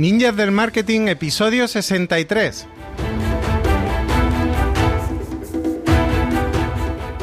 Ninjas 0.00 0.34
del 0.34 0.50
Marketing, 0.50 1.08
episodio 1.08 1.68
63. 1.68 2.66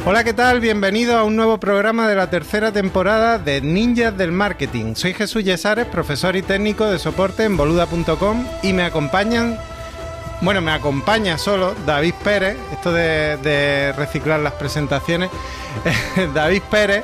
Hola, 0.06 0.22
¿qué 0.22 0.32
tal? 0.32 0.60
Bienvenido 0.60 1.18
a 1.18 1.24
un 1.24 1.34
nuevo 1.34 1.58
programa 1.58 2.06
de 2.06 2.14
la 2.14 2.30
tercera 2.30 2.70
temporada 2.70 3.40
de 3.40 3.60
Ninjas 3.62 4.16
del 4.16 4.30
Marketing. 4.30 4.94
Soy 4.94 5.12
Jesús 5.12 5.42
Yesares, 5.42 5.86
profesor 5.86 6.36
y 6.36 6.42
técnico 6.42 6.86
de 6.86 7.00
soporte 7.00 7.42
en 7.42 7.56
boluda.com 7.56 8.46
y 8.62 8.72
me 8.72 8.84
acompañan, 8.84 9.58
bueno, 10.40 10.60
me 10.60 10.70
acompaña 10.70 11.36
solo 11.36 11.74
David 11.84 12.14
Pérez, 12.22 12.56
esto 12.70 12.92
de, 12.92 13.92
reciclar 13.96 14.38
las 14.38 14.52
presentaciones, 14.52 15.30
David 16.32 16.62
Pérez, 16.70 17.02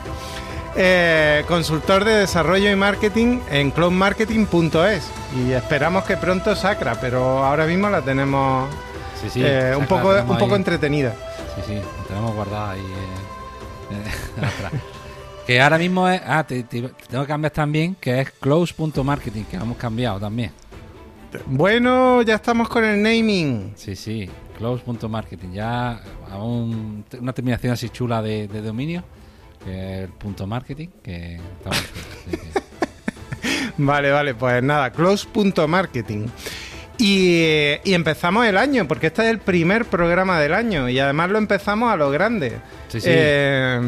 eh, 0.76 1.44
consultor 1.48 2.04
de 2.04 2.14
desarrollo 2.14 2.70
y 2.70 2.76
marketing 2.76 3.40
en 3.50 3.72
cloudmarketing.es 3.72 5.23
y 5.34 5.52
esperamos 5.52 6.04
que 6.04 6.16
pronto 6.16 6.54
Sacra, 6.56 6.96
pero 7.00 7.44
ahora 7.44 7.66
mismo 7.66 7.88
la 7.90 8.00
tenemos 8.02 8.68
Sí, 9.20 9.30
sí, 9.30 9.42
eh, 9.44 9.60
Sacra 9.60 9.78
un 9.78 9.86
poco, 9.86 10.08
un 10.10 10.38
poco 10.38 10.54
ahí. 10.54 10.58
entretenida. 10.58 11.14
Sí, 11.56 11.62
sí, 11.66 11.74
la 11.74 12.04
tenemos 12.08 12.34
guardada 12.34 12.70
ahí. 12.72 12.80
eh, 12.80 13.94
eh, 13.96 14.78
que 15.46 15.60
ahora 15.60 15.78
mismo 15.78 16.08
es. 16.08 16.20
Ah, 16.26 16.44
te, 16.46 16.62
te- 16.64 16.82
te 16.82 17.06
tengo 17.08 17.24
que 17.24 17.28
cambiar 17.28 17.52
también, 17.52 17.94
que 17.96 18.20
es 18.20 18.30
close.marketing, 18.32 19.44
que 19.44 19.56
hemos 19.56 19.76
cambiado 19.76 20.20
también. 20.20 20.52
Bueno, 21.46 22.22
ya 22.22 22.36
estamos 22.36 22.68
con 22.68 22.84
el 22.84 23.02
naming. 23.02 23.72
Sí, 23.76 23.96
sí, 23.96 24.28
close.marketing. 24.58 25.50
Ya 25.52 26.00
a 26.30 26.36
un- 26.38 27.04
una 27.20 27.32
terminación 27.32 27.72
así 27.72 27.88
chula 27.90 28.22
de, 28.22 28.46
de 28.46 28.62
dominio, 28.62 29.02
que 29.64 29.70
es 29.70 30.04
el 30.04 30.10
punto 30.10 30.46
marketing, 30.46 30.88
que 31.02 31.36
estamos. 31.36 31.82
Vale, 33.76 34.10
vale, 34.10 34.34
pues 34.34 34.62
nada, 34.62 34.90
close.marketing. 34.90 36.26
Y, 36.96 37.74
y 37.82 37.94
empezamos 37.94 38.46
el 38.46 38.56
año, 38.56 38.86
porque 38.86 39.08
este 39.08 39.22
es 39.22 39.30
el 39.30 39.38
primer 39.38 39.84
programa 39.84 40.38
del 40.38 40.54
año 40.54 40.88
y 40.88 40.98
además 41.00 41.30
lo 41.30 41.38
empezamos 41.38 41.92
a 41.92 41.96
lo 41.96 42.10
grande. 42.10 42.58
Sí, 42.88 43.00
sí. 43.00 43.08
Eh, 43.10 43.80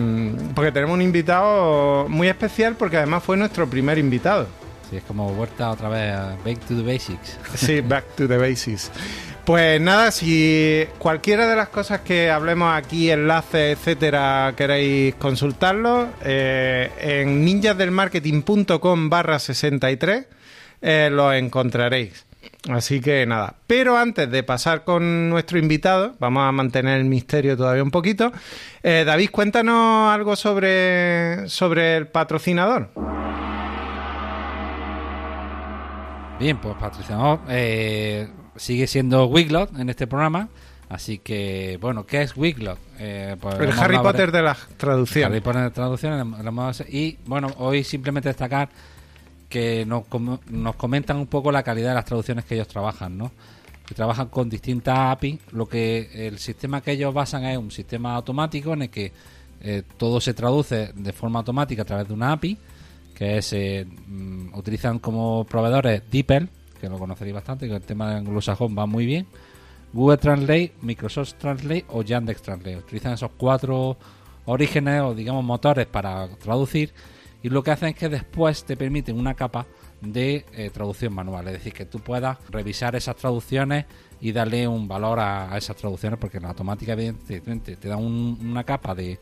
porque 0.54 0.72
tenemos 0.72 0.94
un 0.94 1.02
invitado 1.02 2.08
muy 2.08 2.26
especial 2.28 2.74
porque 2.74 2.96
además 2.96 3.22
fue 3.22 3.36
nuestro 3.36 3.68
primer 3.68 3.98
invitado. 3.98 4.48
sí, 4.90 4.96
es 4.96 5.04
como 5.04 5.30
vuelta 5.32 5.70
otra 5.70 5.88
vez 5.88 6.12
a 6.14 6.36
Back 6.44 6.58
to 6.66 6.74
the 6.74 6.82
Basics. 6.82 7.38
Sí, 7.54 7.80
back 7.80 8.04
to 8.16 8.26
the 8.26 8.38
basics. 8.38 8.90
Pues 9.46 9.80
nada, 9.80 10.10
si 10.10 10.84
cualquiera 10.98 11.46
de 11.46 11.54
las 11.54 11.68
cosas 11.68 12.00
que 12.00 12.32
hablemos 12.32 12.74
aquí, 12.74 13.12
enlaces, 13.12 13.78
etcétera, 13.78 14.52
queréis 14.56 15.14
consultarlo, 15.14 16.08
eh, 16.24 16.90
en 16.98 17.44
ninjasdelmarketing.com 17.44 19.08
barra 19.08 19.38
63 19.38 20.26
eh, 20.82 21.10
lo 21.12 21.32
encontraréis. 21.32 22.26
Así 22.68 23.00
que 23.00 23.24
nada. 23.24 23.54
Pero 23.68 23.96
antes 23.96 24.28
de 24.28 24.42
pasar 24.42 24.82
con 24.82 25.30
nuestro 25.30 25.60
invitado, 25.60 26.16
vamos 26.18 26.42
a 26.42 26.50
mantener 26.50 26.98
el 26.98 27.04
misterio 27.04 27.56
todavía 27.56 27.84
un 27.84 27.92
poquito. 27.92 28.32
Eh, 28.82 29.04
David, 29.06 29.30
cuéntanos 29.30 30.12
algo 30.12 30.34
sobre, 30.34 31.48
sobre 31.48 31.96
el 31.96 32.08
patrocinador. 32.08 32.90
Bien, 36.40 36.58
pues 36.58 36.74
patrocinador 36.80 37.40
eh, 37.48 38.28
sigue 38.58 38.86
siendo 38.86 39.26
Wiglot 39.26 39.78
en 39.78 39.88
este 39.88 40.06
programa. 40.06 40.48
Así 40.88 41.18
que, 41.18 41.78
bueno, 41.80 42.06
¿qué 42.06 42.22
es 42.22 42.36
Wiglot? 42.36 42.78
Eh, 42.98 43.36
pues 43.40 43.56
El 43.58 43.72
Harry 43.72 43.98
Potter 43.98 44.30
de 44.30 44.42
las 44.42 44.62
Harry 44.62 44.74
traducciones. 44.76 45.42
Potter 45.42 45.62
de 45.62 45.70
traducciones. 45.70 46.24
lo 46.24 46.48
hemos- 46.48 46.80
Y 46.88 47.18
bueno, 47.26 47.48
hoy 47.58 47.82
simplemente 47.82 48.28
destacar 48.28 48.68
que 49.48 49.84
nos, 49.84 50.06
com- 50.06 50.38
nos 50.50 50.76
comentan 50.76 51.16
un 51.16 51.26
poco 51.26 51.50
la 51.50 51.62
calidad 51.62 51.88
de 51.90 51.94
las 51.96 52.04
traducciones 52.04 52.44
que 52.44 52.54
ellos 52.54 52.68
trabajan, 52.68 53.16
¿no? 53.18 53.32
Que 53.86 53.94
trabajan 53.94 54.28
con 54.28 54.48
distintas 54.48 54.96
API. 54.96 55.38
Lo 55.52 55.66
que 55.68 56.26
el 56.28 56.38
sistema 56.38 56.80
que 56.80 56.92
ellos 56.92 57.12
basan 57.14 57.44
es 57.44 57.58
un 57.58 57.70
sistema 57.70 58.14
automático 58.14 58.72
en 58.72 58.82
el 58.82 58.90
que 58.90 59.12
eh, 59.62 59.82
todo 59.96 60.20
se 60.20 60.34
traduce 60.34 60.92
de 60.94 61.12
forma 61.12 61.38
automática 61.40 61.82
a 61.82 61.84
través 61.84 62.06
de 62.08 62.14
una 62.14 62.32
API, 62.32 62.58
que 63.14 63.38
es 63.38 63.52
eh, 63.52 63.86
mm, 64.06 64.54
utilizan 64.54 64.98
como 65.00 65.44
proveedores 65.44 66.02
DeepL, 66.10 66.44
que 66.76 66.88
lo 66.88 66.98
conoceréis 66.98 67.34
bastante, 67.34 67.68
que 67.68 67.74
el 67.74 67.82
tema 67.82 68.10
de 68.10 68.16
anglosajón 68.16 68.76
va 68.78 68.86
muy 68.86 69.06
bien. 69.06 69.26
Google 69.92 70.18
Translate, 70.18 70.72
Microsoft 70.82 71.34
Translate 71.34 71.84
o 71.88 72.02
Yandex 72.02 72.42
Translate. 72.42 72.76
Utilizan 72.78 73.12
esos 73.14 73.30
cuatro 73.36 73.96
orígenes 74.44 75.00
o 75.02 75.14
digamos 75.14 75.44
motores 75.44 75.86
para 75.86 76.28
traducir 76.36 76.92
y 77.42 77.48
lo 77.48 77.62
que 77.62 77.70
hacen 77.70 77.90
es 77.90 77.94
que 77.96 78.08
después 78.08 78.64
te 78.64 78.76
permiten 78.76 79.18
una 79.18 79.34
capa 79.34 79.66
de 80.00 80.44
eh, 80.54 80.70
traducción 80.72 81.12
manual, 81.14 81.46
es 81.48 81.54
decir, 81.54 81.72
que 81.72 81.86
tú 81.86 82.00
puedas 82.00 82.38
revisar 82.50 82.94
esas 82.96 83.16
traducciones 83.16 83.86
y 84.20 84.32
darle 84.32 84.66
un 84.68 84.86
valor 84.88 85.20
a, 85.20 85.56
esas 85.56 85.76
traducciones 85.76 86.18
porque 86.18 86.40
la 86.40 86.48
automática 86.48 86.92
evidentemente 86.92 87.76
te 87.76 87.88
da 87.88 87.96
un- 87.96 88.38
una 88.42 88.64
capa 88.64 88.94
de 88.94 89.18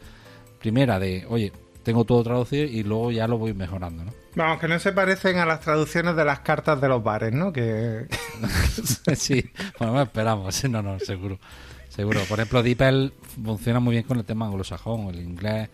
primera 0.59 0.99
de, 0.99 1.25
oye, 1.29 1.53
tengo 1.83 2.05
todo 2.05 2.23
traducido 2.23 2.65
y 2.65 2.83
luego 2.83 3.11
ya 3.13 3.27
lo 3.29 3.39
voy 3.39 3.53
mejorando, 3.55 4.05
¿no? 4.05 4.13
Vamos, 4.37 4.59
que 4.61 4.67
no 4.69 4.79
se 4.81 4.93
parecen 4.93 5.39
a 5.39 5.47
las 5.47 5.61
traducciones 5.61 6.17
de 6.17 6.25
las 6.25 6.41
cartas 6.41 6.81
de 6.81 6.89
los 6.89 7.03
bares, 7.03 7.33
¿no? 7.33 7.53
Que 7.53 8.07
sí, 9.17 9.45
bueno, 9.79 10.03
esperamos, 10.03 10.65
no, 10.69 10.83
no, 10.83 10.99
seguro. 10.99 11.39
Seguro. 11.89 12.21
Por 12.29 12.41
ejemplo, 12.41 12.63
DeepL 12.63 13.13
funciona 13.45 13.79
muy 13.79 13.93
bien 13.93 14.03
con 14.05 14.19
el 14.19 14.25
tema 14.25 14.47
anglosajón, 14.47 15.09
el 15.15 15.21
inglés. 15.21 15.69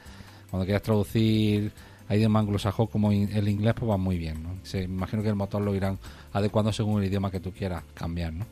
Cuando 0.50 0.66
quieras 0.66 0.82
traducir 0.82 1.72
a 2.08 2.14
idioma 2.16 2.40
anglosajón 2.40 2.88
como 2.88 3.10
in- 3.12 3.30
el 3.32 3.48
inglés, 3.48 3.72
pues 3.78 3.90
va 3.90 3.96
muy 3.96 4.18
bien, 4.18 4.42
¿no? 4.42 4.50
Se, 4.62 4.82
imagino 4.82 5.22
que 5.22 5.30
el 5.30 5.36
motor 5.36 5.62
lo 5.62 5.74
irán 5.74 5.98
adecuando 6.34 6.72
según 6.72 7.00
el 7.00 7.08
idioma 7.08 7.30
que 7.30 7.40
tú 7.40 7.52
quieras 7.52 7.82
cambiar, 7.94 8.32
¿no? 8.34 8.46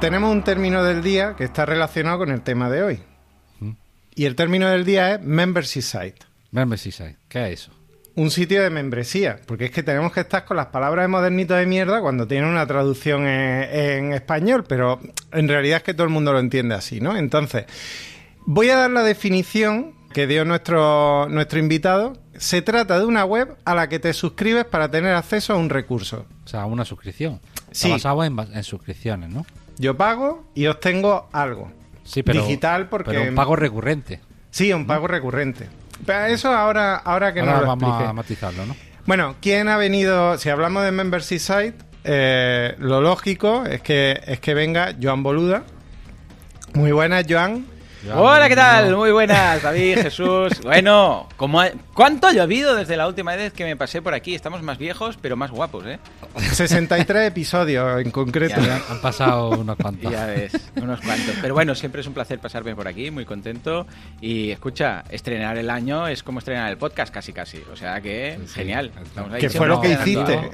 tenemos 0.00 0.30
un 0.30 0.42
término 0.42 0.84
del 0.84 1.02
día 1.02 1.34
que 1.36 1.44
está 1.44 1.64
relacionado 1.64 2.18
con 2.18 2.30
el 2.30 2.42
tema 2.42 2.68
de 2.68 2.82
hoy. 2.82 3.00
¿Mm? 3.60 3.70
Y 4.14 4.24
el 4.26 4.34
término 4.36 4.68
del 4.68 4.84
día 4.84 5.14
es 5.14 5.22
membership 5.22 5.80
site. 5.82 6.18
Membership 6.54 6.92
site, 6.92 7.16
¿qué 7.28 7.52
es 7.52 7.60
eso? 7.60 7.72
Un 8.14 8.30
sitio 8.30 8.62
de 8.62 8.70
membresía, 8.70 9.40
porque 9.44 9.64
es 9.66 9.70
que 9.72 9.82
tenemos 9.82 10.12
que 10.12 10.20
estar 10.20 10.44
con 10.44 10.56
las 10.56 10.66
palabras 10.66 11.02
de 11.02 11.08
modernito 11.08 11.54
de 11.54 11.66
mierda 11.66 12.00
cuando 12.00 12.28
tienen 12.28 12.48
una 12.48 12.64
traducción 12.64 13.26
en, 13.26 13.62
en 13.72 14.12
español, 14.12 14.64
pero 14.68 15.00
en 15.32 15.48
realidad 15.48 15.78
es 15.78 15.82
que 15.82 15.94
todo 15.94 16.04
el 16.04 16.12
mundo 16.12 16.32
lo 16.32 16.38
entiende 16.38 16.76
así, 16.76 17.00
¿no? 17.00 17.16
Entonces, 17.16 17.64
voy 18.46 18.70
a 18.70 18.76
dar 18.76 18.90
la 18.92 19.02
definición 19.02 19.94
que 20.12 20.28
dio 20.28 20.44
nuestro, 20.44 21.28
nuestro 21.28 21.58
invitado. 21.58 22.16
Se 22.36 22.62
trata 22.62 23.00
de 23.00 23.04
una 23.04 23.24
web 23.24 23.56
a 23.64 23.74
la 23.74 23.88
que 23.88 23.98
te 23.98 24.12
suscribes 24.12 24.64
para 24.64 24.88
tener 24.88 25.12
acceso 25.16 25.54
a 25.54 25.56
un 25.56 25.70
recurso. 25.70 26.26
O 26.44 26.48
sea, 26.48 26.66
una 26.66 26.84
suscripción. 26.84 27.40
Sí. 27.72 27.88
Está 27.88 28.10
basado 28.10 28.22
en, 28.22 28.38
en 28.38 28.62
suscripciones, 28.62 29.28
¿no? 29.28 29.44
Yo 29.76 29.96
pago 29.96 30.48
y 30.54 30.66
obtengo 30.68 31.28
algo. 31.32 31.72
Sí, 32.04 32.22
pero. 32.22 32.42
Digital 32.42 32.88
porque... 32.88 33.10
Pero 33.10 33.28
un 33.28 33.34
pago 33.34 33.56
recurrente. 33.56 34.20
Sí, 34.52 34.72
un 34.72 34.86
pago 34.86 35.08
recurrente. 35.08 35.68
Pero 36.06 36.26
eso 36.26 36.50
ahora, 36.52 36.96
ahora 36.96 37.32
que 37.32 37.40
Ahora 37.40 37.52
nos 37.52 37.60
lo 37.62 37.66
vamos 37.68 37.88
explique. 37.88 38.10
a 38.10 38.12
matizarlo, 38.12 38.66
¿no? 38.66 38.76
Bueno, 39.06 39.36
¿quién 39.40 39.68
ha 39.68 39.76
venido? 39.76 40.38
Si 40.38 40.48
hablamos 40.50 40.84
de 40.84 40.92
membership 40.92 41.38
site, 41.38 41.74
eh, 42.04 42.74
lo 42.78 43.00
lógico 43.00 43.64
es 43.66 43.80
que 43.82 44.20
es 44.26 44.40
que 44.40 44.54
venga 44.54 44.94
Joan 45.00 45.22
Boluda. 45.22 45.62
Muy 46.74 46.92
buenas, 46.92 47.24
Joan. 47.28 47.66
Hola, 48.12 48.48
¿qué 48.48 48.56
tal? 48.56 48.94
Muy 48.96 49.12
buenas, 49.12 49.62
David, 49.62 49.98
Jesús. 50.02 50.52
Bueno, 50.62 51.26
¿cómo 51.36 51.60
ha- 51.60 51.70
¿cuánto 51.94 52.26
ha 52.26 52.32
llovido 52.32 52.74
desde 52.74 52.96
la 52.96 53.06
última 53.06 53.34
vez 53.36 53.52
que 53.52 53.64
me 53.64 53.76
pasé 53.76 54.02
por 54.02 54.12
aquí? 54.12 54.34
Estamos 54.34 54.62
más 54.62 54.76
viejos, 54.78 55.16
pero 55.20 55.36
más 55.36 55.50
guapos, 55.50 55.86
¿eh? 55.86 55.98
63 56.52 57.28
episodios 57.28 58.02
en 58.04 58.10
concreto. 58.10 58.60
Ya. 58.60 58.82
Han 58.90 59.00
pasado 59.00 59.50
unos 59.50 59.76
cuantos. 59.80 60.12
Ya 60.12 60.26
ves, 60.26 60.52
unos 60.76 61.00
cuantos. 61.00 61.34
Pero 61.40 61.54
bueno, 61.54 61.74
siempre 61.74 62.02
es 62.02 62.06
un 62.06 62.12
placer 62.14 62.38
pasarme 62.40 62.74
por 62.74 62.86
aquí, 62.88 63.10
muy 63.10 63.24
contento. 63.24 63.86
Y 64.20 64.50
escucha, 64.50 65.04
estrenar 65.08 65.56
el 65.56 65.70
año 65.70 66.06
es 66.08 66.22
como 66.22 66.40
estrenar 66.40 66.70
el 66.70 66.76
podcast 66.76 67.12
casi 67.14 67.32
casi. 67.32 67.62
O 67.72 67.76
sea 67.76 68.00
que, 68.02 68.38
Sí. 68.46 68.52
genial. 68.54 68.90
Estamos 69.02 69.32
ahí 69.32 69.40
Que 69.40 69.48
fue 69.50 69.66
lo 69.68 69.80
que 69.80 69.92
hiciste. 69.92 70.50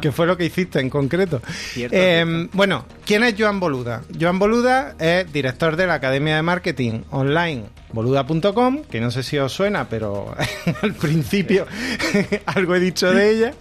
que 0.00 0.12
fue 0.12 0.26
lo 0.26 0.36
que 0.36 0.44
hiciste 0.46 0.80
en 0.80 0.90
concreto. 0.90 1.40
Cierto, 1.46 1.94
Eh, 1.96 2.24
cierto. 2.24 2.50
Bueno, 2.56 2.84
¿quién 3.04 3.22
es 3.24 3.34
Joan 3.38 3.60
Boluda? 3.60 4.02
Joan 4.18 4.38
Boluda 4.38 4.94
es 4.98 5.30
director 5.32 5.76
de 5.76 5.86
la 5.86 5.94
Academia 5.94 6.15
de 6.20 6.42
Marketing 6.42 7.02
Online 7.10 7.64
boluda.com, 7.92 8.82
que 8.84 9.00
no 9.00 9.10
sé 9.10 9.22
si 9.22 9.38
os 9.38 9.52
suena, 9.52 9.88
pero 9.88 10.34
al 10.82 10.94
principio 10.94 11.66
algo 12.46 12.74
he 12.74 12.80
dicho 12.80 13.12
de 13.12 13.30
ella. 13.30 13.54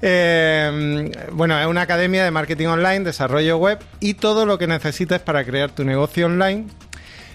Eh, 0.00 1.10
bueno, 1.32 1.58
es 1.60 1.66
una 1.66 1.82
academia 1.82 2.24
de 2.24 2.30
marketing 2.30 2.66
online, 2.66 3.00
desarrollo 3.00 3.58
web 3.58 3.78
y 4.00 4.14
todo 4.14 4.46
lo 4.46 4.58
que 4.58 4.66
necesites 4.66 5.20
para 5.20 5.44
crear 5.44 5.70
tu 5.70 5.84
negocio 5.84 6.26
online. 6.26 6.66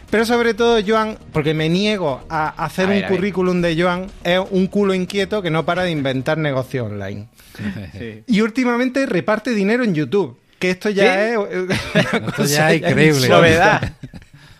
Pero 0.09 0.25
sobre 0.25 0.53
todo, 0.53 0.79
Joan, 0.85 1.17
porque 1.33 1.53
me 1.53 1.67
niego 1.67 2.21
a 2.29 2.49
hacer 2.63 2.85
A 2.85 2.89
ver, 2.89 2.97
un 2.99 3.05
a 3.05 3.07
currículum 3.09 3.61
de 3.61 3.81
Joan, 3.81 4.07
es 4.23 4.39
un 4.51 4.67
culo 4.67 4.93
inquieto 4.93 5.41
que 5.41 5.49
no 5.49 5.65
para 5.65 5.83
de 5.83 5.91
inventar 5.91 6.37
negocio 6.37 6.85
online. 6.85 7.27
Sí. 7.97 8.23
Y 8.27 8.41
últimamente 8.41 9.05
reparte 9.07 9.51
dinero 9.51 9.83
en 9.83 9.95
YouTube. 9.95 10.37
Que 10.59 10.71
esto 10.71 10.89
ya 10.89 11.03
¿Sí? 11.03 11.33
es. 11.33 12.13
Esto 12.27 12.45
ya 12.45 12.71
es 12.71 12.77
increíble. 12.77 13.29
Novedad. 13.29 13.93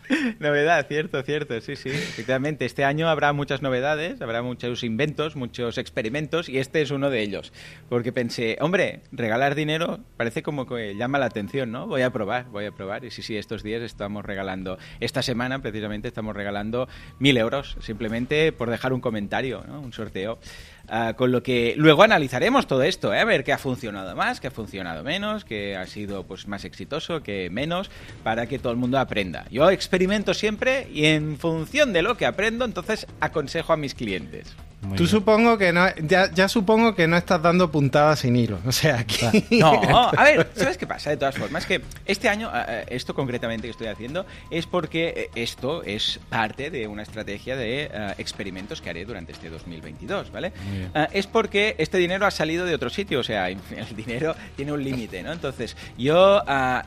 Novedad, 0.40 0.86
cierto, 0.88 1.22
cierto, 1.24 1.60
sí, 1.62 1.76
sí. 1.76 1.90
Efectivamente, 1.90 2.66
este 2.66 2.84
año 2.84 3.10
habrá 3.10 3.34
muchas 3.34 3.62
novedades, 3.62 4.22
habrá 4.22 4.42
muchos 4.42 4.84
inventos, 4.84 5.36
muchos 5.36 5.78
experimentos 5.78 6.50
y 6.50 6.60
este 6.60 6.82
es 6.82 6.92
uno 6.92 7.10
de 7.10 7.22
ellos. 7.22 7.54
Porque 7.90 8.14
pensé, 8.14 8.58
hombre, 8.62 9.02
regalar 9.12 9.56
dinero 9.56 10.00
parece 10.16 10.44
como 10.44 10.66
que 10.66 10.96
llama 10.96 11.20
la 11.20 11.26
atención, 11.26 11.72
¿no? 11.72 11.88
Voy 11.88 12.02
a 12.02 12.12
probar, 12.12 12.46
voy 12.46 12.66
a 12.66 12.72
probar. 12.72 13.04
Y 13.06 13.12
sí, 13.12 13.22
sí, 13.22 13.38
estos 13.38 13.64
días 13.64 13.82
estamos 13.82 14.26
regalando, 14.26 14.78
esta 15.00 15.22
semana 15.22 15.60
precisamente 15.62 16.08
estamos 16.08 16.36
regalando 16.36 16.88
mil 17.20 17.38
euros, 17.38 17.78
simplemente 17.82 18.52
por 18.52 18.70
dejar 18.70 18.94
un 18.94 19.02
comentario, 19.02 19.64
¿no? 19.68 19.82
Un 19.82 19.94
sorteo. 19.94 20.40
Ah, 20.90 21.16
con 21.18 21.34
lo 21.34 21.44
que 21.44 21.74
luego 21.76 22.04
analizaremos 22.04 22.66
todo 22.66 22.82
esto, 22.84 23.14
¿eh? 23.14 23.20
a 23.20 23.26
ver 23.26 23.44
qué 23.44 23.52
ha 23.52 23.58
funcionado 23.58 24.16
más, 24.16 24.40
qué 24.40 24.48
ha 24.48 24.52
funcionado 24.52 25.04
menos, 25.04 25.44
qué 25.44 25.76
ha 25.76 25.86
sido 25.86 26.24
pues 26.24 26.48
más 26.48 26.64
exitoso, 26.64 27.22
qué 27.24 27.50
menos, 27.52 27.92
para 28.24 28.48
que 28.48 28.58
todo 28.58 28.72
el 28.72 28.78
mundo 28.78 28.98
aprenda. 28.98 29.46
Yo 29.52 29.70
experimento 29.70 30.34
siempre 30.34 30.88
y 30.94 31.08
en 31.08 31.38
función 31.38 31.92
de 31.92 32.04
lo 32.04 32.16
que 32.16 32.26
aprendo, 32.26 32.64
entonces 32.64 33.06
aconsejo 33.20 33.74
a 33.74 33.78
mis 33.78 33.96
clientes. 33.96 34.56
Tú 34.96 35.08
supongo 35.08 35.58
que 35.58 35.74
no, 35.74 35.88
ya, 35.96 36.32
ya, 36.32 36.48
supongo 36.48 36.94
que 36.94 37.08
no 37.08 37.18
estás 37.18 37.42
dando 37.42 37.72
puntadas 37.72 38.20
sin 38.20 38.36
hilo. 38.36 38.60
O 38.66 38.72
sea, 38.72 39.00
aquí... 39.00 39.26
No, 39.60 39.72
a 40.18 40.24
ver, 40.24 40.48
¿sabes 40.56 40.78
qué 40.78 40.86
pasa? 40.86 41.10
De 41.10 41.18
todas 41.18 41.36
formas, 41.36 41.66
que 41.66 41.82
este 42.06 42.30
año, 42.30 42.52
eh, 42.54 42.64
eh, 42.68 42.86
esto 42.90 43.16
concretamente 43.16 43.68
que 43.68 43.72
estoy 43.72 43.88
haciendo, 43.88 44.26
es 44.52 44.68
porque 44.68 45.14
eh, 45.18 45.30
esto 45.36 45.82
es 45.84 46.20
parte 46.30 46.70
de 46.70 46.88
una 46.88 47.02
estrategia 47.02 47.56
de 47.56 47.90
experimentos 48.18 48.82
que 48.82 48.90
haré 48.90 49.04
durante 49.06 49.32
este 49.32 49.50
2022, 49.50 50.32
¿vale? 50.32 50.52
es 51.12 51.28
porque 51.28 51.76
este 51.78 51.98
dinero 51.98 52.26
ha 52.26 52.32
salido 52.32 52.66
de 52.66 52.76
otro 52.76 52.90
sitio, 52.90 53.20
o 53.20 53.24
sea, 53.24 53.50
el 53.50 53.96
dinero 53.96 54.36
tiene 54.56 54.72
un 54.72 54.84
límite, 54.84 55.24
¿no? 55.24 55.32
Entonces, 55.32 55.76
yo 55.98 56.42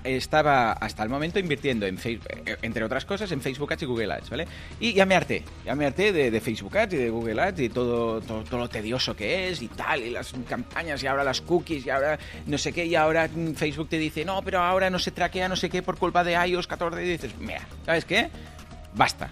estaba 0.05 0.73
hasta 0.73 1.03
el 1.03 1.09
momento 1.09 1.39
invirtiendo 1.39 1.87
en 1.87 1.99
Facebook, 1.99 2.29
entre 2.63 2.85
otras 2.85 3.05
cosas, 3.05 3.31
en 3.33 3.41
Facebook 3.41 3.73
Ads 3.73 3.83
y 3.83 3.87
Google 3.87 4.13
Ads, 4.13 4.31
¿vale? 4.31 4.47
Y 4.79 4.93
ya 4.93 5.07
me 5.07 5.17
harté, 5.17 5.45
ya 5.65 5.75
me 5.75 5.87
harté 5.87 6.13
de, 6.13 6.31
de 6.31 6.41
Facebook 6.41 6.77
Ads 6.79 6.95
y 6.95 6.97
de 6.97 7.11
Google 7.11 7.41
Ads 7.41 7.61
y 7.61 7.69
todo 7.69 7.80
todo, 7.85 8.59
lo 8.59 8.69
tedioso 8.69 9.15
que 9.15 9.49
es 9.49 9.63
y 9.63 9.69
tal, 9.69 10.03
y 10.03 10.11
las 10.11 10.33
campañas, 10.49 11.03
y 11.03 11.07
ahora 11.07 11.25
las 11.25 11.41
cookies, 11.41 11.87
y 11.87 11.91
ahora 11.91 12.19
no 12.47 12.59
sé 12.59 12.73
qué, 12.73 12.85
y 12.85 12.95
ahora 12.95 13.29
Facebook 13.55 13.89
te 13.89 13.99
dice, 13.99 14.25
no, 14.25 14.43
pero 14.43 14.61
ahora 14.61 14.91
no 14.91 14.99
se 14.99 15.11
traquea 15.11 15.49
no 15.49 15.57
sé 15.57 15.71
qué 15.71 15.83
por 15.83 15.99
culpa 15.99 16.25
de 16.25 16.33
iOS 16.33 16.67
14, 16.67 17.05
y 17.05 17.09
dices, 17.09 17.33
mira, 17.39 17.67
¿sabes 17.87 18.05
qué? 18.05 18.31
Basta. 18.95 19.31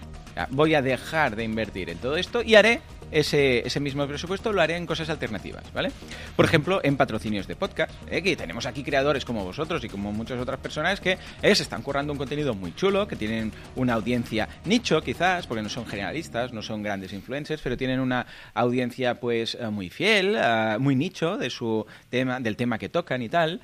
Voy 0.50 0.75
a 0.75 0.83
dejar 0.83 1.35
de 1.35 1.43
invertir 1.43 1.91
en 1.91 1.99
todo 1.99 2.17
esto 2.17 2.43
y 2.43 2.55
haré 2.55 2.81
ese, 3.11 3.67
ese, 3.67 3.81
mismo 3.81 4.07
presupuesto 4.07 4.53
lo 4.53 4.61
haré 4.61 4.77
en 4.77 4.87
cosas 4.87 5.09
alternativas, 5.11 5.65
¿vale? 5.73 5.91
Por 6.37 6.45
ejemplo, 6.45 6.81
en 6.83 6.97
patrocinios 6.97 7.47
de 7.47 7.57
podcast, 7.57 7.93
¿eh? 8.11 8.23
que 8.23 8.37
tenemos 8.37 8.67
aquí 8.67 8.83
creadores 8.83 9.25
como 9.25 9.45
vosotros 9.45 9.83
y 9.85 9.89
como 9.89 10.13
muchas 10.13 10.41
otras 10.41 10.61
personas 10.61 11.01
que 11.01 11.19
eh, 11.43 11.55
se 11.55 11.63
están 11.63 11.83
currando 11.83 12.13
un 12.13 12.19
contenido 12.19 12.55
muy 12.55 12.75
chulo, 12.75 13.07
que 13.09 13.17
tienen 13.17 13.53
una 13.77 13.95
audiencia 13.95 14.49
nicho 14.65 15.01
quizás, 15.01 15.47
porque 15.47 15.63
no 15.63 15.69
son 15.69 15.87
generalistas, 15.87 16.53
no 16.53 16.63
son 16.63 16.83
grandes 16.83 17.13
influencers, 17.13 17.63
pero 17.63 17.77
tienen 17.77 18.01
una 18.01 18.27
audiencia 18.55 19.21
pues 19.21 19.55
eh, 19.55 19.69
muy 19.69 19.91
fiel, 19.91 20.37
muy 20.79 20.97
nicho 20.97 21.37
de 21.37 21.51
su 21.51 21.87
tema, 22.11 22.41
del 22.41 22.57
tema 22.57 22.79
que 22.79 22.89
tocan 22.89 23.23
y 23.23 23.29
tal 23.29 23.61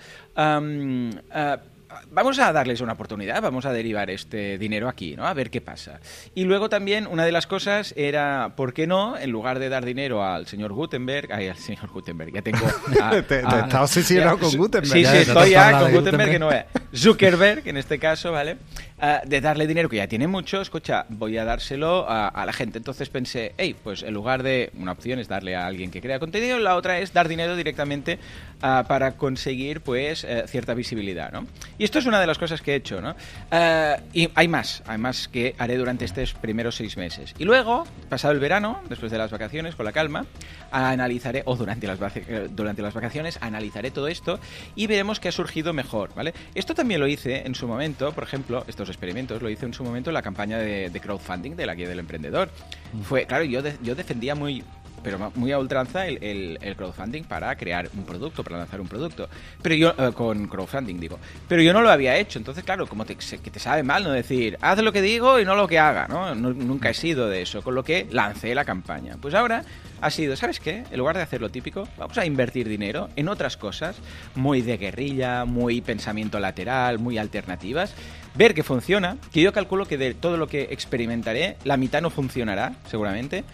vamos 2.11 2.38
a 2.38 2.52
darles 2.52 2.81
una 2.81 2.93
oportunidad, 2.93 3.43
vamos 3.43 3.67
a 3.67 3.73
derivar 3.73 4.11
este 4.11 4.58
dinero 4.58 4.88
aquí, 4.88 5.17
¿no? 5.17 5.26
A 5.26 5.35
ver 5.35 5.50
qué 5.50 5.61
pasa. 5.61 6.00
Y 6.35 6.44
luego 6.44 6.69
también 6.69 7.06
una 7.06 7.25
de 7.25 7.32
las 7.32 7.46
cosas 7.46 7.94
era, 7.96 8.52
¿por 8.56 8.73
qué 8.73 8.87
no, 8.87 9.17
en 9.19 9.31
lugar 9.31 9.58
de 9.58 9.69
dar 9.69 9.85
dinero 9.85 10.25
al 10.25 10.46
señor 10.46 10.73
Gutenberg, 10.73 11.32
ay, 11.32 11.49
al 11.49 11.56
señor 11.56 11.88
Gutenberg, 11.88 12.32
ya 12.32 12.43
tengo... 12.43 12.67
A, 13.00 13.23
te, 13.26 13.44
obsesionado 13.76 14.38
con 14.38 14.56
Gutenberg. 14.56 14.93
Sí, 14.93 15.05
sí, 15.05 15.17
estoy 15.19 15.50
ya 15.50 15.79
con 15.79 15.93
Gutenberg, 15.93 16.31
que 16.31 16.38
no 16.38 16.50
es. 16.50 16.64
Zuckerberg, 16.94 17.67
en 17.69 17.76
este 17.76 17.99
caso, 17.99 18.32
¿vale? 18.32 18.56
Ah, 19.00 19.20
de 19.26 19.41
darle 19.41 19.67
dinero, 19.67 19.88
que 19.88 19.96
ya 19.96 20.06
tiene 20.06 20.29
mucho, 20.29 20.61
escucha, 20.61 21.05
voy 21.08 21.37
a 21.37 21.44
dárselo 21.44 22.06
a, 22.08 22.44
la 22.46 22.52
gente. 22.52 22.79
Entonces 22.79 23.08
pensé, 23.08 23.52
hey, 23.58 23.75
pues 23.82 24.02
en 24.02 24.14
lugar 24.14 24.43
de, 24.43 24.70
una 24.79 24.93
opción 24.93 25.19
es 25.19 25.29
darle 25.29 25.56
a 25.56 25.67
alguien 25.67 25.91
que 25.91 26.00
crea 26.00 26.19
contenido, 26.19 26.58
la 26.58 26.76
otra 26.76 26.99
es 27.00 27.12
dar 27.12 27.29
dinero 27.29 27.56
directamente 27.56 28.19
ah, 28.64 28.84
para 28.88 29.12
conseguir, 29.12 29.81
pues, 29.82 30.25
eh, 30.25 30.44
cierta 30.46 30.75
visibilidad, 30.75 31.31
¿no? 31.31 31.46
Y 31.78 31.84
esto 31.84 31.99
es 31.99 32.06
una 32.06 32.20
de 32.20 32.26
las 32.26 32.38
cosas 32.38 32.62
que 32.62 32.72
he 32.72 32.76
hecho, 32.76 33.00
¿no? 33.00 33.14
Eh, 33.50 33.96
y 34.12 34.28
hay 34.34 34.49
más, 34.49 34.82
hay 34.87 34.99
más 34.99 35.28
que 35.28 35.55
haré 35.58 35.76
durante 35.76 36.05
estos 36.05 36.32
primeros 36.34 36.76
seis 36.76 36.96
meses. 36.96 37.34
Y 37.38 37.44
luego, 37.44 37.87
pasado 38.08 38.32
el 38.32 38.40
verano, 38.40 38.81
después 38.88 39.12
de 39.12 39.19
las 39.19 39.31
vacaciones, 39.31 39.75
con 39.75 39.84
la 39.84 39.93
calma, 39.93 40.25
analizaré, 40.70 41.43
o 41.44 41.56
durante 41.56 41.87
las, 41.87 41.99
eh, 42.16 42.49
durante 42.50 42.82
las 42.82 42.94
vacaciones, 42.94 43.38
analizaré 43.40 43.90
todo 43.90 44.08
esto 44.08 44.40
y 44.75 44.87
veremos 44.87 45.20
qué 45.20 45.28
ha 45.28 45.32
surgido 45.32 45.72
mejor, 45.72 46.14
¿vale? 46.14 46.34
Esto 46.55 46.75
también 46.75 47.00
lo 47.00 47.06
hice 47.06 47.46
en 47.46 47.55
su 47.55 47.69
momento, 47.69 48.12
por 48.12 48.25
ejemplo, 48.25 48.64
estos 48.67 48.88
experimentos 48.88 49.43
lo 49.43 49.50
hice 49.50 49.67
en 49.67 49.75
su 49.75 49.84
momento 49.84 50.10
en 50.10 50.14
la 50.14 50.22
campaña 50.22 50.58
de, 50.58 50.90
crowdfunding 51.05 51.55
de 51.55 51.67
la 51.67 51.75
guía 51.75 51.88
del 51.88 51.99
emprendedor. 51.99 52.49
Mm. 52.93 53.02
Fue, 53.02 53.26
claro, 53.26 53.44
yo, 53.44 53.60
yo 53.82 53.94
defendía 53.94 54.34
muy 54.34 54.64
pero 55.04 55.30
muy 55.36 55.52
a 55.52 55.58
ultranza 55.58 56.06
el, 56.08 56.58
el, 56.60 56.76
crowdfunding 56.76 57.24
para 57.24 57.54
crear 57.56 57.88
un 57.94 58.04
producto, 58.04 58.42
para 58.42 58.58
lanzar 58.58 58.80
un 58.80 58.88
producto. 58.88 59.28
Pero 59.62 59.74
yo, 59.74 59.94
eh, 59.96 60.12
con 60.12 60.48
crowdfunding 60.48 60.98
digo, 60.98 61.18
pero 61.46 61.62
yo 61.62 61.72
no 61.72 61.82
lo 61.82 61.90
había 61.90 62.16
hecho, 62.16 62.38
entonces 62.38 62.64
claro, 62.64 62.86
como 62.86 63.04
te, 63.04 63.14
que 63.14 63.50
te 63.50 63.60
sabe 63.60 63.82
mal 63.82 64.02
no 64.02 64.10
decir, 64.10 64.58
haz 64.60 64.78
lo 64.78 64.92
que 64.92 65.02
digo 65.02 65.38
y 65.38 65.44
no 65.44 65.54
lo 65.54 65.68
que 65.68 65.78
haga, 65.78 66.08
¿no? 66.08 66.34
Nunca 66.34 66.90
he 66.90 66.94
sido 66.94 67.28
de 67.28 67.42
eso, 67.42 67.62
con 67.62 67.74
lo 67.74 67.84
que 67.84 68.08
lancé 68.10 68.54
la 68.54 68.64
campaña. 68.64 69.16
Pues 69.20 69.34
ahora 69.34 69.62
ha 70.00 70.10
sido, 70.10 70.36
¿sabes 70.36 70.60
qué? 70.60 70.84
En 70.90 70.98
lugar 70.98 71.16
de 71.16 71.22
hacer 71.22 71.40
lo 71.40 71.50
típico, 71.50 71.86
vamos 71.96 72.18
a 72.18 72.26
invertir 72.26 72.68
dinero 72.68 73.08
en 73.16 73.28
otras 73.28 73.56
cosas, 73.56 73.96
muy 74.34 74.62
de 74.62 74.76
guerrilla, 74.76 75.44
muy 75.44 75.80
pensamiento 75.80 76.40
lateral, 76.40 76.98
muy 76.98 77.18
alternativas, 77.18 77.94
ver 78.34 78.54
que 78.54 78.62
funciona, 78.62 79.16
que 79.32 79.42
yo 79.42 79.52
calculo 79.52 79.86
que 79.86 79.98
de 79.98 80.14
todo 80.14 80.36
lo 80.36 80.46
que 80.46 80.68
experimentaré, 80.70 81.56
la 81.64 81.76
mitad 81.76 82.02
no 82.02 82.10
funcionará, 82.10 82.74
seguramente, 82.88 83.44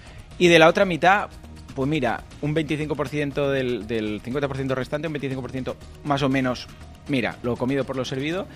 y 0.40 0.48
de 0.48 0.58
la 0.58 0.66
otra 0.66 0.84
mitad, 0.84 1.28
pues 1.76 1.88
mira, 1.88 2.24
un 2.40 2.54
25% 2.54 3.50
del, 3.50 3.86
del 3.86 4.20
50% 4.22 4.74
restante, 4.74 5.06
un 5.06 5.14
25% 5.14 5.74
más 6.04 6.22
o 6.22 6.28
menos, 6.28 6.66
mira, 7.06 7.36
lo 7.44 7.56
comido 7.56 7.84
por 7.84 7.94
lo 7.94 8.04
servido. 8.04 8.48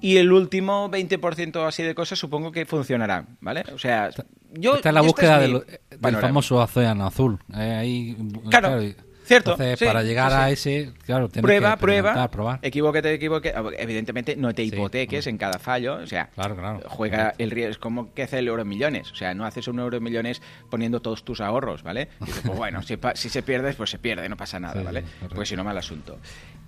Y 0.00 0.16
el 0.16 0.32
último 0.32 0.88
20% 0.90 1.66
así 1.66 1.82
de 1.82 1.94
cosas 1.94 2.18
supongo 2.18 2.50
que 2.50 2.64
funcionará, 2.66 3.26
¿vale? 3.40 3.64
O 3.74 3.78
sea, 3.78 4.10
yo... 4.52 4.76
Está 4.76 4.88
en 4.88 4.94
la 4.94 5.00
búsqueda 5.02 5.38
del, 5.38 5.62
famoso 6.20 6.56
océano 6.56 7.06
azul. 7.06 7.38
Eh, 7.52 7.74
ahí, 7.74 8.16
claro 8.48 8.80
Cierto. 9.28 9.52
Entonces, 9.52 9.86
para 9.86 10.02
llegar 10.02 10.32
a 10.32 10.50
ese, 10.50 10.92
claro, 11.04 11.28
prueba, 11.28 11.76
prueba, 11.76 12.30
probar. 12.30 12.60
Equivóquete, 12.62 13.12
equivoque. 13.12 13.52
Evidentemente, 13.78 14.36
no 14.36 14.54
te 14.54 14.62
hipoteques 14.62 15.26
en 15.26 15.36
cada 15.36 15.58
fallo. 15.58 15.96
O 15.96 16.06
sea, 16.06 16.30
juega 16.86 17.34
el 17.36 17.50
riesgo. 17.50 17.70
Es 17.72 17.78
como 17.78 18.14
que 18.14 18.22
hace 18.22 18.38
el 18.38 18.48
euro 18.48 18.62
en 18.62 18.68
millones. 18.68 19.12
O 19.12 19.14
sea, 19.14 19.34
no 19.34 19.44
haces 19.44 19.68
un 19.68 19.78
euro 19.80 19.98
en 19.98 20.02
millones 20.02 20.40
poniendo 20.70 21.00
todos 21.00 21.24
tus 21.24 21.42
ahorros, 21.42 21.82
¿vale? 21.82 22.08
pues 22.18 22.42
bueno, 22.56 22.82
si, 22.82 22.98
si, 23.14 23.28
se 23.28 23.42
pierde, 23.42 23.74
pues 23.74 23.90
se 23.90 23.98
pierde, 23.98 24.26
no 24.30 24.36
pasa 24.38 24.58
nada, 24.58 24.82
¿vale? 24.82 25.04
Pues 25.34 25.50
si 25.50 25.56
no, 25.56 25.62
mal 25.62 25.76
asunto. 25.76 26.18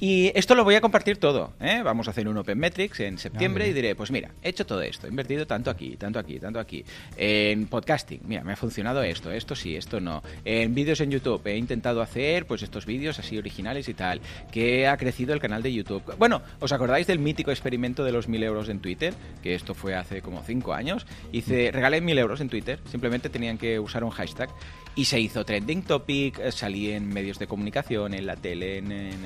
Y 0.01 0.33
esto 0.35 0.55
lo 0.55 0.65
voy 0.65 0.77
a 0.77 0.81
compartir 0.81 1.19
todo. 1.19 1.53
¿eh? 1.61 1.83
Vamos 1.85 2.09
a 2.09 2.13
hacer 2.13 2.27
un 2.27 2.39
Open 2.39 2.59
Metrics 2.59 3.01
en 3.01 3.19
septiembre 3.19 3.69
y 3.69 3.75
diré, 3.75 3.95
pues 3.95 4.11
mira, 4.11 4.31
he 4.43 4.49
hecho 4.49 4.65
todo 4.65 4.81
esto, 4.81 5.07
he 5.07 5.11
invertido 5.11 5.47
tanto 5.47 5.71
aquí, 5.71 5.97
tanto 5.99 6.19
aquí, 6.19 6.41
tanto 6.41 6.59
aquí. 6.59 6.83
En 7.19 7.67
podcasting, 7.67 8.23
mira, 8.25 8.43
me 8.43 8.55
ha 8.55 8.57
funcionado 8.57 9.03
esto, 9.03 9.31
esto 9.31 9.55
sí, 9.55 9.77
esto 9.77 10.01
no. 10.01 10.23
En 10.47 10.75
vídeos 10.75 11.03
en 11.03 11.11
YouTube 11.11 11.47
he 11.47 11.57
intentado 11.59 12.01
hacer 12.01 12.47
pues 12.47 12.63
estos 12.63 12.87
vídeos 12.87 13.19
así 13.19 13.37
originales 13.37 13.91
y 13.91 13.95
tal, 13.95 14.23
que 14.51 14.89
ha 14.89 14.97
crecido 14.97 15.35
el 15.35 15.41
canal 15.41 15.63
de 15.63 15.75
YouTube. 15.75 16.17
Bueno, 16.17 16.41
¿os 16.61 16.73
acordáis 16.73 17.07
del 17.07 17.19
mítico 17.19 17.51
experimento 17.51 18.03
de 18.03 18.13
los 18.13 18.27
mil 18.27 18.43
euros 18.43 18.71
en 18.71 18.81
Twitter? 18.81 19.13
Que 19.43 19.55
esto 19.55 19.75
fue 19.75 19.95
hace 19.95 20.23
como 20.23 20.43
cinco 20.43 20.73
años. 20.73 21.07
Hice, 21.31 21.71
regalé 21.73 22.01
mil 22.01 22.19
euros 22.19 22.41
en 22.41 22.49
Twitter, 22.49 22.79
simplemente 22.91 23.29
tenían 23.29 23.59
que 23.59 23.79
usar 23.79 24.03
un 24.03 24.11
hashtag 24.11 24.49
y 24.95 25.05
se 25.05 25.21
hizo 25.21 25.45
trending 25.45 25.83
topic, 25.83 26.39
eh, 26.39 26.53
salí 26.53 26.91
en 26.91 27.09
medios 27.09 27.39
de 27.39 27.47
comunicación, 27.47 28.15
en 28.15 28.27
la 28.27 28.37
tele, 28.37 28.79
en, 28.79 28.91
en, 28.91 29.21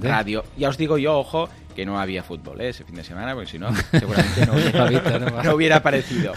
radio. 0.00 0.44
Ya 0.56 0.68
os 0.68 0.78
digo 0.78 0.98
yo, 0.98 1.18
ojo, 1.18 1.48
que 1.74 1.84
no 1.84 1.98
había 1.98 2.22
fútbol 2.22 2.60
¿eh? 2.60 2.70
ese 2.70 2.84
fin 2.84 2.94
de 2.94 3.04
semana, 3.04 3.34
porque 3.34 3.50
si 3.50 3.58
no, 3.58 3.74
seguramente 3.90 4.46
no 5.44 5.54
hubiera 5.54 5.76
aparecido. 5.76 6.32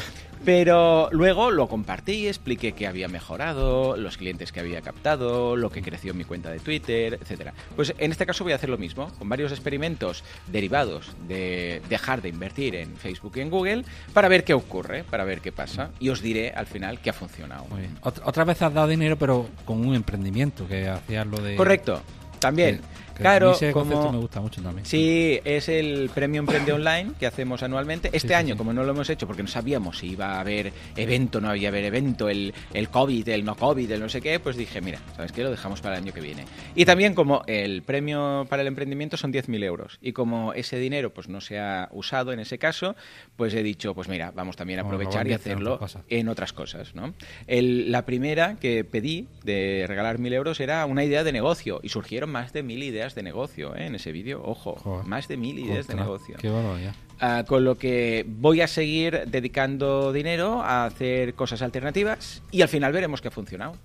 Pero 0.45 1.09
luego 1.11 1.51
lo 1.51 1.67
compartí, 1.67 2.27
expliqué 2.27 2.71
que 2.71 2.87
había 2.87 3.07
mejorado, 3.07 3.97
los 3.97 4.17
clientes 4.17 4.51
que 4.51 4.59
había 4.59 4.81
captado, 4.81 5.55
lo 5.55 5.69
que 5.69 5.81
creció 5.81 6.11
en 6.11 6.17
mi 6.19 6.23
cuenta 6.23 6.49
de 6.49 6.59
Twitter, 6.59 7.19
etcétera. 7.21 7.53
Pues 7.75 7.93
en 7.97 8.11
este 8.11 8.25
caso 8.25 8.43
voy 8.43 8.53
a 8.53 8.55
hacer 8.55 8.69
lo 8.69 8.77
mismo, 8.77 9.11
con 9.17 9.27
varios 9.27 9.51
experimentos 9.51 10.23
derivados 10.49 11.15
de 11.27 11.81
dejar 11.89 12.21
de 12.21 12.29
invertir 12.29 12.75
en 12.75 12.95
Facebook 12.95 13.33
y 13.35 13.41
en 13.41 13.49
Google 13.49 13.83
para 14.13 14.27
ver 14.29 14.43
qué 14.43 14.53
ocurre, 14.53 15.03
para 15.03 15.25
ver 15.25 15.41
qué 15.41 15.51
pasa. 15.51 15.89
Y 15.99 16.09
os 16.09 16.21
diré 16.21 16.51
al 16.51 16.67
final 16.67 17.01
que 17.01 17.09
ha 17.09 17.13
funcionado. 17.13 17.65
Otra, 18.01 18.45
vez 18.45 18.61
has 18.61 18.73
dado 18.73 18.87
dinero, 18.87 19.17
pero 19.17 19.47
con 19.65 19.85
un 19.85 19.95
emprendimiento, 19.95 20.67
que 20.67 20.87
hacías 20.87 21.27
lo 21.27 21.41
de... 21.41 21.55
Correcto. 21.55 22.01
También. 22.39 22.81
Claro, 23.17 23.51
ese 23.51 23.71
como- 23.71 23.85
concepto 23.91 24.11
me 24.11 24.17
gusta 24.19 24.41
mucho 24.41 24.61
también. 24.61 24.85
Sí, 24.85 25.39
es 25.43 25.69
el 25.69 26.09
premio 26.13 26.39
Emprende 26.39 26.71
Online 26.73 27.11
que 27.19 27.25
hacemos 27.25 27.63
anualmente. 27.63 28.09
Este 28.13 28.29
sí, 28.29 28.33
año, 28.33 28.53
sí. 28.53 28.57
como 28.57 28.73
no 28.73 28.83
lo 28.83 28.91
hemos 28.91 29.09
hecho 29.09 29.27
porque 29.27 29.43
no 29.43 29.49
sabíamos 29.49 29.97
si 29.99 30.11
iba 30.11 30.35
a 30.35 30.39
haber 30.41 30.71
evento, 30.95 31.41
no 31.41 31.49
había 31.49 31.69
haber 31.69 31.85
evento, 31.85 32.29
el, 32.29 32.53
el 32.73 32.89
COVID, 32.89 33.27
el 33.29 33.43
no 33.45 33.55
COVID, 33.55 33.91
el 33.91 33.99
no 33.99 34.09
sé 34.09 34.21
qué, 34.21 34.39
pues 34.39 34.55
dije, 34.55 34.81
mira, 34.81 34.99
¿sabes 35.15 35.31
qué? 35.31 35.43
Lo 35.43 35.51
dejamos 35.51 35.81
para 35.81 35.97
el 35.97 36.03
año 36.03 36.13
que 36.13 36.21
viene. 36.21 36.45
Y 36.75 36.85
también 36.85 37.13
como 37.13 37.43
el 37.47 37.81
premio 37.83 38.45
para 38.49 38.61
el 38.61 38.67
emprendimiento 38.67 39.17
son 39.17 39.31
10.000 39.33 39.63
euros 39.63 39.97
y 40.01 40.13
como 40.13 40.53
ese 40.53 40.77
dinero 40.79 41.13
pues 41.13 41.27
no 41.29 41.41
se 41.41 41.59
ha 41.59 41.89
usado 41.91 42.31
en 42.31 42.39
ese 42.39 42.57
caso, 42.57 42.95
pues 43.35 43.53
he 43.53 43.63
dicho, 43.63 43.93
pues 43.93 44.07
mira, 44.07 44.31
vamos 44.31 44.55
también 44.55 44.79
a 44.79 44.83
Bueno, 44.83 44.97
aprovechar 44.97 45.25
y 45.27 45.31
invierten 45.31 45.51
en 45.53 45.57
hacerlo 45.67 46.03
en 46.09 46.29
otras 46.29 46.53
cosas, 46.53 46.93
¿no? 46.95 47.13
El- 47.47 47.91
la 47.91 48.05
primera 48.05 48.57
que 48.59 48.83
pedí 48.83 49.27
de 49.43 49.85
regalar 49.87 50.19
mil 50.19 50.33
euros 50.33 50.59
era 50.59 50.85
una 50.85 51.03
idea 51.03 51.23
de 51.23 51.31
negocio 51.31 51.79
y 51.83 51.89
surgieron 51.89 52.29
más 52.29 52.53
de 52.53 52.63
mil 52.63 52.83
ideas 52.83 53.06
de 53.15 53.23
negocio 53.23 53.75
¿eh? 53.75 53.87
en 53.87 53.95
ese 53.95 54.11
vídeo, 54.11 54.41
ojo, 54.43 54.75
Joder. 54.75 55.05
más 55.05 55.27
de 55.27 55.37
mil 55.37 55.57
ideas 55.59 55.87
de 55.87 55.93
Ostras, 55.93 55.99
negocio. 55.99 56.35
Qué 56.39 56.49
barbaridad. 56.49 56.95
Ah, 57.19 57.43
con 57.47 57.63
lo 57.63 57.77
que 57.77 58.25
voy 58.27 58.61
a 58.61 58.67
seguir 58.67 59.23
dedicando 59.27 60.13
dinero 60.13 60.61
a 60.61 60.85
hacer 60.85 61.33
cosas 61.33 61.61
alternativas 61.61 62.43
y 62.51 62.61
al 62.61 62.69
final 62.69 62.93
veremos 62.93 63.21
que 63.21 63.29
ha 63.29 63.31
funcionado. 63.31 63.75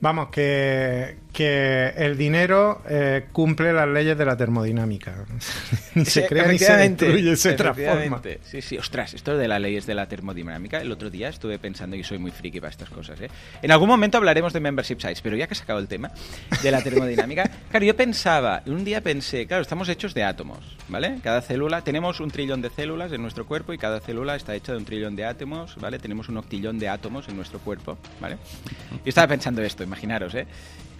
Vamos, 0.00 0.28
que, 0.28 1.16
que 1.38 1.92
el 1.96 2.18
dinero 2.18 2.82
eh, 2.90 3.26
cumple 3.30 3.72
las 3.72 3.86
leyes 3.86 4.18
de 4.18 4.24
la 4.24 4.36
termodinámica. 4.36 5.24
ni 5.94 6.04
se 6.04 6.26
crea 6.26 6.48
ni 6.48 6.58
se 6.58 6.76
destruye, 6.76 7.36
se 7.36 7.52
transforma. 7.52 8.20
Sí, 8.42 8.60
sí, 8.60 8.76
ostras, 8.76 9.14
esto 9.14 9.36
de 9.36 9.46
las 9.46 9.60
leyes 9.60 9.86
de 9.86 9.94
la 9.94 10.08
termodinámica, 10.08 10.80
el 10.80 10.90
otro 10.90 11.10
día 11.10 11.28
estuve 11.28 11.60
pensando 11.60 11.94
y 11.94 12.02
soy 12.02 12.18
muy 12.18 12.32
friki 12.32 12.58
para 12.58 12.72
estas 12.72 12.90
cosas. 12.90 13.20
¿eh? 13.20 13.30
En 13.62 13.70
algún 13.70 13.86
momento 13.86 14.18
hablaremos 14.18 14.52
de 14.52 14.58
membership 14.58 14.98
sites, 14.98 15.20
pero 15.20 15.36
ya 15.36 15.46
que 15.46 15.54
he 15.54 15.56
sacado 15.56 15.78
el 15.78 15.86
tema 15.86 16.10
de 16.60 16.72
la 16.72 16.82
termodinámica, 16.82 17.48
claro, 17.70 17.86
yo 17.86 17.94
pensaba, 17.94 18.64
un 18.66 18.82
día 18.82 19.00
pensé, 19.00 19.46
claro, 19.46 19.62
estamos 19.62 19.88
hechos 19.88 20.14
de 20.14 20.24
átomos, 20.24 20.76
¿vale? 20.88 21.20
Cada 21.22 21.40
célula, 21.40 21.82
tenemos 21.82 22.18
un 22.18 22.32
trillón 22.32 22.62
de 22.62 22.70
células 22.70 23.12
en 23.12 23.22
nuestro 23.22 23.46
cuerpo 23.46 23.72
y 23.72 23.78
cada 23.78 24.00
célula 24.00 24.34
está 24.34 24.56
hecha 24.56 24.72
de 24.72 24.78
un 24.78 24.84
trillón 24.84 25.14
de 25.14 25.24
átomos, 25.24 25.76
¿vale? 25.76 26.00
Tenemos 26.00 26.28
un 26.28 26.38
octillón 26.38 26.80
de 26.80 26.88
átomos 26.88 27.28
en 27.28 27.36
nuestro 27.36 27.60
cuerpo, 27.60 27.96
¿vale? 28.20 28.38
Yo 28.90 28.98
estaba 29.04 29.28
pensando 29.28 29.62
esto, 29.62 29.84
imaginaros, 29.84 30.34
¿eh? 30.34 30.48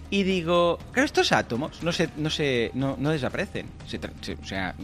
Y 0.09 0.23
digo, 0.23 0.79
claro, 0.91 1.05
estos 1.05 1.31
átomos 1.31 1.83
no 1.83 1.91
se, 1.91 2.09
no 2.17 2.29
se, 2.29 2.71
no, 2.73 2.95
no 2.97 3.11
desaparecen. 3.11 3.67
Se 3.85 3.99
o 4.33 4.45
sea, 4.45 4.75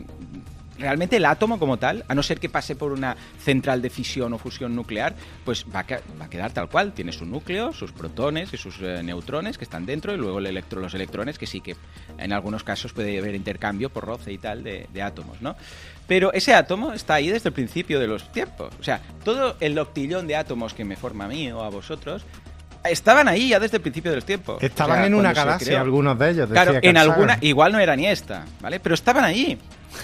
realmente 0.78 1.18
el 1.18 1.26
átomo 1.26 1.58
como 1.58 1.78
tal, 1.78 2.04
a 2.08 2.16
no 2.16 2.24
ser 2.24 2.40
que 2.40 2.50
pase 2.50 2.76
por 2.76 2.92
una 2.92 3.16
central 3.40 3.82
de 3.82 3.90
fisión 3.90 4.34
o 4.34 4.38
fusión 4.38 4.76
nuclear, 4.76 5.16
pues 5.44 5.66
va 5.74 5.80
a, 5.80 5.86
va 6.20 6.26
a 6.26 6.30
quedar 6.30 6.52
tal 6.52 6.70
cual. 6.70 6.94
Tiene 6.94 7.12
su 7.12 7.26
núcleo, 7.26 7.74
sus 7.74 7.92
protones 7.92 8.54
y 8.54 8.58
sus 8.58 8.80
eh, 8.82 9.02
neutrones 9.04 9.58
que 9.58 9.64
están 9.64 9.86
dentro 9.86 10.14
y 10.14 10.18
luego 10.18 10.40
el 10.40 10.48
electro, 10.48 10.82
los 10.82 10.94
electrones 10.94 11.38
que 11.38 11.48
sí 11.48 11.62
que 11.62 11.76
en 12.18 12.34
algunos 12.34 12.64
casos 12.64 12.94
puede 12.94 13.18
haber 13.18 13.36
intercambio 13.36 13.90
por 13.90 14.06
roce 14.06 14.32
y 14.32 14.38
tal 14.38 14.64
de, 14.64 14.88
de 14.94 15.02
átomos, 15.02 15.42
¿no? 15.42 15.56
Pero 16.08 16.32
ese 16.34 16.54
átomo 16.54 16.94
está 16.94 17.16
ahí 17.16 17.30
desde 17.30 17.50
el 17.50 17.54
principio 17.54 18.00
de 18.00 18.08
los 18.08 18.32
tiempos. 18.32 18.74
O 18.80 18.84
sea, 18.84 19.02
todo 19.24 19.58
el 19.60 19.78
octillón 19.80 20.28
de 20.28 20.36
átomos 20.36 20.74
que 20.74 20.86
me 20.86 20.96
forma 20.96 21.26
a 21.26 21.28
mí 21.28 21.52
o 21.52 21.64
a 21.64 21.70
vosotros 21.70 22.26
estaban 22.90 23.28
ahí 23.28 23.50
ya 23.50 23.60
desde 23.60 23.78
el 23.78 23.82
principio 23.82 24.12
de 24.12 24.18
los 24.18 24.26
tiempos. 24.26 24.62
Estaban 24.62 24.92
O 24.94 24.96
sea, 24.98 25.06
en 25.08 25.14
una 25.16 25.34
galaxia 25.34 25.82
algunos 25.82 26.18
de 26.20 26.30
ellos. 26.32 26.50
Claro, 26.50 26.80
en 26.82 26.98
alguna, 26.98 27.34
Sagan. 27.36 27.40
igual 27.48 27.72
no 27.72 27.80
era 27.80 27.96
ni 27.96 28.08
esta, 28.08 28.46
¿vale? 28.62 28.80
Pero 28.80 28.96
estaban 28.96 29.24
allí. 29.24 29.58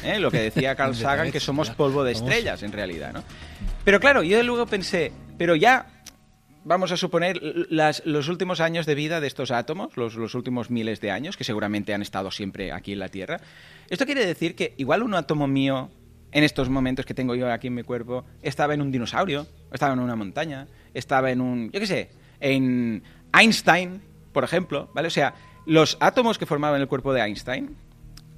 ¿eh? 0.04 0.20
Lo 0.20 0.32
que 0.32 0.40
decía 0.40 0.76
Carl 0.78 0.96
Sagan, 0.96 1.32
que 1.32 1.40
somos 1.40 1.70
polvo 1.72 2.04
de 2.04 2.12
estrellas, 2.14 2.64
en 2.64 2.72
realidad, 2.72 3.14
¿no? 3.14 3.24
Pero 3.84 4.00
claro, 4.00 4.24
yo 4.24 4.42
luego 4.44 4.66
pensé, 4.68 5.12
pero 5.38 5.56
ya, 5.56 5.88
vamos 6.64 6.92
a 6.92 6.98
suponer, 6.98 7.40
las- 7.70 8.04
los 8.06 8.28
últimos 8.30 8.60
años 8.62 8.86
de 8.86 8.96
vida 8.96 9.20
de 9.20 9.28
estos 9.28 9.52
átomos, 9.52 9.98
los, 9.98 10.16
los 10.16 10.36
últimos 10.36 10.70
miles 10.70 11.02
de 11.02 11.12
años, 11.12 11.36
que 11.38 11.44
seguramente 11.44 11.94
han 11.94 12.02
estado 12.02 12.30
siempre 12.32 12.72
aquí 12.72 12.94
en 12.94 13.00
la 13.00 13.10
Tierra, 13.10 13.40
esto 13.90 14.06
quiere 14.06 14.26
decir 14.26 14.56
que 14.56 14.74
igual 14.78 15.04
un 15.04 15.16
átomo 15.16 15.48
mío, 15.48 15.90
en 16.32 16.44
estos 16.46 16.70
momentos 16.70 17.06
que 17.06 17.14
tengo 17.14 17.36
yo 17.36 17.52
aquí 17.52 17.68
en 17.68 17.74
mi 17.76 17.84
cuerpo, 17.84 18.24
estaba 18.42 18.74
en 18.74 18.82
un 18.82 18.92
dinosaurio, 18.92 19.48
estaba 19.74 19.94
en 19.94 20.00
una 20.00 20.16
montaña, 20.16 20.68
estaba 20.94 21.32
en 21.32 21.42
un, 21.42 21.70
yo 21.72 21.80
qué 21.80 21.88
sé, 21.88 22.12
en 22.42 23.04
Einstein, 23.34 24.02
por 24.34 24.44
ejemplo, 24.44 24.90
¿vale? 24.94 25.08
O 25.08 25.12
sea, 25.12 25.34
los 25.66 25.98
átomos 26.00 26.38
que 26.38 26.46
formaban 26.46 26.82
el 26.82 26.88
cuerpo 26.88 27.14
de 27.14 27.22
Einstein 27.22 27.76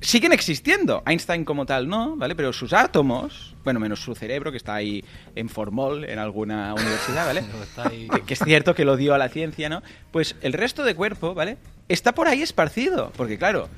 siguen 0.01 0.33
existiendo. 0.33 1.01
Einstein 1.05 1.45
como 1.45 1.65
tal 1.65 1.87
no, 1.87 2.15
¿vale? 2.15 2.35
Pero 2.35 2.53
sus 2.53 2.73
átomos, 2.73 3.55
bueno, 3.63 3.79
menos 3.79 4.01
su 4.01 4.13
cerebro, 4.15 4.51
que 4.51 4.57
está 4.57 4.75
ahí 4.75 5.03
en 5.35 5.49
Formol, 5.49 6.03
en 6.03 6.19
alguna 6.19 6.73
universidad, 6.73 7.25
¿vale? 7.25 7.43
Está 7.63 7.87
ahí. 7.87 8.07
que, 8.07 8.21
que 8.21 8.33
es 8.33 8.39
cierto 8.39 8.75
que 8.75 8.85
lo 8.85 8.97
dio 8.97 9.13
a 9.13 9.17
la 9.17 9.29
ciencia, 9.29 9.69
¿no? 9.69 9.81
Pues 10.11 10.35
el 10.41 10.53
resto 10.53 10.83
de 10.83 10.95
cuerpo, 10.95 11.33
¿vale? 11.33 11.57
Está 11.87 12.13
por 12.13 12.27
ahí 12.27 12.41
esparcido, 12.41 13.11
porque 13.15 13.37
claro, 13.37 13.69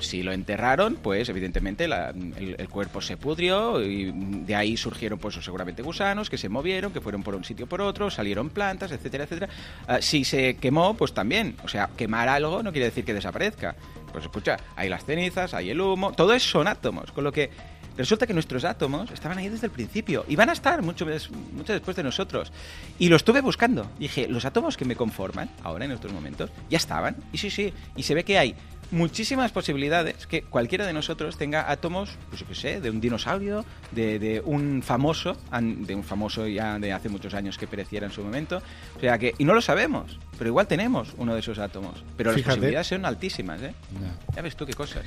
si 0.00 0.22
lo 0.22 0.32
enterraron, 0.32 0.96
pues 0.96 1.28
evidentemente 1.28 1.84
el, 1.84 2.68
cuerpo 2.68 3.00
se 3.00 3.16
pudrió 3.16 3.82
y 3.82 4.12
mm, 4.12 4.46
de 4.46 4.54
ahí 4.54 4.76
surgieron 4.76 5.18
pues 5.18 5.34
seguramente 5.36 5.82
gusanos 5.82 6.30
que 6.30 6.38
se 6.38 6.48
movieron, 6.48 6.92
que 6.92 7.00
fueron 7.00 7.22
por 7.22 7.34
un 7.34 7.44
sitio 7.44 7.66
por 7.66 7.80
otro, 7.80 8.10
salieron 8.10 8.50
plantas, 8.50 8.92
etcétera, 8.92 9.24
etcétera. 9.24 9.52
Ah, 9.86 10.00
si 10.00 10.24
se 10.24 10.56
quemó, 10.56 10.94
pues 10.94 11.12
también, 11.12 11.56
o 11.64 11.68
sea, 11.68 11.90
quemar 11.96 12.28
algo 12.28 12.62
no 12.62 12.72
quiere 12.72 12.86
decir 12.86 13.04
que 13.04 13.14
desaparezca. 13.14 13.74
Pues 14.10 14.24
escucha, 14.24 14.58
hay 14.76 14.88
las 14.88 15.04
cenizas, 15.04 15.54
hay 15.54 15.70
el 15.70 15.80
humo, 15.80 16.12
todo 16.12 16.34
eso 16.34 16.48
son 16.48 16.68
átomos, 16.68 17.12
con 17.12 17.24
lo 17.24 17.32
que 17.32 17.50
resulta 17.96 18.26
que 18.26 18.34
nuestros 18.34 18.64
átomos 18.64 19.10
estaban 19.10 19.38
ahí 19.38 19.48
desde 19.48 19.66
el 19.66 19.72
principio 19.72 20.24
y 20.28 20.36
van 20.36 20.50
a 20.50 20.52
estar 20.52 20.82
mucho, 20.82 21.06
mucho 21.52 21.72
después 21.72 21.96
de 21.96 22.02
nosotros. 22.02 22.52
Y 22.98 23.08
lo 23.08 23.16
estuve 23.16 23.40
buscando. 23.40 23.86
Dije, 23.98 24.28
los 24.28 24.44
átomos 24.44 24.76
que 24.76 24.84
me 24.84 24.96
conforman 24.96 25.50
ahora 25.62 25.84
en 25.84 25.92
estos 25.92 26.12
momentos 26.12 26.50
ya 26.70 26.76
estaban. 26.76 27.16
Y 27.32 27.38
sí, 27.38 27.50
sí. 27.50 27.72
Y 27.96 28.02
se 28.02 28.14
ve 28.14 28.24
que 28.24 28.38
hay 28.38 28.54
muchísimas 28.92 29.50
posibilidades 29.50 30.26
que 30.26 30.42
cualquiera 30.42 30.86
de 30.86 30.92
nosotros 30.92 31.36
tenga 31.36 31.70
átomos, 31.70 32.10
pues 32.28 32.40
yo 32.40 32.46
qué 32.46 32.54
sé, 32.54 32.80
de 32.80 32.90
un 32.90 33.00
dinosaurio, 33.00 33.64
de, 33.90 34.18
de 34.18 34.40
un 34.44 34.82
famoso, 34.82 35.36
de 35.60 35.94
un 35.94 36.04
famoso 36.04 36.46
ya 36.46 36.78
de 36.78 36.92
hace 36.92 37.08
muchos 37.08 37.34
años 37.34 37.58
que 37.58 37.66
pereciera 37.66 38.06
en 38.06 38.12
su 38.12 38.22
momento. 38.22 38.62
O 38.96 39.00
sea 39.00 39.18
que, 39.18 39.34
y 39.38 39.44
no 39.44 39.54
lo 39.54 39.60
sabemos, 39.60 40.18
pero 40.38 40.48
igual 40.48 40.66
tenemos 40.66 41.14
uno 41.16 41.34
de 41.34 41.40
esos 41.40 41.58
átomos. 41.58 42.04
Pero 42.16 42.30
las 42.30 42.36
Fíjate. 42.36 42.56
posibilidades 42.56 42.86
son 42.86 43.04
altísimas, 43.04 43.62
¿eh? 43.62 43.74
Ya. 44.00 44.36
Ya 44.36 44.42
ves 44.42 44.54
tú 44.54 44.66
qué 44.66 44.74
cosas. 44.74 45.02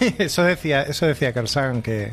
eso 0.18 0.42
decía, 0.44 0.82
eso 0.82 1.06
decía 1.06 1.32
Carl 1.32 1.48
Sagan 1.48 1.82
que, 1.82 2.12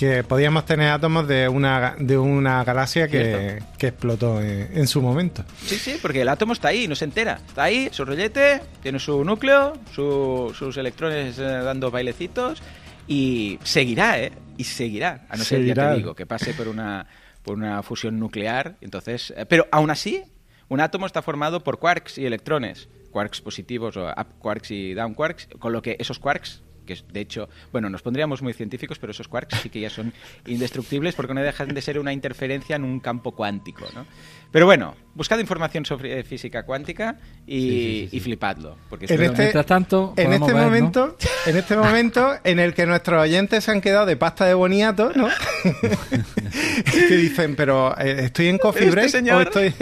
que 0.00 0.24
podíamos 0.24 0.64
tener 0.64 0.88
átomos 0.90 1.28
de 1.28 1.46
una 1.46 1.94
de 1.98 2.16
una 2.16 2.64
galaxia 2.64 3.06
que, 3.06 3.62
que 3.76 3.88
explotó 3.88 4.40
en, 4.40 4.70
en 4.74 4.86
su 4.86 5.02
momento. 5.02 5.44
Sí, 5.62 5.76
sí, 5.76 5.98
porque 6.00 6.22
el 6.22 6.28
átomo 6.30 6.54
está 6.54 6.68
ahí, 6.68 6.88
no 6.88 6.94
se 6.94 7.04
entera. 7.04 7.38
Está 7.46 7.64
ahí, 7.64 7.90
su 7.92 8.06
rollete, 8.06 8.62
tiene 8.82 8.98
su 8.98 9.22
núcleo, 9.22 9.74
su- 9.94 10.54
sus 10.58 10.78
electrones 10.78 11.38
eh, 11.38 11.42
dando 11.42 11.90
bailecitos 11.90 12.62
y 13.06 13.58
seguirá, 13.62 14.18
¿eh? 14.18 14.32
Y 14.56 14.64
seguirá, 14.64 15.26
a 15.28 15.36
no 15.36 15.44
ser, 15.44 15.58
ya 15.58 15.64
Seguirá. 15.74 15.90
te 15.90 15.96
digo, 15.98 16.14
que 16.14 16.24
pase 16.24 16.54
por 16.54 16.68
una, 16.68 17.06
por 17.42 17.58
una 17.58 17.82
fusión 17.82 18.18
nuclear. 18.18 18.76
Entonces, 18.80 19.34
eh, 19.36 19.44
pero 19.46 19.66
aún 19.70 19.90
así, 19.90 20.22
un 20.70 20.80
átomo 20.80 21.04
está 21.04 21.20
formado 21.20 21.62
por 21.62 21.78
quarks 21.78 22.16
y 22.16 22.24
electrones, 22.24 22.88
quarks 23.10 23.42
positivos 23.42 23.98
o 23.98 24.06
up 24.08 24.28
quarks 24.38 24.70
y 24.70 24.94
down 24.94 25.12
quarks, 25.12 25.46
con 25.58 25.74
lo 25.74 25.82
que 25.82 25.96
esos 25.98 26.18
quarks 26.18 26.62
que 26.86 26.94
es, 26.94 27.04
de 27.12 27.20
hecho, 27.20 27.48
bueno, 27.72 27.88
nos 27.90 28.02
pondríamos 28.02 28.42
muy 28.42 28.52
científicos, 28.52 28.98
pero 28.98 29.12
esos 29.12 29.28
quarks 29.28 29.60
sí 29.62 29.68
que 29.70 29.80
ya 29.80 29.90
son 29.90 30.12
indestructibles 30.46 31.14
porque 31.14 31.34
no 31.34 31.42
dejan 31.42 31.68
de 31.68 31.82
ser 31.82 31.98
una 31.98 32.12
interferencia 32.12 32.76
en 32.76 32.84
un 32.84 33.00
campo 33.00 33.32
cuántico, 33.32 33.86
¿no? 33.94 34.06
Pero 34.52 34.66
bueno, 34.66 34.96
buscad 35.14 35.38
información 35.38 35.84
sobre 35.86 36.24
física 36.24 36.64
cuántica 36.64 37.18
y, 37.46 37.60
Sí, 37.60 37.68
sí, 37.70 38.00
sí, 38.02 38.08
sí. 38.10 38.16
y 38.16 38.20
flipadlo. 38.20 38.76
Porque 38.88 39.04
En 39.04 39.16
Pero 39.16 39.32
mientras 39.32 39.66
tanto, 39.66 40.12
en 40.16 40.32
este 40.32 40.46
ver, 40.46 40.56
¿no? 40.56 40.64
momento, 40.64 41.16
en 41.46 41.56
este 41.56 41.76
momento 41.76 42.32
en 42.42 42.58
el 42.58 42.74
que 42.74 42.84
nuestros 42.84 43.22
oyentes 43.22 43.62
se 43.62 43.70
han 43.70 43.80
quedado 43.80 44.06
de 44.06 44.16
pasta 44.16 44.46
de 44.46 44.54
boniato, 44.54 45.12
¿no? 45.14 45.28
que 46.84 47.16
dicen, 47.16 47.54
pero 47.56 47.96
eh, 47.98 48.24
estoy 48.24 48.48
en 48.48 48.58
Coffee 48.58 48.82
¿Este 48.82 48.90
Break 48.92 49.08
señor? 49.10 49.36
o 49.36 49.40
estoy, 49.42 49.74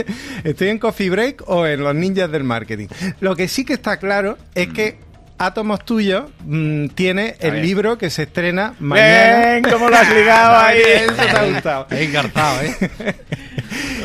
estoy 0.44 0.68
en 0.68 0.78
Coffee 0.78 1.10
Break 1.10 1.44
o 1.46 1.66
en 1.66 1.82
los 1.82 1.94
ninjas 1.94 2.30
del 2.30 2.44
marketing. 2.44 2.88
Lo 3.20 3.34
que 3.36 3.48
sí 3.48 3.64
que 3.64 3.74
está 3.74 3.96
claro 3.98 4.36
es 4.54 4.68
que 4.68 4.98
Átomos 5.38 5.84
Tuyos 5.84 6.24
mm, 6.44 6.88
tiene 6.88 7.36
el 7.40 7.62
libro 7.62 7.96
que 7.96 8.10
se 8.10 8.24
estrena 8.24 8.74
mañana. 8.80 9.46
¡Bien! 9.60 9.62
¿Cómo 9.72 9.88
lo 9.88 9.96
has 9.96 10.12
ligado 10.12 10.56
ahí? 10.66 10.80
Eso 10.80 11.14
te 11.14 11.22
ha 11.22 11.44
gustado. 11.44 11.86
He 11.90 12.02
encartado, 12.08 12.62
¿eh? 12.62 12.76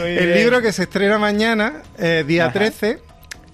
El 0.06 0.26
bien. 0.28 0.38
libro 0.38 0.62
que 0.62 0.72
se 0.72 0.84
estrena 0.84 1.18
mañana, 1.18 1.82
eh, 1.98 2.24
día 2.28 2.46
Ajá. 2.46 2.54
13, 2.54 3.00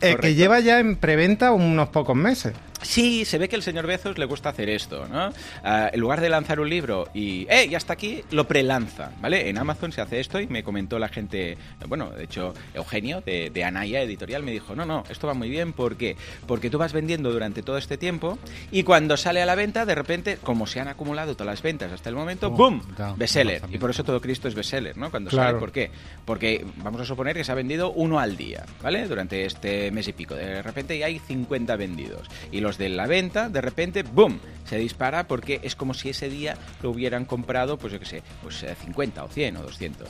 eh, 0.02 0.18
que 0.20 0.34
lleva 0.36 0.60
ya 0.60 0.80
en 0.80 0.96
preventa 0.96 1.52
unos 1.52 1.90
pocos 1.90 2.16
meses. 2.16 2.54
Sí, 2.82 3.26
se 3.26 3.38
ve 3.38 3.50
que 3.50 3.56
el 3.56 3.64
señor 3.64 3.86
Bezos 3.88 4.18
le 4.18 4.26
gusta 4.26 4.50
hacer 4.50 4.70
esto, 4.70 5.08
¿no? 5.08 5.32
Ah, 5.64 5.90
en 5.92 6.00
lugar 6.00 6.22
de 6.22 6.30
lanzar 6.30 6.60
un 6.60 6.70
libro 6.70 7.10
y, 7.14 7.46
¡eh, 7.50 7.68
ya 7.70 7.78
está 7.78 7.94
aquí! 7.94 8.24
Lo 8.32 8.48
prelanza, 8.48 9.12
¿vale? 9.22 9.50
En 9.50 9.58
Amazon 9.58 9.92
se 9.92 10.02
hace 10.02 10.20
esto 10.20 10.40
y 10.40 10.48
me 10.48 10.64
comentó 10.64 10.98
la 11.00 11.10
gente, 11.10 11.58
bueno, 11.88 12.10
de 12.12 12.24
hecho, 12.24 12.54
Eugenio 12.74 13.22
de, 13.22 13.50
de 13.50 13.64
Anaya 13.64 14.02
Editorial 14.02 14.44
me 14.44 14.52
dijo, 14.52 14.76
no, 14.76 14.86
no, 14.86 15.04
esto 15.10 15.28
va 15.28 15.34
muy 15.34 15.50
bien, 15.50 15.74
¿por 15.74 15.98
qué? 15.98 16.16
Porque 16.48 16.70
tú 16.70 16.78
vas 16.78 16.94
vendiendo 16.94 17.32
durante 17.32 17.64
todo 17.64 17.78
este 17.78 17.98
tiempo 17.98 18.40
y 18.72 18.84
cuando 18.84 19.18
sale 19.18 19.42
a 19.42 19.46
la 19.46 19.56
venta, 19.56 19.86
de 19.86 19.96
repente, 19.96 20.38
como 20.44 20.66
se 20.68 20.80
han 20.80 20.88
acumulado 20.88 21.34
todas 21.36 21.48
las 21.54 21.62
ventas 21.62 21.92
hasta 21.92 22.10
el 22.10 22.16
momento, 22.16 22.50
Boom, 22.52 22.82
¡boom! 22.98 23.18
bestseller. 23.18 23.62
Y 23.72 23.78
por 23.78 23.90
eso 23.90 24.04
todo 24.04 24.22
Cristo 24.22 24.48
es 24.48 24.56
bestseller, 24.56 24.98
¿no? 24.98 25.10
Cuando 25.12 25.30
Claro. 25.30 25.50
sale, 25.50 25.60
¿por 25.60 25.72
qué? 25.72 25.92
Porque 26.26 26.66
vamos 26.78 27.02
a 27.02 27.06
suponer 27.06 27.36
que 27.36 27.44
se 27.44 27.52
ha 27.52 27.56
vendido 27.56 27.92
uno 27.92 28.20
al 28.20 28.38
día, 28.38 28.66
¿vale? 28.82 29.08
Durante 29.08 29.46
este 29.46 29.92
mes 29.92 30.08
y 30.08 30.14
pico. 30.14 30.36
De 30.36 30.62
repente 30.62 30.98
ya 30.98 31.08
hay 31.08 31.20
50 31.20 31.76
vendidos. 31.76 32.28
Y 32.52 32.62
los 32.62 32.69
los 32.70 32.78
de 32.78 32.88
la 32.90 33.08
venta, 33.08 33.50
de 33.50 33.62
repente, 33.62 34.04
¡boom! 34.04 34.40
se 34.64 34.78
dispara 34.78 35.28
porque 35.28 35.60
es 35.64 35.76
como 35.76 35.96
si 35.96 36.10
ese 36.10 36.30
día 36.30 36.56
lo 36.84 36.92
hubieran 36.92 37.26
comprado, 37.26 37.80
pues 37.80 37.92
yo 37.92 38.00
qué 38.00 38.06
sé, 38.06 38.24
pues 38.44 38.64
50 38.84 39.20
eh, 39.20 39.24
o 39.24 39.28
100 39.28 39.58
o 39.58 39.62
200. 39.64 40.08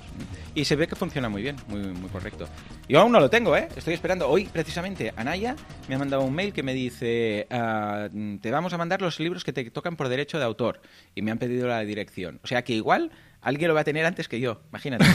Y 0.56 0.66
se 0.66 0.75
ve 0.75 0.86
que 0.86 0.98
funciona 0.98 1.30
muy 1.30 1.42
bien, 1.42 1.56
muy, 1.70 1.80
muy 1.80 2.10
correcto. 2.10 2.50
Yo 2.89 3.00
aún 3.00 3.13
no 3.13 3.22
lo 3.22 3.30
tengo, 3.30 3.56
¿eh? 3.56 3.70
Estoy 3.78 3.94
esperando. 3.94 4.28
Hoy, 4.28 4.50
precisamente, 4.51 5.13
Anaya 5.16 5.56
me 5.88 5.96
ha 5.96 5.98
mandado 5.98 6.24
un 6.24 6.36
mail 6.36 6.51
que 6.51 6.63
me 6.63 6.74
dice, 6.74 7.48
ah, 7.50 8.10
te 8.42 8.51
vamos 8.51 8.74
a 8.74 8.78
mandar 8.78 9.01
los 9.01 9.18
libros 9.22 9.46
que 9.46 9.54
te 9.54 9.72
tocan 9.72 9.96
por 9.96 10.10
derecho 10.10 10.38
de 10.38 10.44
autor. 10.44 10.82
Y 11.16 11.22
me 11.22 11.32
han 11.32 11.38
pedido 11.38 11.70
la 11.70 11.80
dirección. 11.86 12.42
O 12.44 12.48
sea 12.48 12.66
que 12.66 12.74
igual 12.74 13.12
alguien 13.39 13.70
lo 13.70 13.75
va 13.75 13.82
a 13.82 13.86
tener 13.86 14.06
antes 14.06 14.28
que 14.28 14.42
yo, 14.42 14.60
imagínate. 14.70 15.06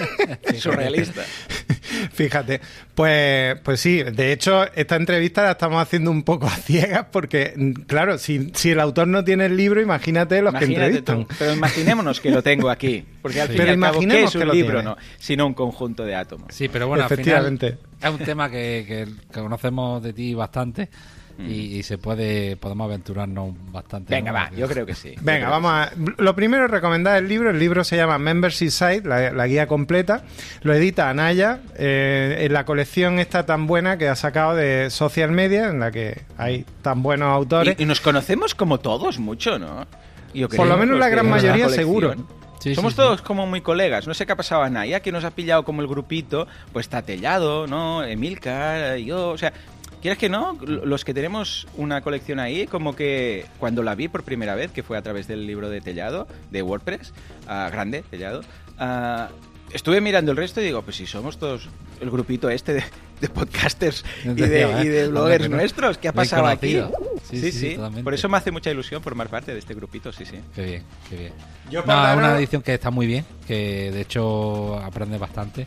Surrealista. 0.58 1.22
Fíjate, 2.12 2.60
pues, 2.94 3.58
pues 3.60 3.80
sí, 3.80 4.02
de 4.02 4.32
hecho, 4.32 4.64
esta 4.74 4.96
entrevista 4.96 5.42
la 5.42 5.52
estamos 5.52 5.80
haciendo 5.80 6.10
un 6.10 6.22
poco 6.22 6.46
a 6.46 6.50
ciegas 6.50 7.06
porque, 7.10 7.54
claro, 7.86 8.18
si, 8.18 8.50
si 8.54 8.70
el 8.70 8.80
autor 8.80 9.08
no 9.08 9.24
tiene 9.24 9.46
el 9.46 9.56
libro, 9.56 9.80
imagínate 9.80 10.42
los 10.42 10.54
que 10.54 10.64
entrevistan. 10.64 11.26
Pero 11.38 11.54
imaginémonos 11.54 12.20
que 12.20 12.30
lo 12.30 12.42
tengo 12.42 12.70
aquí, 12.70 13.04
porque 13.22 13.40
al 13.40 13.48
final 13.48 13.94
fin 13.94 14.10
es 14.12 14.34
un 14.34 14.48
libro? 14.48 14.82
No, 14.82 14.96
sino 15.18 15.46
un 15.46 15.54
conjunto 15.54 16.04
de 16.04 16.14
átomos. 16.14 16.48
Sí, 16.54 16.68
pero 16.68 16.88
bueno, 16.88 17.04
Efectivamente. 17.04 17.78
es 18.02 18.10
un 18.10 18.18
tema 18.18 18.50
que, 18.50 18.84
que 19.32 19.40
conocemos 19.40 20.02
de 20.02 20.12
ti 20.12 20.34
bastante 20.34 20.88
y, 21.38 21.82
se 21.82 21.98
puede 21.98 22.56
podemos 22.56 22.86
aventurarnos 22.86 23.54
bastante. 23.70 24.14
Venga, 24.14 24.32
va, 24.32 24.50
yo 24.56 24.66
creo 24.66 24.86
que 24.86 24.94
sí. 24.94 25.14
Venga, 25.20 25.48
vamos 25.48 25.70
a... 25.70 25.92
Lo 26.16 26.34
primero 26.34 26.64
es 26.64 26.70
recomendar 26.70 27.16
el 27.18 27.28
libro. 27.28 27.50
El 27.50 27.58
libro 27.58 27.84
se 27.84 27.96
llama 27.96 28.18
Membership 28.18 28.70
Site, 28.70 29.02
la, 29.04 29.46
guía 29.46 29.66
completa. 29.66 30.24
Lo 30.62 30.72
edita 30.72 31.10
Anaya 31.10 31.60
eh, 31.76 32.38
en 32.40 32.52
la 32.52 32.64
colección 32.64 33.18
esta 33.18 33.44
tan 33.44 33.66
buena 33.66 33.98
que 33.98 34.08
ha 34.08 34.16
sacado 34.16 34.54
de 34.54 34.90
Social 34.90 35.30
Media, 35.30 35.68
en 35.68 35.80
la 35.80 35.90
que 35.90 36.22
hay 36.38 36.64
tan 36.82 37.02
buenos 37.02 37.28
autores. 37.28 37.76
Y, 37.78 37.84
nos 37.84 38.00
conocemos 38.00 38.54
como 38.54 38.80
todos 38.80 39.18
mucho, 39.18 39.58
¿no? 39.58 39.86
Por 40.54 40.66
lo 40.66 40.76
menos 40.76 40.98
la 40.98 41.08
gran 41.08 41.28
mayoría, 41.28 41.68
seguro. 41.68 42.14
Somos 42.74 42.94
todos 42.94 43.22
como 43.22 43.46
muy 43.46 43.60
colegas. 43.60 44.06
No 44.06 44.14
sé 44.14 44.26
qué 44.26 44.32
ha 44.32 44.36
pasado 44.36 44.62
a 44.62 44.70
Naya, 44.70 45.00
que 45.00 45.12
nos 45.12 45.24
ha 45.24 45.30
pillado 45.30 45.64
como 45.64 45.82
el 45.82 45.88
grupito, 45.88 46.48
pues 46.72 46.86
está 46.86 47.02
Tellado, 47.02 47.66
¿no? 47.66 48.02
Emilcar, 48.02 48.96
yo, 48.96 49.30
o 49.30 49.38
sea, 49.38 49.52
¿Quieres 50.00 50.18
que 50.18 50.28
no? 50.28 50.58
Los 50.60 51.04
que 51.04 51.14
tenemos 51.14 51.66
una 51.76 52.00
colección 52.00 52.38
ahí, 52.38 52.66
como 52.66 52.94
que 52.94 53.46
cuando 53.58 53.82
la 53.82 53.94
vi 53.94 54.08
por 54.08 54.22
primera 54.22 54.54
vez, 54.54 54.70
que 54.70 54.82
fue 54.82 54.98
a 54.98 55.02
través 55.02 55.26
del 55.26 55.46
libro 55.46 55.70
de 55.70 55.80
Tellado, 55.80 56.28
de 56.50 56.62
WordPress, 56.62 57.12
uh, 57.44 57.70
grande, 57.70 58.02
Tellado, 58.08 58.40
uh, 58.78 59.32
estuve 59.72 60.00
mirando 60.00 60.30
el 60.30 60.36
resto 60.36 60.60
y 60.60 60.64
digo, 60.64 60.82
pues 60.82 60.96
si 60.96 61.06
somos 61.06 61.38
todos 61.38 61.68
el 62.00 62.10
grupito 62.10 62.50
este 62.50 62.84
de, 63.20 63.28
podcasters 63.28 64.04
y 64.24 64.28
de, 64.34 64.82
y 64.82 64.88
de 64.88 65.08
bloggers 65.08 65.48
nuestros, 65.48 65.98
¿qué 65.98 66.08
ha 66.08 66.12
pasado 66.12 66.46
aquí? 66.46 66.80
Sí, 67.30 67.50
sí, 67.50 67.76
por 68.04 68.14
eso 68.14 68.28
me 68.28 68.36
hace 68.36 68.50
mucha 68.50 68.70
ilusión 68.70 69.02
formar 69.02 69.28
parte 69.28 69.52
de 69.52 69.58
este 69.58 69.74
grupito, 69.74 70.12
sí, 70.12 70.24
sí. 70.24 70.38
Qué 70.54 70.64
bien, 70.64 70.82
qué 71.10 71.16
bien. 71.16 71.32
Yo 71.70 71.82
no, 71.84 72.16
una 72.16 72.38
edición 72.38 72.62
que 72.62 72.74
está 72.74 72.90
muy 72.90 73.06
bien, 73.06 73.24
que 73.46 73.90
de 73.90 74.00
hecho 74.00 74.78
aprende 74.78 75.18
bastante. 75.18 75.66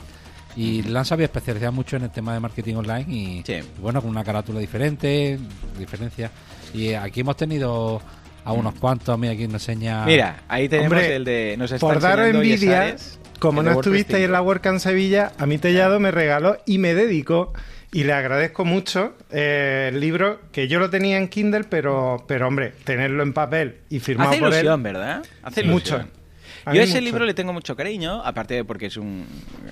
Y 0.60 0.84
la 0.84 1.00
han 1.00 1.06
sabido 1.06 1.24
especializar 1.24 1.72
mucho 1.72 1.96
en 1.96 2.04
el 2.04 2.10
tema 2.10 2.34
de 2.34 2.42
marketing 2.42 2.76
online 2.76 3.06
y, 3.08 3.44
bueno, 3.80 4.02
con 4.02 4.10
una 4.10 4.26
carátula 4.26 4.60
diferente, 4.60 5.40
diferencia. 5.78 6.32
Y 6.74 6.94
aquí 6.94 7.22
hemos 7.22 7.38
tenido 7.38 8.02
a 8.44 8.52
unos 8.52 8.74
cuantos, 8.74 9.18
mira, 9.18 9.32
aquí 9.32 9.48
nos 9.48 9.70
enseña... 9.70 10.06
Mira, 10.06 10.44
ahí 10.50 10.68
tenemos 10.68 11.02
el 11.02 11.24
de... 11.24 11.56
Nos 11.58 11.72
por 11.76 12.02
dar 12.02 12.20
envidia, 12.20 12.98
como 13.40 13.64
no 13.64 13.72
estuviste 13.72 14.22
en 14.22 14.34
la 14.34 14.42
WordCamp 14.42 14.80
Sevilla, 14.80 15.32
a 15.38 15.46
mí 15.46 15.58
Tellado 15.60 15.98
me 16.02 16.12
regaló 16.12 16.58
y 16.66 16.78
me 16.78 16.94
dedicó 16.94 17.54
y 17.94 18.04
le 18.04 18.12
agradezco 18.12 18.66
mucho 18.66 19.16
eh, 19.32 19.92
el 19.94 20.02
libro 20.02 20.42
que 20.52 20.68
yo 20.68 20.80
lo 20.80 20.90
tenía 20.90 21.18
en 21.18 21.30
Kindle, 21.30 21.64
pero, 21.64 22.26
pero 22.28 22.50
hombre, 22.50 22.74
tenerlo 22.84 23.24
en 23.24 23.32
papel 23.32 23.78
y 23.90 24.00
firmado 24.02 24.32
Hace 24.32 24.40
por 24.40 24.50
ilusión, 24.50 24.84
¿verdad? 24.84 25.24
Hace 25.42 25.62
ilusión. 25.62 26.02
Mucho. 26.02 26.19
Yo 26.66 26.82
a 26.82 26.84
ese 26.84 27.02
libro 27.02 27.26
le 27.26 27.34
tengo 27.34 27.54
mucho 27.54 27.76
cariño, 27.76 28.22
aparte 28.24 28.56
de 28.56 28.64
porque 28.66 28.88
es 28.88 28.98
un 28.98 29.26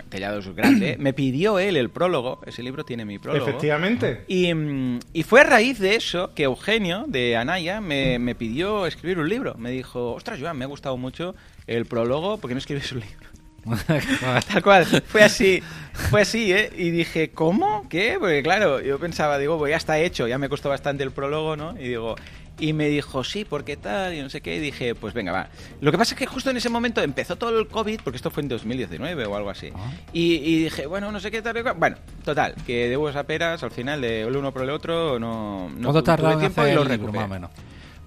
tellado 0.10 0.41
grande. 0.53 0.98
Me 1.00 1.13
pidió 1.13 1.60
él 1.60 1.77
el 1.77 1.89
prólogo, 1.89 2.41
ese 2.46 2.63
libro 2.63 2.84
tiene 2.86 3.06
mi 3.06 3.20
prólogo. 3.20 3.48
Efectivamente. 3.48 4.24
Y, 4.27 4.53
mm, 4.53 5.00
y 5.13 5.24
fue 5.24 5.41
a 5.41 5.44
raíz 5.44 5.79
de 5.79 5.96
eso 5.96 6.34
que 6.34 6.44
Eugenio, 6.44 7.06
de 7.08 7.36
Anaya, 7.36 7.82
me, 7.82 8.20
me 8.20 8.36
pidió 8.36 8.86
escribir 8.86 9.20
un 9.20 9.29
libro. 9.29 9.55
Me 9.57 9.72
dijo, 9.72 10.14
ostras, 10.14 10.40
Joan, 10.40 10.57
me 10.57 10.66
ha 10.66 10.68
gustado 10.68 10.98
mucho 10.98 11.35
el 11.68 11.85
prólogo, 11.85 12.38
¿por 12.38 12.50
qué 12.50 12.53
no 12.55 12.59
escribes 12.59 12.92
un 12.92 13.01
libro? 13.01 13.26
Tal 14.48 14.64
cual, 14.64 14.86
fue 14.86 15.24
así, 15.24 15.62
fue 15.94 16.22
así, 16.22 16.51
¿eh? 16.53 16.72
Y 16.75 16.90
dije, 16.92 17.32
¿cómo? 17.32 17.88
¿Qué? 17.90 18.18
Porque 18.20 18.44
claro, 18.44 18.82
yo 18.82 19.00
pensaba, 19.00 19.38
digo, 19.38 19.58
pues 19.58 19.72
ya 19.72 19.77
está 19.77 20.00
hecho, 20.00 20.27
ya 20.27 20.38
me 20.38 20.50
costó 20.50 20.70
bastante 20.70 21.03
el 21.03 21.12
prólogo, 21.12 21.56
¿no? 21.56 21.77
Y 21.77 21.90
digo, 21.90 22.16
y 22.60 22.74
me 22.74 22.88
dijo, 22.88 23.24
sí, 23.24 23.46
¿por 23.46 23.64
qué 23.64 23.77
tal? 23.77 24.14
Y 24.16 24.22
no 24.22 24.30
sé 24.30 24.42
qué. 24.42 24.56
Y 24.56 24.60
dije, 24.60 24.96
pues 24.96 25.14
venga, 25.14 25.32
va. 25.32 25.50
Lo 25.80 25.92
que 25.92 25.98
pasa 25.98 26.16
es 26.16 26.20
que 26.20 26.25
justo 26.25 26.50
en 26.50 26.58
ese 26.58 26.70
momento 26.70 27.01
empezó 27.01 27.36
todo 27.36 27.58
el 27.58 27.68
COVID, 27.68 28.01
porque 28.03 28.18
esto 28.18 28.32
fue 28.32 28.44
en 28.44 28.50
2019 28.50 29.25
o 29.25 29.36
algo 29.36 29.50
así. 29.50 29.72
Ah. 29.75 29.92
Y, 30.12 30.64
dije, 30.64 30.88
bueno, 30.88 31.12
no 31.12 31.20
sé 31.20 31.30
qué 31.30 31.42
tal. 31.42 31.62
Bueno, 31.75 31.98
total, 32.24 32.56
que 32.66 32.90
de 32.90 33.20
a 33.20 33.24
peras, 33.24 33.62
al 33.64 33.72
final, 33.72 34.01
de 34.01 34.22
el 34.22 34.36
uno 34.36 34.51
por 34.51 34.64
el 34.64 34.72
otro, 34.72 35.20
no. 35.20 35.70
no 35.70 35.92
¿Cuánto 35.92 36.03
tardó 36.03 36.38
tiempo 36.38 36.66
y 36.66 36.74
lo 36.74 37.27
menos? 37.27 37.51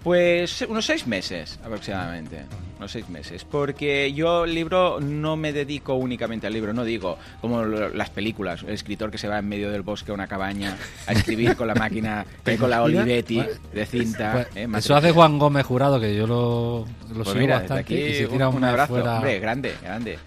Pues 0.03 0.63
unos 0.63 0.87
seis 0.87 1.07
meses 1.07 1.61
aproximadamente, 1.63 2.45
unos 2.81 2.93
seis 2.93 3.11
meses, 3.11 3.45
porque 3.45 4.11
yo 4.15 4.45
el 4.45 4.55
libro 4.55 5.01
no 5.01 5.37
me 5.37 5.53
dedico 5.53 5.97
únicamente 5.97 6.47
al 6.47 6.55
libro, 6.55 6.73
no 6.73 6.83
digo 6.83 7.19
como 7.43 7.63
las 7.63 8.09
películas, 8.09 8.63
el 8.63 8.71
escritor 8.71 9.11
que 9.11 9.19
se 9.19 9.29
va 9.29 9.39
en 9.39 9.47
medio 9.47 9.71
del 9.71 9.83
bosque 9.83 10.13
a 10.13 10.15
una 10.15 10.27
cabaña 10.27 10.79
a 11.07 11.13
escribir 11.13 11.57
con 11.57 11.67
la 11.67 11.75
máquina, 11.75 12.25
con 12.59 12.71
la 12.71 12.83
Olivetti 12.83 13.43
de 13.75 13.85
cinta. 13.85 14.47
Eh, 14.55 14.67
eso 14.79 14.97
hace 14.97 15.13
Juan 15.13 15.39
Gómez 15.39 15.67
Jurado, 15.67 16.01
que 16.01 16.17
yo 16.17 16.27
lo, 16.27 16.87
lo 17.11 17.23
pues 17.23 17.37
sigo 17.37 17.49
bastante 17.49 17.81
aquí, 17.81 17.95
y 17.97 18.15
se 18.15 18.27
tira 18.29 18.49
un 18.49 18.65
abrazo, 18.65 18.95
hombre, 18.95 19.39
grande, 19.41 19.75
grande. 19.83 20.19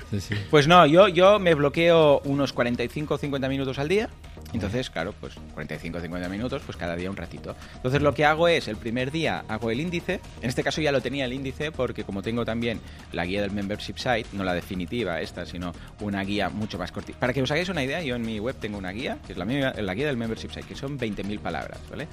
Pues 0.52 0.68
no, 0.68 0.86
yo, 0.86 1.08
yo 1.08 1.40
me 1.40 1.56
bloqueo 1.56 2.22
unos 2.26 2.54
45 2.54 3.16
o 3.16 3.18
50 3.18 3.50
minutos 3.50 3.80
al 3.80 3.88
día 3.88 4.10
entonces, 4.54 4.90
claro, 4.90 5.14
pues 5.20 5.34
45 5.54 5.98
o 5.98 6.02
50 6.02 6.30
minutos, 6.30 6.62
pues 6.66 6.78
cada 6.78 6.96
día 6.96 7.10
un 7.10 7.18
ratito. 7.18 7.56
Entonces 7.76 8.02
lo 8.02 8.14
que 8.14 8.26
hago 8.26 8.48
es, 8.48 8.68
el 8.68 8.78
primer 8.78 9.12
día 9.12 9.44
hago 9.48 9.72
el 9.72 9.80
índice, 9.80 10.20
en 10.42 10.50
este 10.50 10.64
caso 10.64 10.82
ya 10.82 10.92
lo 10.92 11.02
tenía 11.02 11.26
el 11.26 11.34
índice 11.34 11.72
porque 11.72 12.04
como 12.04 12.22
tengo 12.22 12.43
también 12.46 12.80
la 13.12 13.26
guía 13.26 13.42
del 13.42 13.52
membership 13.52 13.98
site, 13.98 14.26
no 14.34 14.44
la 14.44 14.54
definitiva 14.54 15.22
esta, 15.22 15.46
sino 15.46 15.74
una 16.00 16.24
guía 16.24 16.50
mucho 16.50 16.78
más 16.78 16.92
cortita. 16.92 17.20
Para 17.20 17.34
que 17.34 17.42
os 17.42 17.52
hagáis 17.52 17.70
una 17.70 17.84
idea, 17.84 18.02
yo 18.02 18.16
en 18.16 18.24
mi 18.24 18.40
web 18.40 18.56
tengo 18.60 18.78
una 18.78 18.92
guía, 18.92 19.20
que 19.26 19.34
es 19.34 19.38
la, 19.38 19.46
la 19.46 19.94
guía 19.94 20.08
del 20.08 20.18
membership 20.18 20.50
site, 20.50 20.68
que 20.68 20.76
son 20.76 21.00
20.000 21.00 21.40
palabras, 21.40 21.80
¿vale? 21.90 22.08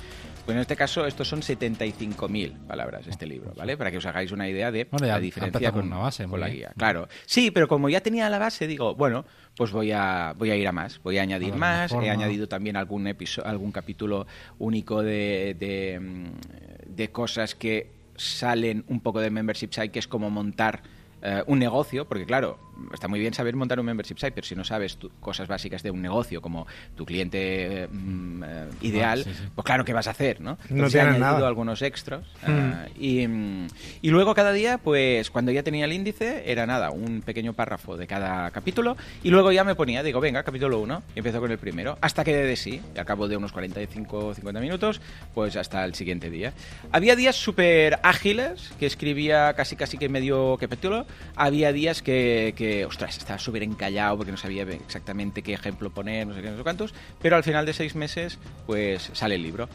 Pues 0.45 0.55
en 0.55 0.61
este 0.63 0.77
caso 0.77 1.07
estos 1.07 1.29
son 1.29 1.41
75.000 1.41 2.67
palabras, 2.67 3.07
este 3.07 3.27
libro, 3.27 3.53
¿vale? 3.57 3.77
Para 3.77 3.91
que 3.91 3.99
os 3.99 4.07
hagáis 4.07 4.33
una 4.33 4.49
idea 4.49 4.71
de 4.71 4.89
la 5.01 5.21
diferencia 5.21 5.71
con, 5.73 5.87
una 5.87 5.99
base, 5.99 6.27
con 6.27 6.41
la 6.41 6.49
guía. 6.49 6.73
Claro. 6.77 7.09
Sí, 7.27 7.51
pero 7.51 7.69
como 7.69 7.89
ya 7.89 8.01
tenía 8.01 8.29
la 8.29 8.39
base, 8.39 8.67
digo, 8.67 8.95
bueno, 8.95 9.25
pues 9.57 9.73
voy 9.73 9.93
a, 9.93 10.35
voy 10.37 10.51
a 10.51 10.57
ir 10.57 10.67
a 10.67 10.73
más, 10.73 11.01
voy 11.03 11.19
a 11.19 11.23
añadir 11.23 11.55
más, 11.55 11.93
he 11.93 12.11
añadido 12.11 12.49
también 12.49 12.77
algún, 12.77 13.07
episodio, 13.07 13.49
algún 13.49 13.73
capítulo 13.73 14.27
único 14.59 15.03
de, 15.03 15.57
de, 15.59 16.01
mm, 16.01 16.95
de 16.95 17.11
cosas 17.11 17.55
que 17.55 18.00
salen 18.21 18.85
un 18.89 19.01
poco 19.01 19.21
de 19.21 19.31
membership 19.31 19.71
site, 19.73 19.91
que 19.91 19.99
es 19.99 20.07
como 20.07 20.29
montar 20.31 20.83
eh, 21.23 21.43
un 21.47 21.59
negocio, 21.59 22.07
porque 22.07 22.27
claro, 22.27 22.59
está 22.93 23.09
muy 23.09 23.21
bien 23.21 23.35
saber 23.35 23.57
montar 23.57 23.81
un 23.81 23.87
membership 23.87 24.17
site, 24.19 24.33
pero 24.33 24.47
si 24.47 24.55
no 24.55 24.65
sabes 24.65 24.99
cosas 25.21 25.49
básicas 25.49 25.83
de 25.83 25.91
un 25.91 26.03
negocio, 26.03 26.41
como 26.41 26.67
tu 26.97 27.05
cliente 27.05 27.89
mm, 27.91 28.43
eh, 28.45 28.69
ideal, 28.83 29.25
pues 29.55 29.65
claro, 29.65 29.85
¿qué 29.85 29.93
vas 29.93 30.07
a 30.07 30.11
hacer? 30.11 30.41
No, 30.41 30.59
no 30.69 30.89
he 30.89 31.01
añadido 31.01 31.47
algunos 31.47 31.83
extras. 31.83 32.25
Eh, 32.47 33.29
mm. 33.29 33.67
y, 34.03 34.11
luego 34.11 34.35
cada 34.35 34.53
día, 34.53 34.79
pues 34.79 35.31
cuando 35.31 35.53
ya 35.53 35.63
tenía 35.63 35.85
el 35.85 35.93
índice, 35.93 36.51
era 36.51 36.67
nada, 36.67 36.91
un 36.91 37.23
pequeño 37.23 37.53
párrafo 37.53 37.97
de 37.97 38.07
cada 38.07 38.51
capítulo, 38.51 38.97
y 39.23 39.31
luego 39.31 39.53
ya 39.53 39.65
me 39.65 39.75
ponía, 39.75 40.03
digo, 40.03 40.21
venga, 40.21 40.43
capítulo 40.43 40.79
1, 40.81 41.03
y 41.15 41.19
empiezo 41.19 41.41
con 41.41 41.51
el 41.51 41.59
primero, 41.59 41.99
hasta 42.01 42.25
que 42.25 42.35
de 42.35 42.57
sí, 42.57 42.81
y 42.95 42.99
al 42.99 43.07
cabo 43.07 43.29
de 43.29 43.37
unos 43.37 43.53
45 43.53 44.27
o 44.27 44.35
50 44.35 44.61
minutos, 44.61 45.01
pues 45.35 45.57
hasta 45.57 45.85
el 45.85 45.95
siguiente 45.95 46.31
día. 46.31 46.53
Había 46.93 47.17
días 47.17 47.37
súper 47.37 47.99
ágiles, 48.03 48.73
que 48.79 48.87
escribía 48.87 49.53
casi 49.55 49.77
casi 49.77 49.99
que 49.99 50.09
medio 50.09 50.57
capítulo, 50.59 51.07
había 51.37 51.73
días 51.73 52.03
que, 52.03 52.55
que 52.57 52.70
ostras, 52.85 53.17
estaba 53.17 53.39
súper 53.39 53.63
encallado 53.63 54.17
porque 54.17 54.33
no 54.33 54.39
sabía 54.39 54.63
exactamente 54.63 55.43
qué 55.43 55.53
ejemplo 55.53 55.91
poner, 55.91 56.27
no 56.27 56.35
sé 56.35 56.43
qué, 56.43 56.51
no 56.51 56.57
sé 56.57 56.63
cuántos, 56.63 56.95
pero 57.21 57.37
al 57.37 57.45
final 57.45 57.67
de 57.67 57.73
seis 57.73 57.95
meses, 57.95 58.39
pues 58.67 59.11
sale 59.13 59.37
el 59.37 59.43
libro. 59.43 59.69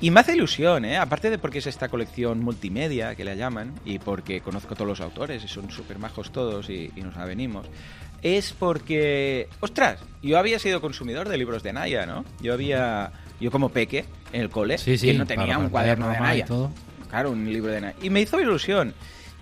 Y 0.00 0.10
me 0.10 0.20
hace 0.20 0.34
ilusión, 0.34 0.84
¿eh? 0.84 0.96
aparte 0.96 1.28
de 1.28 1.38
porque 1.38 1.58
es 1.58 1.66
esta 1.66 1.88
colección 1.88 2.40
multimedia 2.40 3.14
que 3.14 3.24
la 3.24 3.34
llaman, 3.34 3.74
y 3.84 3.98
porque 3.98 4.40
conozco 4.40 4.74
a 4.74 4.76
todos 4.76 4.88
los 4.88 5.00
autores 5.00 5.44
y 5.44 5.48
son 5.48 5.70
súper 5.70 5.98
majos 5.98 6.32
todos 6.32 6.70
y, 6.70 6.90
nos 6.96 7.16
avenimos, 7.16 7.66
es 8.22 8.52
porque, 8.52 9.48
ostras, 9.60 10.00
yo 10.22 10.38
había 10.38 10.58
sido 10.58 10.80
consumidor 10.80 11.28
de 11.28 11.36
libros 11.38 11.62
de 11.62 11.72
Naya, 11.72 12.06
¿no? 12.06 12.24
Yo 12.40 12.52
había, 12.52 13.12
yo 13.40 13.50
como 13.50 13.70
peque 13.70 14.04
en 14.32 14.42
el 14.42 14.50
cole, 14.50 14.76
que 14.76 15.14
no 15.14 15.26
tenía 15.26 15.58
un 15.58 15.68
cuaderno 15.68 16.08
de 16.08 16.20
Naya. 16.20 16.46
Claro, 17.08 17.32
un 17.32 17.50
libro 17.50 17.72
de 17.72 17.80
Naya. 17.80 17.96
Y 18.02 18.10
me 18.10 18.20
hizo 18.20 18.40
ilusión. 18.40 18.94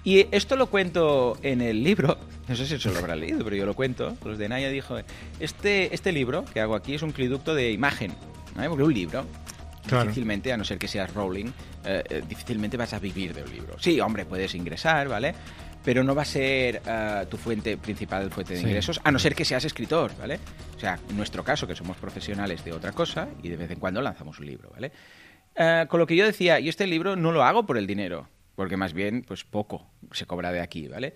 Y 0.04 0.26
esto 0.30 0.56
lo 0.56 0.68
cuento 0.68 1.37
en 1.42 1.61
el 1.61 1.82
libro, 1.82 2.18
no 2.48 2.56
sé 2.56 2.66
si 2.66 2.78
se 2.78 2.90
lo 2.90 2.98
habrá 2.98 3.16
leído, 3.16 3.44
pero 3.44 3.56
yo 3.56 3.66
lo 3.66 3.74
cuento. 3.74 4.16
Los 4.24 4.38
de 4.38 4.48
Naya 4.48 4.70
dijo, 4.70 4.96
este, 5.40 5.94
este 5.94 6.12
libro 6.12 6.44
que 6.44 6.61
hago 6.61 6.74
aquí 6.74 6.94
es 6.94 7.02
un 7.02 7.12
cliducto 7.12 7.54
de 7.54 7.72
imagen, 7.72 8.12
¿no? 8.56 8.68
porque 8.68 8.84
un 8.84 8.94
libro 8.94 9.24
Difícilmente, 9.88 10.52
a 10.52 10.56
no 10.56 10.64
ser 10.64 10.78
que 10.78 10.88
seas 10.88 11.12
Rowling, 11.14 11.46
eh, 11.84 12.04
eh, 12.08 12.22
difícilmente 12.28 12.76
vas 12.76 12.92
a 12.92 12.98
vivir 12.98 13.34
de 13.34 13.42
un 13.42 13.50
libro. 13.50 13.78
Sí, 13.78 14.00
hombre, 14.00 14.26
puedes 14.26 14.54
ingresar, 14.54 15.08
¿vale? 15.08 15.34
Pero 15.84 16.04
no 16.04 16.14
va 16.14 16.22
a 16.22 16.26
ser 16.26 16.82
eh, 16.84 17.26
tu 17.30 17.37
fuente 17.37 17.76
principal, 17.78 18.30
fuente 18.30 18.54
de 18.54 18.61
ingresos, 18.61 19.00
a 19.02 19.11
no 19.11 19.18
ser 19.18 19.34
que 19.34 19.44
seas 19.44 19.64
escritor, 19.64 20.12
¿vale? 20.18 20.38
O 20.76 20.80
sea, 20.80 20.98
en 21.08 21.16
nuestro 21.16 21.42
caso, 21.42 21.66
que 21.66 21.74
somos 21.74 21.96
profesionales 21.96 22.64
de 22.64 22.72
otra 22.72 22.92
cosa 22.92 23.28
y 23.42 23.48
de 23.48 23.56
vez 23.56 23.70
en 23.70 23.78
cuando 23.78 24.02
lanzamos 24.02 24.38
un 24.38 24.46
libro, 24.46 24.70
¿vale? 24.70 24.92
con 25.88 25.98
lo 25.98 26.06
que 26.06 26.14
yo 26.14 26.24
decía, 26.24 26.61
y 26.61 26.68
este 26.68 26.87
libro 26.87 27.16
no 27.16 27.32
lo 27.32 27.42
hago 27.42 27.66
por 27.66 27.78
el 27.78 27.88
dinero, 27.88 28.28
porque 28.59 28.77
más 28.77 28.92
bien, 28.92 29.23
pues 29.23 29.44
poco 29.44 29.88
se 30.11 30.27
cobra 30.27 30.51
de 30.51 30.59
aquí, 30.59 30.88
¿vale? 30.88 31.14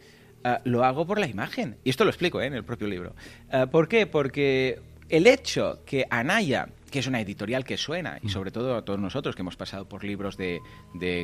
lo 0.63 0.85
hago 0.85 1.05
por 1.09 1.19
la 1.19 1.27
imagen. 1.27 1.77
Y 1.83 1.91
esto 1.91 2.05
lo 2.05 2.11
explico 2.11 2.41
en 2.41 2.55
el 2.55 2.63
propio 2.63 2.87
libro. 2.87 3.17
¿Por 3.73 3.89
qué? 3.89 4.07
Porque 4.07 4.81
el 5.09 5.27
hecho 5.27 5.83
que 5.85 6.07
Anaya, 6.09 6.69
que 6.89 7.01
es 7.01 7.09
una 7.09 7.21
editorial 7.21 7.65
que 7.65 7.77
suena, 7.77 8.21
y 8.23 8.29
mm. 8.29 8.31
sobre 8.31 8.53
todo 8.53 8.77
a 8.77 8.85
todos 8.85 9.01
nosotros 9.01 9.35
que 9.35 9.43
hemos 9.43 9.57
pasado 9.57 9.89
por 9.89 10.05
libros 10.05 10.37
de, 10.37 10.61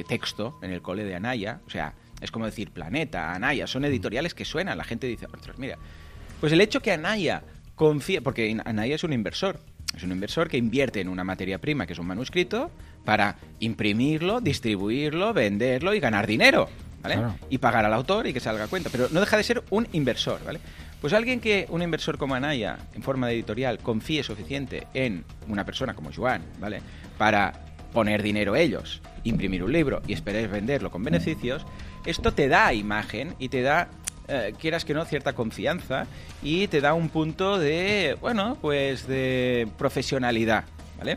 texto 0.09 0.59
en 0.61 0.72
el 0.72 0.83
cole 0.83 1.04
de 1.04 1.14
Anaya, 1.14 1.61
o 1.68 1.70
sea, 1.70 1.94
es 2.20 2.33
como 2.33 2.46
decir 2.46 2.72
Planeta, 2.72 3.33
Anaya, 3.33 3.68
son 3.68 3.83
mm. 3.83 3.85
editoriales 3.85 4.35
que 4.35 4.44
suenan, 4.44 4.76
la 4.76 4.83
gente 4.83 5.07
dice, 5.07 5.28
mira, 5.57 5.78
pues 6.40 6.52
el 6.52 6.61
hecho 6.61 6.81
que 6.81 6.90
Anaya 6.90 7.44
confíe, 7.76 8.22
porque 8.22 8.61
Anaya 8.64 8.96
es 8.96 9.04
un 9.04 9.12
inversor, 9.12 9.61
es 9.96 10.02
un 10.02 10.11
inversor 10.11 10.48
que 10.48 10.57
invierte 10.57 11.00
en 11.00 11.09
una 11.09 11.22
materia 11.22 11.61
prima, 11.61 11.87
que 11.87 11.92
es 11.92 11.98
un 12.00 12.09
manuscrito, 12.09 12.72
para 13.08 13.36
imprimirlo, 13.60 14.42
distribuirlo, 14.42 15.32
venderlo 15.32 15.94
y 15.94 15.98
ganar 15.98 16.26
dinero, 16.26 16.68
¿vale? 17.00 17.16
Y 17.48 17.56
pagar 17.56 17.86
al 17.86 17.94
autor 17.94 18.26
y 18.26 18.34
que 18.34 18.40
salga 18.40 18.64
a 18.64 18.68
cuenta, 18.68 18.90
pero 18.92 19.08
no 19.10 19.20
deja 19.20 19.38
de 19.38 19.44
ser 19.44 19.64
un 19.70 19.88
inversor, 19.92 20.44
¿vale? 20.44 20.60
Pues 21.00 21.14
alguien 21.14 21.40
que, 21.40 21.64
un 21.70 21.80
inversor 21.80 22.18
como 22.18 22.34
Anaya, 22.34 22.76
en 22.94 23.02
forma 23.02 23.26
de 23.26 23.32
editorial, 23.32 23.78
confíe 23.78 24.22
suficiente 24.22 24.88
en 24.92 25.24
una 25.48 25.64
persona 25.64 25.94
como 25.94 26.12
Joan, 26.14 26.42
¿vale? 26.60 26.82
Para 27.16 27.54
poner 27.94 28.22
dinero 28.22 28.54
ellos, 28.56 29.00
imprimir 29.24 29.64
un 29.64 29.72
libro 29.72 30.02
y 30.06 30.12
esperar 30.12 30.46
venderlo 30.48 30.90
con 30.90 31.02
beneficios, 31.02 31.64
esto 32.04 32.34
te 32.34 32.48
da 32.48 32.74
imagen 32.74 33.36
y 33.38 33.48
te 33.48 33.62
da, 33.62 33.88
eh, 34.28 34.52
quieras 34.60 34.84
que 34.84 34.92
no, 34.92 35.06
cierta 35.06 35.32
confianza 35.32 36.06
y 36.42 36.68
te 36.68 36.82
da 36.82 36.92
un 36.92 37.08
punto 37.08 37.58
de, 37.58 38.18
bueno, 38.20 38.58
pues 38.60 39.06
de 39.06 39.66
profesionalidad, 39.78 40.64
¿vale? 40.98 41.16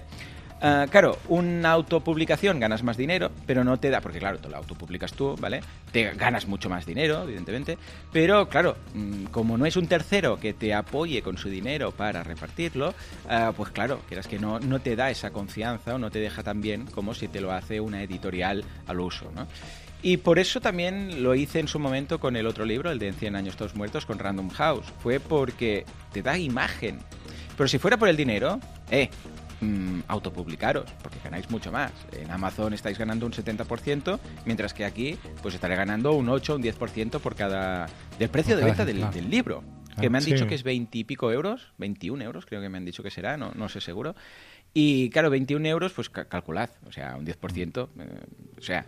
Ah, 0.63 0.85
claro, 0.89 1.17
una 1.27 1.71
autopublicación 1.71 2.59
ganas 2.59 2.83
más 2.83 2.95
dinero, 2.95 3.31
pero 3.47 3.63
no 3.63 3.79
te 3.79 3.89
da, 3.89 3.99
porque 3.99 4.19
claro, 4.19 4.37
tú 4.37 4.47
la 4.47 4.57
autopublicas 4.57 5.11
tú, 5.13 5.35
¿vale? 5.39 5.61
Te 5.91 6.11
ganas 6.11 6.47
mucho 6.47 6.69
más 6.69 6.85
dinero, 6.85 7.23
evidentemente, 7.23 7.79
pero 8.11 8.47
claro, 8.47 8.77
mm, 8.93 9.25
como 9.25 9.57
no 9.57 9.65
es 9.65 9.75
un 9.75 9.87
tercero 9.87 10.39
que 10.39 10.53
te 10.53 10.75
apoye 10.75 11.23
con 11.23 11.39
su 11.39 11.49
dinero 11.49 11.91
para 11.91 12.21
repartirlo, 12.21 12.93
ah, 13.27 13.53
pues 13.57 13.71
claro, 13.71 14.01
quieras 14.07 14.27
que 14.27 14.37
no, 14.37 14.59
no 14.59 14.79
te 14.79 14.95
da 14.95 15.09
esa 15.09 15.31
confianza 15.31 15.95
o 15.95 15.97
no 15.97 16.11
te 16.11 16.19
deja 16.19 16.43
tan 16.43 16.61
bien 16.61 16.85
como 16.85 17.15
si 17.15 17.27
te 17.27 17.41
lo 17.41 17.51
hace 17.51 17.79
una 17.79 18.03
editorial 18.03 18.63
al 18.85 18.99
uso, 18.99 19.31
¿no? 19.33 19.47
Y 20.03 20.17
por 20.17 20.37
eso 20.37 20.61
también 20.61 21.23
lo 21.23 21.33
hice 21.35 21.59
en 21.59 21.67
su 21.67 21.79
momento 21.79 22.19
con 22.19 22.35
el 22.35 22.47
otro 22.47 22.65
libro, 22.65 22.91
el 22.91 22.99
de 22.99 23.07
En 23.07 23.13
100 23.13 23.35
años 23.35 23.55
todos 23.55 23.75
muertos, 23.75 24.05
con 24.05 24.17
Random 24.17 24.49
House. 24.49 24.85
Fue 24.99 25.19
porque 25.19 25.85
te 26.11 26.23
da 26.23 26.39
imagen. 26.39 26.99
Pero 27.55 27.67
si 27.67 27.77
fuera 27.77 27.97
por 27.97 28.09
el 28.09 28.17
dinero, 28.17 28.59
eh, 28.89 29.09
Mm, 29.61 30.01
autopublicaros, 30.07 30.89
porque 31.03 31.19
ganáis 31.23 31.51
mucho 31.51 31.71
más. 31.71 31.91
En 32.13 32.31
Amazon 32.31 32.73
estáis 32.73 32.97
ganando 32.97 33.27
un 33.27 33.31
70%, 33.31 34.19
mientras 34.45 34.73
que 34.73 34.85
aquí 34.85 35.19
pues 35.43 35.53
estaré 35.53 35.75
ganando 35.75 36.13
un 36.13 36.29
8 36.29 36.53
o 36.53 36.55
un 36.55 36.63
10% 36.63 37.19
por 37.19 37.35
cada 37.35 37.85
del 38.17 38.29
precio 38.29 38.57
de 38.57 38.63
venta 38.63 38.85
del, 38.85 39.29
libro. 39.29 39.63
Que 39.99 40.09
me 40.09 40.17
han 40.17 40.25
dicho 40.25 40.47
que 40.47 40.55
es 40.55 40.63
20 40.63 40.97
y 40.97 41.03
pico 41.03 41.31
euros, 41.31 41.73
21 41.77 42.23
euros 42.23 42.47
creo 42.47 42.59
que 42.59 42.69
me 42.69 42.79
han 42.79 42.85
dicho 42.85 43.03
que 43.03 43.11
será, 43.11 43.37
no, 43.37 43.51
no 43.53 43.69
sé 43.69 43.81
seguro. 43.81 44.15
Y 44.73 45.11
claro, 45.11 45.29
21 45.29 45.67
euros, 45.67 45.93
pues 45.93 46.09
calculad, 46.09 46.71
o 46.87 46.91
sea, 46.91 47.15
un 47.15 47.25
10%, 47.25 47.87
eh, 47.99 48.19
o 48.57 48.61
sea, 48.61 48.87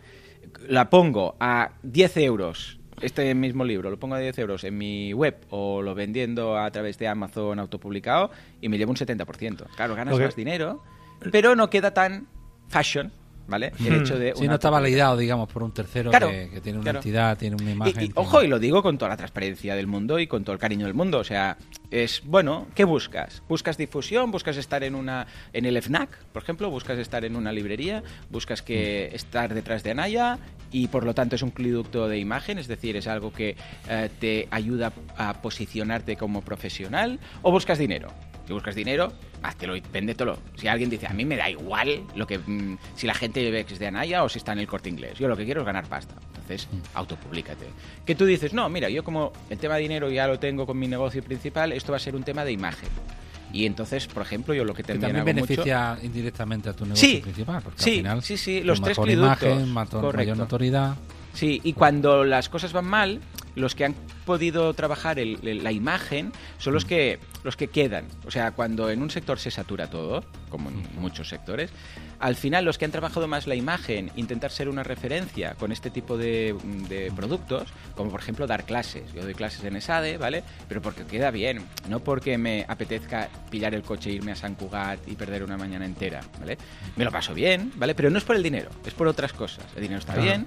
la 0.67 0.89
pongo 0.89 1.35
a 1.39 1.73
10 1.83 2.17
euros 2.17 2.79
este 3.03 3.33
mismo 3.35 3.63
libro 3.63 3.89
lo 3.89 3.99
pongo 3.99 4.15
a 4.15 4.19
10 4.19 4.37
euros 4.39 4.63
en 4.63 4.77
mi 4.77 5.13
web 5.13 5.37
o 5.49 5.81
lo 5.81 5.93
vendiendo 5.95 6.57
a 6.57 6.69
través 6.71 6.97
de 6.97 7.07
Amazon 7.07 7.59
autopublicado 7.59 8.31
y 8.61 8.69
me 8.69 8.77
llevo 8.77 8.91
un 8.91 8.97
70%. 8.97 9.67
Claro, 9.75 9.95
ganas 9.95 10.17
más 10.17 10.35
dinero, 10.35 10.81
pero 11.31 11.55
no 11.55 11.69
queda 11.69 11.93
tan 11.93 12.27
fashion 12.69 13.11
¿vale? 13.47 13.71
El 13.85 13.95
hecho 13.95 14.17
de 14.17 14.33
si 14.35 14.47
no 14.47 14.55
está 14.55 14.69
validado, 14.69 15.17
digamos, 15.17 15.49
por 15.49 15.63
un 15.63 15.71
tercero 15.71 16.11
que, 16.11 16.61
tiene 16.61 16.79
una 16.79 16.91
entidad, 16.91 17.37
tiene 17.37 17.55
una 17.55 17.71
imagen. 17.71 18.03
Y, 18.05 18.11
ojo, 18.15 18.43
y 18.43 18.47
lo 18.47 18.59
digo 18.59 18.81
con 18.81 18.97
toda 18.97 19.09
la 19.09 19.17
transparencia 19.17 19.75
del 19.75 19.87
mundo 19.87 20.19
y 20.19 20.27
con 20.27 20.43
todo 20.43 20.53
el 20.53 20.59
cariño 20.59 20.85
del 20.85 20.93
mundo. 20.93 21.19
O 21.19 21.23
sea, 21.23 21.57
es, 21.91 22.21
bueno, 22.25 22.67
¿qué 22.75 22.85
buscas? 22.85 23.43
¿Buscas 23.47 23.77
difusión? 23.77 24.31
¿Buscas 24.31 24.57
estar 24.57 24.83
en 24.83 24.95
una 24.95 25.27
en 25.51 25.65
el 25.65 25.81
FNAC, 25.81 26.17
por 26.31 26.43
ejemplo? 26.43 26.69
¿Buscas 26.69 26.97
estar 26.97 27.25
en 27.25 27.35
una 27.35 27.51
librería? 27.51 28.03
¿Buscas 28.29 28.61
que 28.61 29.09
mm. 29.11 29.15
estar 29.15 29.53
detrás 29.53 29.83
de 29.83 29.91
Anaya? 29.91 30.39
Y 30.71 30.87
por 30.87 31.05
lo 31.05 31.13
tanto 31.13 31.35
es 31.35 31.43
un 31.43 31.51
cliducto 31.51 32.07
de 32.07 32.17
imagen, 32.17 32.57
es 32.57 32.67
decir, 32.67 32.97
es 32.97 33.07
algo 33.07 33.31
que 33.31 33.55
eh, 33.89 34.09
te 34.19 34.47
ayuda 34.49 34.91
a 35.17 35.41
posicionarte 35.41 36.15
como 36.15 36.41
profesional. 36.41 37.19
¿O 37.43 37.51
buscas 37.51 37.77
dinero? 37.77 38.07
Si 38.45 38.53
buscas 38.53 38.75
dinero, 38.75 39.13
háztelo 39.41 39.75
y 39.75 39.81
véndetelo. 39.91 40.37
Si 40.55 40.67
alguien 40.67 40.89
dice, 40.89 41.07
a 41.07 41.13
mí 41.13 41.25
me 41.25 41.37
da 41.37 41.49
igual 41.49 42.03
lo 42.15 42.27
que 42.27 42.39
mm, 42.39 42.77
si 42.95 43.07
la 43.07 43.13
gente 43.13 43.49
ve 43.51 43.65
que 43.65 43.73
es 43.73 43.79
de 43.79 43.87
Anaya 43.87 44.23
o 44.23 44.29
si 44.29 44.39
está 44.39 44.51
en 44.51 44.59
el 44.59 44.67
corte 44.67 44.89
inglés. 44.89 45.17
Yo 45.17 45.27
lo 45.27 45.37
que 45.37 45.45
quiero 45.45 45.61
es 45.61 45.65
ganar 45.65 45.85
pasta. 45.85 46.15
Entonces, 46.27 46.67
mm. 46.71 46.97
autopublicate. 46.97 47.65
Que 48.05 48.15
tú 48.15 48.25
dices, 48.25 48.53
no, 48.53 48.67
mira, 48.69 48.89
yo 48.89 49.03
como 49.03 49.31
el 49.49 49.57
tema 49.57 49.75
de 49.75 49.81
dinero 49.81 50.09
ya 50.09 50.27
lo 50.27 50.39
tengo 50.39 50.65
con 50.65 50.77
mi 50.77 50.87
negocio 50.87 51.23
principal, 51.23 51.71
esto 51.71 51.91
va 51.91 51.97
a 51.97 52.01
ser 52.01 52.15
un 52.15 52.23
tema 52.23 52.43
de 52.43 52.51
imagen. 52.51 52.89
Y 53.53 53.67
entonces, 53.67 54.07
por 54.07 54.23
ejemplo, 54.23 54.55
yo 54.55 54.65
lo 54.65 54.73
que 54.73 54.81
también, 54.81 55.11
que 55.11 55.17
también 55.17 55.35
beneficia 55.35 55.97
indirectamente 56.01 56.69
a 56.69 56.73
tu 56.73 56.85
negocio 56.85 57.21
principal. 57.21 57.61
Porque 57.61 57.83
sí, 57.83 57.91
al 57.91 57.97
final, 57.97 58.23
sí, 58.23 58.37
sí, 58.37 58.61
los 58.61 58.81
tres 58.81 58.97
imagen, 58.97 59.71
mayor 59.71 60.37
notoriedad. 60.37 60.95
Sí, 61.33 61.61
y 61.63 61.73
cuando 61.73 62.23
las 62.23 62.47
cosas 62.49 62.73
van 62.73 62.85
mal, 62.85 63.21
los 63.55 63.75
que 63.75 63.85
han 63.85 63.95
podido 64.25 64.73
trabajar 64.73 65.17
la 65.17 65.71
imagen 65.71 66.31
son 66.57 66.73
los 66.73 66.85
que, 66.85 67.19
los 67.43 67.57
que 67.57 67.67
quedan. 67.67 68.05
O 68.25 68.31
sea, 68.31 68.51
cuando 68.51 68.89
en 68.89 69.01
un 69.01 69.09
sector 69.09 69.39
se 69.39 69.51
satura 69.51 69.89
todo, 69.89 70.23
como 70.49 70.69
en 70.69 70.83
muchos 70.97 71.29
sectores, 71.29 71.71
al 72.19 72.35
final 72.35 72.65
los 72.65 72.77
que 72.77 72.85
han 72.85 72.91
trabajado 72.91 73.27
más 73.27 73.47
la 73.47 73.55
imagen, 73.55 74.11
intentar 74.15 74.51
ser 74.51 74.69
una 74.69 74.83
referencia 74.83 75.55
con 75.55 75.71
este 75.71 75.89
tipo 75.89 76.17
de, 76.17 76.55
productos, 77.15 77.73
como 77.95 78.11
por 78.11 78.19
ejemplo 78.19 78.47
dar 78.47 78.65
clases. 78.65 79.11
Yo 79.13 79.23
doy 79.23 79.33
clases 79.33 79.63
en 79.63 79.75
ESADE, 79.75 80.17
¿vale? 80.17 80.43
Pero 80.67 80.81
porque 80.81 81.05
queda 81.05 81.31
bien, 81.31 81.63
no 81.89 81.99
porque 81.99 82.37
me 82.37 82.65
apetezca 82.67 83.29
pillar 83.49 83.73
el 83.73 83.83
coche 83.83 84.09
e 84.09 84.13
irme 84.13 84.31
a 84.31 84.35
San 84.35 84.55
Cugat 84.55 84.99
y 85.07 85.15
perder 85.15 85.43
una 85.43 85.57
mañana 85.57 85.85
entera, 85.85 86.21
¿vale? 86.39 86.57
Me 86.95 87.05
lo 87.05 87.11
paso 87.11 87.33
bien, 87.33 87.71
¿vale? 87.75 87.95
Pero 87.95 88.09
no 88.09 88.17
es 88.17 88.23
por 88.23 88.35
el 88.35 88.43
dinero, 88.43 88.69
es 88.85 88.93
por 88.93 89.07
otras 89.07 89.33
cosas. 89.33 89.65
El 89.75 89.83
dinero 89.83 89.99
está 89.99 90.15
bien, 90.15 90.45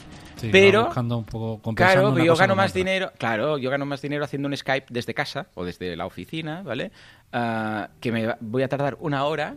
pero... 0.51 0.91
Un 0.97 1.25
poco, 1.25 1.75
claro, 1.75 2.19
yo 2.19 2.37
gano 2.37 2.57
más 2.57 2.75
dinero, 2.75 3.13
claro, 3.19 3.59
yo 3.59 3.71
gano 3.71 3.87
más 3.87 4.03
dinero 4.03 4.25
haciendo 4.25 4.49
un 4.49 4.57
Skype 4.57 4.87
desde 4.91 5.15
casa 5.15 5.49
o 5.55 5.65
desde 5.65 5.97
la 5.97 6.07
oficina, 6.07 6.63
¿vale? 6.63 6.91
Ah, 7.33 7.91
que 8.01 8.13
me 8.13 8.35
voy 8.41 8.63
a 8.63 8.69
tardar 8.69 8.97
una 9.01 9.25
hora 9.25 9.57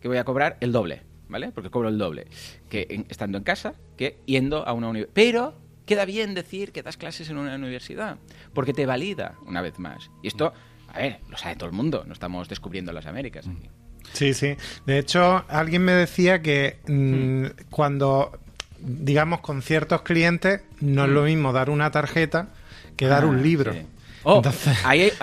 que 0.00 0.08
voy 0.08 0.16
a 0.16 0.24
cobrar 0.24 0.56
el 0.60 0.72
doble, 0.72 1.02
¿vale? 1.30 1.52
Porque 1.52 1.70
cobro 1.70 1.88
el 1.88 1.98
doble 1.98 2.26
que 2.68 3.04
estando 3.08 3.38
en 3.38 3.44
casa 3.44 3.74
que 3.96 4.18
yendo 4.26 4.66
a 4.66 4.72
una 4.72 4.88
universidad. 4.88 5.14
Pero 5.14 5.54
queda 5.86 6.04
bien 6.04 6.34
decir 6.34 6.72
que 6.72 6.82
das 6.82 6.96
clases 6.96 7.30
en 7.30 7.38
una 7.38 7.54
universidad, 7.54 8.18
porque 8.54 8.72
te 8.72 8.86
valida 8.86 9.34
una 9.46 9.62
vez 9.62 9.78
más. 9.78 10.10
Y 10.22 10.28
esto, 10.28 10.52
a 10.88 10.98
ver, 10.98 11.18
lo 11.28 11.36
sabe 11.36 11.56
todo 11.56 11.68
el 11.68 11.74
mundo, 11.74 12.04
no 12.06 12.12
estamos 12.12 12.48
descubriendo 12.48 12.92
las 12.92 13.06
Américas 13.06 13.46
aquí. 13.46 13.68
Sí, 14.12 14.34
sí. 14.34 14.56
De 14.86 14.98
hecho, 14.98 15.44
alguien 15.48 15.82
me 15.84 15.92
decía 15.92 16.42
que 16.42 16.78
mm, 16.86 16.92
hmm. 16.92 17.50
cuando, 17.70 18.38
digamos, 18.78 19.40
con 19.40 19.62
ciertos 19.62 20.02
clientes, 20.02 20.62
no 20.80 21.04
es 21.04 21.10
lo 21.10 21.22
hmm. 21.22 21.26
mismo 21.26 21.52
dar 21.52 21.70
una 21.70 21.90
tarjeta 21.90 22.48
que 22.96 23.06
dar 23.06 23.24
un 23.24 23.38
ah, 23.38 23.42
libro. 23.42 23.74
Oh, 24.22 24.42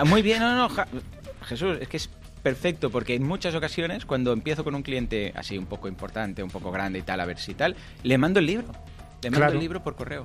muy 0.06 0.22
bien, 0.22 0.40
no, 0.40 0.68
no, 0.68 0.74
Jesús, 1.44 1.78
es 1.80 1.88
que 1.88 1.96
es 1.96 2.10
perfecto 2.38 2.90
porque 2.90 3.14
en 3.14 3.26
muchas 3.26 3.54
ocasiones 3.54 4.04
cuando 4.04 4.32
empiezo 4.32 4.64
con 4.64 4.74
un 4.74 4.82
cliente 4.82 5.32
así 5.36 5.58
un 5.58 5.66
poco 5.66 5.88
importante, 5.88 6.42
un 6.42 6.50
poco 6.50 6.70
grande 6.70 6.98
y 6.98 7.02
tal, 7.02 7.20
a 7.20 7.24
ver 7.24 7.38
si 7.38 7.54
tal, 7.54 7.76
le 8.02 8.18
mando 8.18 8.40
el 8.40 8.46
libro. 8.46 8.66
Le 9.20 9.30
mando 9.30 9.48
el 9.48 9.58
libro 9.58 9.82
por 9.82 9.96
correo. 9.96 10.24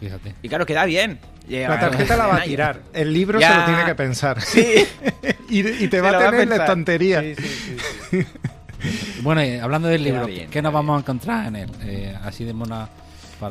Fíjate. 0.00 0.34
Y 0.42 0.48
claro, 0.48 0.66
queda 0.66 0.84
bien. 0.84 1.20
La 1.48 1.78
tarjeta 1.78 2.16
la 2.18 2.26
va 2.26 2.36
a 2.38 2.42
tirar. 2.42 2.80
El 2.92 3.12
libro 3.12 3.40
se 3.40 3.48
lo 3.48 3.64
tiene 3.64 3.84
que 3.84 3.94
pensar. 3.94 4.40
Sí. 4.40 4.84
y, 5.48 5.88
te 5.88 6.00
va 6.00 6.10
a 6.10 6.18
tener 6.18 6.40
en 6.40 6.48
la 6.48 6.56
estantería. 6.56 7.22
Sí, 7.22 8.26
bueno, 9.22 9.40
hablando 9.62 9.88
del 9.88 10.02
libro, 10.02 10.26
¿qué 10.50 10.60
nos 10.60 10.72
vamos 10.72 10.96
a 10.96 11.00
encontrar 11.00 11.46
en 11.46 11.56
él? 11.56 11.70
Eh, 11.84 12.16
así 12.24 12.44
de 12.44 12.52
una 12.52 12.88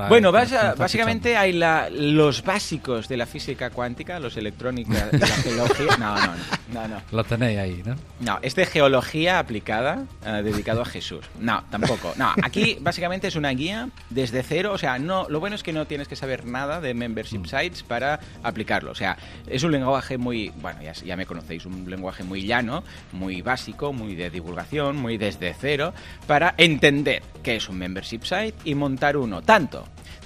bueno, 0.10 0.32
básicamente 0.32 1.36
hay 1.38 1.60
los 1.92 2.44
básicos 2.44 3.08
de 3.08 3.18
la 3.18 3.26
física 3.26 3.70
cuántica, 3.70 4.20
los 4.20 4.38
electrónica, 4.38 5.10
la 5.12 5.28
geología. 5.28 5.98
No, 5.98 6.16
no, 6.16 6.34
no, 6.74 6.88
no, 6.88 7.02
Lo 7.12 7.24
tenéis 7.24 7.60
ahí, 7.60 7.84
¿no? 7.86 7.96
No, 8.20 8.40
es 8.42 8.56
de 8.56 8.66
geología 8.66 9.40
aplicada, 9.40 10.06
eh, 10.26 10.42
dedicado 10.44 10.82
a 10.82 10.86
Jesús. 10.86 11.26
No, 11.40 11.64
tampoco. 11.70 12.14
No, 12.16 12.34
aquí 12.44 12.78
básicamente 12.80 13.28
es 13.28 13.36
una 13.36 13.50
guía 13.50 13.90
desde 14.10 14.44
cero. 14.44 14.72
O 14.74 14.78
sea, 14.78 15.00
no, 15.00 15.28
lo 15.30 15.40
bueno 15.40 15.56
es 15.56 15.64
que 15.64 15.74
no 15.74 15.86
tienes 15.86 16.08
que 16.08 16.16
saber 16.16 16.46
nada 16.46 16.80
de 16.80 16.94
membership 16.94 17.40
mm. 17.40 17.46
sites 17.46 17.84
para 17.84 18.20
aplicarlo. 18.44 18.92
O 18.92 18.96
sea, 18.96 19.18
es 19.48 19.64
un 19.64 19.72
lenguaje 19.72 20.18
muy, 20.18 20.52
bueno, 20.62 20.82
ya, 20.82 20.94
ya 20.94 21.16
me 21.16 21.26
conocéis, 21.26 21.66
un 21.66 21.90
lenguaje 21.90 22.24
muy 22.24 22.46
llano, 22.46 22.84
muy 23.12 23.42
básico, 23.42 23.92
muy 23.94 24.16
de 24.16 24.30
divulgación, 24.30 24.98
muy 24.98 25.18
desde 25.18 25.54
cero, 25.54 25.94
para 26.28 26.54
entender 26.58 27.24
qué 27.44 27.58
es 27.58 27.68
un 27.70 27.78
membership 27.78 28.22
site 28.24 28.56
y 28.64 28.76
montar 28.76 29.18
uno. 29.18 29.42
Tanto 29.42 29.81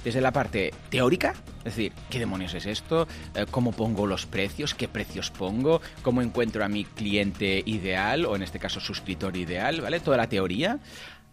desde 0.06 0.20
la 0.20 0.30
parte 0.30 0.72
teórica, 0.88 1.34
es 1.58 1.74
decir, 1.74 1.92
¿qué 2.10 2.20
demonios 2.20 2.54
es 2.54 2.66
esto? 2.66 3.08
Eh, 3.34 3.44
¿Cómo 3.50 3.72
pongo 3.72 4.06
los 4.06 4.24
precios? 4.24 4.72
¿Qué 4.72 4.86
precios 4.86 5.32
pongo? 5.32 5.80
¿Cómo 6.02 6.22
encuentro 6.22 6.64
a 6.64 6.68
mi 6.68 6.84
cliente 6.84 7.60
ideal 7.66 8.24
o 8.24 8.36
en 8.36 8.44
este 8.44 8.60
caso 8.60 8.78
suscriptor 8.78 9.36
ideal? 9.36 9.80
¿Vale? 9.80 9.98
Toda 9.98 10.16
la 10.16 10.28
teoría 10.28 10.78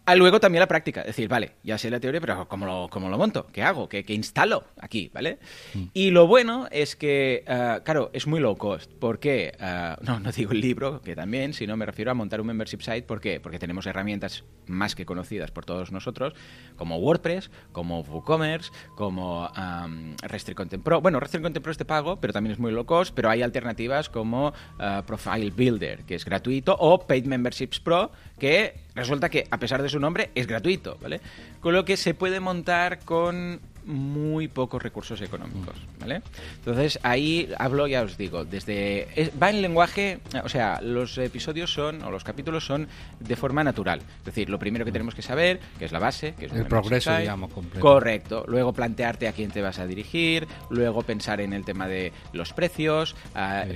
Ah, 0.06 0.14
luego 0.16 0.38
también 0.38 0.60
la 0.60 0.68
práctica, 0.68 1.00
es 1.00 1.08
decir, 1.08 1.28
vale, 1.28 1.52
ya 1.62 1.78
sé 1.78 1.90
la 1.90 1.98
teoría, 1.98 2.20
pero 2.20 2.46
¿cómo 2.46 2.66
lo, 2.66 2.88
cómo 2.90 3.08
lo 3.08 3.16
monto? 3.16 3.46
¿Qué 3.46 3.62
hago? 3.62 3.88
¿Qué, 3.88 4.04
instalo 4.08 4.64
aquí? 4.78 5.10
¿Vale? 5.14 5.38
Mm. 5.72 5.84
Y 5.94 6.10
lo 6.10 6.26
bueno 6.26 6.68
es 6.70 6.94
que, 6.94 7.42
eh, 7.46 7.80
claro, 7.84 8.10
es 8.12 8.26
muy 8.26 8.38
low 8.38 8.54
cost. 8.56 8.92
¿Por 8.92 9.18
qué? 9.18 9.54
Eh, 9.58 9.96
no, 10.02 10.20
no 10.20 10.30
digo 10.30 10.52
el 10.52 10.60
libro, 10.60 11.00
que 11.00 11.16
también, 11.16 11.54
sino 11.54 11.76
me 11.78 11.86
refiero 11.86 12.10
a 12.10 12.14
montar 12.14 12.42
un 12.42 12.48
membership 12.48 12.80
site. 12.82 13.04
¿Por 13.04 13.20
qué? 13.20 13.40
Porque 13.40 13.58
tenemos 13.58 13.86
herramientas 13.86 14.44
más 14.66 14.94
que 14.94 15.06
conocidas 15.06 15.50
por 15.50 15.64
todos 15.64 15.90
nosotros, 15.90 16.34
como 16.76 16.98
WordPress, 16.98 17.50
como 17.72 18.00
WooCommerce, 18.00 18.72
como 18.96 19.46
um, 19.46 20.16
Restrict 20.22 20.56
Content 20.56 20.84
Pro. 20.84 21.00
Bueno, 21.00 21.18
Restrict 21.18 21.42
Content 21.42 21.62
Pro 21.62 21.72
es 21.72 21.78
de 21.78 21.86
pago, 21.86 22.20
pero 22.20 22.34
también 22.34 22.52
es 22.52 22.58
muy 22.58 22.72
low 22.72 22.84
cost, 22.84 23.14
pero 23.14 23.30
hay 23.30 23.40
alternativas 23.40 24.10
como 24.10 24.52
eh, 24.78 25.02
Profile 25.06 25.50
Builder, 25.50 26.04
que 26.04 26.14
es 26.14 26.26
gratuito, 26.26 26.76
o 26.78 27.06
Paid 27.06 27.24
Memberships 27.24 27.80
Pro, 27.80 28.12
que 28.38 28.83
resulta 28.94 29.28
que 29.28 29.46
a 29.50 29.58
pesar 29.58 29.82
de 29.82 29.88
su 29.88 29.98
nombre 29.98 30.30
es 30.34 30.46
gratuito, 30.46 30.98
¿vale? 31.00 31.20
Con 31.60 31.74
lo 31.74 31.84
que 31.84 31.96
se 31.96 32.14
puede 32.14 32.40
montar 32.40 33.00
con 33.00 33.60
muy 33.86 34.48
pocos 34.48 34.82
recursos 34.82 35.20
económicos, 35.20 35.76
¿vale? 36.00 36.22
Entonces 36.56 36.98
ahí 37.02 37.50
hablo, 37.58 37.86
ya 37.86 38.02
os 38.02 38.16
digo, 38.16 38.44
desde 38.44 39.30
va 39.40 39.50
en 39.50 39.62
lenguaje, 39.62 40.20
o 40.42 40.48
sea, 40.48 40.80
los 40.80 41.18
episodios 41.18 41.72
son 41.72 42.02
o 42.02 42.10
los 42.10 42.24
capítulos 42.24 42.64
son 42.64 42.88
de 43.20 43.36
forma 43.36 43.62
natural, 43.62 44.00
es 44.18 44.24
decir, 44.24 44.48
lo 44.48 44.58
primero 44.58 44.84
que 44.84 44.92
tenemos 44.92 45.14
que 45.14 45.22
saber, 45.22 45.60
que 45.78 45.84
es 45.84 45.92
la 45.92 45.98
base, 45.98 46.34
que 46.34 46.46
es 46.46 46.52
el 46.52 46.66
progreso, 46.66 47.16
digamos, 47.16 47.52
completo. 47.52 47.80
Correcto. 47.80 48.44
Luego 48.48 48.72
plantearte 48.72 49.28
a 49.28 49.32
quién 49.32 49.50
te 49.50 49.60
vas 49.60 49.78
a 49.78 49.86
dirigir, 49.86 50.46
luego 50.70 51.02
pensar 51.02 51.40
en 51.40 51.52
el 51.52 51.64
tema 51.64 51.86
de 51.86 52.12
los 52.32 52.52
precios, 52.52 53.14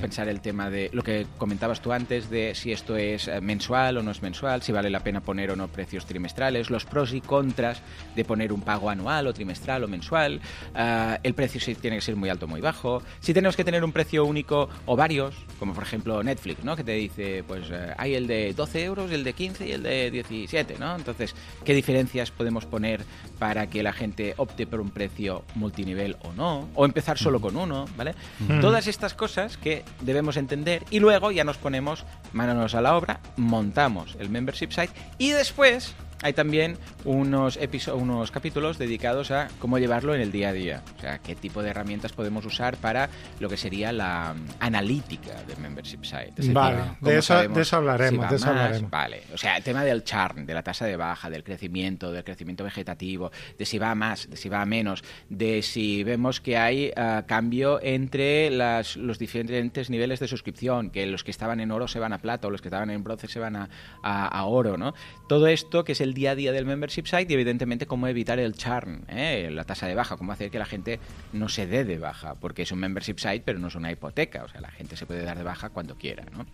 pensar 0.00 0.28
el 0.28 0.40
tema 0.40 0.70
de 0.70 0.90
lo 0.92 1.02
que 1.02 1.26
comentabas 1.36 1.80
tú 1.80 1.92
antes 1.92 2.30
de 2.30 2.54
si 2.54 2.72
esto 2.72 2.96
es 2.96 3.28
eh, 3.28 3.40
mensual 3.40 3.98
o 3.98 4.02
no 4.02 4.10
es 4.10 4.22
mensual, 4.22 4.62
si 4.62 4.72
vale 4.72 4.90
la 4.90 5.00
pena 5.00 5.20
poner 5.20 5.50
o 5.50 5.56
no 5.56 5.68
precios 5.68 6.06
trimestrales, 6.06 6.70
los 6.70 6.84
pros 6.84 7.12
y 7.12 7.20
contras 7.20 7.82
de 8.16 8.24
poner 8.24 8.52
un 8.52 8.62
pago 8.62 8.90
anual 8.90 9.26
o 9.26 9.34
trimestral 9.34 9.84
o 9.84 9.88
mensual 9.88 9.97
mensual, 9.98 10.40
eh, 10.74 11.18
el 11.22 11.34
precio 11.34 11.60
si 11.60 11.74
tiene 11.74 11.96
que 11.96 12.02
ser 12.02 12.16
muy 12.16 12.28
alto 12.28 12.46
o 12.46 12.48
muy 12.48 12.60
bajo, 12.60 13.02
si 13.20 13.34
tenemos 13.34 13.56
que 13.56 13.64
tener 13.64 13.84
un 13.84 13.92
precio 13.92 14.24
único 14.24 14.68
o 14.86 14.96
varios, 14.96 15.34
como 15.58 15.74
por 15.74 15.82
ejemplo 15.82 16.22
Netflix, 16.22 16.64
¿no? 16.64 16.76
que 16.76 16.84
te 16.84 16.92
dice, 16.92 17.44
pues 17.46 17.64
eh, 17.70 17.94
hay 17.98 18.14
el 18.14 18.26
de 18.26 18.54
12 18.54 18.84
euros, 18.84 19.10
el 19.10 19.24
de 19.24 19.32
15 19.32 19.68
y 19.68 19.72
el 19.72 19.82
de 19.82 20.10
17, 20.10 20.76
¿no? 20.78 20.94
Entonces, 20.94 21.34
¿qué 21.64 21.74
diferencias 21.74 22.30
podemos 22.30 22.64
poner 22.64 23.04
para 23.38 23.68
que 23.68 23.82
la 23.82 23.92
gente 23.92 24.34
opte 24.36 24.66
por 24.66 24.80
un 24.80 24.90
precio 24.90 25.44
multinivel 25.54 26.16
o 26.22 26.32
no? 26.32 26.68
O 26.74 26.84
empezar 26.84 27.18
solo 27.18 27.40
con 27.40 27.56
uno, 27.56 27.86
¿vale? 27.96 28.14
Todas 28.60 28.86
estas 28.86 29.14
cosas 29.14 29.56
que 29.56 29.84
debemos 30.00 30.36
entender 30.36 30.84
y 30.90 31.00
luego 31.00 31.32
ya 31.32 31.44
nos 31.44 31.56
ponemos 31.56 32.04
manos 32.32 32.74
a 32.74 32.80
la 32.80 32.96
obra, 32.96 33.20
montamos 33.36 34.16
el 34.20 34.28
membership 34.30 34.70
site 34.70 34.92
y 35.18 35.30
después 35.30 35.94
hay 36.22 36.32
también 36.32 36.76
unos, 37.04 37.58
unos 37.94 38.30
capítulos 38.30 38.78
dedicados 38.78 39.30
a 39.30 39.48
cómo 39.58 39.78
llevarlo 39.78 40.14
en 40.14 40.20
el 40.20 40.32
día 40.32 40.48
a 40.48 40.52
día. 40.52 40.82
O 40.96 41.00
sea, 41.00 41.18
qué 41.18 41.34
tipo 41.34 41.62
de 41.62 41.70
herramientas 41.70 42.12
podemos 42.12 42.44
usar 42.44 42.76
para 42.76 43.08
lo 43.38 43.48
que 43.48 43.56
sería 43.56 43.92
la 43.92 44.34
analítica 44.60 45.42
de 45.44 45.56
Membership 45.56 46.02
Site. 46.02 46.52
vale, 46.52 46.82
de, 47.00 47.18
eso, 47.18 47.48
de, 47.48 47.60
eso, 47.60 47.76
hablaremos, 47.76 48.28
de 48.30 48.36
eso 48.36 48.48
hablaremos. 48.48 48.90
Vale, 48.90 49.22
o 49.32 49.38
sea, 49.38 49.56
el 49.56 49.62
tema 49.62 49.84
del 49.84 50.02
churn, 50.02 50.44
de 50.44 50.54
la 50.54 50.62
tasa 50.62 50.86
de 50.86 50.96
baja, 50.96 51.30
del 51.30 51.44
crecimiento, 51.44 52.10
del 52.10 52.24
crecimiento 52.24 52.64
vegetativo, 52.64 53.30
de 53.56 53.64
si 53.64 53.78
va 53.78 53.90
a 53.90 53.94
más, 53.94 54.28
de 54.28 54.36
si 54.36 54.48
va 54.48 54.62
a 54.62 54.66
menos, 54.66 55.04
de 55.28 55.62
si 55.62 56.02
vemos 56.02 56.40
que 56.40 56.56
hay 56.56 56.92
ah, 56.96 57.24
cambio 57.26 57.80
entre 57.82 58.50
las, 58.50 58.96
los 58.96 59.18
diferentes 59.18 59.90
niveles 59.90 60.20
de 60.20 60.28
suscripción, 60.28 60.90
que 60.90 61.06
los 61.06 61.22
que 61.22 61.30
estaban 61.30 61.60
en 61.60 61.70
oro 61.70 61.86
se 61.86 62.00
van 62.00 62.12
a 62.12 62.18
plata 62.18 62.48
o 62.48 62.50
los 62.50 62.60
que 62.60 62.68
estaban 62.68 62.90
en 62.90 63.04
bronce 63.04 63.28
se 63.28 63.38
van 63.38 63.56
a, 63.56 63.68
a 64.02 64.44
oro, 64.44 64.76
¿no? 64.76 64.94
Todo 65.28 65.46
esto 65.46 65.84
que 65.84 65.92
es 65.92 66.00
el 66.00 66.07
el 66.08 66.14
día 66.14 66.32
a 66.32 66.34
día 66.34 66.52
del 66.52 66.64
membership 66.64 67.04
site 67.06 67.26
y 67.28 67.34
evidentemente 67.34 67.86
cómo 67.86 68.08
evitar 68.08 68.38
el 68.38 68.54
churn, 68.54 69.04
¿eh? 69.08 69.50
la 69.52 69.64
tasa 69.64 69.86
de 69.86 69.94
baja, 69.94 70.16
cómo 70.16 70.32
hacer 70.32 70.50
que 70.50 70.58
la 70.58 70.64
gente 70.64 70.98
no 71.32 71.48
se 71.48 71.66
dé 71.66 71.84
de 71.84 71.98
baja, 71.98 72.34
porque 72.34 72.62
es 72.62 72.72
un 72.72 72.80
membership 72.80 73.18
site 73.18 73.42
pero 73.44 73.58
no 73.58 73.68
es 73.68 73.74
una 73.74 73.92
hipoteca, 73.92 74.44
o 74.44 74.48
sea, 74.48 74.60
la 74.60 74.70
gente 74.70 74.96
se 74.96 75.06
puede 75.06 75.22
dar 75.22 75.36
de 75.36 75.44
baja 75.44 75.70
cuando 75.70 75.96
quiera. 75.96 76.24
¿no? 76.32 76.46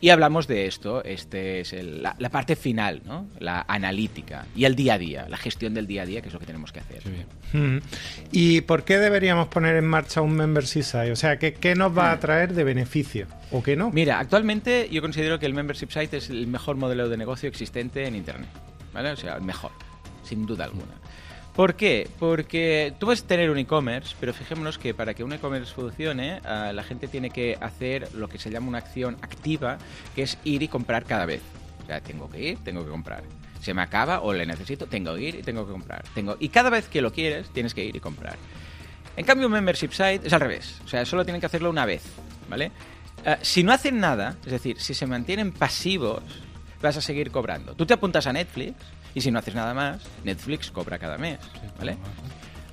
Y 0.00 0.08
hablamos 0.08 0.46
de 0.46 0.66
esto, 0.66 1.04
este 1.04 1.60
es 1.60 1.72
la, 1.72 2.14
parte 2.30 2.56
final, 2.56 3.02
¿no? 3.04 3.28
la 3.38 3.64
analítica 3.68 4.46
y 4.56 4.64
el 4.64 4.74
día 4.74 4.94
a 4.94 4.98
día, 4.98 5.28
la 5.28 5.36
gestión 5.36 5.74
del 5.74 5.86
día 5.86 6.02
a 6.02 6.06
día, 6.06 6.20
que 6.22 6.28
es 6.28 6.34
lo 6.34 6.40
que 6.40 6.46
tenemos 6.46 6.72
que 6.72 6.80
hacer. 6.80 7.02
¿Y 8.32 8.62
por 8.62 8.84
qué 8.84 8.98
deberíamos 8.98 9.48
poner 9.48 9.76
en 9.76 9.84
marcha 9.84 10.20
un 10.22 10.34
membership 10.34 10.82
site? 10.82 11.12
O 11.12 11.16
sea, 11.16 11.38
¿qué, 11.38 11.54
qué 11.54 11.74
nos 11.74 11.96
va 11.96 12.10
a 12.10 12.18
traer 12.18 12.54
de 12.54 12.64
beneficio 12.64 13.26
o 13.52 13.62
qué 13.62 13.76
no? 13.76 13.90
Mira, 13.90 14.18
actualmente 14.18 14.88
yo 14.90 15.00
considero 15.02 15.38
que 15.38 15.46
el 15.46 15.54
membership 15.54 15.90
site 15.90 16.16
es 16.16 16.30
el 16.30 16.46
mejor 16.46 16.76
modelo 16.76 17.08
de 17.08 17.16
negocio 17.16 17.48
existente 17.48 18.06
en 18.06 18.16
Internet. 18.16 18.48
¿Vale? 18.94 19.10
O 19.10 19.16
sea, 19.16 19.36
el 19.36 19.42
mejor, 19.42 19.72
sin 20.22 20.46
duda 20.46 20.64
alguna. 20.64 20.94
¿Por 21.54 21.74
qué? 21.74 22.08
Porque 22.18 22.94
tú 22.98 23.06
puedes 23.06 23.24
tener 23.24 23.48
un 23.48 23.58
e-commerce, 23.58 24.16
pero 24.18 24.32
fijémonos 24.32 24.76
que 24.76 24.92
para 24.92 25.14
que 25.14 25.22
un 25.22 25.32
e-commerce 25.32 25.72
funcione, 25.72 26.40
ah, 26.44 26.72
la 26.74 26.82
gente 26.82 27.06
tiene 27.06 27.30
que 27.30 27.56
hacer 27.60 28.12
lo 28.14 28.28
que 28.28 28.38
se 28.38 28.50
llama 28.50 28.68
una 28.68 28.78
acción 28.78 29.16
activa, 29.22 29.78
que 30.16 30.22
es 30.22 30.36
ir 30.42 30.62
y 30.62 30.68
comprar 30.68 31.04
cada 31.04 31.26
vez. 31.26 31.42
O 31.84 31.86
sea, 31.86 32.00
tengo 32.00 32.28
que 32.28 32.42
ir, 32.42 32.58
tengo 32.64 32.84
que 32.84 32.90
comprar. 32.90 33.22
Se 33.60 33.72
me 33.72 33.82
acaba 33.82 34.20
o 34.20 34.32
le 34.32 34.46
necesito, 34.46 34.86
tengo 34.86 35.14
que 35.14 35.22
ir 35.22 35.34
y 35.36 35.42
tengo 35.42 35.64
que 35.64 35.72
comprar. 35.72 36.02
Tengo... 36.12 36.36
Y 36.40 36.48
cada 36.48 36.70
vez 36.70 36.88
que 36.88 37.00
lo 37.00 37.12
quieres, 37.12 37.48
tienes 37.50 37.72
que 37.72 37.84
ir 37.84 37.94
y 37.94 38.00
comprar. 38.00 38.36
En 39.16 39.24
cambio, 39.24 39.46
un 39.46 39.52
membership 39.52 39.90
site 39.92 40.26
es 40.26 40.32
al 40.32 40.40
revés. 40.40 40.80
O 40.84 40.88
sea, 40.88 41.04
solo 41.06 41.24
tienen 41.24 41.40
que 41.40 41.46
hacerlo 41.46 41.70
una 41.70 41.86
vez, 41.86 42.02
¿vale? 42.50 42.72
Ah, 43.24 43.38
si 43.42 43.62
no 43.62 43.72
hacen 43.72 44.00
nada, 44.00 44.36
es 44.44 44.50
decir, 44.50 44.80
si 44.80 44.92
se 44.92 45.06
mantienen 45.06 45.52
pasivos, 45.52 46.22
vas 46.84 46.96
a 46.96 47.00
seguir 47.00 47.30
cobrando. 47.30 47.74
Tú 47.74 47.86
te 47.86 47.94
apuntas 47.94 48.26
a 48.26 48.32
Netflix 48.32 48.76
y 49.14 49.20
si 49.20 49.30
no 49.30 49.38
haces 49.38 49.54
nada 49.54 49.74
más, 49.74 50.02
Netflix 50.22 50.70
cobra 50.70 50.98
cada 50.98 51.18
mes, 51.18 51.38
¿vale? 51.78 51.96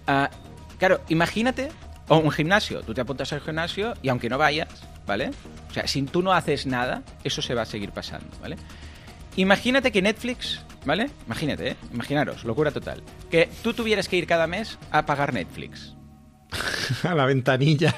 Ah, 0.05 0.29
claro, 0.77 1.01
imagínate, 1.09 1.69
o 2.07 2.17
un 2.17 2.31
gimnasio, 2.31 2.81
tú 2.81 2.93
te 2.93 3.01
apuntas 3.01 3.31
al 3.33 3.41
gimnasio 3.41 3.93
y 4.01 4.09
aunque 4.09 4.29
no 4.29 4.37
vayas, 4.37 4.67
¿vale? 5.07 5.31
O 5.69 5.73
sea, 5.73 5.87
si 5.87 6.01
tú 6.03 6.21
no 6.21 6.33
haces 6.33 6.65
nada, 6.65 7.03
eso 7.23 7.41
se 7.41 7.55
va 7.55 7.63
a 7.63 7.65
seguir 7.65 7.91
pasando, 7.91 8.27
¿vale? 8.41 8.57
Imagínate 9.37 9.91
que 9.91 10.01
Netflix, 10.01 10.61
¿vale? 10.85 11.09
Imagínate, 11.25 11.69
¿eh? 11.69 11.75
Imaginaros, 11.93 12.43
locura 12.43 12.71
total. 12.71 13.01
Que 13.29 13.49
tú 13.63 13.73
tuvieras 13.73 14.09
que 14.09 14.17
ir 14.17 14.27
cada 14.27 14.45
mes 14.45 14.77
a 14.91 15.05
pagar 15.05 15.33
Netflix. 15.33 15.95
a 17.03 17.15
la 17.15 17.25
ventanilla. 17.25 17.95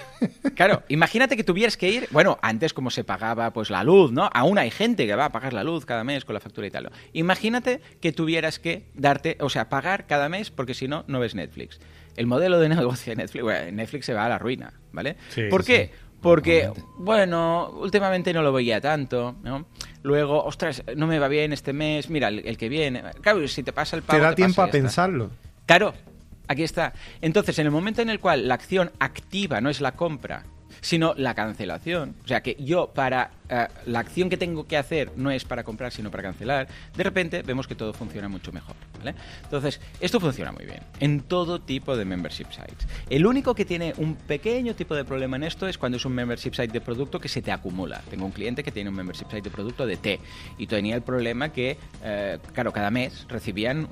Claro, 0.55 0.83
imagínate 0.87 1.35
que 1.35 1.43
tuvieras 1.43 1.77
que 1.77 1.89
ir, 1.89 2.07
bueno, 2.11 2.37
antes 2.41 2.73
como 2.73 2.89
se 2.89 3.03
pagaba 3.03 3.51
pues 3.51 3.69
la 3.69 3.83
luz, 3.83 4.11
¿no? 4.11 4.29
Aún 4.33 4.57
hay 4.57 4.71
gente 4.71 5.05
que 5.05 5.15
va 5.15 5.25
a 5.25 5.31
pagar 5.31 5.53
la 5.53 5.63
luz 5.63 5.85
cada 5.85 6.03
mes 6.03 6.25
con 6.25 6.33
la 6.33 6.39
factura 6.39 6.67
y 6.67 6.71
tal. 6.71 6.91
Imagínate 7.13 7.81
que 8.01 8.11
tuvieras 8.11 8.59
que 8.59 8.83
darte, 8.93 9.37
o 9.39 9.49
sea, 9.49 9.69
pagar 9.69 10.05
cada 10.07 10.29
mes 10.29 10.51
porque 10.51 10.73
si 10.73 10.87
no, 10.87 11.03
no 11.07 11.19
ves 11.19 11.35
Netflix. 11.35 11.79
El 12.15 12.27
modelo 12.27 12.59
de 12.59 12.69
negocio 12.75 13.11
de 13.11 13.17
Netflix, 13.17 13.43
bueno, 13.43 13.71
Netflix 13.71 14.05
se 14.05 14.13
va 14.13 14.25
a 14.25 14.29
la 14.29 14.37
ruina, 14.37 14.73
¿vale? 14.91 15.17
¿Por 15.49 15.63
qué? 15.63 15.91
Porque, 16.21 16.71
bueno, 16.97 17.69
últimamente 17.81 18.31
no 18.31 18.41
lo 18.41 18.53
veía 18.53 18.79
tanto, 18.79 19.35
¿no? 19.43 19.65
Luego, 20.03 20.41
ostras, 20.45 20.81
no 20.95 21.05
me 21.05 21.19
va 21.19 21.27
bien 21.27 21.51
este 21.51 21.73
mes, 21.73 22.09
mira, 22.09 22.29
el, 22.29 22.57
que 22.57 22.69
viene. 22.69 23.03
Claro, 23.19 23.45
si 23.49 23.61
te 23.61 23.73
pasa 23.73 23.97
el 23.97 24.03
pago. 24.03 24.19
Te 24.19 24.23
da 24.23 24.33
tiempo 24.33 24.61
a 24.61 24.67
pensarlo. 24.67 25.31
Claro, 25.65 25.93
Aquí 26.47 26.63
está. 26.63 26.93
Entonces, 27.21 27.57
en 27.59 27.65
el 27.65 27.71
momento 27.71 28.01
en 28.01 28.09
el 28.09 28.19
cual 28.19 28.47
la 28.47 28.55
acción 28.55 28.91
activa 28.99 29.61
no 29.61 29.69
es 29.69 29.81
la 29.81 29.93
compra, 29.93 30.43
sino 30.81 31.13
la 31.15 31.33
cancelación. 31.33 32.15
O 32.23 32.27
sea, 32.27 32.41
que 32.41 32.55
yo 32.59 32.87
para 32.93 33.31
eh, 33.49 33.67
la 33.85 33.99
acción 33.99 34.29
que 34.29 34.37
tengo 34.37 34.65
que 34.65 34.77
hacer 34.77 35.11
no 35.15 35.29
es 35.29 35.43
para 35.45 35.63
comprar, 35.63 35.91
sino 35.91 36.09
para 36.09 36.23
cancelar, 36.23 36.67
de 36.95 37.03
repente 37.03 37.41
vemos 37.41 37.67
que 37.67 37.75
todo 37.75 37.93
funciona 37.93 38.27
mucho 38.27 38.51
mejor. 38.51 38.75
¿vale? 38.97 39.15
Entonces, 39.43 39.79
esto 39.99 40.19
funciona 40.19 40.51
muy 40.51 40.65
bien 40.65 40.79
en 40.99 41.21
todo 41.21 41.59
tipo 41.59 41.95
de 41.95 42.05
membership 42.05 42.47
sites. 42.51 42.87
El 43.09 43.25
único 43.25 43.53
que 43.53 43.65
tiene 43.65 43.93
un 43.97 44.15
pequeño 44.15 44.75
tipo 44.75 44.95
de 44.95 45.05
problema 45.05 45.37
en 45.37 45.43
esto 45.43 45.67
es 45.67 45.77
cuando 45.77 45.97
es 45.97 46.05
un 46.05 46.13
membership 46.13 46.53
site 46.53 46.73
de 46.73 46.81
producto 46.81 47.19
que 47.19 47.27
se 47.27 47.41
te 47.41 47.51
acumula. 47.51 48.01
Tengo 48.09 48.25
un 48.25 48.31
cliente 48.31 48.63
que 48.63 48.71
tiene 48.71 48.89
un 48.89 48.95
membership 48.95 49.25
site 49.25 49.41
de 49.41 49.49
producto 49.49 49.85
de 49.85 49.97
té 49.97 50.19
y 50.57 50.67
tenía 50.67 50.95
el 50.95 51.01
problema 51.01 51.49
que, 51.49 51.77
eh, 52.03 52.39
claro, 52.53 52.71
cada 52.71 52.91
mes 52.91 53.25
recibían 53.27 53.87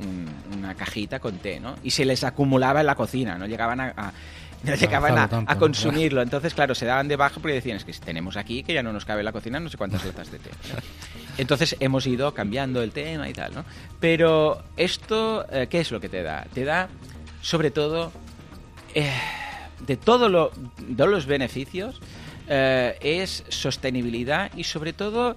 una 0.55 0.75
cajita 0.75 1.19
con 1.19 1.37
té, 1.37 1.59
¿no? 1.59 1.75
Y 1.83 1.91
se 1.91 2.05
les 2.05 2.23
acumulaba 2.23 2.79
en 2.81 2.85
la 2.85 2.95
cocina, 2.95 3.37
no 3.37 3.45
llegaban 3.45 3.79
a 3.79 4.13
no 4.63 4.75
llegaban 4.75 5.17
a, 5.17 5.57
consumirlo. 5.57 6.21
Entonces, 6.21 6.53
claro, 6.53 6.75
se 6.75 6.85
daban 6.85 7.07
de 7.07 7.15
baja 7.15 7.39
porque 7.39 7.55
decían, 7.55 7.77
es 7.77 7.85
que 7.85 7.93
tenemos 7.93 8.37
aquí 8.37 8.63
que 8.63 8.73
ya 8.73 8.83
no 8.83 8.93
nos 8.93 9.05
cabe 9.05 9.21
en 9.21 9.25
la 9.25 9.31
cocina 9.31 9.59
no 9.59 9.69
sé 9.69 9.77
cuántas 9.77 10.05
latas 10.05 10.31
de 10.31 10.39
té. 10.39 10.49
Entonces 11.37 11.75
hemos 11.79 12.05
ido 12.05 12.33
cambiando 12.33 12.83
el 12.83 12.91
tema 12.91 13.27
y 13.29 13.33
tal, 13.33 13.53
¿no? 13.53 13.65
Pero 13.99 14.63
esto, 14.77 15.45
eh, 15.51 15.67
¿qué 15.69 15.79
es 15.79 15.91
lo 15.91 15.99
que 15.99 16.09
te 16.09 16.21
da? 16.21 16.45
Te 16.53 16.63
da, 16.63 16.89
sobre 17.41 17.71
todo, 17.71 18.11
eh, 18.93 19.11
de 19.79 19.97
todo 19.97 20.29
lo, 20.29 20.51
todos 20.95 21.09
los 21.09 21.25
beneficios, 21.25 21.99
eh, 22.47 22.97
es 23.01 23.43
sostenibilidad 23.49 24.51
y 24.55 24.63
sobre 24.63 24.93
todo 24.93 25.35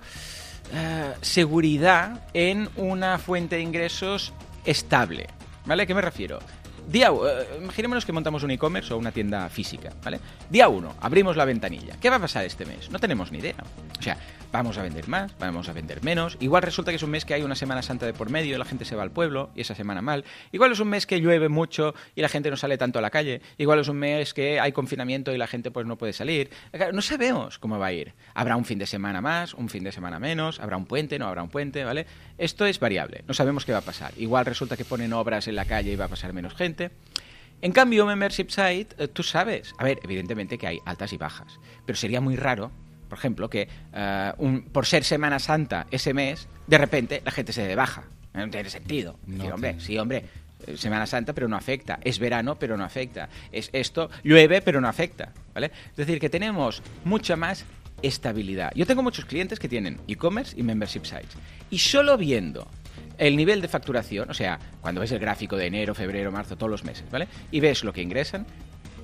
seguridad 1.21 2.27
en 2.33 2.69
una 2.77 3.19
fuente 3.19 3.57
de 3.57 3.63
ingresos 3.63 4.33
estable. 4.65 5.29
¿Vale? 5.67 5.85
¿A 5.85 5.87
qué 5.87 5.95
me 5.95 6.01
refiero? 6.01 6.41
Día, 6.89 7.11
uh, 7.13 7.27
imaginémonos 7.61 8.05
que 8.05 8.13
montamos 8.13 8.43
un 8.43 8.51
e-commerce 8.51 8.93
o 8.93 8.99
una 8.99 9.11
tienda 9.11 9.49
física, 9.49 9.91
¿vale? 10.05 10.21
Día 10.51 10.69
1, 10.69 10.97
abrimos 11.01 11.37
la 11.37 11.45
ventanilla. 11.45 11.97
¿Qué 12.01 12.11
va 12.11 12.17
a 12.17 12.21
pasar 12.21 12.45
este 12.45 12.67
mes? 12.67 12.91
No 12.91 12.99
tenemos 12.99 13.33
ni 13.33 13.39
idea. 13.39 13.57
O 13.99 14.03
sea, 14.03 14.19
vamos 14.53 14.79
a 14.79 14.83
vender 14.83 15.09
más, 15.09 15.37
vamos 15.39 15.69
a 15.69 15.73
vender 15.73 16.05
menos. 16.05 16.37
Igual 16.41 16.63
resulta 16.63 16.93
que 16.93 16.97
es 16.97 17.03
un 17.03 17.11
mes 17.11 17.25
que 17.25 17.35
hay 17.35 17.43
una 17.43 17.57
Semana 17.57 17.83
Santa 17.83 18.07
de 18.07 18.13
por 18.13 18.31
medio, 18.31 18.57
la 18.59 18.65
gente 18.65 18.85
se 18.85 18.95
va 18.95 19.03
al 19.03 19.11
pueblo 19.11 19.51
y 19.57 19.63
esa 19.63 19.75
semana 19.75 20.03
mal. 20.03 20.25
Igual 20.53 20.73
es 20.73 20.79
un 20.79 20.89
mes 20.89 21.07
que 21.07 21.21
llueve 21.21 21.49
mucho 21.49 21.95
y 22.15 22.21
la 22.21 22.29
gente 22.29 22.51
no 22.51 22.57
sale 22.57 22.79
tanto 22.79 22.99
a 22.99 23.03
la 23.03 23.11
calle. 23.11 23.41
Igual 23.59 23.81
es 23.81 23.89
un 23.89 23.97
mes 23.97 24.35
que 24.35 24.61
hay 24.61 24.73
confinamiento 24.73 25.33
y 25.33 25.39
la 25.39 25.47
gente 25.47 25.71
pues 25.71 25.87
no 25.87 25.97
puede 25.97 26.13
salir. 26.13 26.51
No 26.93 27.03
sabemos 27.03 27.59
cómo 27.59 27.79
va 27.79 27.87
a 27.87 27.93
ir. 27.93 28.13
Habrá 28.35 28.57
un 28.57 28.65
fin 28.65 28.79
de 28.79 28.87
semana 28.87 29.21
más, 29.21 29.55
un 29.55 29.69
fin 29.69 29.83
de 29.83 29.91
semana 29.91 30.21
menos, 30.21 30.61
habrá 30.61 30.77
un 30.77 30.87
puente, 30.87 31.19
no 31.19 31.27
habrá 31.27 31.43
un 31.43 31.49
puente, 31.49 31.83
¿vale? 31.83 32.07
Esto 32.39 32.67
es 32.67 32.79
variable, 32.79 33.25
no 33.27 33.35
sabemos 33.35 33.65
qué 33.65 33.73
va 33.73 33.79
a 33.79 33.83
pasar. 33.83 34.13
Igual 34.19 34.45
resulta 34.45 34.77
que 34.77 34.85
ponen 34.85 35.13
obras 35.15 35.49
en 35.49 35.57
la 35.57 35.65
calle 35.65 35.93
y 35.93 35.97
va 35.97 36.05
a 36.05 36.09
pasar 36.09 36.33
menos 36.33 36.55
gente. 36.55 36.74
En 37.63 37.73
cambio, 37.73 38.05
Membership 38.07 38.49
Site, 38.51 38.89
eh, 38.99 39.09
tú 39.09 39.23
sabes, 39.23 39.75
a 39.79 39.85
ver, 39.85 40.01
evidentemente 40.03 40.59
que 40.59 40.67
hay 40.67 40.81
altas 40.85 41.13
y 41.13 41.17
bajas, 41.17 41.59
pero 41.87 41.97
sería 41.97 42.21
muy 42.21 42.37
raro 42.37 42.71
por 43.15 43.21
ejemplo, 43.21 43.49
que 43.49 43.69
eh, 43.93 44.33
por 44.73 44.87
ser 44.87 45.05
Semana 45.05 45.39
Santa 45.39 45.87
ese 45.93 46.13
mes, 46.13 46.49
de 46.67 46.79
repente 46.79 47.23
la 47.25 47.31
gente 47.31 47.53
se 47.53 47.63
de 47.63 47.77
baja. 47.77 48.03
No 48.33 48.51
tiene 48.51 48.69
sentido. 48.69 49.21
hombre, 49.53 49.77
sí, 49.79 49.97
hombre, 49.97 50.25
eh, 50.67 50.77
Semana 50.77 51.07
Santa, 51.07 51.33
pero 51.33 51.47
no 51.47 51.57
afecta. 51.57 52.01
Es 52.03 52.19
verano, 52.19 52.57
pero 52.57 52.77
no 52.77 52.83
afecta. 52.83 53.29
Es 53.53 53.71
esto, 53.73 54.11
llueve, 54.25 54.63
pero 54.63 54.81
no 54.81 54.89
afecta. 54.89 55.33
¿Vale? 55.55 55.71
Es 55.91 55.97
decir, 55.97 56.19
que 56.19 56.29
tenemos 56.29 56.83
mucha 57.05 57.37
más 57.37 57.65
estabilidad. 58.03 58.73
Yo 58.75 58.85
tengo 58.85 59.05
muchos 59.05 59.27
clientes 59.27 59.61
que 59.61 59.69
tienen 59.69 60.01
e-commerce 60.09 60.59
y 60.59 60.65
membership 60.65 61.05
sites. 61.05 61.37
Y 61.71 61.79
solo 61.79 62.19
viendo 62.19 62.67
el 63.19 63.37
nivel 63.37 63.61
de 63.61 63.69
facturación, 63.69 64.31
o 64.31 64.35
sea, 64.35 64.59
cuando 64.81 65.01
ves 65.01 65.13
el 65.13 65.19
gráfico 65.19 65.57
de 65.57 65.67
enero, 65.67 65.95
febrero, 65.95 66.33
marzo, 66.33 66.57
todos 66.57 66.71
los 66.71 66.85
meses, 66.85 67.11
¿vale? 67.11 67.29
Y 67.51 67.61
ves 67.61 67.85
lo 67.85 67.93
que 67.93 68.03
ingresan, 68.03 68.47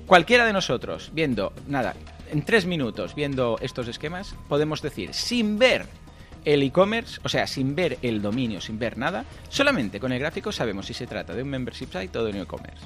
cualquiera 0.05 0.45
de 0.45 0.53
nosotros, 0.53 1.11
viendo, 1.13 1.53
nada, 1.67 1.95
en 2.31 2.43
tres 2.43 2.65
minutos 2.65 3.15
viendo 3.15 3.57
estos 3.61 3.87
esquemas, 3.87 4.35
podemos 4.47 4.81
decir, 4.81 5.13
sin 5.13 5.57
ver 5.59 5.85
el 6.45 6.63
e-commerce, 6.63 7.19
o 7.23 7.29
sea, 7.29 7.45
sin 7.45 7.75
ver 7.75 7.97
el 8.01 8.21
dominio, 8.21 8.61
sin 8.61 8.79
ver 8.79 8.97
nada, 8.97 9.25
solamente 9.49 9.99
con 9.99 10.11
el 10.11 10.19
gráfico 10.19 10.51
sabemos 10.51 10.85
si 10.85 10.93
se 10.93 11.07
trata 11.07 11.33
de 11.33 11.43
un 11.43 11.49
membership 11.49 11.87
site 11.91 12.17
o 12.17 12.23
de 12.23 12.31
un 12.31 12.37
e-commerce. 12.37 12.85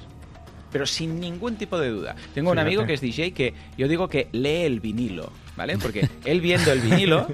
Pero 0.70 0.84
sin 0.84 1.20
ningún 1.20 1.56
tipo 1.56 1.78
de 1.78 1.88
duda. 1.88 2.16
Tengo 2.34 2.50
un 2.50 2.58
amigo 2.58 2.84
que 2.84 2.94
es 2.94 3.00
DJ 3.00 3.32
que 3.32 3.54
yo 3.78 3.88
digo 3.88 4.08
que 4.08 4.28
lee 4.32 4.64
el 4.64 4.80
vinilo, 4.80 5.32
¿vale? 5.56 5.78
Porque 5.78 6.08
él 6.24 6.40
viendo 6.40 6.72
el 6.72 6.80
vinilo 6.80 7.26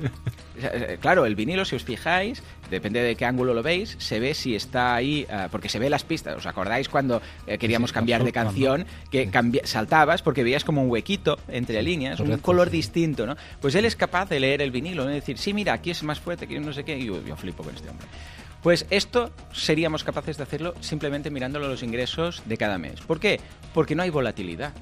Eh, 0.63 0.99
claro, 1.01 1.27
el 1.27 1.35
vinilo, 1.35 1.65
si 1.65 1.77
os 1.77 1.85
fijáis, 1.85 2.43
depende 2.71 3.03
de 3.03 3.17
qué 3.17 3.25
ángulo 3.25 3.55
lo 3.55 3.63
veis, 3.63 3.97
se 3.99 4.21
ve 4.21 4.35
si 4.35 4.55
está 4.55 4.95
ahí, 4.95 5.27
eh, 5.29 5.49
porque 5.51 5.69
se 5.69 5.79
ve 5.79 5.89
las 5.89 6.05
pistas. 6.05 6.37
¿Os 6.37 6.47
acordáis 6.47 6.89
cuando 6.89 7.23
eh, 7.47 7.59
queríamos 7.59 7.93
cambiar 7.93 8.25
de 8.25 8.33
canción? 8.33 8.87
Que 9.11 9.31
saltabas 9.65 10.23
porque 10.23 10.45
veías 10.45 10.65
como 10.65 10.83
un 10.83 10.91
huequito 10.91 11.39
entre 11.49 11.83
líneas, 11.83 12.21
un 12.21 12.37
color 12.39 12.71
distinto, 12.71 13.27
¿no? 13.27 13.37
Pues 13.61 13.75
él 13.75 13.85
es 13.85 13.97
capaz 13.97 14.29
de 14.29 14.41
leer 14.41 14.63
el 14.63 14.71
vinilo, 14.71 15.05
¿no? 15.05 15.11
Y 15.11 15.15
decir, 15.15 15.39
sí, 15.39 15.55
mira, 15.55 15.73
aquí 15.73 15.91
es 15.91 16.03
más 16.03 16.21
fuerte, 16.21 16.45
aquí 16.45 16.59
no 16.59 16.73
sé 16.73 16.85
qué, 16.85 16.99
y 16.99 17.07
yo, 17.07 17.25
yo 17.25 17.37
flipo 17.37 17.63
con 17.63 17.75
este 17.75 17.89
hombre. 17.89 18.07
Pues 18.63 18.87
esto 18.91 19.33
seríamos 19.53 20.05
capaces 20.05 20.37
de 20.37 20.45
hacerlo 20.45 20.75
simplemente 20.81 21.31
mirándolo 21.31 21.69
los 21.69 21.83
ingresos 21.83 22.43
de 22.45 22.57
cada 22.57 22.79
mes. 22.79 23.01
¿Por 23.01 23.19
qué? 23.19 23.41
Porque 23.75 23.97
no 23.97 24.05
hay 24.05 24.11
volatilidad 24.11 24.73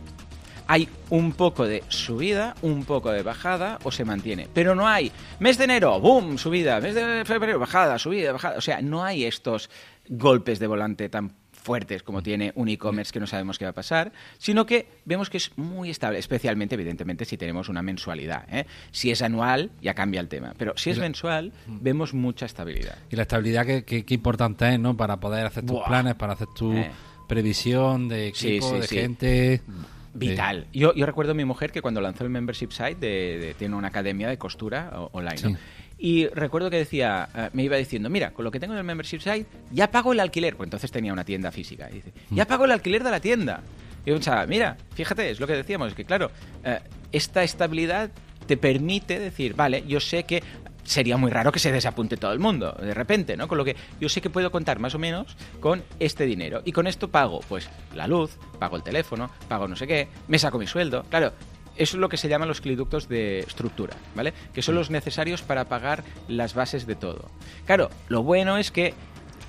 hay 0.70 0.88
un 1.11 1.33
poco 1.33 1.66
de 1.66 1.83
subida, 1.88 2.54
un 2.62 2.85
poco 2.85 3.11
de 3.11 3.24
bajada 3.24 3.80
o 3.83 3.90
se 3.90 4.04
mantiene. 4.04 4.46
Pero 4.54 4.76
no 4.76 4.87
hay 4.87 5.11
mes 5.40 5.59
de 5.59 5.64
enero, 5.64 5.98
boom, 5.98 6.38
subida, 6.38 6.80
mes 6.80 6.94
de 6.94 7.24
febrero, 7.24 7.59
bajada, 7.59 7.98
subida, 7.98 8.30
bajada. 8.30 8.56
O 8.56 8.61
sea, 8.61 8.80
no 8.80 9.02
hay 9.02 9.24
estos 9.24 9.68
golpes 10.09 10.61
de 10.61 10.68
volante 10.68 11.09
tan 11.09 11.35
fuertes 11.50 12.04
como 12.04 12.22
tiene 12.22 12.52
un 12.54 12.68
e-commerce 12.68 13.12
que 13.12 13.18
no 13.18 13.26
sabemos 13.26 13.59
qué 13.59 13.64
va 13.64 13.72
a 13.72 13.74
pasar, 13.74 14.12
sino 14.38 14.64
que 14.64 14.87
vemos 15.04 15.28
que 15.28 15.38
es 15.38 15.50
muy 15.59 15.90
estable, 15.90 16.20
especialmente, 16.20 16.76
evidentemente, 16.76 17.24
si 17.24 17.37
tenemos 17.37 17.68
una 17.68 17.83
mensualidad. 17.83 18.44
¿eh? 18.48 18.64
Si 18.92 19.11
es 19.11 19.22
anual, 19.22 19.72
ya 19.83 19.94
cambia 19.94 20.20
el 20.20 20.28
tema, 20.28 20.54
pero 20.56 20.74
si 20.76 20.90
es 20.90 20.98
mensual, 20.98 21.52
mm. 21.66 21.78
vemos 21.80 22.14
mucha 22.14 22.46
estabilidad. 22.46 22.96
Y 23.11 23.16
la 23.16 23.22
estabilidad 23.22 23.66
que, 23.66 24.04
importante 24.11 24.72
es, 24.72 24.78
¿no? 24.78 24.96
Para 24.96 25.18
poder 25.18 25.46
hacer 25.46 25.66
tus 25.66 25.80
planes, 25.83 26.14
para 26.14 26.35
hacer 26.35 26.46
tu 26.56 26.72
eh. 26.74 26.92
previsión 27.26 28.09
de 28.09 28.28
equipo, 28.28 28.78
de 28.78 28.87
gente... 28.87 29.62
Vital. 30.12 30.66
Yo, 30.72 30.94
yo 30.94 31.06
recuerdo 31.06 31.32
a 31.32 31.34
mi 31.34 31.44
mujer 31.44 31.70
que 31.72 31.82
cuando 31.82 32.00
lanzó 32.00 32.24
el 32.24 32.30
membership 32.30 32.70
site 32.70 32.96
de, 32.96 33.54
tiene 33.58 33.76
una 33.76 33.88
academia 33.88 34.28
de 34.28 34.38
costura 34.38 34.90
online. 35.12 35.56
Y 36.02 36.28
recuerdo 36.28 36.70
que 36.70 36.78
decía, 36.78 37.28
eh, 37.34 37.50
me 37.52 37.62
iba 37.62 37.76
diciendo, 37.76 38.08
mira, 38.08 38.32
con 38.32 38.44
lo 38.44 38.50
que 38.50 38.58
tengo 38.58 38.72
en 38.72 38.78
el 38.78 38.84
membership 38.84 39.20
site, 39.20 39.46
ya 39.70 39.90
pago 39.90 40.12
el 40.12 40.20
alquiler. 40.20 40.56
Pues 40.56 40.66
entonces 40.66 40.90
tenía 40.90 41.12
una 41.12 41.24
tienda 41.24 41.52
física. 41.52 41.90
Y 41.90 41.96
dice, 41.96 42.12
ya 42.30 42.46
pago 42.46 42.64
el 42.64 42.70
alquiler 42.70 43.04
de 43.04 43.10
la 43.10 43.20
tienda. 43.20 43.62
Y 44.04 44.08
yo 44.08 44.14
pensaba, 44.14 44.46
mira, 44.46 44.78
fíjate, 44.94 45.30
es 45.30 45.40
lo 45.40 45.46
que 45.46 45.52
decíamos, 45.52 45.88
es 45.88 45.94
que 45.94 46.06
claro, 46.06 46.30
eh, 46.64 46.80
esta 47.12 47.42
estabilidad 47.42 48.10
te 48.46 48.56
permite 48.56 49.18
decir, 49.18 49.54
vale, 49.54 49.84
yo 49.86 50.00
sé 50.00 50.24
que 50.24 50.42
sería 50.90 51.16
muy 51.16 51.31
raro 51.31 51.53
que 51.53 51.61
se 51.61 51.70
desapunte 51.70 52.16
todo 52.16 52.33
el 52.33 52.40
mundo 52.40 52.72
de 52.81 52.94
repente, 52.94 53.37
¿no? 53.37 53.46
Con 53.46 53.59
lo 53.59 53.64
que 53.64 53.76
yo 54.00 54.09
sé 54.09 54.20
que 54.20 54.29
puedo 54.29 54.50
contar 54.50 54.81
más 54.81 54.94
o 54.96 54.98
menos 54.98 55.37
con 55.61 55.85
este 56.00 56.26
dinero. 56.26 56.62
Y 56.64 56.72
con 56.72 56.88
esto 56.88 57.09
pago, 57.09 57.40
pues, 57.48 57.70
la 57.94 58.09
luz, 58.09 58.37
pago 58.59 58.76
el 58.76 58.83
teléfono, 58.83 59.31
pago 59.48 59.68
no 59.68 59.76
sé 59.76 59.87
qué, 59.87 60.09
me 60.26 60.38
saco 60.38 60.59
mi 60.59 60.66
sueldo. 60.66 61.05
Claro, 61.09 61.33
eso 61.76 61.96
es 61.96 62.00
lo 62.00 62.09
que 62.09 62.16
se 62.16 62.29
llaman 62.29 62.48
los 62.48 62.61
cliductos 62.61 63.09
de 63.09 63.38
estructura, 63.38 63.94
¿vale? 64.16 64.35
Que 64.53 64.62
son 64.62 64.74
los 64.74 64.90
necesarios 64.90 65.42
para 65.42 65.66
pagar 65.66 66.03
las 66.26 66.55
bases 66.55 66.87
de 66.88 66.96
todo. 66.96 67.31
Claro, 67.66 67.88
lo 68.09 68.24
bueno 68.24 68.59
es 68.59 68.72
que 68.72 68.92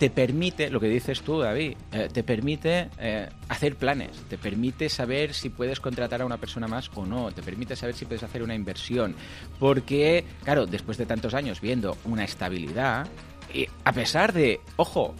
te 0.02 0.10
permite, 0.10 0.72
lo 0.72 0.80
que 0.80 0.88
dices 0.88 1.22
tú, 1.22 1.42
David, 1.42 1.76
eh, 1.92 2.10
te 2.12 2.24
permite 2.24 2.90
eh, 2.98 3.30
hacer 3.50 3.76
planes, 3.76 4.10
te 4.28 4.40
permite 4.40 4.90
saber 4.90 5.32
si 5.32 5.50
puedes 5.50 5.80
contratar 5.80 6.24
a 6.24 6.26
una 6.26 6.38
persona 6.38 6.68
más 6.68 6.90
o 6.96 7.06
no, 7.06 7.32
te 7.32 7.44
permite 7.44 7.76
saber 7.76 7.94
si 7.94 8.06
puedes 8.06 8.24
hacer 8.24 8.42
una 8.42 8.56
inversión. 8.56 9.14
Porque, 9.60 10.26
claro, 10.44 10.66
después 10.66 10.98
de 10.98 11.06
tantos 11.06 11.36
años 11.36 11.62
viendo 11.62 12.00
una 12.06 12.24
estabilidad, 12.24 13.08
y 13.54 13.68
a 13.84 13.94
pesar 13.94 14.34
de, 14.34 14.60
ojo, 14.76 15.14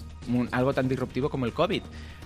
algo 0.50 0.74
tan 0.74 0.88
disruptivo 0.88 1.30
como 1.30 1.46
el 1.46 1.54
COVID, 1.54 1.84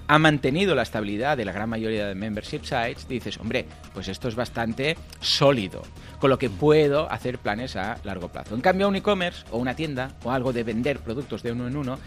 ha 0.07 0.17
mantenido 0.17 0.75
la 0.75 0.83
estabilidad 0.83 1.35
de 1.35 1.43
la 1.43 1.51
gran 1.51 1.69
mayoría 1.69 2.07
de 2.07 2.15
membership 2.15 2.61
sites, 2.63 3.05
dices, 3.07 3.37
hombre, 3.37 3.65
pues 3.93 4.07
esto 4.07 4.29
es 4.29 4.35
bastante 4.35 4.95
sólido, 5.19 5.81
con 6.19 6.29
lo 6.29 6.37
que 6.37 6.49
puedo 6.49 7.11
hacer 7.11 7.37
planes 7.39 7.75
a 7.75 7.97
largo 8.05 8.29
plazo. 8.29 8.55
En 8.55 8.61
cambio, 8.61 8.87
un 8.87 8.95
e-commerce 8.95 9.43
o 9.51 9.57
una 9.57 9.75
tienda 9.75 10.11
o 10.23 10.31
algo 10.31 10.53
de 10.53 10.63
vender 10.63 10.99
productos 10.99 11.43
de 11.43 11.51
uno 11.51 11.67
en 11.67 11.75
uno, 11.75 11.99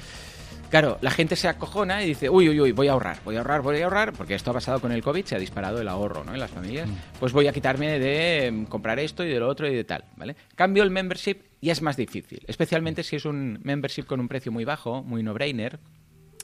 Claro, 0.70 0.98
la 1.00 1.10
gente 1.10 1.34
se 1.34 1.48
acojona 1.48 2.02
y 2.02 2.08
dice, 2.08 2.28
uy, 2.28 2.48
uy, 2.48 2.60
uy, 2.60 2.72
voy 2.72 2.88
a 2.88 2.92
ahorrar, 2.92 3.18
voy 3.24 3.36
a 3.36 3.38
ahorrar, 3.38 3.62
voy 3.62 3.80
a 3.80 3.84
ahorrar, 3.84 4.12
porque 4.12 4.34
esto 4.34 4.50
ha 4.50 4.54
pasado 4.54 4.80
con 4.80 4.92
el 4.92 5.02
COVID, 5.02 5.24
se 5.24 5.34
ha 5.34 5.38
disparado 5.38 5.80
el 5.80 5.88
ahorro 5.88 6.24
¿no? 6.24 6.34
en 6.34 6.40
las 6.40 6.50
familias, 6.50 6.88
mm. 6.88 7.18
pues 7.18 7.32
voy 7.32 7.46
a 7.46 7.52
quitarme 7.52 7.98
de 7.98 8.50
mm, 8.50 8.64
comprar 8.64 8.98
esto 8.98 9.24
y 9.24 9.30
de 9.30 9.40
lo 9.40 9.48
otro 9.48 9.66
y 9.66 9.74
de 9.74 9.84
tal, 9.84 10.04
¿vale? 10.16 10.36
Cambio 10.54 10.82
el 10.82 10.90
membership 10.90 11.38
y 11.62 11.70
es 11.70 11.80
más 11.80 11.96
difícil, 11.96 12.42
especialmente 12.46 13.02
si 13.02 13.16
es 13.16 13.24
un 13.24 13.60
membership 13.62 14.04
con 14.04 14.20
un 14.20 14.28
precio 14.28 14.52
muy 14.52 14.66
bajo, 14.66 15.02
muy 15.02 15.22
no-brainer, 15.22 15.80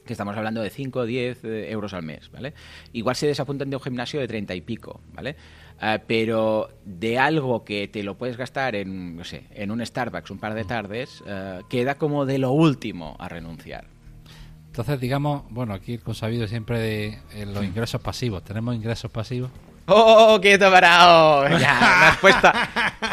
que 0.06 0.12
estamos 0.12 0.36
hablando 0.36 0.62
de 0.62 0.70
5 0.70 1.00
o 1.00 1.06
10 1.06 1.44
eh, 1.44 1.70
euros 1.70 1.92
al 1.92 2.02
mes, 2.02 2.30
¿vale? 2.30 2.54
Igual 2.92 3.16
se 3.16 3.26
desapuntan 3.26 3.70
de 3.70 3.76
un 3.76 3.82
gimnasio 3.82 4.20
de 4.20 4.28
30 4.28 4.54
y 4.54 4.60
pico, 4.60 5.00
¿vale? 5.12 5.36
Ah, 5.80 5.98
pero 6.06 6.68
de 6.84 7.18
algo 7.18 7.64
que 7.64 7.88
te 7.88 8.02
lo 8.02 8.16
puedes 8.16 8.36
gastar 8.36 8.74
en, 8.74 9.16
no 9.16 9.24
sé, 9.24 9.44
en 9.50 9.70
un 9.70 9.84
Starbucks 9.84 10.30
un 10.30 10.38
par 10.38 10.54
de 10.54 10.64
tardes, 10.64 11.22
eh, 11.26 11.60
queda 11.68 11.96
como 11.96 12.26
de 12.26 12.38
lo 12.38 12.52
último 12.52 13.16
a 13.18 13.28
renunciar. 13.28 13.93
Entonces, 14.74 14.98
digamos, 14.98 15.44
bueno, 15.50 15.72
aquí 15.72 15.94
el 15.94 16.00
consabido 16.00 16.48
siempre 16.48 16.80
de 16.80 17.46
los 17.46 17.62
ingresos 17.62 18.00
pasivos. 18.00 18.42
¿Tenemos 18.42 18.74
ingresos 18.74 19.08
pasivos? 19.08 19.48
¡Oh, 19.86 20.40
quieto 20.42 20.68
parado! 20.68 21.46
Ya, 21.60 21.78
me 22.00 22.06
has 22.06 22.16
puesto, 22.18 22.52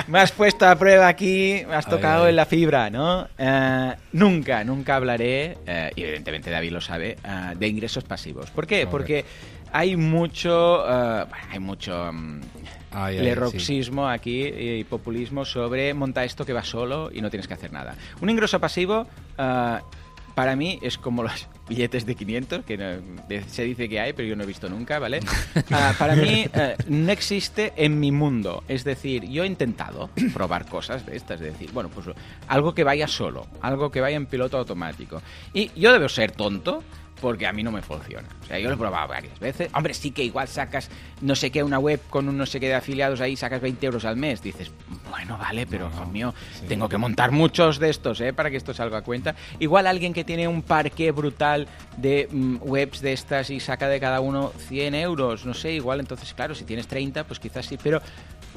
me 0.07 0.19
has 0.21 0.31
puesto 0.31 0.67
a 0.67 0.75
prueba 0.75 1.07
aquí, 1.07 1.61
me 1.67 1.75
has 1.75 1.85
tocado 1.85 2.27
en 2.27 2.35
la 2.35 2.47
fibra, 2.47 2.89
¿no? 2.89 3.27
Eh, 3.37 3.93
nunca, 4.13 4.63
nunca 4.63 4.95
hablaré, 4.95 5.59
eh, 5.67 5.91
y 5.95 6.01
evidentemente 6.01 6.49
David 6.49 6.71
lo 6.71 6.81
sabe, 6.81 7.17
eh, 7.23 7.53
de 7.55 7.67
ingresos 7.67 8.05
pasivos. 8.05 8.49
¿Por 8.49 8.65
qué? 8.65 8.87
Porque 8.87 9.23
hay 9.71 9.95
mucho, 9.95 10.83
hay 10.83 11.59
mucho 11.59 12.11
mm, 12.11 12.41
lerroxismo 13.21 14.09
aquí 14.09 14.47
y 14.47 14.83
populismo 14.85 15.45
sobre 15.45 15.93
monta 15.93 16.23
esto 16.23 16.43
que 16.43 16.53
va 16.53 16.63
solo 16.63 17.11
y 17.13 17.21
no 17.21 17.29
tienes 17.29 17.47
que 17.47 17.53
hacer 17.53 17.71
nada. 17.71 17.93
Un 18.19 18.31
ingreso 18.31 18.59
pasivo 18.59 19.05
para 20.35 20.55
mí 20.55 20.79
es 20.81 20.97
como 20.97 21.23
los 21.23 21.47
billetes 21.69 22.05
de 22.05 22.15
500, 22.15 22.65
que 22.65 23.01
se 23.47 23.63
dice 23.63 23.87
que 23.87 23.99
hay, 23.99 24.13
pero 24.13 24.27
yo 24.27 24.35
no 24.35 24.43
he 24.43 24.47
visto 24.47 24.69
nunca, 24.69 24.99
¿vale? 24.99 25.19
Ah, 25.71 25.93
para 25.97 26.15
mí 26.15 26.45
eh, 26.53 26.75
no 26.87 27.11
existe 27.11 27.73
en 27.77 27.99
mi 27.99 28.11
mundo. 28.11 28.63
Es 28.67 28.83
decir, 28.83 29.25
yo 29.29 29.43
he 29.43 29.47
intentado 29.47 30.09
probar 30.33 30.65
cosas 30.67 31.05
de 31.05 31.15
estas, 31.15 31.39
es 31.41 31.53
decir, 31.53 31.71
bueno, 31.71 31.89
pues 31.89 32.07
algo 32.47 32.73
que 32.73 32.83
vaya 32.83 33.07
solo, 33.07 33.47
algo 33.61 33.89
que 33.89 34.01
vaya 34.01 34.17
en 34.17 34.25
piloto 34.25 34.57
automático. 34.57 35.21
Y 35.53 35.71
yo 35.79 35.93
debo 35.93 36.09
ser 36.09 36.31
tonto, 36.31 36.83
porque 37.21 37.47
a 37.47 37.53
mí 37.53 37.63
no 37.63 37.71
me 37.71 37.81
funciona. 37.81 38.27
O 38.41 38.45
sea, 38.45 38.59
yo 38.59 38.67
lo 38.67 38.75
he 38.75 38.77
probado 38.77 39.07
varias 39.07 39.39
veces. 39.39 39.69
Hombre, 39.73 39.93
sí 39.93 40.11
que 40.11 40.23
igual 40.23 40.47
sacas 40.47 40.89
no 41.21 41.35
sé 41.35 41.51
qué, 41.51 41.63
una 41.63 41.79
web 41.79 42.01
con 42.09 42.27
un 42.27 42.37
no 42.37 42.45
sé 42.45 42.59
qué 42.59 42.67
de 42.67 42.73
afiliados 42.73 43.21
ahí, 43.21 43.35
sacas 43.35 43.61
20 43.61 43.85
euros 43.85 44.05
al 44.05 44.17
mes. 44.17 44.41
Dices, 44.41 44.71
bueno, 45.09 45.37
vale, 45.37 45.67
pero, 45.67 45.89
no, 45.89 46.05
mío, 46.07 46.33
tengo 46.67 46.89
que 46.89 46.97
montar 46.97 47.31
muchos 47.31 47.79
de 47.79 47.89
estos, 47.89 48.19
¿eh? 48.21 48.33
Para 48.33 48.49
que 48.49 48.57
esto 48.57 48.73
salga 48.73 48.97
a 48.97 49.01
cuenta. 49.03 49.35
Igual 49.59 49.87
alguien 49.87 50.13
que 50.13 50.23
tiene 50.23 50.47
un 50.47 50.63
parque 50.63 51.11
brutal 51.11 51.67
de 51.97 52.27
mm, 52.31 52.57
webs 52.61 53.01
de 53.01 53.13
estas 53.13 53.49
y 53.51 53.59
saca 53.59 53.87
de 53.87 53.99
cada 53.99 54.19
uno 54.19 54.51
100 54.67 54.95
euros, 54.95 55.45
no 55.45 55.53
sé, 55.53 55.73
igual 55.73 55.99
entonces, 55.99 56.33
claro, 56.33 56.55
si 56.55 56.65
tienes 56.65 56.87
30, 56.87 57.23
pues 57.25 57.39
quizás 57.39 57.65
sí, 57.65 57.77
pero 57.81 58.01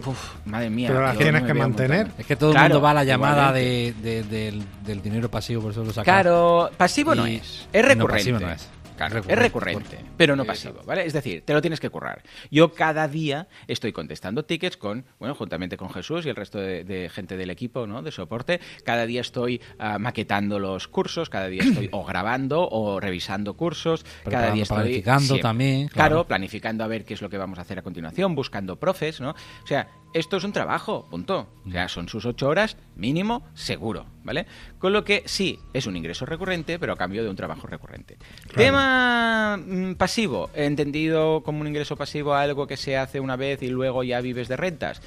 Uf, 0.05 0.35
madre 0.45 0.71
mía. 0.71 0.89
Pero 0.89 1.03
las 1.03 1.17
tienes 1.17 1.43
que 1.45 1.55
mantener. 1.55 2.09
Es 2.19 2.27
que 2.27 2.37
todo 2.37 2.53
el 2.53 2.59
mundo 2.59 2.81
va 2.81 2.91
a 2.91 2.95
la 2.95 3.05
llamada 3.05 3.53
de, 3.53 3.95
del, 4.03 5.03
dinero 5.03 5.31
pasivo, 5.31 5.63
por 5.63 5.73
eso 5.73 5.85
lo 5.85 5.93
saca. 5.93 6.05
Claro, 6.05 6.71
pasivo 6.77 7.15
no 7.15 7.27
es. 7.27 7.67
Es 7.73 7.85
recurrente. 7.85 8.33
No, 8.33 8.41
no 8.41 8.51
es 8.51 8.69
es 8.99 9.39
recurrente, 9.39 9.99
pero 10.17 10.37
no 10.37 10.45
pasivo, 10.45 10.83
¿vale? 10.85 11.05
Es 11.05 11.13
decir, 11.13 11.43
te 11.45 11.53
lo 11.53 11.61
tienes 11.61 11.81
que 11.81 11.91
currar. 11.91 12.23
Yo 12.51 12.73
cada 12.73 13.09
día 13.09 13.49
estoy 13.67 13.93
contestando 13.93 14.45
tickets 14.45 14.77
con, 14.77 15.05
bueno, 15.19 15.35
juntamente 15.35 15.77
con 15.77 15.91
Jesús 15.91 16.27
y 16.27 16.29
el 16.29 16.37
resto 16.37 16.59
de, 16.59 17.11
gente 17.13 17.37
del 17.37 17.51
equipo, 17.51 17.87
¿no? 17.87 18.03
De 18.03 18.11
soporte. 18.11 18.61
Cada 18.85 19.07
día 19.07 19.21
estoy 19.21 19.61
ah, 19.79 19.99
maquetando 19.99 20.59
los 20.59 20.89
cursos, 20.89 21.29
cada 21.29 21.49
día 21.49 21.63
estoy 21.63 21.89
o 21.93 22.05
grabando 22.05 22.69
o 22.69 23.01
revisando 23.01 23.55
cursos, 23.55 24.05
cada 24.29 24.51
día 24.53 24.63
estoy 24.63 24.77
planificando 24.77 25.39
también. 25.39 25.89
Claro. 25.89 26.25
planificando 26.27 26.85
a 26.85 26.87
ver 26.87 27.05
qué 27.05 27.15
es 27.15 27.23
lo 27.23 27.29
que 27.29 27.39
vamos 27.39 27.59
a 27.59 27.63
hacer 27.63 27.79
a 27.79 27.83
continuación, 27.83 28.35
buscando 28.35 28.77
profes, 28.77 29.21
¿no? 29.21 29.31
O 29.31 29.67
sea, 29.67 29.89
esto 30.15 30.37
es 30.37 30.45
un 30.45 30.53
trabajo, 30.53 31.07
punto. 31.11 31.49
O 31.67 31.71
sea, 31.71 31.89
son 31.89 32.09
sus 32.09 32.25
ocho 32.25 32.49
horas 32.49 32.77
mínimo, 32.95 33.47
seguro, 33.55 34.07
¿vale? 34.23 34.47
Con 34.79 34.93
lo 34.93 35.05
que 35.05 35.25
sí, 35.27 35.59
es 35.73 35.87
un 35.87 35.97
ingreso 35.97 36.25
recurrente, 36.25 36.79
pero 36.79 36.93
a 36.93 36.97
cambio 36.97 37.25
de 37.25 37.29
un 37.29 37.37
trabajo 37.37 37.67
recurrente. 37.67 38.17
Tema 38.55 39.59
mm, 39.59 39.95
pasivo, 39.95 40.51
entendido 40.55 41.43
como 41.43 41.61
un 41.61 41.67
ingreso 41.67 41.97
pasivo 41.97 42.35
algo 42.35 42.67
que 42.67 42.77
se 42.77 42.97
hace 42.97 43.19
una 43.19 43.37
vez 43.37 43.63
y 43.63 43.69
luego 43.69 44.05
ya 44.05 44.21
vives 44.21 44.49
de 44.49 44.57
rentas. 44.57 45.03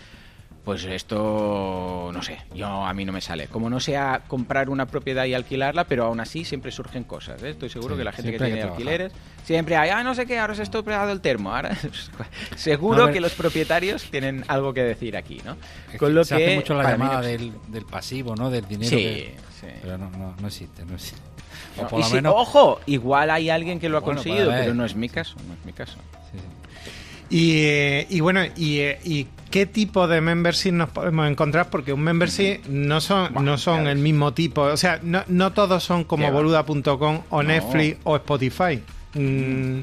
Pues 0.68 0.84
esto, 0.84 2.12
no 2.14 2.22
sé, 2.22 2.40
yo 2.54 2.68
a 2.68 2.94
mí 2.94 3.06
no 3.06 3.14
me 3.14 3.22
sale. 3.22 3.48
Como 3.48 3.70
no 3.70 3.80
sea 3.80 4.24
comprar 4.28 4.70
una 4.70 4.86
propiedad 4.86 5.24
y 5.24 5.34
alquilarla, 5.34 5.86
pero 5.86 6.04
aún 6.04 6.20
así 6.20 6.44
siempre 6.44 6.74
surgen 6.74 7.06
cosas. 7.06 7.42
¿eh? 7.42 7.52
Estoy 7.52 7.70
seguro 7.70 7.96
que 7.96 8.04
la 8.04 8.12
gente 8.12 8.34
que 8.34 8.38
tiene 8.38 8.64
alquileres, 8.64 9.14
siempre 9.46 9.78
hay, 9.78 9.92
ah, 9.92 10.04
no 10.04 10.14
sé 10.14 10.26
qué, 10.26 10.38
ahora 10.38 10.56
se 10.56 10.64
está 10.64 10.80
operado 10.80 11.14
el 11.14 11.22
termo. 11.22 11.56
Ahora, 11.56 11.72
seguro 12.58 13.14
que 13.14 13.22
los 13.22 13.32
propietarios 13.32 14.12
tienen 14.12 14.44
algo 14.50 14.74
que 14.74 14.84
decir 14.84 15.16
aquí, 15.16 15.42
¿no? 15.46 15.56
Con 15.98 16.14
lo 16.14 16.26
se 16.26 16.36
que 16.36 16.46
hace 16.46 16.56
mucho 16.58 16.74
la 16.74 16.92
llamada 16.92 17.22
del, 17.22 17.54
pasivo, 17.90 18.36
¿no? 18.36 18.50
Del 18.50 18.68
dinero. 18.68 18.90
Sí, 18.90 19.30
sí. 19.62 19.68
Pero 19.82 19.98
no, 19.98 20.10
no, 20.10 20.36
no 20.38 20.48
existe, 20.48 20.84
no 20.84 20.96
existe. 20.96 21.22
Ojo, 22.28 22.82
igual 22.88 23.30
hay 23.30 23.50
alguien 23.50 23.80
que 23.80 23.88
lo 23.88 24.00
ha 24.00 24.02
conseguido, 24.02 24.50
pero 24.50 24.74
no 24.74 24.84
es 24.84 24.96
mi 24.96 25.08
caso, 25.08 25.38
no 25.48 25.54
es 25.54 25.64
mi 25.64 25.72
caso. 25.72 25.98
Y, 27.30 27.64
eh, 27.66 28.08
y, 28.10 28.20
bueno, 28.22 28.42
y, 28.56 28.80
eh, 28.80 29.00
y, 29.04 29.28
qué 29.50 29.66
tipo 29.66 30.08
de 30.08 30.22
membership 30.22 30.72
nos 30.72 30.90
podemos 30.90 31.30
encontrar? 31.30 31.70
Porque 31.70 31.94
un 31.94 32.02
membership 32.02 32.66
no 32.68 33.02
son, 33.02 33.34
no 33.44 33.58
son 33.58 33.88
el 33.88 33.98
mismo 33.98 34.34
tipo. 34.34 34.62
O 34.62 34.78
sea, 34.78 35.00
no, 35.02 35.24
no 35.28 35.54
todos 35.54 35.84
son 35.84 36.04
como 36.04 36.32
boluda.com 36.32 37.22
o 37.30 37.44
Netflix 37.44 37.98
o 38.04 38.16
Spotify. 38.18 38.82
Mm, 39.14 39.80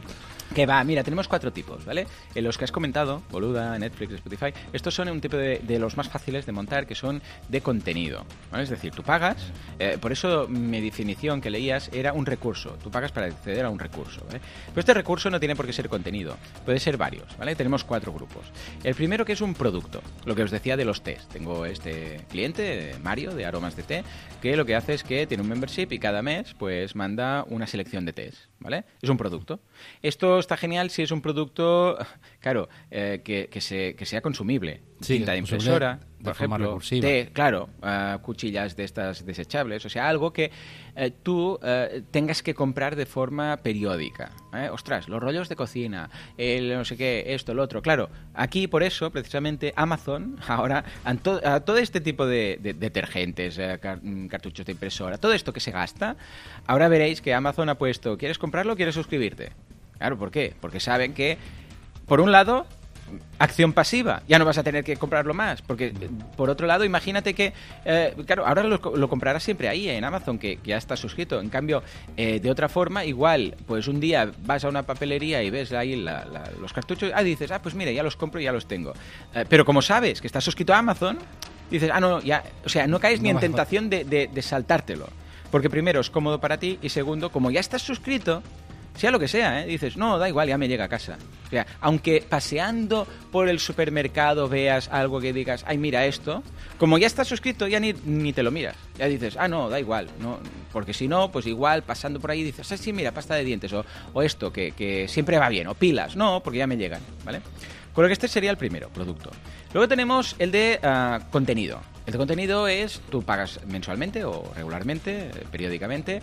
que 0.55 0.67
va, 0.67 0.83
mira, 0.85 1.03
tenemos 1.03 1.29
cuatro 1.29 1.53
tipos, 1.53 1.85
¿vale? 1.85 2.07
En 2.35 2.45
los 2.45 2.59
que 2.59 2.65
has 2.65 2.73
comentado, 2.73 3.23
Boluda, 3.31 3.79
Netflix, 3.79 4.15
Spotify, 4.15 4.53
estos 4.73 4.95
son 4.95 5.09
un 5.09 5.21
tipo 5.21 5.37
de, 5.37 5.79
los 5.79 5.97
más 5.97 6.09
fáciles 6.09 6.47
de 6.47 6.53
montar, 6.53 6.87
que 6.87 6.95
son 6.95 7.23
de 7.49 7.61
contenido, 7.61 8.25
¿vale? 8.51 8.65
Es 8.65 8.71
decir, 8.71 8.93
tú 8.93 9.03
pagas, 9.03 9.37
eh, 9.79 9.99
por 10.01 10.13
eso 10.13 10.47
mi 10.49 10.81
definición 10.81 11.41
que 11.41 11.51
leías 11.51 11.91
era 11.93 12.13
un 12.13 12.27
recurso, 12.27 12.77
tú 12.83 12.91
pagas 12.91 13.13
para 13.13 13.27
acceder 13.27 13.65
a 13.65 13.71
un 13.71 13.79
recurso, 13.79 14.25
¿vale? 14.27 14.41
Pero 14.69 14.81
este 14.81 14.95
recurso 14.95 15.31
no 15.31 15.41
tiene 15.41 15.57
por 15.57 15.67
qué 15.67 15.73
ser 15.73 15.89
contenido, 15.89 16.37
puede 16.65 16.79
ser 16.79 16.97
varios, 16.97 17.37
¿vale? 17.39 17.57
Tenemos 17.57 17.85
cuatro 17.85 18.13
grupos. 18.13 18.47
El 18.83 18.95
primero 18.95 19.25
que 19.25 19.33
es 19.33 19.41
un 19.41 19.55
producto, 19.55 20.03
lo 20.25 20.35
que 20.35 20.43
os 20.43 20.51
decía 20.51 20.77
de 20.77 20.85
los 20.85 21.03
test. 21.03 21.33
Tengo 21.33 21.67
este 21.67 22.21
cliente, 22.31 22.97
Mario, 23.03 23.35
de 23.35 23.47
Aromas 23.47 23.77
de 23.77 23.83
Té, 23.83 24.05
que 24.41 24.57
lo 24.57 24.65
que 24.65 24.75
hace 24.75 24.95
es 24.95 25.03
que 25.03 25.27
tiene 25.27 25.43
un 25.43 25.49
membership 25.49 25.89
y 25.91 25.99
cada 25.99 26.23
mes, 26.23 26.55
pues, 26.59 26.95
manda 26.95 27.45
una 27.49 27.67
selección 27.67 28.05
de 28.05 28.13
test, 28.13 28.39
¿vale? 28.61 28.85
Es 29.01 29.09
un 29.09 29.17
producto. 29.17 29.61
Esto 30.03 30.39
está 30.39 30.57
genial 30.57 30.91
si 30.91 31.03
es 31.03 31.11
un 31.11 31.21
producto, 31.21 31.97
claro, 32.41 32.69
eh, 32.91 33.21
que, 33.25 33.49
que, 33.49 33.61
se, 33.61 33.95
que 33.95 34.07
sea 34.07 34.21
consumible. 34.21 34.83
Cinta 35.01 35.33
de 35.33 35.39
impresora, 35.39 36.01
por 36.23 36.33
ejemplo, 36.33 36.79
de, 36.91 37.29
claro, 37.33 37.69
uh, 37.83 38.19
cuchillas 38.21 38.77
de 38.77 38.85
estas 38.85 39.27
desechables, 39.27 39.85
o 39.85 39.91
sea, 39.91 40.09
algo 40.09 40.33
que 40.33 40.51
uh, 40.97 41.11
tú 41.23 41.55
uh, 41.55 42.01
tengas 42.11 42.43
que 42.43 42.55
comprar 42.55 42.97
de 42.97 43.05
forma 43.05 43.59
periódica. 43.59 44.31
Ostras, 44.73 45.09
los 45.09 45.21
rollos 45.21 45.49
de 45.49 45.57
cocina, 45.57 46.09
el 46.39 46.73
no 46.73 46.85
sé 46.85 46.97
qué, 46.97 47.25
esto, 47.29 47.53
lo 47.53 47.63
otro. 47.63 47.83
Claro, 47.83 48.09
aquí 48.33 48.67
por 48.67 48.83
eso, 48.83 49.11
precisamente, 49.11 49.75
Amazon, 49.77 50.39
ahora, 50.49 50.85
a, 51.05 51.15
to 51.17 51.41
a 51.45 51.61
todo 51.61 51.77
este 51.77 52.01
tipo 52.01 52.25
de, 52.25 52.59
de 52.61 52.73
detergentes, 52.73 53.59
car 53.81 54.01
cartuchos 54.31 54.65
de 54.65 54.73
impresora, 54.73 55.19
todo 55.19 55.35
esto 55.35 55.53
que 55.53 55.61
se 55.61 55.73
gasta, 55.73 56.17
ahora 56.67 56.89
veréis 56.89 57.21
que 57.21 57.35
Amazon 57.35 57.69
ha 57.69 57.75
puesto, 57.75 58.17
¿quieres 58.17 58.39
comprarlo? 58.39 58.77
¿Quieres 58.77 58.95
suscribirte? 58.95 59.53
Claro, 59.99 60.19
¿por 60.19 60.31
qué? 60.31 60.55
Porque 60.61 60.81
saben 60.81 61.15
que, 61.15 61.39
por 62.07 62.21
un 62.21 62.33
lado, 62.33 62.67
acción 63.39 63.73
pasiva, 63.73 64.23
ya 64.29 64.39
no 64.39 64.45
vas 64.45 64.59
a 64.59 64.63
tener 64.63 64.85
que 64.85 64.97
comprarlo 64.97 65.35
más, 65.35 65.63
porque 65.63 65.93
por 66.37 66.51
otro 66.51 66.67
lado, 66.67 66.85
imagínate 66.85 67.35
que, 67.35 67.53
eh, 67.85 68.15
claro, 68.27 68.47
ahora 68.47 68.63
lo, 68.63 69.09
comprarás 69.09 69.43
siempre 69.43 69.69
ahí 69.69 69.89
en 69.89 70.05
Amazon, 70.05 70.39
que, 70.39 70.59
ya 70.65 70.77
está 70.77 70.97
suscrito, 70.97 71.41
en 71.41 71.49
cambio, 71.49 71.83
eh, 72.17 72.41
de 72.41 72.51
otra 72.51 72.69
forma, 72.69 73.05
igual, 73.05 73.57
pues 73.67 73.89
un 73.89 74.01
día 74.01 74.31
vas 74.45 74.65
a 74.65 74.69
una 74.69 74.83
papelería 74.83 75.43
y 75.43 75.51
ves 75.51 75.73
ahí 75.73 75.97
los 75.97 76.73
cartuchos, 76.73 77.13
ah, 77.15 77.23
dices, 77.23 77.51
ah, 77.51 77.61
pues 77.61 77.75
mira, 77.75 77.91
ya 77.91 78.03
los 78.03 78.17
compro 78.17 78.41
y 78.41 78.45
ya 78.45 78.53
los 78.53 78.67
tengo, 78.67 78.93
eh, 79.35 79.45
pero 79.49 79.65
como 79.65 79.83
sabes 79.83 80.21
que 80.21 80.27
estás 80.27 80.45
suscrito 80.45 80.73
a 80.75 80.79
Amazon, 80.79 81.19
dices, 81.71 81.91
ah, 81.93 82.01
no, 82.01 82.21
ya, 82.21 82.43
o 82.65 82.69
sea, 82.69 82.87
no 82.87 83.01
caes 83.01 83.21
ni 83.21 83.31
en 83.31 83.39
tentación 83.39 83.91
de, 83.91 84.05
de 84.05 84.43
saltártelo, 84.43 85.09
porque 85.51 85.71
primero 85.71 86.01
es 86.01 86.11
cómodo 86.11 86.41
para 86.41 86.59
ti 86.59 86.79
y 86.83 86.89
segundo, 86.89 87.31
como 87.31 87.51
ya 87.51 87.61
estás 87.61 87.83
suscrito, 87.83 88.43
sea 88.97 89.11
lo 89.11 89.19
que 89.19 89.29
sea, 89.29 89.63
¿eh? 89.63 89.67
dices, 89.67 89.97
no, 89.97 90.19
da 90.19 90.29
igual, 90.29 90.49
ya 90.49 90.59
me 90.59 90.69
llega 90.69 90.85
a 90.85 90.89
casa. 90.89 91.19
O 91.53 91.65
aunque 91.81 92.25
paseando 92.29 93.07
por 93.31 93.49
el 93.49 93.61
supermercado 93.61 94.49
veas 94.49 94.89
algo 94.89 95.21
que 95.21 95.33
digas, 95.33 95.65
ay, 95.67 95.79
mira 95.79 96.07
esto, 96.07 96.43
como 96.79 96.99
ya 96.99 97.07
estás 97.07 97.29
suscrito, 97.29 97.67
ya 97.69 97.81
ni, 97.81 97.93
ni 97.93 98.33
te 98.33 98.43
lo 98.43 98.51
miras. 98.51 98.77
Ya 98.99 99.07
dices, 99.07 99.37
ah, 99.39 99.49
no, 99.49 99.69
da 99.69 99.79
igual, 99.79 100.09
no, 100.21 100.39
porque 100.73 100.95
si 100.95 101.09
no, 101.09 101.31
pues 101.31 101.47
igual 101.47 101.83
pasando 101.83 102.21
por 102.21 102.31
ahí 102.31 102.43
dices, 102.43 102.71
ah, 102.73 102.77
sí, 102.77 102.93
mira, 102.93 103.13
pasta 103.13 103.35
de 103.35 103.45
dientes, 103.45 103.73
o, 103.73 104.23
esto, 104.23 104.53
que, 104.53 104.73
que, 104.73 105.09
siempre 105.09 105.39
va 105.39 105.49
bien, 105.49 105.67
o 105.67 105.75
pilas, 105.75 106.17
no, 106.17 106.43
porque 106.43 106.59
ya 106.59 106.67
me 106.67 106.77
llegan, 106.77 107.01
¿vale? 107.25 107.41
Con 107.93 108.03
lo 108.03 108.09
que 108.09 108.15
este 108.15 108.27
sería 108.27 108.51
el 108.51 108.57
primero, 108.57 108.89
producto. 108.89 109.31
Luego 109.73 109.89
tenemos 109.89 110.35
el 110.41 110.51
de 110.51 110.81
uh, 110.83 111.31
contenido. 111.31 111.81
El 112.07 112.13
de 112.13 112.19
contenido 112.19 112.67
es, 112.67 113.01
tú 113.09 113.23
pagas 113.23 113.61
mensualmente 113.67 114.25
o 114.25 114.53
regularmente, 114.55 115.29
eh, 115.29 115.47
periódicamente, 115.51 116.21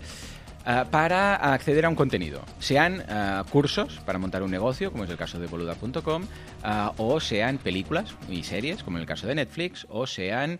eh, 0.65 0.83
para 0.91 1.35
acceder 1.53 1.85
a 1.85 1.89
un 1.89 1.95
contenido. 1.95 2.43
Sean 2.59 3.03
eh, 3.07 3.41
cursos 3.49 3.99
para 4.05 4.19
montar 4.19 4.43
un 4.43 4.51
negocio, 4.51 4.91
como 4.91 5.05
es 5.05 5.09
el 5.09 5.17
caso 5.17 5.39
de 5.39 5.47
boluda.com, 5.47 6.23
eh, 6.23 6.89
o 6.97 7.19
sean 7.19 7.57
películas 7.57 8.15
y 8.29 8.43
series, 8.43 8.83
como 8.83 8.97
en 8.97 9.01
el 9.01 9.07
caso 9.07 9.25
de 9.25 9.35
Netflix, 9.35 9.87
o 9.89 10.05
sean 10.05 10.59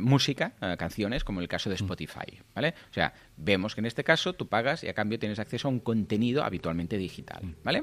música, 0.00 0.52
canciones, 0.78 1.24
como 1.24 1.40
en 1.40 1.42
el 1.42 1.48
caso 1.48 1.68
de 1.68 1.74
mm. 1.74 1.82
Spotify. 1.82 2.40
¿vale? 2.54 2.72
O 2.88 2.94
sea, 2.94 3.12
vemos 3.36 3.74
que 3.74 3.80
en 3.80 3.86
este 3.86 4.04
caso 4.04 4.34
tú 4.34 4.46
pagas 4.46 4.84
y 4.84 4.88
a 4.88 4.94
cambio 4.94 5.18
tienes 5.18 5.40
acceso 5.40 5.66
a 5.66 5.72
un 5.72 5.80
contenido 5.80 6.44
habitualmente 6.44 6.96
digital. 6.96 7.42
Mm. 7.42 7.54
¿vale? 7.64 7.82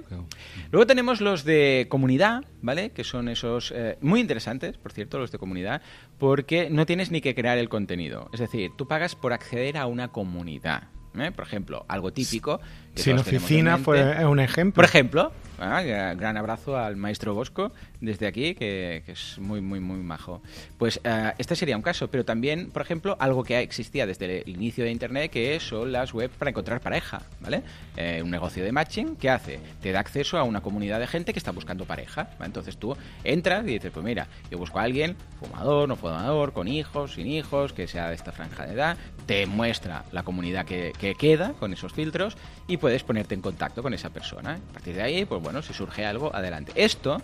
Luego 0.72 0.88
tenemos 0.88 1.20
los 1.20 1.44
de 1.44 1.88
comunidad, 1.90 2.46
¿vale? 2.62 2.92
que 2.92 3.04
son 3.04 3.28
esos 3.28 3.74
muy 4.00 4.22
interesantes, 4.22 4.78
por 4.78 4.94
cierto, 4.94 5.20
los 5.20 5.30
de 5.30 5.38
comunidad, 5.38 5.82
porque 6.24 6.70
no 6.70 6.86
tienes 6.86 7.12
ni 7.12 7.20
que 7.20 7.36
crear 7.36 7.58
el 7.58 7.68
contenido. 7.68 8.30
Es 8.32 8.40
decir, 8.40 8.72
tú 8.78 8.88
pagas 8.88 9.14
por 9.14 9.34
acceder 9.34 9.76
a 9.76 9.88
una 9.88 10.14
comunidad. 10.14 10.84
¿eh? 11.20 11.32
Por 11.32 11.46
ejemplo, 11.46 11.86
algo 11.90 12.14
típico. 12.14 12.62
Sin 12.96 13.18
oficina 13.18 13.78
fue 13.78 14.26
un 14.26 14.40
ejemplo. 14.40 14.76
Por 14.76 14.86
ejemplo, 14.86 15.32
Ah, 15.60 15.82
gran 15.82 16.36
abrazo 16.36 16.78
al 16.78 16.98
maestro 16.98 17.34
Bosco 17.34 17.72
desde 18.02 18.28
aquí, 18.28 18.56
que, 18.56 19.04
es 19.08 19.38
muy, 19.40 19.62
muy, 19.62 19.80
muy 19.80 20.00
majo. 20.00 20.42
Pues 20.78 21.00
eh, 21.04 21.32
este 21.38 21.56
sería 21.56 21.78
un 21.78 21.82
caso, 21.82 22.10
pero 22.10 22.26
también, 22.26 22.70
por 22.72 22.82
ejemplo, 22.82 23.16
algo 23.20 23.44
que 23.44 23.60
existía 23.60 24.06
desde 24.06 24.42
el 24.42 24.50
inicio 24.50 24.84
de 24.84 24.92
Internet, 24.92 25.32
que 25.32 25.60
son 25.60 25.92
las 25.92 26.14
webs 26.14 26.36
para 26.36 26.50
encontrar 26.50 26.82
pareja, 26.82 27.22
¿vale? 27.40 27.64
Eh, 27.96 28.22
un 28.24 28.32
negocio 28.32 28.64
de 28.64 28.72
matching, 28.72 29.16
¿qué 29.16 29.30
hace? 29.30 29.60
Te 29.82 29.92
da 29.92 30.00
acceso 30.00 30.38
a 30.38 30.44
una 30.44 30.62
comunidad 30.62 31.00
de 31.00 31.08
gente 31.08 31.32
que 31.32 31.40
está 31.40 31.52
buscando 31.52 31.86
pareja. 31.86 32.32
Entonces 32.42 32.78
tú 32.78 32.98
entras 33.24 33.64
y 33.64 33.68
dices, 33.68 33.92
pues 33.94 34.04
mira, 34.04 34.28
yo 34.52 34.58
busco 34.58 34.80
a 34.80 34.84
alguien, 34.84 35.16
fumador, 35.40 35.88
no 35.88 35.96
fumador, 35.96 36.52
con 36.52 36.68
hijos, 36.68 37.14
sin 37.14 37.28
hijos, 37.28 37.72
que 37.72 37.88
sea 37.88 38.10
de 38.10 38.16
esta 38.16 38.34
franja 38.34 38.66
de 38.66 38.74
edad, 38.74 38.98
te 39.28 39.46
muestra 39.46 40.04
la 40.12 40.24
comunidad 40.24 40.66
que, 40.66 40.92
que 41.00 41.16
queda 41.16 41.54
con 41.54 41.72
esos 41.72 41.94
filtros 41.94 42.36
y 42.68 42.78
puedes 42.84 43.02
ponerte 43.02 43.34
en 43.34 43.40
contacto 43.40 43.82
con 43.82 43.94
esa 43.94 44.10
persona. 44.10 44.60
A 44.70 44.74
partir 44.74 44.94
de 44.94 45.02
ahí, 45.02 45.24
pues 45.24 45.42
bueno, 45.42 45.62
si 45.62 45.72
surge 45.72 46.06
algo, 46.06 46.36
adelante. 46.36 46.74
Esto 46.76 47.22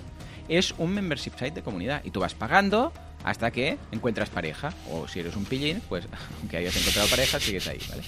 es 0.48 0.74
un 0.78 0.94
membership 0.94 1.32
site 1.32 1.52
de 1.52 1.62
comunidad 1.62 2.02
y 2.06 2.12
tú 2.12 2.22
vas 2.22 2.34
pagando 2.34 2.94
hasta 3.26 3.52
que 3.52 3.78
encuentras 3.92 4.30
pareja. 4.30 4.72
O 4.90 5.06
si 5.10 5.20
eres 5.20 5.36
un 5.36 5.44
pillín, 5.44 5.82
pues 5.90 6.08
aunque 6.40 6.56
hayas 6.56 6.78
encontrado 6.78 7.10
pareja, 7.10 7.42
sigues 7.42 7.68
ahí, 7.68 7.80
¿vale? 7.90 8.04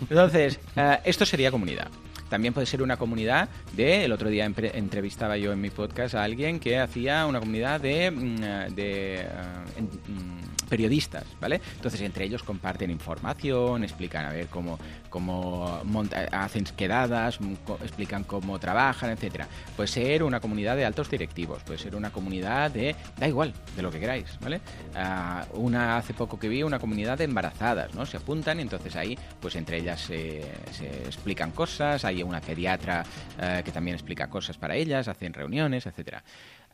Entonces, 0.00 0.58
eh, 0.74 0.98
esto 1.04 1.24
sería 1.24 1.52
comunidad. 1.52 1.92
También 2.28 2.52
puede 2.52 2.66
ser 2.66 2.82
una 2.82 2.96
comunidad 2.96 3.50
de, 3.76 4.04
el 4.04 4.10
otro 4.10 4.28
día 4.28 4.44
entrevistaba 4.44 5.36
yo 5.36 5.52
en 5.52 5.60
mi 5.60 5.70
podcast 5.70 6.16
a 6.16 6.24
alguien 6.24 6.58
que 6.58 6.80
hacía 6.80 7.24
una 7.26 7.38
comunidad 7.38 7.80
de, 7.80 8.10
mm, 8.10 8.36
eh, 8.76 9.28
mm, 10.08 10.55
periodistas, 10.66 11.24
¿vale? 11.40 11.60
Entonces 11.74 12.00
entre 12.00 12.24
ellos 12.24 12.42
comparten 12.42 12.90
información, 12.90 13.84
explican 13.84 14.26
a 14.26 14.30
ver 14.30 14.48
cómo, 14.48 14.78
cómo 15.08 15.80
hacen 16.32 16.64
quedadas, 16.76 17.38
explican 17.82 18.24
cómo 18.24 18.58
trabajan, 18.58 19.10
etcétera. 19.10 19.48
Puede 19.76 19.88
ser 19.88 20.22
una 20.22 20.40
comunidad 20.40 20.76
de 20.76 20.84
altos 20.84 21.10
directivos, 21.10 21.62
puede 21.62 21.78
ser 21.78 21.94
una 21.96 22.10
comunidad 22.10 22.70
de, 22.70 22.94
da 23.16 23.28
igual, 23.28 23.52
de 23.74 23.82
lo 23.82 23.90
que 23.90 24.00
queráis, 24.00 24.38
¿vale? 24.40 24.60
Ah, 24.94 25.44
una 25.54 25.96
hace 25.96 26.14
poco 26.14 26.38
que 26.38 26.48
vi 26.48 26.62
una 26.62 26.78
comunidad 26.78 27.18
de 27.18 27.24
embarazadas, 27.24 27.94
¿no? 27.94 28.06
Se 28.06 28.16
apuntan 28.16 28.58
y 28.58 28.62
entonces 28.62 28.96
ahí, 28.96 29.18
pues 29.40 29.56
entre 29.56 29.78
ellas 29.78 30.00
se, 30.00 30.40
explican 31.06 31.52
cosas, 31.52 32.04
hay 32.04 32.22
una 32.22 32.40
pediatra 32.40 33.04
eh, 33.40 33.62
que 33.64 33.72
también 33.72 33.94
explica 33.94 34.28
cosas 34.28 34.56
para 34.56 34.76
ellas, 34.76 35.08
hacen 35.08 35.32
reuniones, 35.32 35.86
etcétera. 35.86 36.22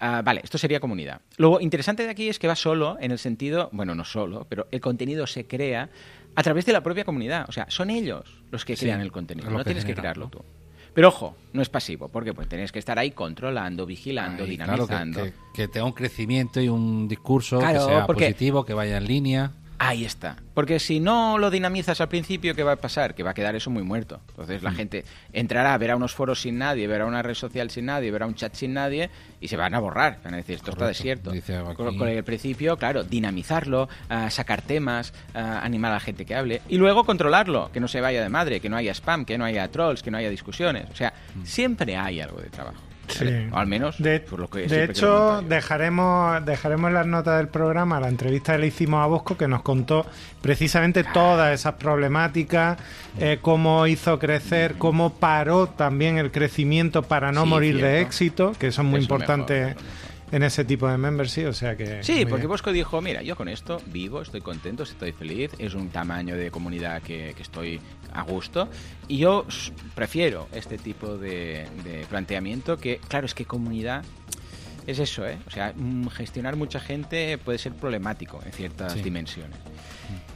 Ah, 0.05 0.21
vale, 0.21 0.41
esto 0.43 0.59
sería 0.59 0.81
comunidad. 0.81 1.21
Lo 1.37 1.61
interesante 1.61 2.03
de 2.03 2.11
aquí 2.11 2.29
es 2.29 2.41
que 2.41 2.49
va 2.49 2.57
solo 2.57 2.97
en 2.99 3.13
el 3.13 3.21
sentido, 3.21 3.69
bueno, 3.71 3.95
no 3.95 4.05
solo, 4.05 4.49
pero 4.49 4.67
el 4.73 4.81
contenido 4.81 5.29
se 5.29 5.47
crea 5.47 5.91
a 6.35 6.43
través 6.43 6.67
de 6.67 6.73
la 6.73 6.83
propia 6.83 7.05
comunidad. 7.05 7.47
O 7.49 7.53
sea, 7.53 7.67
son 7.71 7.89
ellos 7.89 8.43
los 8.51 8.65
que 8.65 8.77
crean 8.77 9.01
el 9.01 9.13
contenido, 9.13 9.49
no 9.49 9.63
tienes 9.63 9.85
que 9.85 9.95
crearlo 9.95 10.27
tú. 10.27 10.45
Pero 10.93 11.07
ojo, 11.07 11.37
no 11.53 11.63
es 11.63 11.69
pasivo, 11.69 12.09
porque 12.09 12.35
pues 12.35 12.49
tienes 12.49 12.73
que 12.73 12.81
estar 12.81 12.99
ahí 12.99 13.13
controlando, 13.13 13.87
vigilando, 13.87 14.45
dinamizando. 14.45 15.25
que, 15.55 15.69
tenga 15.69 15.87
un 15.87 15.93
crecimiento 15.93 16.61
y 16.61 16.69
un 16.69 17.07
discurso 17.07 17.61
que 17.61 17.79
sea 17.79 18.05
positivo, 18.05 18.65
que 18.65 18.75
vaya 18.75 18.97
en 18.97 19.07
línea. 19.07 19.53
Ahí 19.79 20.05
está. 20.05 20.37
Porque 20.55 20.79
si 20.79 21.01
no 21.01 21.39
lo 21.39 21.51
dinamizas 21.51 22.01
al 22.01 22.09
principio, 22.09 22.55
¿qué 22.55 22.63
va 22.63 22.73
a 22.73 22.77
pasar? 22.77 23.15
Que 23.15 23.23
va 23.23 23.31
a 23.31 23.35
quedar 23.35 23.57
eso 23.57 23.71
muy 23.71 23.83
muerto. 23.83 24.21
Entonces 24.29 24.63
la 24.63 24.71
mm. 24.71 24.75
gente 24.75 25.05
entrará, 25.33 25.77
verá 25.79 25.97
unos 25.97 26.15
foros 26.15 26.41
sin 26.41 26.59
nadie, 26.59 26.87
verá 26.87 27.07
una 27.07 27.23
red 27.23 27.35
social 27.35 27.71
sin 27.71 27.87
nadie, 27.87 28.11
verá 28.11 28.27
un 28.27 28.35
chat 28.35 28.55
sin 28.55 28.75
nadie 28.75 29.11
y 29.41 29.49
se 29.49 29.57
van 29.57 29.75
a 29.75 29.81
borrar. 29.81 30.21
Van 30.23 30.35
a 30.35 30.37
decir, 30.37 30.57
esto 30.57 30.71
está 30.71 30.87
desierto. 30.87 31.33
Con, 31.75 32.09
el 32.09 32.25
principio, 32.25 32.77
claro, 32.77 33.03
dinamizarlo, 33.03 33.89
ah, 34.09 34.31
sacar 34.31 34.63
temas, 34.63 35.13
ah, 35.35 35.61
animar 35.63 35.91
a 35.91 35.95
la 35.95 36.01
gente 36.01 36.25
que 36.25 36.35
hable 36.35 36.63
y 36.69 36.77
luego 36.77 37.05
controlarlo, 37.05 37.71
que 37.73 37.81
no 37.81 37.89
se 37.89 38.01
vaya 38.01 38.23
de 38.23 38.29
madre, 38.29 38.61
que 38.61 38.69
no 38.69 38.77
haya 38.77 38.93
spam, 38.93 39.25
que 39.25 39.37
no 39.37 39.45
haya 39.45 39.69
trolls, 39.69 40.03
que 40.03 40.11
no 40.11 40.19
haya 40.19 40.31
discusiones. 40.31 40.89
O 40.91 40.97
sea, 40.97 41.13
mm. 41.35 41.45
siempre 41.45 41.97
hay 41.97 42.21
algo 42.21 42.41
de 42.41 42.51
trabajo. 42.51 42.92
Sí. 43.09 43.49
O 43.51 43.57
al 43.57 43.67
menos 43.67 44.03
de, 44.03 44.21
por 44.21 44.41
lo 44.41 44.49
que 44.49 44.67
De 44.67 44.85
hecho, 44.85 45.43
dejaremos, 45.43 46.45
dejaremos 46.45 46.89
en 46.89 46.95
las 46.95 47.07
notas 47.07 47.39
del 47.39 47.49
programa 47.49 48.01
la 48.01 48.09
entrevista 48.09 48.53
que 48.53 48.59
le 48.59 48.67
hicimos 48.69 49.03
a 49.03 49.07
Bosco 49.07 49.37
que 49.37 49.49
nos 49.49 49.63
contó 49.63 50.07
precisamente 50.41 51.05
todas 51.05 51.53
esas 51.53 51.75
problemáticas, 51.75 52.79
eh, 53.19 53.39
cómo 53.43 53.87
hizo 53.87 54.19
crecer, 54.19 54.75
cómo 54.79 55.15
paró 55.15 55.67
también 55.67 56.19
el 56.19 56.31
crecimiento 56.31 57.03
para 57.03 57.33
no 57.33 57.45
morir 57.45 57.81
de 57.81 58.01
éxito, 58.01 58.53
que 58.59 58.69
eso 58.69 58.83
es 58.83 58.89
muy 58.89 59.01
importante 59.01 59.75
en 60.33 60.43
ese 60.43 60.65
tipo 60.65 60.89
de 60.89 60.97
membership, 60.97 61.47
o 61.47 61.53
sea 61.53 61.77
que... 61.77 62.03
Sí, 62.03 62.25
porque 62.25 62.47
Bosco 62.47 62.73
dijo, 62.73 63.01
mira, 63.03 63.23
yo 63.23 63.37
con 63.37 63.49
esto 63.49 63.81
vivo, 63.87 64.23
estoy 64.23 64.41
contento, 64.41 64.83
estoy 64.83 65.13
feliz, 65.13 65.51
es 65.59 65.75
un 65.75 65.91
tamaño 65.91 66.37
de 66.37 66.51
comunidad 66.51 67.03
que, 67.03 67.35
estoy 67.39 67.81
a 68.15 68.23
gusto 68.23 68.69
y 69.09 69.19
yo 69.19 69.45
prefiero 69.95 70.49
este 70.53 70.79
tipo 70.79 71.19
de, 71.19 71.67
planteamiento 72.09 72.79
que, 72.79 72.99
claro, 73.09 73.27
es 73.27 73.35
que 73.35 73.45
comunidad 73.45 74.05
es 74.87 74.99
eso, 74.99 75.27
¿eh? 75.27 75.39
O 75.47 75.51
sea, 75.51 75.75
gestionar 76.13 76.57
mucha 76.57 76.81
gente 76.81 77.37
puede 77.39 77.59
ser 77.59 77.75
problemático 77.75 78.41
en 78.45 78.53
ciertas 78.53 78.95
dimensiones. 79.03 79.59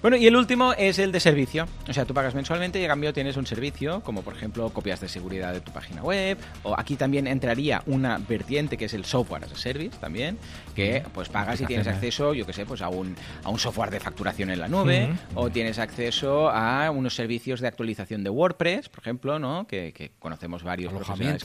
Bueno, 0.07 0.19
y 0.19 0.27
el 0.29 0.37
último 0.37 0.73
es 0.73 1.01
el 1.01 1.11
de 1.11 1.19
servicio. 1.19 1.67
O 1.89 1.93
sea, 1.93 2.05
tú 2.05 2.15
pagas 2.15 2.33
mensualmente 2.33 2.81
y 2.81 2.85
a 2.85 2.87
cambio 2.87 3.13
tienes 3.13 3.37
un 3.37 3.45
servicio, 3.45 4.03
como 4.05 4.23
por 4.23 4.35
ejemplo 4.35 4.71
copias 4.71 5.01
de 5.01 5.09
seguridad 5.09 5.53
de 5.53 5.61
tu 5.61 5.73
página 5.73 6.01
web. 6.01 6.39
O 6.63 6.79
aquí 6.79 6.95
también 6.95 7.27
entraría 7.27 7.83
una 7.87 8.19
vertiente 8.19 8.77
que 8.77 8.85
es 8.85 8.95
el 8.95 9.05
software 9.05 9.43
as 9.43 9.51
a 9.51 9.57
service 9.57 9.99
también, 9.99 10.39
que 10.77 11.03
pues 11.13 11.29
pagas 11.29 11.61
y 11.61 11.67
tienes 11.67 11.89
acceso, 11.89 12.35
yo 12.35 12.47
que 12.47 12.53
sé, 12.53 12.65
pues 12.65 12.83
a 12.83 12.89
un, 12.89 13.17
a 13.43 13.51
un 13.51 13.59
software 13.59 13.91
de 13.91 13.99
facturación 13.99 14.51
en 14.51 14.61
la 14.61 14.69
nube, 14.69 15.09
o 15.35 15.51
tienes 15.51 15.81
acceso 15.81 16.51
a 16.51 16.89
unos 16.93 17.17
servicios 17.17 17.59
de 17.59 17.67
actualización 17.67 18.23
de 18.23 18.31
WordPress, 18.31 18.89
por 18.89 19.01
ejemplo, 19.01 19.41
¿no? 19.41 19.67
Que, 19.67 20.13
conocemos 20.21 20.63
varios 20.63 20.93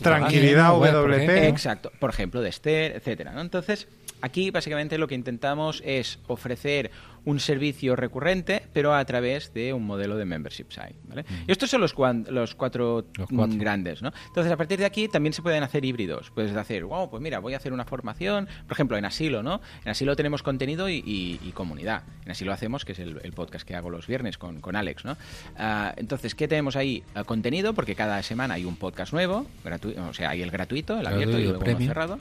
Tranquilidad 0.04 0.70
WP. 0.74 1.48
Exacto, 1.48 1.92
por 2.00 2.12
ejemplo, 2.12 2.42
de 2.42 2.50
Esther, 2.50 2.92
etcétera, 2.92 3.32
¿no? 3.32 3.42
Entonces, 3.42 3.88
aquí 4.22 4.52
básicamente 4.52 5.00
lo 5.00 5.08
que 5.08 5.16
intentamos 5.16 5.82
es 5.84 6.20
ofrecer 6.28 6.92
un 7.26 7.40
servicio 7.40 7.96
recurrente, 7.96 8.64
pero 8.74 8.94
a 8.94 9.06
través 9.06 9.54
de 9.54 9.74
un 9.74 9.86
modelo 9.86 10.18
de 10.18 10.26
membership 10.26 10.68
site. 10.70 10.96
¿vale? 11.04 11.26
Y 11.48 11.52
estos 11.52 11.70
son 11.70 11.82
los, 11.82 11.96
los, 12.30 12.56
cuatro, 12.56 13.06
grandes. 13.30 14.02
¿no? 14.02 14.12
Entonces, 14.28 14.52
a 14.52 14.58
partir 14.58 14.80
de 14.80 14.86
aquí 14.86 15.08
también 15.08 15.34
se 15.34 15.42
pueden 15.42 15.64
hacer 15.64 15.86
híbridos. 15.86 16.32
Puedes 16.32 16.56
hacer, 16.56 16.86
wow, 16.86 17.10
pues 17.10 17.22
mira, 17.22 17.40
voy 17.40 17.54
a 17.54 17.58
hacer 17.58 17.74
una 17.74 17.86
formación, 17.86 18.48
por 18.68 18.74
ejemplo, 18.74 18.98
en 18.98 19.06
Asilo, 19.06 19.44
¿no? 19.44 19.62
En 19.84 19.92
Asilo 19.92 20.16
tenemos 20.16 20.44
contenido 20.44 20.90
y, 20.90 21.52
comunidad. 21.54 22.04
En 22.26 22.32
Asilo 22.32 22.54
hacemos, 22.54 22.86
que 22.86 22.94
es 22.94 23.00
el, 23.00 23.32
podcast 23.34 23.68
que 23.68 23.76
hago 23.76 23.90
los 23.90 24.08
viernes 24.08 24.38
con, 24.38 24.60
con 24.62 24.76
Alex, 24.76 25.06
¿no? 25.06 25.18
Ah, 25.58 25.94
entonces, 25.98 26.36
¿qué 26.36 26.48
tenemos 26.48 26.76
ahí? 26.76 27.04
Ah, 27.14 27.24
contenido, 27.24 27.74
porque 27.74 27.96
cada 27.96 28.22
semana 28.24 28.56
hay 28.56 28.66
un 28.66 28.76
podcast 28.76 29.14
nuevo, 29.14 29.46
o 30.10 30.14
sea, 30.14 30.32
hay 30.32 30.42
el 30.42 30.52
gratuito, 30.52 31.00
el 31.00 31.08
abierto 31.08 31.40
y 31.40 31.44
luego 31.44 31.64
el 31.64 31.78
cerrado. 31.78 32.20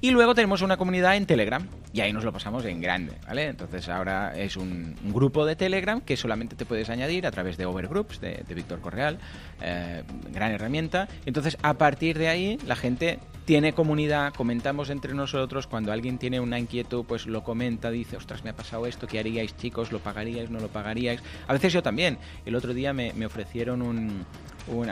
Y 0.00 0.10
luego 0.10 0.34
tenemos 0.34 0.62
una 0.62 0.76
comunidad 0.76 1.16
en 1.16 1.26
Telegram 1.26 1.66
y 1.92 2.00
ahí 2.00 2.12
nos 2.12 2.24
lo 2.24 2.32
pasamos 2.32 2.64
en 2.64 2.80
grande, 2.80 3.14
¿vale? 3.26 3.46
Entonces 3.46 3.88
ahora 3.88 4.37
es 4.44 4.56
un, 4.56 4.94
grupo 5.04 5.46
de 5.46 5.56
Telegram 5.56 6.00
que 6.00 6.16
solamente 6.16 6.56
te 6.56 6.64
puedes 6.64 6.90
añadir 6.90 7.26
a 7.26 7.30
través 7.30 7.56
de 7.56 7.66
Overgroups 7.66 8.20
de, 8.20 8.44
Víctor 8.54 8.80
Correal, 8.80 9.18
eh, 9.60 10.02
gran 10.30 10.52
herramienta. 10.52 11.08
Entonces 11.26 11.56
a 11.62 11.74
partir 11.74 12.18
de 12.18 12.28
ahí 12.28 12.58
la 12.66 12.76
gente 12.76 13.18
tiene 13.44 13.72
comunidad, 13.72 14.34
comentamos 14.34 14.90
entre 14.90 15.14
nosotros, 15.14 15.66
cuando 15.66 15.92
alguien 15.92 16.18
tiene 16.18 16.40
una 16.40 16.58
inquietud 16.58 17.04
pues 17.06 17.26
lo 17.26 17.42
comenta, 17.42 17.90
dice, 17.90 18.16
ostras, 18.16 18.44
me 18.44 18.50
ha 18.50 18.56
pasado 18.56 18.86
esto, 18.86 19.06
¿qué 19.06 19.18
haríais 19.18 19.56
chicos? 19.56 19.92
¿Lo 19.92 20.00
pagaríais? 20.00 20.50
¿No 20.50 20.60
lo 20.60 20.68
pagaríais? 20.68 21.22
A 21.46 21.52
veces 21.52 21.72
yo 21.72 21.82
también. 21.82 22.18
El 22.44 22.54
otro 22.54 22.74
día 22.74 22.92
me, 22.92 23.12
me 23.14 23.26
ofrecieron 23.26 23.82
un 23.82 24.26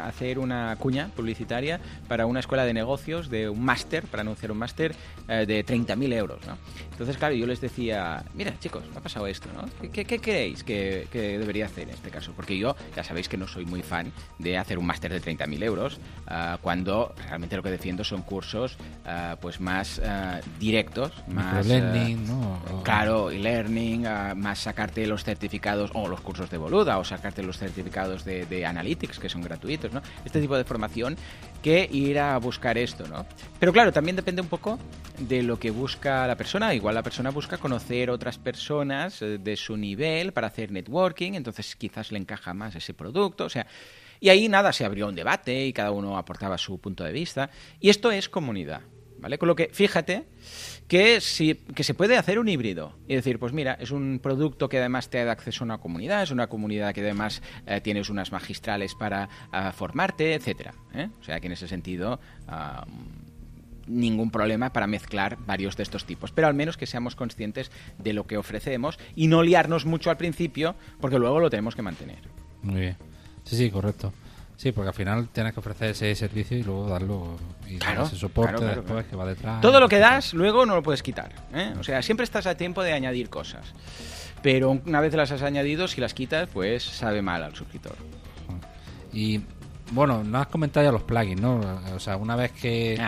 hacer 0.03 0.39
una 0.39 0.77
cuña 0.77 1.11
publicitaria 1.15 1.81
para 2.09 2.27
una 2.27 2.41
escuela 2.41 2.65
de 2.65 2.73
negocios 2.73 3.29
de 3.31 3.49
un 3.49 3.65
máster, 3.65 4.05
para 4.05 4.23
anunciar 4.23 4.53
un 4.53 4.59
máster 4.59 4.95
eh, 5.29 5.45
de 5.47 5.65
30.000 5.65 6.13
euros. 6.15 6.47
¿no? 6.47 6.57
Entonces, 6.91 7.17
claro, 7.17 7.35
yo 7.35 7.47
les 7.47 7.61
decía, 7.61 8.25
mira, 8.35 8.59
chicos, 8.59 8.85
me 8.91 8.99
ha 8.99 9.01
pasado 9.01 9.27
esto, 9.27 9.49
¿no? 9.55 9.69
¿Qué, 9.91 10.05
qué 10.05 10.19
creéis 10.19 10.65
que, 10.65 11.07
debería 11.13 11.67
hacer 11.67 11.85
en 11.85 11.95
este 11.95 12.11
caso? 12.11 12.33
Porque 12.35 12.57
yo, 12.57 12.75
ya 12.95 13.05
sabéis 13.05 13.29
que 13.29 13.37
no 13.37 13.47
soy 13.47 13.67
muy 13.67 13.83
fan 13.83 14.13
de 14.39 14.57
hacer 14.57 14.79
un 14.79 14.87
máster 14.87 15.13
de 15.13 15.21
30.000 15.21 15.63
euros, 15.63 16.01
ah, 16.27 16.59
cuando 16.63 17.15
realmente 17.27 17.57
lo 17.57 17.63
que 17.63 17.71
defiendo 17.71 18.05
son 18.05 18.23
cursos 18.23 18.79
ah, 19.05 19.37
pues 19.41 19.61
más 19.61 20.01
ah, 20.05 20.41
directos, 20.59 21.13
más... 21.29 21.67
learning, 21.67 22.27
¿no? 22.27 22.83
Claro, 22.83 23.31
y 23.31 23.39
learning, 23.39 24.07
más 24.37 24.61
sacarte 24.61 25.07
los 25.07 25.25
certificados, 25.25 25.91
o 25.95 26.09
los 26.09 26.21
cursos 26.21 26.51
de 26.51 26.57
boluda, 26.57 26.99
o 26.99 27.05
sacarte 27.05 27.43
los 27.43 27.59
certificados 27.59 28.25
de, 28.25 28.47
de 28.47 28.65
Analytics, 28.65 29.19
que 29.19 29.29
son 29.29 29.43
gratuitos 29.43 29.66
este 29.71 30.41
tipo 30.41 30.57
de 30.57 30.65
formación 30.65 31.17
que 31.63 31.89
ir 31.91 32.19
a 32.19 32.39
buscar 32.39 32.79
esto, 32.79 33.07
¿no? 33.09 33.27
Pero 33.59 33.73
claro, 33.73 33.93
también 33.93 34.17
depende 34.17 34.41
un 34.41 34.49
poco 34.49 34.79
de 35.19 35.43
lo 35.43 35.59
que 35.59 35.71
busca 35.71 36.27
la 36.27 36.37
persona. 36.37 36.75
Igual 36.75 36.95
la 36.95 37.03
persona 37.03 37.31
busca 37.31 37.59
conocer 37.59 38.11
otras 38.11 38.39
personas 38.39 39.21
eh, 39.23 39.39
de 39.39 39.57
su 39.57 39.77
nivel 39.77 40.33
para 40.33 40.47
hacer 40.47 40.71
networking, 40.71 41.33
entonces 41.33 41.75
quizás 41.77 42.13
le 42.13 42.19
encaja 42.19 42.55
más 42.55 42.75
ese 42.75 42.95
producto, 42.95 43.45
o 43.45 43.51
sea... 43.51 43.67
Y 44.19 44.31
ahí 44.31 44.49
nada, 44.49 44.73
se 44.73 44.87
abrió 44.87 45.09
un 45.09 45.15
debate 45.15 45.67
y 45.67 45.75
cada 45.75 45.91
uno 45.91 46.17
aportaba 46.17 46.57
su 46.57 46.79
punto 46.79 47.05
de 47.05 47.13
vista. 47.13 47.51
Y 47.81 47.91
esto 47.91 48.11
es 48.11 48.31
comunidad, 48.31 48.81
¿vale? 49.19 49.37
Con 49.37 49.47
lo 49.47 49.55
que, 49.55 49.69
fíjate 49.71 50.25
que, 50.89 51.21
si, 51.21 51.55
que 51.55 51.85
se 51.85 51.95
puede 51.95 52.17
hacer 52.17 52.39
un 52.39 52.49
híbrido. 52.49 52.93
Y 53.09 53.15
decir, 53.15 53.39
pues 53.39 53.53
mira, 53.53 53.77
es 53.81 53.91
un 53.91 54.21
producto 54.23 54.69
que 54.69 54.79
además 54.79 55.11
te 55.11 55.25
da 55.25 55.33
acceso 55.33 55.65
a 55.65 55.67
una 55.67 55.79
comunidad, 55.79 56.23
es 56.23 56.31
una 56.31 56.47
comunidad 56.47 56.95
que 56.95 57.01
además 57.01 57.43
eh, 57.67 57.81
tienes 57.81 58.09
unas 58.09 58.33
magistrales 58.33 58.95
para 58.95 59.29
ah, 59.53 59.73
formarte, 59.73 60.35
etcétera. 60.35 60.75
¿eh? 60.95 61.09
O 61.21 61.25
sea 61.25 61.41
que 61.41 61.47
en 61.47 61.53
ese 61.53 61.69
sentido... 61.69 62.21
Ah, 62.49 62.87
ningún 63.89 64.33
problema 64.33 64.73
para 64.73 64.89
mezclar 64.89 65.39
varios 65.47 65.77
de 65.77 65.85
estos 65.85 66.05
tipos, 66.05 66.33
pero 66.33 66.49
al 66.49 66.55
menos 66.55 66.77
que 66.77 66.87
seamos 66.87 67.15
conscientes 67.15 67.71
de 67.99 68.15
lo 68.15 68.27
que 68.27 68.37
ofrecemos 68.37 68.99
y 69.15 69.29
no 69.29 69.45
liarnos 69.45 69.87
mucho 69.87 70.11
al 70.11 70.17
principio, 70.17 70.75
porque 71.01 71.21
luego 71.21 71.39
lo 71.39 71.51
tenemos 71.51 71.77
que 71.77 71.83
mantener. 71.83 72.19
Muy 72.63 72.81
bien. 72.81 72.97
Sí, 73.45 73.57
sí, 73.57 73.71
correcto. 73.71 74.13
Sí, 74.57 74.73
porque 74.73 74.89
al 74.89 74.95
final 74.95 75.29
tienes 75.29 75.53
que 75.53 75.61
ofrecer 75.61 75.91
ese 75.91 76.15
servicio 76.15 76.57
y 76.57 76.63
luego 76.63 76.89
darlo 76.89 77.37
y 77.69 77.77
claro, 77.77 78.05
ese 78.05 78.17
soporte 78.17 78.65
después 78.65 79.05
que 79.05 79.15
va 79.15 79.27
detrás. 79.27 79.61
Todo 79.61 79.81
lo 79.81 79.89
que 79.89 79.99
das 79.99 80.33
luego 80.33 80.65
no 80.65 80.75
lo 80.75 80.83
puedes 80.83 81.03
quitar. 81.03 81.31
¿eh? 81.53 81.75
O 81.79 81.85
sea, 81.85 82.01
siempre 82.01 82.25
estás 82.25 82.47
a 82.47 82.57
tiempo 82.57 82.83
de 82.83 82.93
añadir 82.93 83.29
cosas. 83.29 83.75
Pero 84.43 84.71
una 84.71 85.01
vez 85.01 85.13
las 85.15 85.31
has 85.31 85.43
añadido, 85.43 85.89
si 85.89 86.01
las 86.01 86.15
quitas, 86.15 86.49
pues 86.49 86.83
sabe 86.83 87.21
mal 87.21 87.43
al 87.43 87.55
suscriptor. 87.55 87.97
Y 89.13 89.43
bueno, 89.93 90.25
no 90.25 90.39
has 90.39 90.47
comentado 90.47 90.85
ya 90.85 90.93
los 90.93 91.03
plugins, 91.03 91.41
¿no? 91.41 91.61
O 91.95 92.01
sea, 92.01 92.17
una 92.17 92.35
vez 92.35 92.53
que 92.53 92.99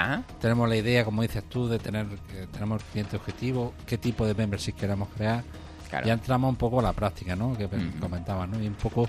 tenemos 0.40 0.68
la 0.68 0.76
idea, 0.76 1.04
como 1.04 1.22
dices 1.22 1.44
tú, 1.48 1.68
de 1.68 1.78
tener 1.78 2.06
tenemos 2.52 2.82
el 2.82 2.88
cliente 2.88 3.16
objetivo, 3.16 3.72
qué 3.86 3.96
tipo 3.98 4.26
de 4.26 4.34
membership 4.34 4.74
queremos 4.74 5.08
crear, 5.16 5.44
ya 6.04 6.12
entramos 6.12 6.50
un 6.50 6.56
poco 6.56 6.80
a 6.80 6.82
la 6.82 6.92
práctica, 6.92 7.34
¿no? 7.34 7.56
Que 7.56 7.68
comentabas, 7.98 8.48
¿no? 8.48 8.62
Y 8.62 8.66
un 8.66 8.74
poco 8.74 9.08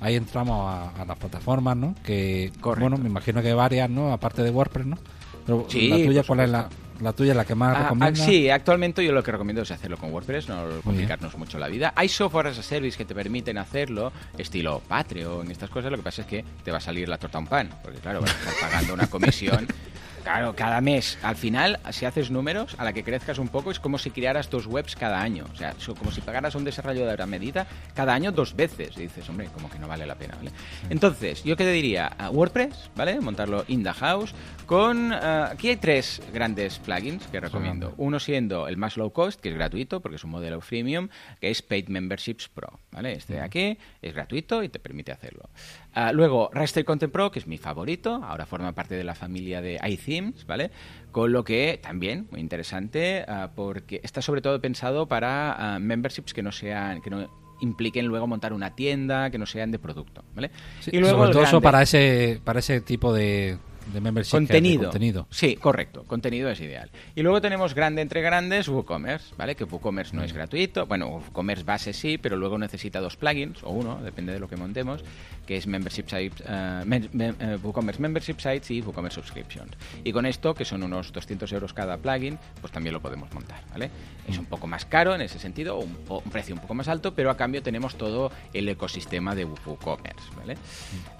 ahí 0.00 0.16
entramos 0.16 0.72
a, 0.96 1.04
las 1.04 1.18
plataformas, 1.18 1.76
¿no? 1.76 1.94
Que, 2.04 2.52
bueno, 2.62 2.96
me 2.96 3.08
imagino 3.08 3.42
que 3.42 3.52
varias, 3.54 3.90
¿no? 3.90 4.12
Aparte 4.12 4.42
de 4.42 4.50
WordPress, 4.50 4.86
¿no? 4.86 4.98
Pero 5.46 5.66
la 5.70 5.96
tuya, 5.96 6.22
¿cuál 6.22 6.40
es 6.40 6.50
la, 6.50 6.68
la 7.00 7.12
tuya, 7.12 7.34
la 7.34 7.44
que 7.44 7.54
más 7.54 7.76
ah, 7.76 7.94
ah 7.98 8.14
sí, 8.14 8.50
actualmente 8.50 9.04
yo 9.04 9.12
lo 9.12 9.22
que 9.22 9.32
recomiendo 9.32 9.62
es 9.62 9.70
hacerlo 9.70 9.96
con 9.96 10.12
WordPress, 10.12 10.48
no 10.48 10.64
complicarnos 10.84 11.36
mucho 11.36 11.58
la 11.58 11.68
vida. 11.68 11.92
Hay 11.96 12.08
software 12.08 12.48
as 12.48 12.58
a 12.58 12.62
service 12.62 12.96
que 12.96 13.04
te 13.04 13.14
permiten 13.14 13.58
hacerlo, 13.58 14.12
estilo 14.36 14.82
Patreon, 14.86 15.50
estas 15.50 15.70
cosas. 15.70 15.90
Lo 15.90 15.96
que 15.96 16.02
pasa 16.02 16.22
es 16.22 16.28
que 16.28 16.44
te 16.64 16.70
va 16.70 16.78
a 16.78 16.80
salir 16.80 17.08
la 17.08 17.18
torta 17.18 17.38
a 17.38 17.40
un 17.40 17.46
pan, 17.46 17.70
porque 17.82 17.98
claro, 17.98 18.20
vas 18.20 18.34
a 18.34 18.50
estar 18.50 18.70
pagando 18.70 18.94
una 18.94 19.06
comisión 19.08 19.66
Claro, 20.22 20.54
cada 20.54 20.80
mes. 20.80 21.18
Al 21.22 21.36
final, 21.36 21.80
si 21.90 22.04
haces 22.04 22.30
números, 22.30 22.74
a 22.78 22.84
la 22.84 22.92
que 22.92 23.02
crezcas 23.02 23.38
un 23.38 23.48
poco, 23.48 23.70
es 23.70 23.80
como 23.80 23.98
si 23.98 24.10
crearas 24.10 24.50
dos 24.50 24.66
webs 24.66 24.96
cada 24.96 25.20
año. 25.20 25.46
O 25.52 25.56
sea, 25.56 25.74
como 25.98 26.10
si 26.10 26.20
pagaras 26.20 26.54
un 26.54 26.64
desarrollador 26.64 27.22
a 27.22 27.26
medida 27.26 27.66
cada 27.94 28.14
año 28.14 28.32
dos 28.32 28.54
veces. 28.54 28.96
Y 28.96 29.02
dices, 29.02 29.28
hombre, 29.28 29.48
como 29.52 29.70
que 29.70 29.78
no 29.78 29.88
vale 29.88 30.06
la 30.06 30.14
pena, 30.14 30.34
¿vale? 30.36 30.50
Entonces, 30.88 31.42
yo 31.44 31.56
qué 31.56 31.64
te 31.64 31.72
diría, 31.72 32.10
WordPress, 32.30 32.90
¿vale? 32.94 33.20
Montarlo 33.20 33.64
in 33.68 33.82
the 33.82 33.92
house. 33.92 34.34
Con. 34.66 35.12
Eh, 35.12 35.16
aquí 35.50 35.70
hay 35.70 35.76
tres 35.76 36.22
grandes 36.32 36.78
plugins 36.78 37.26
que 37.26 37.40
recomiendo. 37.40 37.94
Uno 37.96 38.20
siendo 38.20 38.68
el 38.68 38.76
más 38.76 38.96
low 38.96 39.12
cost, 39.12 39.40
que 39.40 39.48
es 39.48 39.54
gratuito, 39.54 40.00
porque 40.00 40.16
es 40.16 40.24
un 40.24 40.30
modelo 40.30 40.60
freemium, 40.60 41.08
que 41.40 41.50
es 41.50 41.62
Paid 41.62 41.88
Memberships 41.88 42.48
Pro, 42.48 42.78
¿vale? 42.92 43.12
Este 43.12 43.34
de 43.34 43.40
aquí 43.40 43.78
es 44.00 44.14
gratuito 44.14 44.62
y 44.62 44.68
te 44.68 44.78
permite 44.78 45.12
hacerlo. 45.12 45.48
Uh, 45.96 46.12
luego, 46.12 46.50
Raster 46.52 46.84
Content 46.84 47.12
Pro, 47.12 47.32
que 47.32 47.40
es 47.40 47.46
mi 47.46 47.58
favorito, 47.58 48.20
ahora 48.24 48.46
forma 48.46 48.72
parte 48.72 48.94
de 48.94 49.02
la 49.02 49.14
familia 49.14 49.60
de 49.60 49.80
iThemes, 49.84 50.46
¿vale? 50.46 50.70
Con 51.10 51.32
lo 51.32 51.42
que 51.42 51.80
también, 51.82 52.28
muy 52.30 52.40
interesante, 52.40 53.24
ah, 53.26 53.50
porque 53.56 54.00
está 54.04 54.22
sobre 54.22 54.40
todo 54.40 54.60
pensado 54.60 55.06
para 55.08 55.74
ah, 55.74 55.78
memberships 55.80 56.32
que 56.32 56.42
no 56.42 56.52
sean, 56.52 57.00
que 57.00 57.10
no 57.10 57.28
impliquen 57.60 58.06
luego 58.06 58.26
montar 58.26 58.52
una 58.52 58.74
tienda, 58.76 59.30
que 59.30 59.38
no 59.38 59.46
sean 59.46 59.72
de 59.72 59.78
producto, 59.78 60.22
¿vale? 60.34 60.50
y 60.90 60.98
luego 60.98 61.18
sobre 61.18 61.32
todo 61.32 61.42
eso 61.42 61.60
para 61.60 61.82
ese, 61.82 62.40
para 62.44 62.60
ese 62.60 62.80
tipo 62.80 63.12
de, 63.12 63.58
de 63.92 64.00
membership 64.00 64.30
contenido. 64.32 64.84
contenido. 64.84 65.26
Sí, 65.30 65.56
correcto. 65.56 66.04
Contenido 66.04 66.50
es 66.50 66.60
ideal. 66.60 66.90
Y 67.14 67.22
luego 67.22 67.40
tenemos 67.40 67.74
grande 67.74 68.02
entre 68.02 68.20
grandes 68.22 68.68
WooCommerce, 68.68 69.34
¿vale? 69.36 69.54
Que 69.54 69.64
WooCommerce 69.64 70.16
no 70.16 70.22
es 70.22 70.32
gratuito. 70.32 70.86
Bueno, 70.86 71.08
WooCommerce 71.08 71.64
base 71.64 71.92
sí, 71.92 72.18
pero 72.18 72.36
luego 72.36 72.58
necesita 72.58 73.00
dos 73.00 73.16
plugins, 73.16 73.62
o 73.62 73.70
uno, 73.70 74.00
depende 74.02 74.32
de 74.32 74.40
lo 74.40 74.48
que 74.48 74.56
montemos, 74.56 75.04
que 75.46 75.56
es 75.56 75.66
Membership 75.66 76.04
Sites, 76.08 76.40
uh, 76.40 77.66
WooCommerce 77.66 78.00
Membership 78.00 78.38
Sites 78.38 78.70
y 78.70 78.80
WooCommerce 78.80 79.20
Subscriptions. 79.20 79.72
Y 80.04 80.12
con 80.12 80.26
esto, 80.26 80.54
que 80.54 80.64
son 80.64 80.82
unos 80.82 81.12
200 81.12 81.52
euros 81.52 81.72
cada 81.72 81.96
plugin, 81.98 82.38
pues 82.60 82.72
también 82.72 82.92
lo 82.92 83.00
podemos 83.00 83.32
montar, 83.32 83.62
¿vale? 83.70 83.90
Es 84.28 84.38
un 84.38 84.46
poco 84.46 84.66
más 84.66 84.84
caro 84.84 85.14
en 85.14 85.22
ese 85.22 85.38
sentido, 85.38 85.78
un, 85.78 85.98
un 86.08 86.30
precio 86.30 86.54
un 86.54 86.60
poco 86.60 86.74
más 86.74 86.88
alto, 86.88 87.14
pero 87.14 87.30
a 87.30 87.36
cambio 87.36 87.62
tenemos 87.62 87.96
todo 87.96 88.30
el 88.52 88.68
ecosistema 88.68 89.34
de 89.34 89.44
WooCommerce, 89.44 90.30
¿vale? 90.36 90.56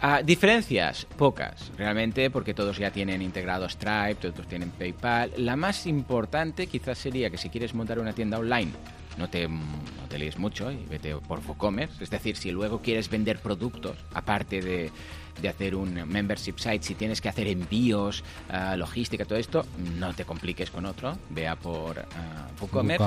Uh, 0.02 0.24
diferencias, 0.24 1.06
pocas, 1.16 1.72
realmente, 1.76 2.30
porque 2.30 2.54
todos 2.60 2.76
ya 2.76 2.90
tienen 2.90 3.22
integrado 3.22 3.66
Stripe, 3.66 4.16
todos 4.16 4.46
tienen 4.46 4.68
PayPal. 4.68 5.32
La 5.38 5.56
más 5.56 5.86
importante 5.86 6.66
quizás 6.66 6.98
sería 6.98 7.30
que 7.30 7.38
si 7.38 7.48
quieres 7.48 7.72
montar 7.72 7.98
una 7.98 8.12
tienda 8.12 8.38
online, 8.38 8.70
no 9.16 9.30
te, 9.30 9.48
no 9.48 10.06
te 10.10 10.18
lees 10.18 10.38
mucho 10.38 10.70
y 10.70 10.84
vete 10.84 11.16
por 11.16 11.38
WooCommerce. 11.38 12.04
Es 12.04 12.10
decir, 12.10 12.36
si 12.36 12.50
luego 12.50 12.82
quieres 12.82 13.08
vender 13.08 13.38
productos, 13.38 13.96
aparte 14.12 14.60
de, 14.60 14.92
de 15.40 15.48
hacer 15.48 15.74
un 15.74 15.94
membership 16.08 16.58
site, 16.58 16.82
si 16.82 16.94
tienes 16.94 17.20
que 17.20 17.28
hacer 17.28 17.46
envíos, 17.46 18.22
uh, 18.50 18.76
logística, 18.76 19.24
todo 19.24 19.38
esto, 19.38 19.64
no 19.98 20.12
te 20.14 20.24
compliques 20.24 20.70
con 20.70 20.86
otro, 20.86 21.16
vea 21.30 21.56
por 21.56 21.98
uh, 21.98 22.62
WooCommerce. 22.62 23.04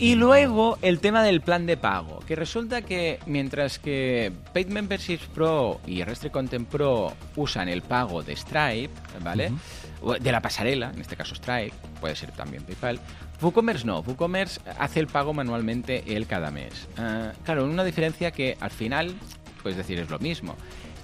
Y 0.00 0.16
luego 0.16 0.78
el 0.82 0.98
tema 0.98 1.22
del 1.22 1.42
plan 1.42 1.64
de 1.64 1.76
pago, 1.76 2.18
que 2.26 2.34
resulta 2.34 2.82
que 2.82 3.20
mientras 3.26 3.78
que 3.78 4.32
Paid 4.52 4.66
Memberships 4.66 5.26
Pro 5.26 5.80
y 5.86 6.02
Restre 6.02 6.30
Content 6.30 6.68
Pro 6.68 7.12
usan 7.36 7.68
el 7.68 7.82
pago 7.82 8.24
de 8.24 8.34
Stripe, 8.34 8.90
¿vale? 9.22 9.52
De 10.20 10.32
la 10.32 10.42
pasarela, 10.42 10.90
en 10.92 11.00
este 11.00 11.14
caso 11.14 11.36
Stripe, 11.36 11.72
puede 12.00 12.16
ser 12.16 12.32
también 12.32 12.64
PayPal. 12.64 12.98
WooCommerce 13.40 13.86
no, 13.86 14.00
WooCommerce 14.00 14.60
hace 14.76 14.98
el 14.98 15.06
pago 15.06 15.32
manualmente 15.32 16.02
él 16.16 16.26
cada 16.26 16.50
mes. 16.50 16.88
Uh, 16.98 17.30
claro, 17.44 17.64
una 17.64 17.84
diferencia 17.84 18.32
que 18.32 18.56
al 18.58 18.70
final, 18.70 19.14
puedes 19.62 19.78
decir, 19.78 20.00
es 20.00 20.10
lo 20.10 20.18
mismo. 20.18 20.56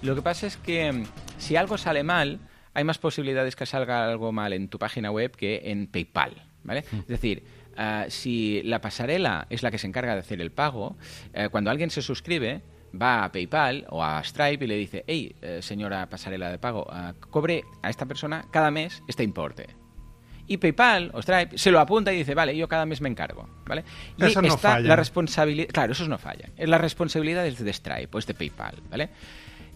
Lo 0.02 0.14
que 0.14 0.22
pasa 0.22 0.46
es 0.46 0.56
que 0.56 0.92
mm, 0.92 1.04
si 1.38 1.56
algo 1.56 1.78
sale 1.78 2.02
mal, 2.02 2.40
hay 2.74 2.84
más 2.84 2.98
posibilidades 2.98 3.56
que 3.56 3.66
salga 3.66 4.04
algo 4.04 4.32
mal 4.32 4.52
en 4.52 4.68
tu 4.68 4.78
página 4.78 5.10
web 5.10 5.34
que 5.34 5.62
en 5.64 5.86
PayPal, 5.86 6.42
¿vale? 6.62 6.84
Es 6.92 7.06
decir, 7.06 7.42
Ah, 7.76 8.06
si 8.08 8.62
la 8.62 8.80
pasarela 8.80 9.46
es 9.50 9.62
la 9.62 9.70
que 9.70 9.78
se 9.78 9.86
encarga 9.86 10.14
de 10.14 10.20
hacer 10.20 10.40
el 10.40 10.50
pago, 10.50 10.96
eh, 11.34 11.48
cuando 11.50 11.70
alguien 11.70 11.90
se 11.90 12.00
suscribe, 12.00 12.62
va 13.00 13.24
a 13.24 13.32
PayPal 13.32 13.86
o 13.90 14.02
a 14.02 14.22
Stripe 14.24 14.64
y 14.64 14.68
le 14.68 14.76
dice, 14.76 15.04
hey, 15.06 15.36
eh, 15.42 15.58
señora 15.60 16.08
pasarela 16.08 16.50
de 16.50 16.58
pago, 16.58 16.86
ah, 16.88 17.12
cobre 17.30 17.64
a 17.82 17.90
esta 17.90 18.06
persona 18.06 18.46
cada 18.50 18.70
mes 18.70 19.02
este 19.06 19.22
importe. 19.22 19.66
Y 20.46 20.56
PayPal 20.56 21.10
o 21.12 21.20
Stripe 21.20 21.58
se 21.58 21.70
lo 21.70 21.80
apunta 21.80 22.12
y 22.12 22.18
dice, 22.18 22.34
vale, 22.34 22.56
yo 22.56 22.66
cada 22.66 22.86
mes 22.86 23.00
me 23.00 23.08
encargo, 23.08 23.48
¿vale? 23.66 23.84
Y 24.16 24.24
eso 24.24 24.40
no 24.40 24.48
está 24.48 24.80
la 24.80 24.96
responsabilidad, 24.96 25.68
claro, 25.72 25.92
eso 25.92 26.08
no 26.08 26.18
falla. 26.18 26.48
La 26.56 26.78
responsabilidad 26.78 27.46
es 27.46 27.62
de 27.62 27.72
Stripe 27.72 28.08
o 28.12 28.18
es 28.18 28.26
de 28.26 28.34
PayPal, 28.34 28.76
¿vale? 28.88 29.10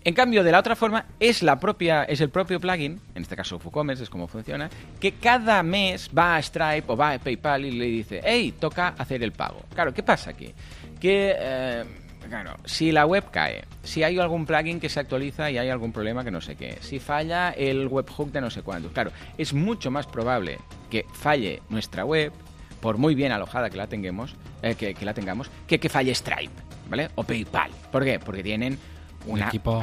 En 0.03 0.15
cambio, 0.15 0.43
de 0.43 0.51
la 0.51 0.61
otra 0.61 0.77
forma, 0.77 1.05
es, 1.19 1.43
la 1.43 1.61
propia, 1.61 2.05
es 2.05 2.23
el 2.23 2.31
propio 2.31 2.59
plugin, 2.59 2.99
en 3.15 3.23
este 3.23 3.37
caso 3.37 3.61
WooCommerce 3.63 4.05
es 4.05 4.11
como 4.11 4.27
funciona, 4.29 4.71
que 4.99 5.13
cada 5.13 5.63
mes 5.63 6.11
va 6.17 6.37
a 6.37 6.43
Stripe 6.43 6.85
o 6.87 6.97
va 6.97 7.13
a 7.13 7.19
PayPal 7.19 7.67
y 7.67 7.73
le 7.73 7.85
dice, 7.85 8.21
hey, 8.25 8.55
toca 8.59 8.95
hacer 8.97 9.23
el 9.23 9.33
pago. 9.33 9.63
Claro, 9.75 9.93
¿qué 9.93 10.03
pasa 10.03 10.31
aquí? 10.31 10.55
Que, 10.99 11.35
eh, 11.39 11.85
claro, 12.31 12.57
si 12.65 12.93
la 12.93 13.05
web 13.05 13.25
cae, 13.31 13.65
si 13.83 14.03
hay 14.03 14.19
algún 14.19 14.47
plugin 14.47 14.81
que 14.81 14.89
se 14.89 15.01
actualiza 15.01 15.51
y 15.51 15.59
hay 15.59 15.69
algún 15.69 15.93
problema 15.93 16.25
que 16.25 16.31
no 16.31 16.41
sé 16.41 16.57
qué, 16.57 16.79
si 16.81 16.99
falla 16.99 17.51
el 17.51 17.87
webhook 17.87 18.33
de 18.33 18.41
no 18.41 18.49
sé 18.49 18.63
cuándo, 18.63 18.89
claro, 18.89 19.11
es 19.37 19.53
mucho 19.53 19.91
más 19.91 20.07
probable 20.07 20.59
que 20.89 21.05
falle 21.13 21.61
nuestra 21.69 22.07
web, 22.07 22.33
por 22.81 22.97
muy 22.97 23.15
bien 23.15 23.33
alojada 23.33 23.69
que 23.69 23.77
la 23.77 23.87
tengamos, 23.87 24.35
eh, 24.63 24.77
que, 24.77 24.95
que 24.95 25.05
la 25.05 25.13
tengamos, 25.13 25.51
que 25.67 25.79
que 25.79 25.91
falle 25.91 26.15
Stripe, 26.15 26.55
¿vale? 26.89 27.11
O 27.17 27.23
PayPal. 27.23 27.71
¿Por 27.93 28.03
qué? 28.03 28.19
Porque 28.19 28.43
tienen 28.43 28.79
un 29.27 29.43
equipo, 29.43 29.83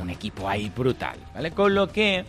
un 0.00 0.10
equipo 0.10 0.48
ahí 0.48 0.70
brutal, 0.74 1.18
¿vale? 1.34 1.50
Con 1.50 1.74
lo 1.74 1.88
que 1.88 2.24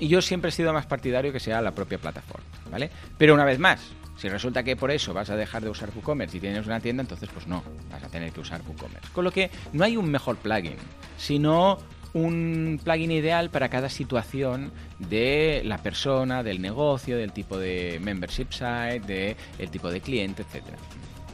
yo 0.00 0.20
siempre 0.22 0.48
he 0.48 0.52
sido 0.52 0.72
más 0.72 0.86
partidario 0.86 1.32
que 1.32 1.40
sea 1.40 1.60
la 1.60 1.72
propia 1.72 1.98
plataforma, 1.98 2.46
¿vale? 2.70 2.90
Pero 3.18 3.34
una 3.34 3.44
vez 3.44 3.58
más, 3.58 3.80
si 4.16 4.28
resulta 4.28 4.62
que 4.62 4.76
por 4.76 4.90
eso 4.90 5.14
vas 5.14 5.30
a 5.30 5.36
dejar 5.36 5.62
de 5.62 5.70
usar 5.70 5.90
WooCommerce 5.94 6.36
y 6.36 6.40
tienes 6.40 6.66
una 6.66 6.80
tienda, 6.80 7.02
entonces 7.02 7.28
pues 7.32 7.46
no, 7.46 7.62
vas 7.90 8.02
a 8.02 8.08
tener 8.08 8.32
que 8.32 8.40
usar 8.40 8.60
WooCommerce. 8.62 9.08
Con 9.12 9.24
lo 9.24 9.30
que 9.30 9.50
no 9.72 9.84
hay 9.84 9.96
un 9.96 10.10
mejor 10.10 10.36
plugin, 10.36 10.76
sino 11.16 11.78
un 12.14 12.80
plugin 12.82 13.10
ideal 13.10 13.50
para 13.50 13.68
cada 13.68 13.88
situación 13.88 14.70
de 14.98 15.62
la 15.64 15.78
persona, 15.78 16.42
del 16.42 16.60
negocio, 16.60 17.16
del 17.16 17.32
tipo 17.32 17.58
de 17.58 17.98
membership 18.02 18.48
site, 18.50 19.36
del 19.58 19.70
tipo 19.70 19.90
de 19.90 20.00
cliente, 20.00 20.42
etcétera. 20.42 20.76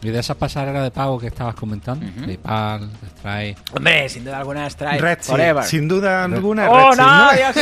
Y 0.03 0.11
de 0.11 0.19
esas 0.21 0.37
pasarelas 0.37 0.85
de 0.85 0.91
pago 0.91 1.19
que 1.19 1.27
estabas 1.27 1.55
comentando, 1.55 2.07
PayPal, 2.25 2.89
Stripe. 3.19 3.61
Hombre, 3.75 4.09
sin 4.09 4.25
duda 4.25 4.39
alguna 4.39 4.71
Stripe. 4.71 4.99
Red, 4.99 5.19
forever. 5.23 5.65
Sin 5.65 5.89
duda 5.89 6.25
alguna 6.25 6.71
¡Oh, 6.71 6.95
no! 6.95 7.33
Dios 7.33 7.57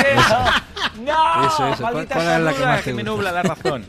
¡No! 1.05 1.47
Eso, 1.47 1.67
eso. 1.69 1.83
¿Cuál, 1.83 2.07
cuál 2.07 2.29
es 2.29 2.41
la 2.41 2.53
que 2.53 2.65
más 2.65 2.79
te 2.79 2.91
que 2.91 2.95
me 2.95 3.03
nubla 3.03 3.33
la 3.33 3.43
razón? 3.43 3.85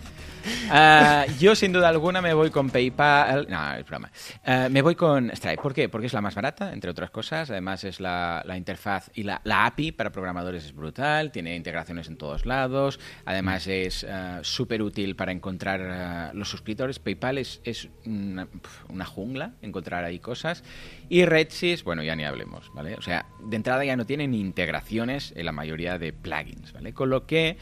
Uh, 0.67 1.31
yo 1.39 1.55
sin 1.55 1.73
duda 1.73 1.89
alguna 1.89 2.21
me 2.21 2.33
voy 2.33 2.49
con 2.49 2.69
PayPal. 2.69 3.47
No, 3.49 3.73
es 3.73 3.85
broma. 3.85 4.11
Uh, 4.45 4.69
me 4.69 4.81
voy 4.81 4.95
con 4.95 5.29
Stripe. 5.35 5.61
¿Por 5.61 5.73
qué? 5.73 5.89
Porque 5.89 6.07
es 6.07 6.13
la 6.13 6.21
más 6.21 6.35
barata, 6.35 6.73
entre 6.73 6.89
otras 6.91 7.09
cosas. 7.09 7.49
Además 7.49 7.83
es 7.83 7.99
la, 7.99 8.43
la 8.45 8.57
interfaz 8.57 9.09
y 9.13 9.23
la, 9.23 9.41
la, 9.43 9.65
API 9.65 9.91
para 9.91 10.11
programadores 10.11 10.65
es 10.65 10.73
brutal. 10.73 11.31
Tiene 11.31 11.55
integraciones 11.55 12.07
en 12.07 12.17
todos 12.17 12.45
lados. 12.45 12.99
Además 13.25 13.67
es 13.67 14.03
uh, 14.03 14.43
súper 14.43 14.81
útil 14.81 15.15
para 15.15 15.31
encontrar 15.31 16.33
los 16.33 16.49
suscriptores. 16.49 16.99
PayPal 16.99 17.37
es, 17.37 17.61
es 17.63 17.89
una, 18.05 18.47
una, 18.89 19.05
jungla 19.05 19.53
encontrar 19.61 20.03
ahí 20.03 20.19
cosas. 20.19 20.63
Y 21.09 21.25
Redsys, 21.25 21.83
bueno, 21.83 22.03
ya 22.03 22.15
ni 22.15 22.25
hablemos, 22.25 22.71
¿vale? 22.73 22.95
O 22.95 23.01
sea, 23.01 23.25
de 23.43 23.55
entrada 23.55 23.83
ya 23.85 23.95
no 23.95 24.05
tienen 24.05 24.33
integraciones 24.33 25.33
en 25.35 25.45
la 25.45 25.51
mayoría 25.51 25.97
de 25.97 26.13
plugins, 26.13 26.73
¿vale? 26.73 26.93
Con 26.93 27.09
lo 27.09 27.25
que 27.25 27.57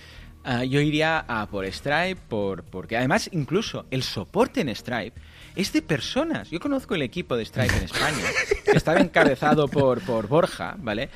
ah, 0.46 0.64
yo 0.64 0.80
iría 0.80 1.26
a 1.28 1.46
por 1.48 1.66
Stripe, 1.66 2.18
por, 2.30 2.64
porque 2.64 2.98
además 2.98 3.30
incluso 3.34 3.86
el 3.92 4.04
soporte 4.04 4.62
en 4.62 4.74
Stripe 4.74 5.20
es 5.56 5.74
de 5.74 5.82
personas. 5.82 6.50
Yo 6.50 6.60
conozco 6.60 6.96
el 6.96 7.02
equipo 7.02 7.36
de 7.36 7.46
Stripe 7.46 7.76
en 7.76 7.84
España, 7.86 8.24
que 8.64 8.78
estaba 8.78 9.00
encabezado 9.00 9.68
por, 9.68 10.02
por 10.02 10.28
Borja, 10.28 10.76
¿vale? 10.78 11.10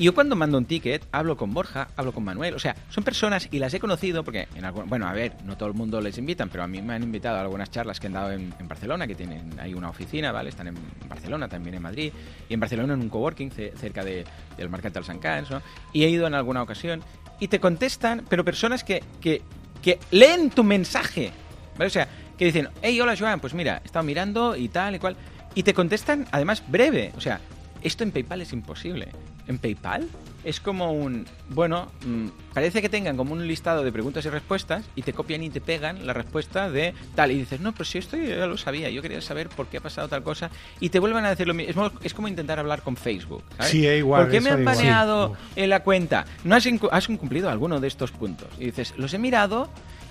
Y 0.00 0.04
yo 0.04 0.14
cuando 0.14 0.34
mando 0.34 0.56
un 0.56 0.64
ticket, 0.64 1.06
hablo 1.12 1.36
con 1.36 1.52
Borja, 1.52 1.88
hablo 1.94 2.12
con 2.12 2.24
Manuel. 2.24 2.54
O 2.54 2.58
sea, 2.58 2.74
son 2.88 3.04
personas 3.04 3.48
y 3.50 3.58
las 3.58 3.74
he 3.74 3.80
conocido 3.80 4.24
porque, 4.24 4.48
en 4.54 4.64
algún, 4.64 4.88
bueno, 4.88 5.06
a 5.06 5.12
ver, 5.12 5.34
no 5.44 5.58
todo 5.58 5.68
el 5.68 5.74
mundo 5.74 6.00
les 6.00 6.16
invitan, 6.16 6.48
pero 6.48 6.64
a 6.64 6.66
mí 6.66 6.80
me 6.80 6.94
han 6.94 7.02
invitado 7.02 7.36
a 7.36 7.42
algunas 7.42 7.70
charlas 7.70 8.00
que 8.00 8.06
han 8.06 8.14
dado 8.14 8.32
en, 8.32 8.54
Barcelona, 8.66 9.06
que 9.06 9.14
tienen 9.14 9.58
ahí 9.60 9.74
una 9.74 9.90
oficina, 9.90 10.32
¿vale? 10.32 10.48
Están 10.48 10.68
en 10.68 10.76
Barcelona, 11.06 11.48
también 11.48 11.74
en 11.74 11.82
Madrid. 11.82 12.12
Y 12.48 12.54
en 12.54 12.60
Barcelona 12.60 12.94
en 12.94 13.00
un 13.00 13.10
coworking 13.10 13.50
cerca 13.50 14.02
de, 14.02 14.24
del 14.56 14.70
Market 14.70 14.94
del 14.94 15.04
San 15.04 15.20
¿no? 15.50 15.60
Y 15.92 16.04
he 16.04 16.08
ido 16.08 16.26
en 16.26 16.32
alguna 16.32 16.62
ocasión 16.62 17.02
y 17.40 17.48
te 17.48 17.58
contestan, 17.58 18.24
pero 18.28 18.44
personas 18.44 18.84
que, 18.84 19.02
que, 19.20 19.42
que 19.82 19.98
leen 20.10 20.50
tu 20.50 20.62
mensaje, 20.62 21.32
¿vale? 21.76 21.86
O 21.86 21.90
sea, 21.90 22.06
que 22.38 22.44
dicen, 22.44 22.68
hey, 22.82 23.00
hola 23.00 23.16
Joan, 23.18 23.40
pues 23.40 23.54
mira, 23.54 23.80
he 23.82 23.86
estado 23.86 24.04
mirando 24.04 24.56
y 24.56 24.68
tal 24.68 24.94
y 24.94 24.98
cual. 24.98 25.16
Y 25.54 25.62
te 25.62 25.74
contestan, 25.74 26.26
además, 26.30 26.62
breve. 26.68 27.12
O 27.16 27.20
sea, 27.20 27.40
esto 27.82 28.04
en 28.04 28.12
PayPal 28.12 28.42
es 28.42 28.52
imposible. 28.52 29.08
En 29.48 29.58
PayPal 29.58 30.06
es 30.44 30.60
como 30.60 30.92
un. 30.92 31.26
Bueno, 31.48 31.90
mm, 32.06 32.28
parece 32.54 32.80
que 32.80 32.88
tengan 32.88 33.16
como 33.16 33.32
un 33.32 33.46
listado 33.46 33.82
de 33.82 33.92
preguntas 33.92 34.24
y 34.24 34.30
respuestas 34.30 34.84
y 34.94 35.02
te 35.02 35.12
copian 35.12 35.42
y 35.42 35.50
te 35.50 35.60
pegan 35.60 36.06
la 36.06 36.12
respuesta 36.12 36.70
de 36.70 36.94
tal. 37.14 37.30
Y 37.30 37.38
dices, 37.38 37.60
no, 37.60 37.72
pero 37.72 37.84
si 37.84 37.98
esto 37.98 38.16
yo 38.16 38.24
ya 38.24 38.46
lo 38.46 38.56
sabía, 38.56 38.90
yo 38.90 39.02
quería 39.02 39.20
saber 39.20 39.48
por 39.48 39.66
qué 39.66 39.78
ha 39.78 39.80
pasado 39.80 40.08
tal 40.08 40.22
cosa. 40.22 40.50
Y 40.80 40.88
te 40.88 40.98
vuelven 40.98 41.24
a 41.24 41.30
decir 41.30 41.46
lo 41.46 41.54
mismo. 41.54 41.90
Es, 42.02 42.14
como 42.14 42.28
intentar 42.28 42.58
hablar 42.58 42.82
con 42.82 42.96
Facebook. 42.96 43.42
¿sabes? 43.56 43.72
Sí, 43.72 43.86
igual. 43.86 44.22
¿Por 44.22 44.30
qué 44.30 44.40
me 44.40 44.50
han 44.50 44.64
paneado 44.64 45.36
en 45.56 45.70
la 45.70 45.82
cuenta? 45.82 46.24
No 46.44 46.56
has, 46.56 46.66
has 46.90 47.08
incumplido 47.08 47.50
alguno 47.50 47.80
de 47.80 47.88
estos 47.88 48.10
puntos. 48.10 48.48
Y 48.58 48.66
dices, 48.66 48.94
los 48.96 49.14
he 49.14 49.18
mirado 49.18 49.68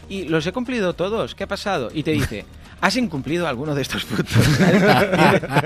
y 0.09 0.25
los 0.25 0.45
he 0.47 0.51
cumplido 0.51 0.93
todos. 0.93 1.35
¿Qué 1.35 1.43
ha 1.45 1.47
pasado? 1.47 1.89
Y 1.93 2.03
te 2.03 2.11
dice 2.11 2.45
has 2.81 2.95
incumplido 2.97 3.47
alguno 3.47 3.75
de 3.75 3.81
estos 3.81 4.05
puntos. 4.05 4.33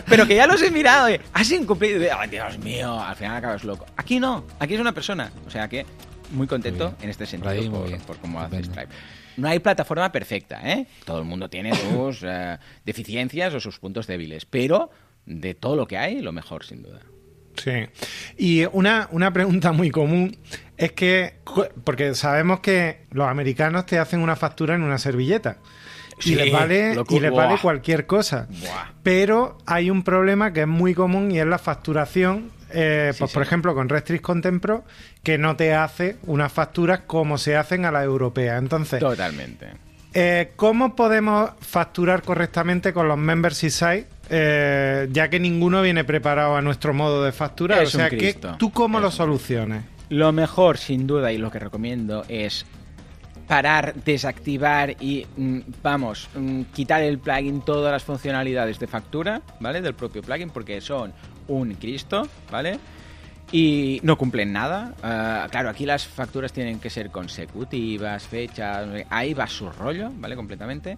Pero 0.07 0.27
que 0.27 0.35
ya 0.35 0.47
los 0.47 0.61
he 0.61 0.71
mirado. 0.71 1.07
Eh. 1.07 1.21
Has 1.33 1.51
incumplido. 1.51 2.05
Ay, 2.17 2.29
Dios 2.29 2.57
mío, 2.59 2.99
al 2.99 3.15
final 3.15 3.37
acabas 3.37 3.63
loco. 3.63 3.85
Aquí 3.97 4.19
no, 4.19 4.45
aquí 4.59 4.75
es 4.75 4.79
una 4.79 4.91
persona. 4.91 5.31
O 5.47 5.49
sea 5.49 5.67
que 5.67 5.85
muy 6.31 6.47
contento 6.47 6.95
en 7.01 7.09
este 7.09 7.25
sentido 7.25 7.71
por, 8.05 8.17
cómo 8.17 8.41
hace 8.41 8.63
Stripe. 8.63 8.93
No 9.37 9.47
hay 9.47 9.59
plataforma 9.59 10.11
perfecta, 10.11 10.61
¿eh? 10.63 10.87
Todo 11.05 11.19
el 11.19 11.25
mundo 11.25 11.49
tiene 11.49 11.73
sus 11.75 12.21
eh, 12.23 12.57
deficiencias 12.85 13.53
o 13.53 13.59
sus 13.59 13.79
puntos 13.79 14.07
débiles, 14.07 14.45
pero 14.45 14.91
de 15.25 15.53
todo 15.53 15.75
lo 15.75 15.87
que 15.87 15.97
hay, 15.97 16.21
lo 16.21 16.31
mejor, 16.31 16.65
sin 16.65 16.83
duda. 16.83 16.99
Sí. 17.56 17.88
Y 18.38 18.66
una, 18.72 19.08
una 19.12 19.32
pregunta 19.32 19.72
muy 19.72 19.91
común 19.91 20.38
es 20.78 20.91
que, 20.93 21.36
porque 21.84 22.16
sabemos 22.16 22.60
que 22.60 23.06
los 23.12 23.28
americanos 23.28 23.86
te 23.86 23.99
hacen 23.99 24.20
una 24.20 24.36
factura 24.36 24.76
en 24.76 24.84
una 24.84 24.97
servilleta 24.97 25.58
y 26.24 26.36
les 26.36 26.51
vale, 26.51 26.95
y 27.10 27.20
les 27.20 27.32
vale 27.32 27.58
cualquier 27.62 28.06
cosa. 28.06 28.47
Pero 29.01 29.58
hay 29.66 29.89
un 29.89 30.04
problema 30.04 30.54
que 30.54 30.62
es 30.62 30.68
muy 30.68 30.93
común 30.93 31.32
y 31.32 31.39
es 31.39 31.45
la 31.45 31.58
facturación. 31.58 32.51
Eh, 32.76 33.14
pues, 33.18 33.32
por 33.32 33.43
ejemplo, 33.43 33.76
con 33.76 33.88
Restrix 33.88 34.22
Contempro, 34.22 34.84
que 35.22 35.38
no 35.38 35.56
te 35.56 35.76
hace 35.76 36.18
unas 36.24 36.51
facturas 36.51 37.01
como 37.06 37.38
se 37.38 37.56
hacen 37.56 37.86
a 37.86 37.91
la 37.91 38.04
europea. 38.04 38.58
Entonces, 38.58 38.99
totalmente. 38.99 39.68
Eh, 40.14 40.51
¿Cómo 40.56 40.95
podemos 40.95 41.51
facturar 41.60 42.24
correctamente 42.24 42.93
con 42.93 43.08
los 43.08 43.18
membership 43.18 43.70
sites? 43.70 44.06
Eh, 44.36 45.09
ya 45.11 45.29
que 45.29 45.39
ninguno 45.39 45.84
viene 45.84 46.03
preparado 46.03 46.55
a 46.55 46.61
nuestro 46.63 46.91
modo 46.91 47.23
de 47.23 47.31
facturar. 47.31 47.84
o 47.84 47.86
sea, 47.86 48.09
que, 48.09 48.36
¿tú 48.57 48.71
cómo 48.71 48.99
lo 48.99 49.11
soluciones? 49.11 49.84
Lo 50.09 50.31
mejor, 50.31 50.79
sin 50.79 51.05
duda, 51.05 51.31
y 51.31 51.38
lo 51.38 51.51
que 51.51 51.59
recomiendo 51.59 52.25
es 52.27 52.65
parar, 53.47 53.93
desactivar 53.93 54.95
y, 54.99 55.27
mm, 55.38 55.59
vamos, 55.84 56.29
mm, 56.34 56.61
quitar 56.73 57.03
el 57.03 57.19
plugin 57.19 57.61
todas 57.61 57.91
las 57.91 58.03
funcionalidades 58.03 58.79
de 58.79 58.88
factura, 58.88 59.43
¿vale? 59.59 59.81
Del 59.81 59.93
propio 59.93 60.23
plugin, 60.23 60.49
porque 60.49 60.81
son 60.81 61.13
un 61.47 61.75
Cristo, 61.75 62.27
¿vale? 62.51 62.79
Y 63.51 63.99
no 64.01 64.17
cumplen 64.17 64.51
nada. 64.51 64.95
Ah, 65.03 65.47
claro, 65.51 65.69
aquí 65.69 65.86
las 65.86 66.07
facturas 66.07 66.51
tienen 66.51 66.79
que 66.79 66.89
ser 66.89 67.11
consecutivas, 67.11 68.25
fechas, 68.25 68.88
ahí 69.11 69.36
va 69.36 69.45
su 69.45 69.69
rollo, 69.69 70.09
¿vale? 70.15 70.36
Completamente. 70.36 70.97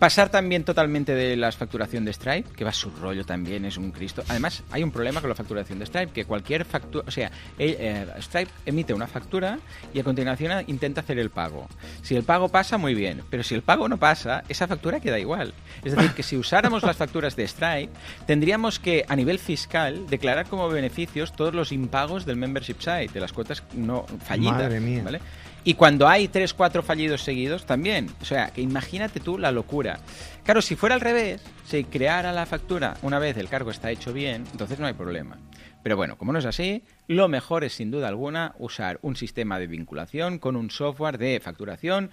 Pasar 0.00 0.30
también 0.30 0.64
totalmente 0.64 1.14
de 1.14 1.36
la 1.36 1.52
facturación 1.52 2.06
de 2.06 2.14
Stripe, 2.14 2.48
que 2.56 2.64
va 2.64 2.72
su 2.72 2.90
rollo 2.90 3.26
también, 3.26 3.66
es 3.66 3.76
un 3.76 3.90
Cristo. 3.90 4.24
Además, 4.28 4.62
hay 4.70 4.82
un 4.82 4.90
problema 4.90 5.20
con 5.20 5.28
la 5.28 5.36
facturación 5.36 5.78
de 5.78 5.84
Stripe, 5.84 6.10
que 6.10 6.24
cualquier 6.24 6.64
factura, 6.64 7.04
o 7.06 7.10
sea, 7.10 7.30
eh, 7.58 8.06
Stripe 8.18 8.50
emite 8.64 8.94
una 8.94 9.06
factura 9.06 9.58
y 9.92 10.00
a 10.00 10.02
continuación 10.02 10.64
intenta 10.68 11.02
hacer 11.02 11.18
el 11.18 11.28
pago. 11.28 11.68
Si 12.00 12.16
el 12.16 12.22
pago 12.22 12.48
pasa, 12.48 12.78
muy 12.78 12.94
bien, 12.94 13.20
pero 13.28 13.42
si 13.42 13.54
el 13.54 13.60
pago 13.60 13.90
no 13.90 13.98
pasa, 13.98 14.42
esa 14.48 14.66
factura 14.66 15.00
queda 15.00 15.18
igual. 15.18 15.52
Es 15.84 15.94
decir, 15.94 16.12
que 16.12 16.22
si 16.22 16.38
usáramos 16.38 16.82
las 16.82 16.96
facturas 16.96 17.36
de 17.36 17.46
Stripe, 17.46 17.90
tendríamos 18.26 18.78
que, 18.78 19.04
a 19.06 19.14
nivel 19.14 19.38
fiscal, 19.38 20.06
declarar 20.08 20.46
como 20.46 20.66
beneficios 20.70 21.34
todos 21.34 21.52
los 21.52 21.72
impagos 21.72 22.24
del 22.24 22.38
membership 22.38 22.78
site, 22.78 23.10
de 23.12 23.20
las 23.20 23.34
cuotas 23.34 23.62
no 23.74 24.06
fallidas. 24.24 24.54
Madre 24.54 24.80
mía. 24.80 25.02
¿vale? 25.04 25.20
Y 25.62 25.74
cuando 25.74 26.08
hay 26.08 26.28
3, 26.28 26.54
4 26.54 26.82
fallidos 26.82 27.22
seguidos, 27.22 27.66
también. 27.66 28.10
O 28.22 28.24
sea, 28.24 28.48
que 28.48 28.62
imagínate 28.62 29.20
tú 29.20 29.36
la 29.36 29.52
locura. 29.52 30.00
Claro, 30.44 30.62
si 30.62 30.74
fuera 30.74 30.94
al 30.94 31.00
revés, 31.00 31.42
si 31.66 31.84
creara 31.84 32.32
la 32.32 32.46
factura 32.46 32.96
una 33.02 33.18
vez 33.18 33.36
el 33.36 33.48
cargo 33.48 33.70
está 33.70 33.90
hecho 33.90 34.12
bien, 34.12 34.44
entonces 34.52 34.78
no 34.78 34.86
hay 34.86 34.94
problema. 34.94 35.38
Pero 35.82 35.96
bueno, 35.96 36.16
como 36.16 36.32
no 36.32 36.38
es 36.38 36.44
así, 36.44 36.82
lo 37.06 37.28
mejor 37.28 37.64
es 37.64 37.74
sin 37.74 37.90
duda 37.90 38.08
alguna 38.08 38.54
usar 38.58 38.98
un 39.02 39.16
sistema 39.16 39.58
de 39.58 39.66
vinculación 39.66 40.38
con 40.38 40.56
un 40.56 40.70
software 40.70 41.18
de 41.18 41.40
facturación 41.40 42.10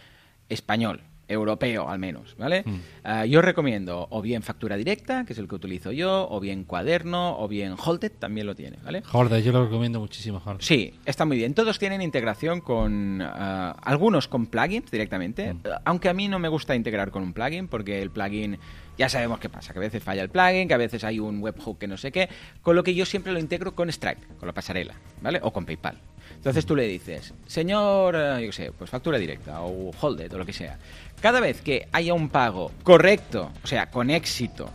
español, 0.49 1.01
europeo 1.27 1.89
al 1.89 1.99
menos, 1.99 2.35
¿vale? 2.37 2.63
Mm. 2.65 2.79
Ah, 3.03 3.25
yo 3.25 3.41
recomiendo 3.41 4.07
o 4.09 4.21
bien 4.21 4.43
factura 4.43 4.77
directa, 4.77 5.25
que 5.25 5.33
es 5.33 5.39
el 5.39 5.47
que 5.47 5.55
utilizo 5.55 5.91
yo, 5.91 6.27
o 6.29 6.39
bien 6.39 6.63
cuaderno, 6.63 7.37
o 7.39 7.47
bien 7.47 7.75
Holded, 7.77 8.11
también 8.11 8.47
lo 8.47 8.55
tiene, 8.55 8.77
¿vale? 8.83 9.03
Holded, 9.11 9.43
yo 9.43 9.51
lo 9.51 9.65
recomiendo 9.65 9.99
muchísimo, 9.99 10.41
Sí, 10.59 10.93
está 11.05 11.25
muy 11.25 11.37
bien. 11.37 11.53
Todos 11.53 11.79
tienen 11.79 12.01
integración 12.01 12.61
con, 12.61 13.21
ah, 13.21 13.75
algunos 13.83 14.27
con 14.27 14.47
plugins 14.47 14.89
directamente, 14.89 15.53
mm. 15.53 15.59
aunque 15.85 16.09
a 16.09 16.13
mí 16.13 16.27
no 16.27 16.39
me 16.39 16.47
gusta 16.47 16.75
integrar 16.75 17.11
con 17.11 17.23
un 17.23 17.33
plugin, 17.33 17.67
porque 17.67 18.01
el 18.01 18.11
plugin, 18.11 18.57
ya 18.97 19.09
sabemos 19.09 19.39
qué 19.39 19.49
pasa, 19.49 19.73
que 19.73 19.79
a 19.79 19.81
veces 19.81 20.03
falla 20.03 20.21
el 20.21 20.29
plugin, 20.29 20.67
que 20.67 20.73
a 20.73 20.77
veces 20.77 21.03
hay 21.03 21.19
un 21.19 21.41
webhook 21.41 21.77
que 21.77 21.87
no 21.87 21.97
sé 21.97 22.11
qué, 22.11 22.29
con 22.61 22.75
lo 22.75 22.83
que 22.83 22.95
yo 22.95 23.05
siempre 23.05 23.33
lo 23.33 23.39
integro 23.39 23.75
con 23.75 23.91
Stripe, 23.91 24.21
con 24.39 24.47
la 24.47 24.53
pasarela, 24.53 24.95
¿vale? 25.21 25.39
O 25.43 25.51
con 25.51 25.65
PayPal. 25.65 25.97
Entonces 26.35 26.65
tú 26.65 26.75
le 26.75 26.87
dices, 26.87 27.33
señor, 27.45 28.15
yo 28.15 28.47
qué 28.47 28.51
sé, 28.51 28.71
pues 28.71 28.89
factura 28.89 29.17
directa 29.17 29.61
o 29.61 29.91
Holded 29.99 30.31
o 30.33 30.37
lo 30.37 30.45
que 30.45 30.53
sea. 30.53 30.77
Cada 31.21 31.39
vez 31.39 31.61
que 31.61 31.87
haya 31.91 32.13
un 32.13 32.29
pago 32.29 32.71
correcto, 32.83 33.51
o 33.63 33.67
sea, 33.67 33.89
con 33.89 34.09
éxito, 34.09 34.69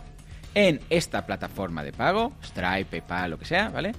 en 0.53 0.81
esta 0.89 1.25
plataforma 1.25 1.83
de 1.83 1.93
pago, 1.93 2.33
Stripe, 2.43 2.85
PayPal, 2.85 3.31
lo 3.31 3.39
que 3.39 3.45
sea, 3.45 3.69
¿vale? 3.69 3.93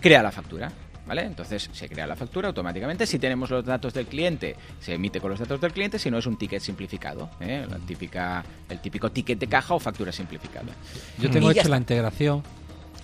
Crea 0.00 0.22
la 0.22 0.32
factura. 0.32 0.70
¿Vale? 1.06 1.22
Entonces 1.22 1.68
se 1.70 1.86
crea 1.86 2.06
la 2.06 2.16
factura 2.16 2.48
automáticamente. 2.48 3.06
Si 3.06 3.18
tenemos 3.18 3.50
los 3.50 3.62
datos 3.62 3.92
del 3.92 4.06
cliente, 4.06 4.56
se 4.80 4.94
emite 4.94 5.20
con 5.20 5.30
los 5.30 5.38
datos 5.38 5.60
del 5.60 5.70
cliente, 5.70 5.98
si 5.98 6.10
no 6.10 6.16
es 6.16 6.24
un 6.24 6.38
ticket 6.38 6.62
simplificado, 6.62 7.28
¿eh? 7.40 7.66
la 7.68 7.76
típica, 7.76 8.42
el 8.70 8.80
típico 8.80 9.12
ticket 9.12 9.38
de 9.38 9.46
caja 9.46 9.74
o 9.74 9.78
factura 9.78 10.10
simplificada. 10.12 10.72
Yo 11.18 11.28
tengo 11.28 11.50
hecho 11.50 11.68
la 11.68 11.76
integración 11.76 12.42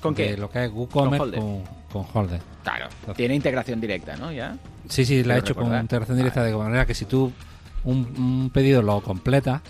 ¿Con 0.00 0.14
qué? 0.14 0.34
lo 0.34 0.48
que 0.48 0.64
es 0.64 0.72
WooCommerce 0.72 1.36
con, 1.36 1.62
con, 1.92 2.06
Holder. 2.14 2.40
Claro, 2.62 2.88
tiene 3.14 3.34
integración 3.34 3.82
directa, 3.82 4.16
¿no? 4.16 4.32
¿Ya? 4.32 4.56
Sí, 4.88 5.04
sí, 5.04 5.22
la 5.22 5.36
he 5.36 5.40
hecho 5.40 5.54
con 5.54 5.78
integración 5.78 6.16
directa 6.16 6.42
de 6.42 6.56
manera 6.56 6.86
que 6.86 6.94
si 6.94 7.04
tú 7.04 7.30
un, 7.84 8.50
pedido 8.52 8.82
lo 8.82 9.00
completa 9.02 9.62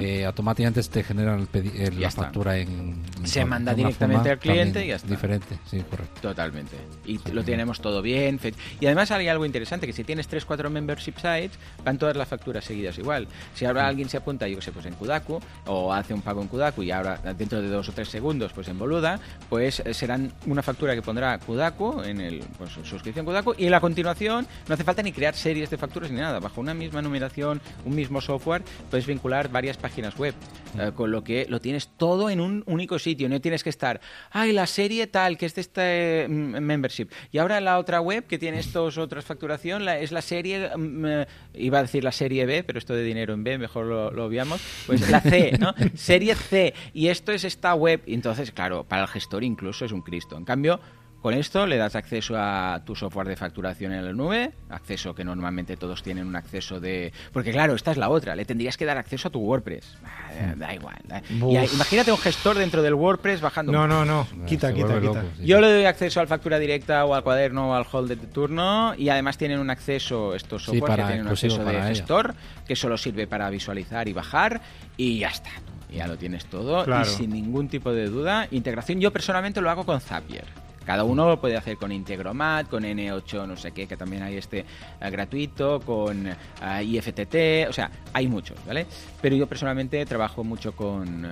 eh, 0.00 0.24
automáticamente 0.24 0.82
te 0.82 1.02
genera 1.02 1.34
el 1.34 2.00
la 2.00 2.10
factura 2.10 2.58
en, 2.58 3.02
se 3.24 3.44
manda 3.44 3.74
directamente 3.74 4.30
al 4.30 4.38
cliente 4.38 4.84
y 4.84 4.88
ya 4.88 4.96
está. 4.96 5.08
diferente 5.08 5.58
sí 5.70 5.82
correcto. 5.88 6.20
Totalmente. 6.20 6.76
Y 7.04 7.18
lo 7.32 7.44
tenemos 7.44 7.80
todo 7.80 8.02
bien 8.02 8.38
y 8.80 8.86
además 8.86 9.10
hay 9.10 9.28
algo 9.28 9.44
interesante 9.44 9.86
que 9.86 9.92
si 9.92 10.04
tienes 10.04 10.28
3 10.28 10.44
4 10.44 10.70
membership 10.70 11.14
sites 11.16 11.58
van 11.84 11.98
todas 11.98 12.16
las 12.16 12.28
facturas 12.28 12.64
seguidas 12.64 12.98
igual. 12.98 13.28
Si 13.54 13.64
ahora 13.64 13.86
alguien 13.86 14.08
se 14.08 14.16
apunta 14.16 14.48
yo 14.48 14.56
que 14.56 14.62
sé 14.62 14.72
pues 14.72 14.86
en 14.86 14.94
Kudaku 14.94 15.40
o 15.66 15.92
hace 15.92 16.14
un 16.14 16.22
pago 16.22 16.42
en 16.42 16.48
Kudaku 16.48 16.82
y 16.82 16.90
ahora 16.90 17.18
dentro 17.36 17.60
de 17.60 17.68
dos 17.68 17.88
o 17.88 17.92
tres 17.92 18.08
segundos 18.08 18.52
pues 18.52 18.68
en 18.68 18.78
Boluda 18.78 19.18
pues 19.48 19.80
eh, 19.80 19.94
serán 19.94 20.32
una 20.46 20.62
factura 20.62 20.94
que 20.94 21.02
pondrá 21.02 21.38
Kudaku 21.38 22.02
en 22.02 22.20
el 22.20 22.40
pues, 22.58 22.72
suscripción 22.84 23.24
Kudaku 23.24 23.54
y 23.58 23.66
en 23.66 23.70
la 23.70 23.80
continuación 23.80 24.46
no 24.68 24.74
hace 24.74 24.84
falta 24.84 25.02
ni 25.02 25.12
crear 25.12 25.34
series 25.34 25.70
de 25.70 25.78
facturas 25.78 26.10
ni 26.10 26.20
nada. 26.20 26.40
Bajo 26.40 26.60
una 26.60 26.74
misma 26.74 27.02
numeración 27.02 27.60
un 27.84 27.94
mismo 27.94 28.20
software 28.20 28.62
puedes 28.90 29.06
vincular 29.06 29.48
varias 29.50 29.65
páginas 29.76 30.16
web, 30.16 30.34
eh, 30.78 30.92
con 30.94 31.10
lo 31.10 31.24
que 31.24 31.46
lo 31.48 31.60
tienes 31.60 31.88
todo 31.96 32.30
en 32.30 32.40
un 32.40 32.62
único 32.66 32.98
sitio, 32.98 33.28
no 33.28 33.40
tienes 33.40 33.64
que 33.64 33.70
estar, 33.70 34.00
ay, 34.30 34.52
la 34.52 34.66
serie 34.66 35.06
tal, 35.08 35.36
que 35.36 35.46
es 35.46 35.54
de 35.54 35.60
este 35.60 36.26
mm, 36.28 36.60
membership, 36.60 37.08
y 37.32 37.38
ahora 37.38 37.60
la 37.60 37.78
otra 37.78 38.00
web 38.00 38.26
que 38.26 38.38
tiene 38.38 38.60
estos 38.60 38.98
otras 38.98 39.24
facturación 39.24 39.84
la, 39.84 39.98
es 39.98 40.12
la 40.12 40.22
serie, 40.22 40.70
mm, 40.76 41.06
eh, 41.06 41.26
iba 41.54 41.78
a 41.78 41.82
decir 41.82 42.04
la 42.04 42.12
serie 42.12 42.46
B, 42.46 42.62
pero 42.62 42.78
esto 42.78 42.94
de 42.94 43.02
dinero 43.02 43.34
en 43.34 43.42
B, 43.42 43.58
mejor 43.58 43.86
lo, 43.86 44.10
lo 44.12 44.26
obviamos, 44.26 44.60
pues 44.86 45.10
la 45.10 45.20
C, 45.20 45.52
¿no? 45.58 45.74
serie 45.96 46.36
C, 46.36 46.72
y 46.94 47.08
esto 47.08 47.32
es 47.32 47.44
esta 47.44 47.74
web, 47.74 48.02
y 48.06 48.14
entonces, 48.14 48.52
claro, 48.52 48.84
para 48.84 49.02
el 49.02 49.08
gestor 49.08 49.42
incluso 49.42 49.84
es 49.84 49.92
un 49.92 50.02
Cristo. 50.02 50.36
En 50.36 50.44
cambio, 50.44 50.80
Con 51.26 51.34
esto 51.34 51.66
le 51.66 51.76
das 51.76 51.96
acceso 51.96 52.36
a 52.38 52.82
tu 52.86 52.94
software 52.94 53.26
de 53.26 53.34
facturación 53.34 53.92
en 53.92 54.04
la 54.04 54.12
nube, 54.12 54.52
acceso 54.68 55.12
que 55.12 55.24
normalmente 55.24 55.76
todos 55.76 56.00
tienen 56.04 56.24
un 56.24 56.36
acceso 56.36 56.78
de... 56.78 57.12
Porque 57.32 57.50
claro, 57.50 57.74
esta 57.74 57.90
es 57.90 57.96
la 57.96 58.10
otra, 58.10 58.36
le 58.36 58.44
tendrías 58.44 58.76
que 58.76 58.84
dar 58.84 58.96
acceso 58.96 59.26
a 59.26 59.32
tu 59.32 59.40
WordPress. 59.40 59.98
Ah, 60.04 60.54
da 60.54 60.72
igual. 60.72 60.98
imagínate 61.28 62.12
un 62.12 62.18
gestor 62.18 62.56
dentro 62.56 62.80
del 62.80 62.94
WordPress 62.94 63.40
bajando... 63.40 63.72
No, 63.72 63.88
no, 63.88 64.04
no, 64.04 64.28
quita, 64.46 64.72
quita, 64.72 65.00
quita. 65.00 65.24
Yo 65.42 65.60
le 65.60 65.72
doy 65.72 65.84
acceso 65.86 66.20
al 66.20 66.28
factura 66.28 66.60
directa 66.60 67.04
o 67.04 67.12
al 67.12 67.24
cuaderno 67.24 67.70
o 67.70 67.74
al 67.74 67.84
holder 67.90 68.18
de 68.18 68.28
turno 68.28 68.94
y 68.96 69.08
además 69.08 69.36
tienen 69.36 69.58
un 69.58 69.70
acceso, 69.70 70.32
estos 70.32 70.62
software 70.62 70.94
que 70.94 71.06
tienen 71.06 71.22
un 71.22 71.32
acceso 71.32 71.64
de 71.64 71.82
gestor 71.82 72.36
que 72.68 72.76
solo 72.76 72.96
sirve 72.96 73.26
para 73.26 73.50
visualizar 73.50 74.06
y 74.06 74.12
bajar 74.12 74.60
y 74.96 75.18
ya 75.18 75.30
está 75.30 75.50
ya 75.90 76.06
lo 76.06 76.16
tienes 76.18 76.46
todo 76.46 76.84
y 76.84 77.04
sin 77.06 77.30
ningún 77.30 77.68
tipo 77.68 77.92
de 77.92 78.06
duda. 78.06 78.46
Integración, 78.52 79.00
yo 79.00 79.12
personalmente 79.12 79.60
lo 79.60 79.70
hago 79.70 79.84
con 79.84 80.00
Zapier. 80.00 80.65
Cada 80.86 81.02
uno 81.02 81.28
lo 81.28 81.40
puede 81.40 81.56
hacer 81.56 81.76
con 81.76 81.90
Integromat, 81.90 82.68
con 82.68 82.84
N8, 82.84 83.46
no 83.46 83.56
sé 83.56 83.72
qué, 83.72 83.88
que 83.88 83.96
también 83.96 84.22
hay 84.22 84.36
este 84.36 84.60
eh, 84.60 85.10
gratuito, 85.10 85.80
con 85.80 86.28
eh, 86.28 86.84
IFTT, 86.84 87.68
o 87.68 87.72
sea, 87.72 87.90
hay 88.12 88.28
muchos, 88.28 88.56
¿vale? 88.64 88.86
Pero 89.20 89.34
yo 89.34 89.48
personalmente 89.48 90.06
trabajo 90.06 90.44
mucho 90.44 90.76
con, 90.76 91.24
eh, 91.24 91.28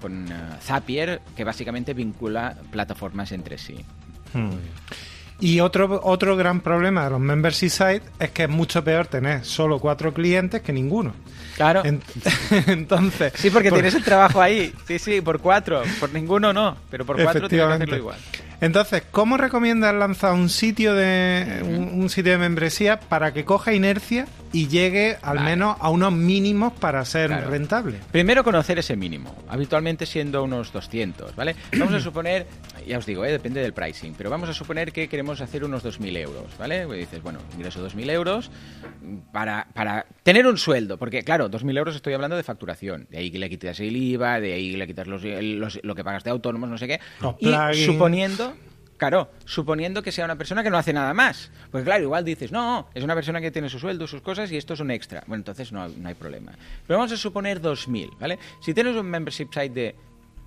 con 0.00 0.26
Zapier, 0.60 1.20
que 1.36 1.44
básicamente 1.44 1.94
vincula 1.94 2.56
plataformas 2.72 3.30
entre 3.30 3.58
sí. 3.58 3.76
Hmm. 4.34 4.50
Y 5.38 5.60
otro, 5.60 6.00
otro 6.02 6.34
gran 6.36 6.60
problema 6.60 7.04
de 7.04 7.10
los 7.10 7.20
membership 7.20 7.68
sites 7.68 8.02
es 8.18 8.30
que 8.30 8.44
es 8.44 8.48
mucho 8.48 8.82
peor 8.82 9.06
tener 9.06 9.44
solo 9.44 9.78
cuatro 9.78 10.14
clientes 10.14 10.62
que 10.62 10.72
ninguno. 10.72 11.12
Claro. 11.56 11.82
entonces. 12.66 13.32
Sí, 13.36 13.50
porque 13.50 13.70
tienes 13.70 13.94
el 13.94 14.02
trabajo 14.02 14.40
ahí. 14.40 14.72
Sí, 14.86 14.98
sí, 14.98 15.20
por 15.20 15.40
cuatro. 15.40 15.82
Por 16.00 16.12
ninguno 16.12 16.52
no, 16.52 16.76
pero 16.90 17.04
por 17.04 17.22
cuatro 17.22 17.48
tienes 17.48 17.66
que 17.66 17.72
hacerlo 17.74 17.96
igual. 17.96 18.18
Entonces, 18.60 19.02
¿cómo 19.10 19.36
recomiendas 19.36 19.94
lanzar 19.94 20.32
un 20.32 20.48
sitio 20.48 20.94
de 20.94 21.62
un, 21.62 22.08
sitio 22.08 22.32
de 22.32 22.38
membresía 22.38 22.98
para 22.98 23.32
que 23.32 23.44
coja 23.44 23.74
inercia 23.74 24.26
y 24.52 24.68
llegue 24.68 25.18
al 25.20 25.40
menos 25.40 25.76
a 25.78 25.90
unos 25.90 26.12
mínimos 26.12 26.72
para 26.72 27.04
ser 27.04 27.30
rentable? 27.30 27.98
Primero 28.10 28.42
conocer 28.44 28.78
ese 28.78 28.96
mínimo, 28.96 29.36
habitualmente 29.48 30.06
siendo 30.06 30.42
unos 30.42 30.72
200, 30.72 31.36
¿vale? 31.36 31.54
Vamos 31.78 31.94
a 31.94 32.00
suponer, 32.00 32.46
ya 32.86 32.96
os 32.96 33.04
digo, 33.04 33.24
¿eh? 33.26 33.32
depende 33.32 33.60
del 33.60 33.74
pricing, 33.74 34.14
pero 34.16 34.30
vamos 34.30 34.48
a 34.48 34.54
suponer 34.54 34.92
que 34.92 35.08
queremos 35.08 35.40
hacer 35.40 35.64
unos 35.64 35.84
2.000 35.84 36.16
euros, 36.18 36.46
¿vale? 36.58 36.86
Y 36.88 36.98
dices, 36.98 37.22
bueno, 37.22 37.40
ingreso 37.54 37.86
2.000 37.86 38.10
euros 38.10 38.50
para, 39.32 39.66
para 39.74 40.06
tener 40.22 40.46
un 40.46 40.56
sueldo, 40.56 40.96
porque 40.96 41.22
claro, 41.24 41.50
2.000 41.50 41.78
euros 41.78 41.96
estoy 41.96 42.14
hablando 42.14 42.36
de 42.36 42.42
facturación, 42.42 43.06
de 43.10 43.18
ahí 43.18 43.30
que 43.30 43.38
le 43.38 43.50
quitas 43.50 43.80
el 43.80 43.96
IVA, 43.96 44.40
de 44.40 44.54
ahí 44.54 44.72
que 44.72 44.78
le 44.78 44.86
quitas 44.86 45.06
los, 45.06 45.22
lo 45.82 45.94
que 45.94 46.04
pagas 46.04 46.24
de 46.24 46.30
autónomos, 46.30 46.70
no 46.70 46.78
sé 46.78 46.86
qué, 46.86 47.00
y 47.40 47.84
suponiendo 47.84 48.45
Claro, 48.96 49.30
suponiendo 49.44 50.02
que 50.02 50.10
sea 50.10 50.24
una 50.24 50.36
persona 50.36 50.62
que 50.62 50.70
no 50.70 50.78
hace 50.78 50.92
nada 50.92 51.12
más. 51.12 51.50
Pues 51.70 51.84
claro, 51.84 52.02
igual 52.02 52.24
dices, 52.24 52.50
no, 52.50 52.88
es 52.94 53.04
una 53.04 53.14
persona 53.14 53.40
que 53.40 53.50
tiene 53.50 53.68
su 53.68 53.78
sueldo, 53.78 54.06
sus 54.06 54.22
cosas 54.22 54.50
y 54.50 54.56
esto 54.56 54.74
es 54.74 54.80
un 54.80 54.90
extra. 54.90 55.22
Bueno, 55.26 55.40
entonces 55.40 55.70
no, 55.72 55.82
hay 55.82 56.14
problema. 56.14 56.52
Pero 56.86 56.98
vamos 56.98 57.12
a 57.12 57.16
suponer 57.16 57.60
2.000, 57.60 58.18
¿vale? 58.18 58.38
Si 58.60 58.72
tienes 58.72 58.96
un 58.96 59.06
membership 59.06 59.48
site 59.52 59.68
de 59.70 59.94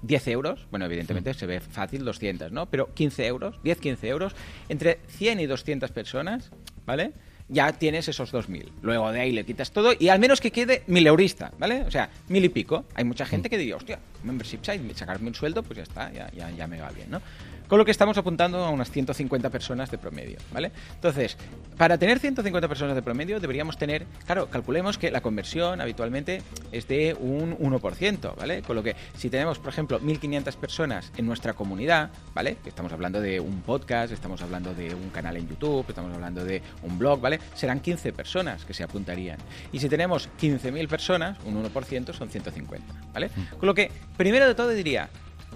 10 0.01 0.27
euros, 0.29 0.65
bueno, 0.71 0.85
evidentemente 0.85 1.33
se 1.33 1.45
ve 1.45 1.59
fácil 1.59 2.03
200, 2.03 2.51
¿no? 2.51 2.65
Pero 2.65 2.93
15 2.93 3.27
euros, 3.27 3.59
10, 3.63 3.79
15 3.79 4.07
euros, 4.07 4.35
entre 4.67 4.99
100 5.07 5.41
y 5.41 5.45
200 5.45 5.91
personas, 5.91 6.49
¿vale? 6.85 7.11
Ya 7.49 7.73
tienes 7.73 8.07
esos 8.07 8.33
2.000. 8.33 8.69
Luego 8.81 9.11
de 9.11 9.21
ahí 9.21 9.31
le 9.31 9.43
quitas 9.43 9.71
todo 9.71 9.93
y 9.97 10.09
al 10.09 10.19
menos 10.19 10.39
que 10.39 10.51
quede 10.51 10.83
mil 10.87 11.05
eurista, 11.05 11.51
¿vale? 11.59 11.83
O 11.83 11.91
sea, 11.91 12.09
mil 12.29 12.45
y 12.45 12.49
pico. 12.49 12.85
Hay 12.95 13.03
mucha 13.03 13.25
gente 13.25 13.49
que 13.49 13.57
diría, 13.57 13.75
hostia, 13.75 13.99
membership 14.23 14.59
site, 14.63 14.93
sacarme 14.95 15.27
un 15.27 15.35
sueldo, 15.35 15.61
pues 15.63 15.77
ya 15.77 15.83
está, 15.83 16.11
ya, 16.11 16.31
ya, 16.31 16.49
ya 16.51 16.67
me 16.67 16.79
va 16.79 16.91
bien, 16.91 17.09
¿no? 17.09 17.21
Con 17.69 17.77
lo 17.77 17.85
que 17.85 17.91
estamos 17.91 18.17
apuntando 18.17 18.65
a 18.65 18.71
unas 18.71 18.89
150 18.89 19.49
personas 19.51 19.91
de 19.91 19.99
promedio, 19.99 20.39
¿vale? 20.51 20.71
Entonces, 20.95 21.37
para 21.77 21.97
tener 21.99 22.17
150 22.19 22.67
personas 22.67 22.95
de 22.95 23.03
promedio 23.03 23.39
deberíamos 23.39 23.77
tener, 23.77 24.05
claro, 24.25 24.49
calculemos 24.49 24.97
que 24.97 25.11
la 25.11 25.21
conversión 25.21 25.79
habitualmente 25.79 26.41
es 26.71 26.87
de 26.87 27.15
un 27.19 27.55
1%, 27.57 28.35
¿vale? 28.35 28.63
Con 28.63 28.75
lo 28.75 28.81
que 28.81 28.95
si 29.15 29.29
tenemos, 29.29 29.59
por 29.59 29.69
ejemplo, 29.71 29.99
1500 29.99 30.55
personas 30.55 31.11
en 31.15 31.27
nuestra 31.27 31.53
comunidad, 31.53 32.09
¿vale? 32.33 32.57
Estamos 32.65 32.91
hablando 32.91 33.21
de 33.21 33.39
un 33.39 33.61
podcast, 33.61 34.11
estamos 34.11 34.41
hablando 34.41 34.73
de 34.73 34.95
un 34.95 35.11
canal 35.11 35.37
en 35.37 35.47
YouTube, 35.47 35.85
estamos 35.87 36.11
hablando 36.13 36.43
de 36.43 36.63
un 36.81 36.97
blog, 36.97 37.21
¿vale? 37.21 37.39
Serán 37.53 37.81
15 37.81 38.13
personas 38.13 38.65
que 38.65 38.73
se 38.73 38.83
apuntarían. 38.83 39.37
Y 39.71 39.79
si 39.79 39.87
tenemos 39.87 40.27
15.000 40.41 40.87
personas, 40.87 41.37
un 41.45 41.63
1% 41.63 42.13
son 42.13 42.29
150, 42.29 42.93
¿vale? 43.13 43.27
Mm. 43.27 43.57
Con 43.57 43.67
lo 43.67 43.75
que, 43.75 43.91
primero 44.17 44.47
de 44.47 44.55
todo 44.55 44.69
diría, 44.69 45.07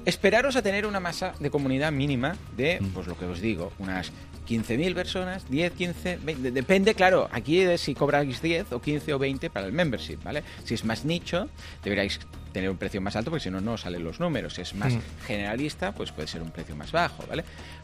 esperaros 0.05 0.55
a 0.55 0.61
tener 0.61 0.85
una 0.85 0.99
masa 0.99 1.33
de 1.39 1.49
comunidad 1.49 1.91
mínima 1.91 2.35
de, 2.55 2.79
mm. 2.79 2.87
pues 2.87 3.07
lo 3.07 3.17
que 3.17 3.25
os 3.25 3.39
digo, 3.39 3.71
unas 3.79 4.11
15.000 4.47 4.93
personas, 4.93 5.49
10, 5.49 5.73
15, 5.73 6.19
20, 6.21 6.51
depende, 6.51 6.93
claro, 6.95 7.29
aquí 7.31 7.63
de 7.63 7.77
si 7.77 7.95
cobráis 7.95 8.41
10 8.41 8.73
o 8.73 8.81
15 8.81 9.13
o 9.13 9.19
20 9.19 9.49
para 9.49 9.65
el 9.65 9.71
membership, 9.71 10.17
¿vale? 10.23 10.43
Si 10.65 10.73
es 10.73 10.83
más 10.83 11.05
nicho, 11.05 11.49
deberáis 11.83 12.19
tener 12.51 12.69
un 12.69 12.77
precio 12.77 13.01
más 13.01 13.15
alto 13.15 13.31
porque 13.31 13.43
si 13.43 13.49
no, 13.49 13.59
no 13.59 13.77
salen 13.77 14.03
los 14.03 14.19
números. 14.19 14.53
Si 14.53 14.61
es 14.61 14.73
más 14.75 14.93
mm. 14.93 15.01
generalista, 15.25 15.91
pues 15.91 16.11
puede 16.11 16.27
ser 16.27 16.41
un 16.41 16.51
precio 16.51 16.75
más 16.75 16.91
bajo, 16.91 17.25
¿vale? 17.27 17.43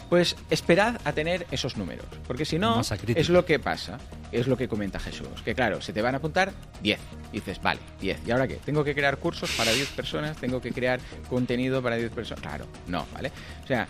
Pues 0.09 0.35
esperad 0.49 0.99
a 1.05 1.13
tener 1.13 1.45
esos 1.51 1.77
números, 1.77 2.05
porque 2.27 2.43
si 2.43 2.57
no, 2.57 2.81
es 2.81 3.29
lo 3.29 3.45
que 3.45 3.59
pasa, 3.59 3.99
es 4.31 4.47
lo 4.47 4.57
que 4.57 4.67
comenta 4.67 4.99
Jesús, 4.99 5.27
que 5.45 5.53
claro, 5.53 5.81
se 5.81 5.93
te 5.93 6.01
van 6.01 6.15
a 6.15 6.17
apuntar 6.17 6.51
10, 6.81 6.99
y 7.31 7.35
dices, 7.35 7.61
vale, 7.61 7.79
10, 8.01 8.21
¿y 8.25 8.31
ahora 8.31 8.47
qué? 8.47 8.55
¿Tengo 8.55 8.83
que 8.83 8.95
crear 8.95 9.17
cursos 9.17 9.51
para 9.51 9.71
10 9.71 9.89
personas? 9.89 10.37
¿Tengo 10.37 10.61
que 10.61 10.71
crear 10.71 10.99
contenido 11.29 11.83
para 11.83 11.95
10 11.95 12.11
personas? 12.11 12.41
Claro, 12.41 12.65
no, 12.87 13.05
¿vale? 13.13 13.31
O 13.63 13.67
sea, 13.67 13.87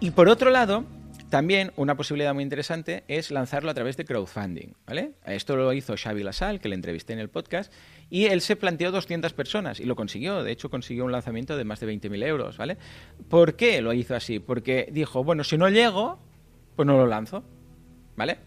y 0.00 0.10
por 0.10 0.28
otro 0.28 0.50
lado, 0.50 0.84
también 1.30 1.72
una 1.76 1.96
posibilidad 1.96 2.34
muy 2.34 2.42
interesante 2.42 3.04
es 3.08 3.30
lanzarlo 3.30 3.70
a 3.70 3.74
través 3.74 3.96
de 3.96 4.04
crowdfunding, 4.04 4.74
¿vale? 4.86 5.12
Esto 5.26 5.56
lo 5.56 5.72
hizo 5.72 5.94
Xavi 5.96 6.22
Lasal, 6.22 6.60
que 6.60 6.68
le 6.68 6.74
entrevisté 6.74 7.12
en 7.12 7.18
el 7.18 7.28
podcast, 7.28 7.72
y 8.10 8.26
él 8.26 8.40
se 8.40 8.56
planteó 8.56 8.92
200 8.92 9.32
personas 9.32 9.80
y 9.80 9.84
lo 9.84 9.96
consiguió. 9.96 10.42
De 10.42 10.52
hecho, 10.52 10.70
consiguió 10.70 11.04
un 11.04 11.12
lanzamiento 11.12 11.56
de 11.56 11.64
más 11.64 11.80
de 11.80 11.92
20.000 11.92 12.24
euros, 12.24 12.56
¿vale? 12.56 12.76
¿Por 13.28 13.56
qué 13.56 13.80
lo 13.80 13.92
hizo 13.92 14.14
así? 14.14 14.38
Porque 14.38 14.88
dijo, 14.92 15.24
bueno, 15.24 15.44
si 15.44 15.58
no 15.58 15.68
llego, 15.68 16.18
pues 16.76 16.86
no 16.86 16.96
lo 16.96 17.06
lanzo, 17.06 17.44
¿vale? 18.16 18.38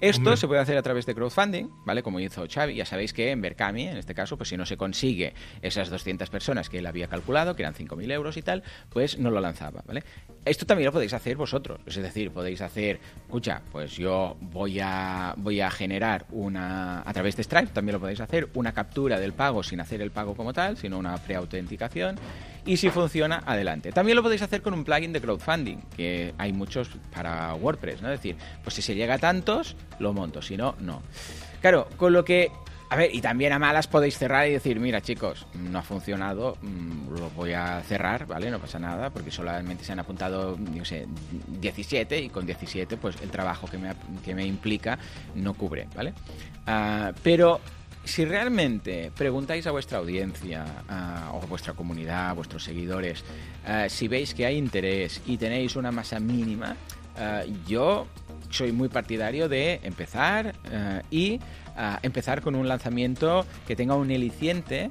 Esto 0.00 0.36
se 0.36 0.46
puede 0.46 0.60
hacer 0.60 0.76
a 0.76 0.82
través 0.82 1.06
de 1.06 1.14
crowdfunding, 1.14 1.68
¿vale? 1.86 2.02
Como 2.02 2.20
hizo 2.20 2.46
Xavi. 2.46 2.74
Ya 2.74 2.84
sabéis 2.84 3.14
que 3.14 3.30
en 3.30 3.40
Berkami, 3.40 3.88
en 3.88 3.96
este 3.96 4.14
caso, 4.14 4.36
pues 4.36 4.50
si 4.50 4.56
no 4.56 4.66
se 4.66 4.76
consigue 4.76 5.32
esas 5.62 5.88
200 5.88 6.28
personas 6.28 6.68
que 6.68 6.78
él 6.78 6.86
había 6.86 7.08
calculado, 7.08 7.56
que 7.56 7.62
eran 7.62 7.74
5.000 7.74 8.12
euros 8.12 8.36
y 8.36 8.42
tal, 8.42 8.62
pues 8.90 9.18
no 9.18 9.30
lo 9.30 9.40
lanzaba, 9.40 9.82
¿vale? 9.86 10.04
Esto 10.44 10.66
también 10.66 10.86
lo 10.86 10.92
podéis 10.92 11.14
hacer 11.14 11.36
vosotros. 11.36 11.80
Es 11.86 11.96
decir, 11.96 12.30
podéis 12.30 12.60
hacer, 12.60 13.00
escucha, 13.24 13.62
pues 13.72 13.96
yo 13.96 14.36
voy 14.40 14.80
a, 14.80 15.34
voy 15.38 15.60
a 15.62 15.70
generar 15.70 16.26
una, 16.30 17.00
a 17.00 17.12
través 17.14 17.36
de 17.36 17.42
Stripe, 17.42 17.72
también 17.72 17.94
lo 17.94 18.00
podéis 18.00 18.20
hacer, 18.20 18.50
una 18.54 18.72
captura 18.72 19.18
del 19.18 19.32
pago 19.32 19.62
sin 19.62 19.80
hacer 19.80 20.02
el 20.02 20.10
pago 20.10 20.34
como 20.34 20.52
tal, 20.52 20.76
sino 20.76 20.98
una 20.98 21.16
preautenticación 21.16 22.16
y 22.66 22.76
si 22.76 22.90
funciona, 22.90 23.42
adelante. 23.46 23.92
También 23.92 24.16
lo 24.16 24.22
podéis 24.22 24.42
hacer 24.42 24.60
con 24.60 24.74
un 24.74 24.84
plugin 24.84 25.12
de 25.12 25.20
crowdfunding, 25.20 25.78
que 25.96 26.34
hay 26.36 26.52
muchos 26.52 26.90
para 27.14 27.54
WordPress, 27.54 28.02
¿no? 28.02 28.10
Es 28.10 28.18
decir, 28.20 28.36
pues 28.62 28.74
si 28.74 28.82
se 28.82 28.94
llega 28.94 29.14
a 29.14 29.18
tantos, 29.18 29.76
lo 29.98 30.12
monto, 30.12 30.42
si 30.42 30.56
no, 30.56 30.74
no. 30.80 31.02
Claro, 31.60 31.88
con 31.96 32.12
lo 32.12 32.24
que 32.24 32.50
a 32.88 32.96
ver, 32.96 33.12
y 33.14 33.20
también 33.20 33.52
a 33.52 33.58
malas 33.58 33.88
podéis 33.88 34.16
cerrar 34.16 34.46
y 34.46 34.52
decir, 34.52 34.78
mira 34.78 35.00
chicos, 35.00 35.46
no 35.54 35.78
ha 35.78 35.82
funcionado, 35.82 36.56
mm, 36.62 37.14
lo 37.18 37.30
voy 37.30 37.52
a 37.52 37.82
cerrar, 37.82 38.26
¿vale? 38.26 38.50
No 38.50 38.60
pasa 38.60 38.78
nada, 38.78 39.10
porque 39.10 39.30
solamente 39.30 39.84
se 39.84 39.92
han 39.92 39.98
apuntado, 39.98 40.56
no 40.56 40.84
sé, 40.84 41.06
17 41.60 42.20
y 42.20 42.28
con 42.28 42.46
17 42.46 42.96
pues 42.96 43.16
el 43.22 43.30
trabajo 43.30 43.66
que 43.66 43.78
me, 43.78 43.92
que 44.24 44.34
me 44.34 44.46
implica 44.46 44.98
no 45.34 45.54
cubre, 45.54 45.88
¿vale? 45.96 46.14
Ah, 46.66 47.12
pero 47.22 47.60
si 48.06 48.24
realmente 48.24 49.10
preguntáis 49.16 49.66
a 49.66 49.72
vuestra 49.72 49.98
audiencia 49.98 50.64
o 51.32 51.42
a 51.42 51.46
vuestra 51.46 51.74
comunidad, 51.74 52.30
a 52.30 52.32
vuestros 52.34 52.62
seguidores, 52.62 53.24
eh, 53.66 53.88
si 53.90 54.06
veis 54.06 54.32
que 54.32 54.46
hay 54.46 54.56
interés 54.56 55.20
y 55.26 55.36
tenéis 55.36 55.74
una 55.74 55.90
masa 55.90 56.20
mínima, 56.20 56.76
eh, 57.18 57.52
yo 57.66 58.06
soy 58.48 58.70
muy 58.70 58.88
partidario 58.88 59.48
de 59.48 59.80
empezar 59.82 60.54
eh, 60.70 61.02
y 61.10 61.40
empezar 62.02 62.40
con 62.40 62.54
un 62.54 62.68
lanzamiento 62.68 63.44
que 63.66 63.76
tenga 63.76 63.96
un 63.96 64.10
eliciente 64.10 64.88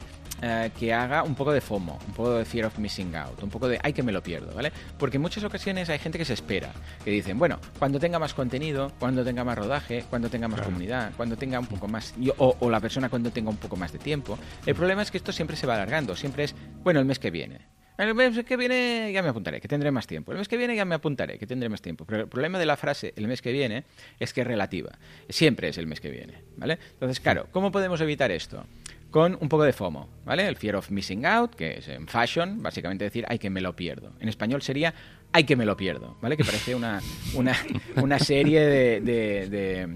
eh, 0.48 0.70
que 0.78 0.94
haga 0.94 1.24
un 1.24 1.34
poco 1.34 1.52
de 1.52 1.60
FOMO, 1.60 1.98
un 2.08 2.14
poco 2.14 2.36
de 2.38 2.46
Fear 2.46 2.68
of 2.68 2.78
Missing 2.78 3.16
Out, 3.16 3.42
un 3.42 3.50
poco 3.50 3.68
de 3.68 3.80
ay 3.82 3.94
que 3.94 4.04
me 4.04 4.12
lo 4.12 4.22
pierdo, 4.22 4.54
¿vale? 4.54 4.72
Porque 5.00 5.18
en 5.18 5.24
muchas 5.24 5.44
ocasiones 5.44 5.90
hay 5.90 5.98
gente 5.98 6.20
que 6.20 6.26
se 6.26 6.34
espera, 6.34 6.72
que 7.04 7.10
dicen, 7.10 7.40
bueno, 7.40 7.60
cuando 7.80 8.00
tenga 8.00 8.20
más 8.20 8.36
contenido, 8.36 8.92
cuando 9.00 9.24
tenga 9.24 9.44
más 9.44 9.58
rodaje, 9.58 10.06
cuando 10.08 10.30
tenga 10.30 10.48
más 10.48 10.62
comunidad, 10.62 11.14
cuando 11.18 11.36
tenga 11.36 11.60
un 11.60 11.66
poco 11.66 11.88
más, 11.88 12.14
o, 12.38 12.56
o 12.60 12.70
la 12.70 12.80
persona 12.80 13.10
cuando 13.10 13.32
tenga 13.32 13.50
un 13.50 13.58
poco 13.58 13.76
más 13.76 13.92
de 13.92 13.98
tiempo. 13.98 14.38
El 14.68 14.76
problema 14.76 15.02
es 15.02 15.10
que 15.10 15.18
esto 15.18 15.32
siempre 15.32 15.56
se 15.56 15.66
va 15.66 15.74
alargando, 15.74 16.16
siempre 16.16 16.44
es, 16.44 16.54
bueno, 16.84 17.00
el 17.00 17.08
mes 17.08 17.18
que 17.18 17.32
viene. 17.32 17.62
El 17.98 18.14
mes 18.14 18.44
que 18.44 18.58
viene 18.58 19.10
ya 19.14 19.24
me 19.24 19.30
apuntaré, 19.30 19.62
que 19.62 19.70
tendré 19.70 19.90
más 19.90 20.06
tiempo. 20.06 20.34
El 20.34 20.38
mes 20.38 20.50
que 20.50 20.58
viene 20.58 20.76
ya 20.76 20.84
me 20.84 20.96
apuntaré, 20.96 21.40
que 21.40 21.48
tendré 21.48 21.70
más 21.70 21.82
tiempo. 21.82 22.06
Pero 22.06 22.24
el 22.24 22.28
problema 22.28 22.60
de 22.60 22.66
la 22.66 22.76
frase 22.76 23.14
el 23.16 23.28
mes 23.28 23.42
que 23.42 23.54
viene 23.54 23.86
es 24.20 24.34
que 24.34 24.42
es 24.42 24.48
relativa. 24.48 24.92
Siempre 25.30 25.70
es 25.70 25.78
el 25.78 25.88
mes 25.88 26.02
que 26.02 26.10
viene, 26.10 26.44
¿vale? 26.58 26.78
Entonces, 26.92 27.22
claro, 27.22 27.48
¿cómo 27.52 27.72
podemos 27.72 28.02
evitar 28.02 28.32
esto? 28.32 28.66
Con 29.16 29.38
un 29.40 29.48
poco 29.48 29.64
de 29.64 29.72
FOMO, 29.72 30.10
¿vale? 30.26 30.46
El 30.46 30.58
Fear 30.58 30.76
of 30.76 30.92
Missing 30.92 31.26
Out, 31.26 31.56
que 31.56 31.78
es 31.78 31.88
en 31.88 32.06
fashion, 32.06 32.62
básicamente 32.62 33.06
decir, 33.06 33.24
ay, 33.30 33.40
que 33.40 33.50
me 33.50 33.62
lo 33.62 33.74
pierdo. 33.74 34.12
En 34.20 34.28
español 34.28 34.62
sería, 34.62 34.94
ay, 35.32 35.46
que 35.46 35.56
me 35.56 35.64
lo 35.66 35.78
pierdo, 35.78 36.18
¿vale? 36.22 36.36
Que 36.36 36.44
parece 36.44 36.76
una, 36.76 37.02
una, 37.34 37.56
una 37.96 38.20
serie 38.20 38.60
de, 38.60 39.00
de, 39.00 39.88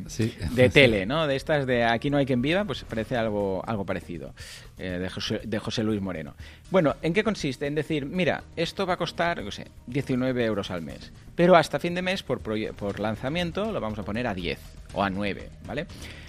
de, 0.51 0.69
tele, 0.69 1.05
¿no? 1.05 1.27
De 1.27 1.35
estas 1.35 1.67
de 1.67 1.83
Aquí 1.83 2.09
no 2.09 2.15
hay 2.15 2.25
quien 2.25 2.41
viva, 2.41 2.63
pues 2.63 2.85
parece 2.85 3.17
algo, 3.17 3.61
algo 3.67 3.85
parecido, 3.85 4.33
eh, 4.77 4.99
de, 4.99 5.09
José, 5.09 5.41
de 5.43 5.59
José 5.59 5.83
Luis 5.83 5.99
Moreno. 5.99 6.33
Bueno, 6.71 6.95
¿en 7.01 7.13
qué 7.13 7.21
consiste? 7.21 7.67
En 7.67 7.75
decir, 7.75 8.05
mira, 8.05 8.43
esto 8.55 8.85
va 8.85 8.93
a 8.93 8.97
costar, 8.97 9.43
no 9.43 9.51
sé, 9.51 9.67
19 9.87 10.45
euros 10.45 10.71
al 10.71 10.81
mes, 10.81 11.11
pero 11.35 11.57
hasta 11.57 11.77
fin 11.77 11.93
de 11.93 12.03
mes, 12.03 12.23
por, 12.23 12.39
por 12.39 12.99
lanzamiento, 13.01 13.69
lo 13.73 13.81
vamos 13.81 13.99
a 13.99 14.03
poner 14.03 14.27
a 14.27 14.33
10 14.33 14.57
o 14.93 15.03
a 15.03 15.09
9, 15.09 15.49
¿vale? 15.67 15.87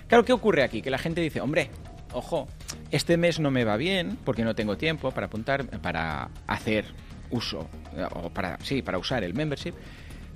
Claro, 0.08 0.24
¿qué 0.24 0.32
ocurre 0.32 0.64
aquí? 0.64 0.82
Que 0.82 0.90
la 0.90 0.98
gente 0.98 1.20
dice, 1.20 1.40
hombre, 1.40 1.70
ojo, 2.12 2.48
este 2.90 3.16
mes 3.16 3.40
no 3.40 3.50
me 3.50 3.64
va 3.64 3.76
bien 3.76 4.18
porque 4.24 4.44
no 4.44 4.54
tengo 4.54 4.76
tiempo 4.76 5.10
para 5.10 5.26
apuntar, 5.26 5.66
para 5.80 6.30
hacer 6.46 6.86
uso, 7.30 7.68
eh, 7.96 8.06
o 8.12 8.30
para, 8.30 8.58
sí, 8.62 8.82
para 8.82 8.98
usar 8.98 9.24
el 9.24 9.34
membership. 9.34 9.74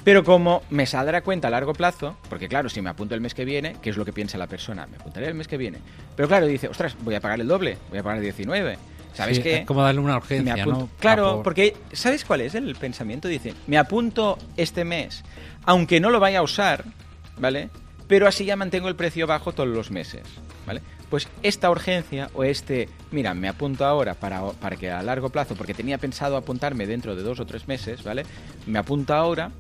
Pero 0.05 0.23
como 0.23 0.63
me 0.69 0.85
saldrá 0.85 1.23
cuenta 1.23 1.49
a 1.49 1.51
largo 1.51 1.73
plazo, 1.73 2.19
porque 2.29 2.47
claro, 2.47 2.69
si 2.69 2.83
me 2.83 2.91
apunto 2.91 3.15
el 3.15 3.23
mes 3.23 3.33
que 3.33 3.47
viene, 3.47 3.77
¿qué 3.81 3.89
es 3.89 3.97
lo 3.97 4.05
que 4.05 4.13
piensa 4.13 4.37
la 4.37 4.47
persona? 4.47 4.87
Me 4.87 4.97
apuntaré 4.97 5.29
el 5.29 5.35
mes 5.35 5.49
que 5.49 5.57
viene. 5.57 5.79
Pero 6.15 6.29
claro, 6.29 6.47
dice, 6.47 6.69
ostras, 6.69 6.95
voy 7.01 7.15
a 7.15 7.21
pagar 7.21 7.41
el 7.41 7.49
doble, 7.49 7.79
voy 7.89 7.99
a 7.99 8.03
pagar 8.03 8.21
19. 8.21 8.77
¿Sabes 9.15 9.39
qué? 9.39 9.59
Es 9.59 9.67
como 9.67 9.83
darle 9.83 10.01
una 10.01 10.17
urgencia, 10.17 10.67
¿no? 10.67 10.91
Claro, 10.99 11.41
porque 11.43 11.77
¿sabes 11.93 12.25
cuál 12.25 12.43
es 12.43 12.55
el 12.55 12.75
pensamiento? 12.75 13.29
Dice, 13.29 13.55
me 13.67 13.79
apunto 13.79 14.39
este 14.57 14.85
mes, 14.85 15.25
aunque 15.65 16.01
no 16.01 16.11
lo 16.11 16.21
vaya 16.21 16.41
a 16.41 16.43
usar, 16.43 16.85
¿vale? 17.39 17.71
Pero 18.09 18.27
así 18.27 18.45
ya 18.45 18.57
mantengo 18.57 18.89
el 18.89 18.97
precio 18.97 19.27
bajo 19.27 19.53
todos 19.53 19.69
los 19.69 19.91
meses, 19.91 20.23
¿vale? 20.67 20.83
Pues 21.15 21.29
esta 21.45 21.71
urgencia 21.71 22.29
o 22.35 22.43
este, 22.43 22.89
mira, 23.13 23.35
me 23.35 23.47
apunto 23.47 23.85
ahora 23.85 24.15
para, 24.15 24.51
para 24.51 24.75
que 24.75 24.91
a 24.91 25.01
largo 25.01 25.29
plazo, 25.29 25.55
porque 25.55 25.73
tenía 25.73 25.97
pensado 25.97 26.37
apuntarme 26.37 26.89
dentro 26.89 27.15
de 27.15 27.23
dos 27.23 27.39
o 27.39 27.47
tres 27.47 27.69
meses, 27.69 28.03
¿vale? 28.03 28.25
Me 28.67 28.81
apunto 28.81 29.15
ahora 29.15 29.53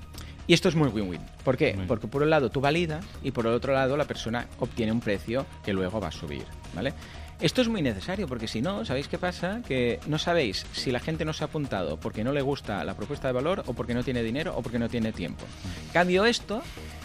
y 0.48 0.52
esto 0.52 0.68
es 0.68 0.74
muy 0.74 0.88
win-win. 0.88 1.20
¿Por 1.44 1.56
qué? 1.56 1.78
Porque 1.86 2.08
por 2.08 2.24
un 2.24 2.30
lado 2.30 2.50
tú 2.50 2.60
validas 2.60 3.06
y 3.22 3.30
por 3.30 3.46
el 3.46 3.52
otro 3.52 3.72
lado 3.72 3.96
la 3.96 4.04
persona 4.04 4.48
obtiene 4.58 4.90
un 4.90 4.98
precio 4.98 5.46
que 5.64 5.72
luego 5.72 6.00
va 6.00 6.08
a 6.08 6.10
subir, 6.10 6.42
¿vale? 6.74 6.92
Esto 7.38 7.62
es 7.62 7.68
muy 7.68 7.82
necesario 7.82 8.26
porque 8.26 8.48
si 8.48 8.60
no, 8.60 8.84
¿sabéis 8.84 9.06
qué 9.06 9.18
pasa? 9.18 9.62
Que 9.64 10.00
no 10.08 10.18
sabéis 10.18 10.66
si 10.72 10.90
la 10.90 10.98
gente 10.98 11.24
no 11.24 11.32
se 11.32 11.44
ha 11.44 11.46
apuntado 11.46 12.00
porque 12.00 12.24
no 12.24 12.32
le 12.32 12.42
gusta 12.42 12.82
la 12.82 12.96
propuesta 12.96 13.28
de 13.28 13.34
valor 13.34 13.62
o 13.66 13.74
porque 13.74 13.94
no 13.94 14.02
tiene 14.02 14.24
dinero 14.24 14.56
o 14.56 14.60
porque 14.60 14.80
no 14.80 14.88
tiene 14.88 15.12
tiempo. 15.12 15.44
Cambio 15.92 16.24
esto, 16.24 16.62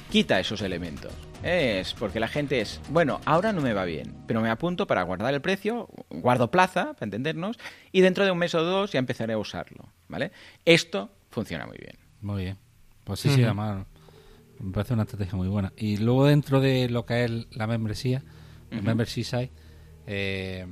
quita 0.09 0.39
esos 0.39 0.63
elementos. 0.63 1.28
Es 1.43 1.93
porque 1.93 2.19
la 2.19 2.27
gente 2.27 2.59
es, 2.59 2.81
bueno, 2.89 3.21
ahora 3.25 3.53
no 3.53 3.61
me 3.61 3.73
va 3.73 3.85
bien, 3.85 4.13
pero 4.27 4.41
me 4.41 4.49
apunto 4.49 4.87
para 4.87 5.03
guardar 5.03 5.33
el 5.33 5.41
precio, 5.41 5.87
guardo 6.09 6.51
plaza, 6.51 6.93
para 6.93 7.05
entendernos, 7.05 7.57
y 7.91 8.01
dentro 8.01 8.25
de 8.25 8.31
un 8.31 8.37
mes 8.37 8.53
o 8.55 8.63
dos 8.63 8.91
ya 8.91 8.99
empezaré 8.99 9.33
a 9.33 9.37
usarlo, 9.37 9.85
¿vale? 10.09 10.31
Esto 10.65 11.09
funciona 11.29 11.65
muy 11.65 11.77
bien. 11.77 11.95
Muy 12.21 12.43
bien. 12.43 12.57
Pues 13.05 13.21
sí, 13.21 13.29
sí, 13.29 13.43
además 13.43 13.85
me 14.59 14.73
parece 14.73 14.93
una 14.93 15.03
estrategia 15.03 15.35
muy 15.35 15.47
buena. 15.47 15.71
Y 15.77 15.97
luego 15.97 16.25
dentro 16.25 16.59
de 16.59 16.89
lo 16.89 17.05
que 17.05 17.23
es 17.23 17.31
la 17.51 17.67
membresía, 17.67 18.21
el 18.69 18.83
membership 18.83 19.23
site, 19.23 19.51
eh, 20.05 20.65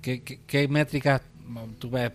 ¿qué, 0.00 0.68
métricas 0.68 1.22
tú 1.80 1.90
ves 1.90 2.12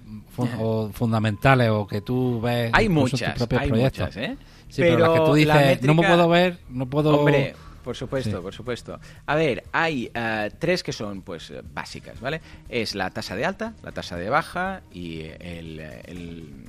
fundamentales 0.94 1.70
o 1.70 1.86
que 1.86 2.00
tú 2.00 2.40
ves 2.40 2.72
hay 2.74 2.88
muchas, 2.88 3.52
hay 3.52 3.70
muchas, 3.70 4.16
¿eh? 4.16 4.38
Sí, 4.70 4.82
pero, 4.82 4.98
las 4.98 5.10
que 5.10 5.26
tú 5.26 5.34
dices, 5.34 5.82
no 5.84 5.94
me 5.94 6.08
puedo 6.08 6.28
ver, 6.30 6.58
no 6.70 6.90
puedo... 6.90 7.20
Hombre, 7.20 7.54
por 7.86 7.96
supuesto, 7.96 8.42
por 8.42 8.52
supuesto. 8.52 9.00
A 9.28 9.36
ver, 9.36 9.64
hay 9.72 10.12
uh, 10.16 10.50
tres 10.58 10.82
que 10.82 10.92
son 10.92 11.22
pues 11.22 11.54
básicas, 11.72 12.20
¿vale? 12.20 12.42
Es 12.68 12.96
la 12.96 13.12
tasa 13.12 13.36
de 13.36 13.46
alta, 13.46 13.76
la 13.84 13.92
tasa 13.92 14.18
de 14.18 14.28
baja 14.28 14.82
y 14.92 15.22
el, 15.22 15.80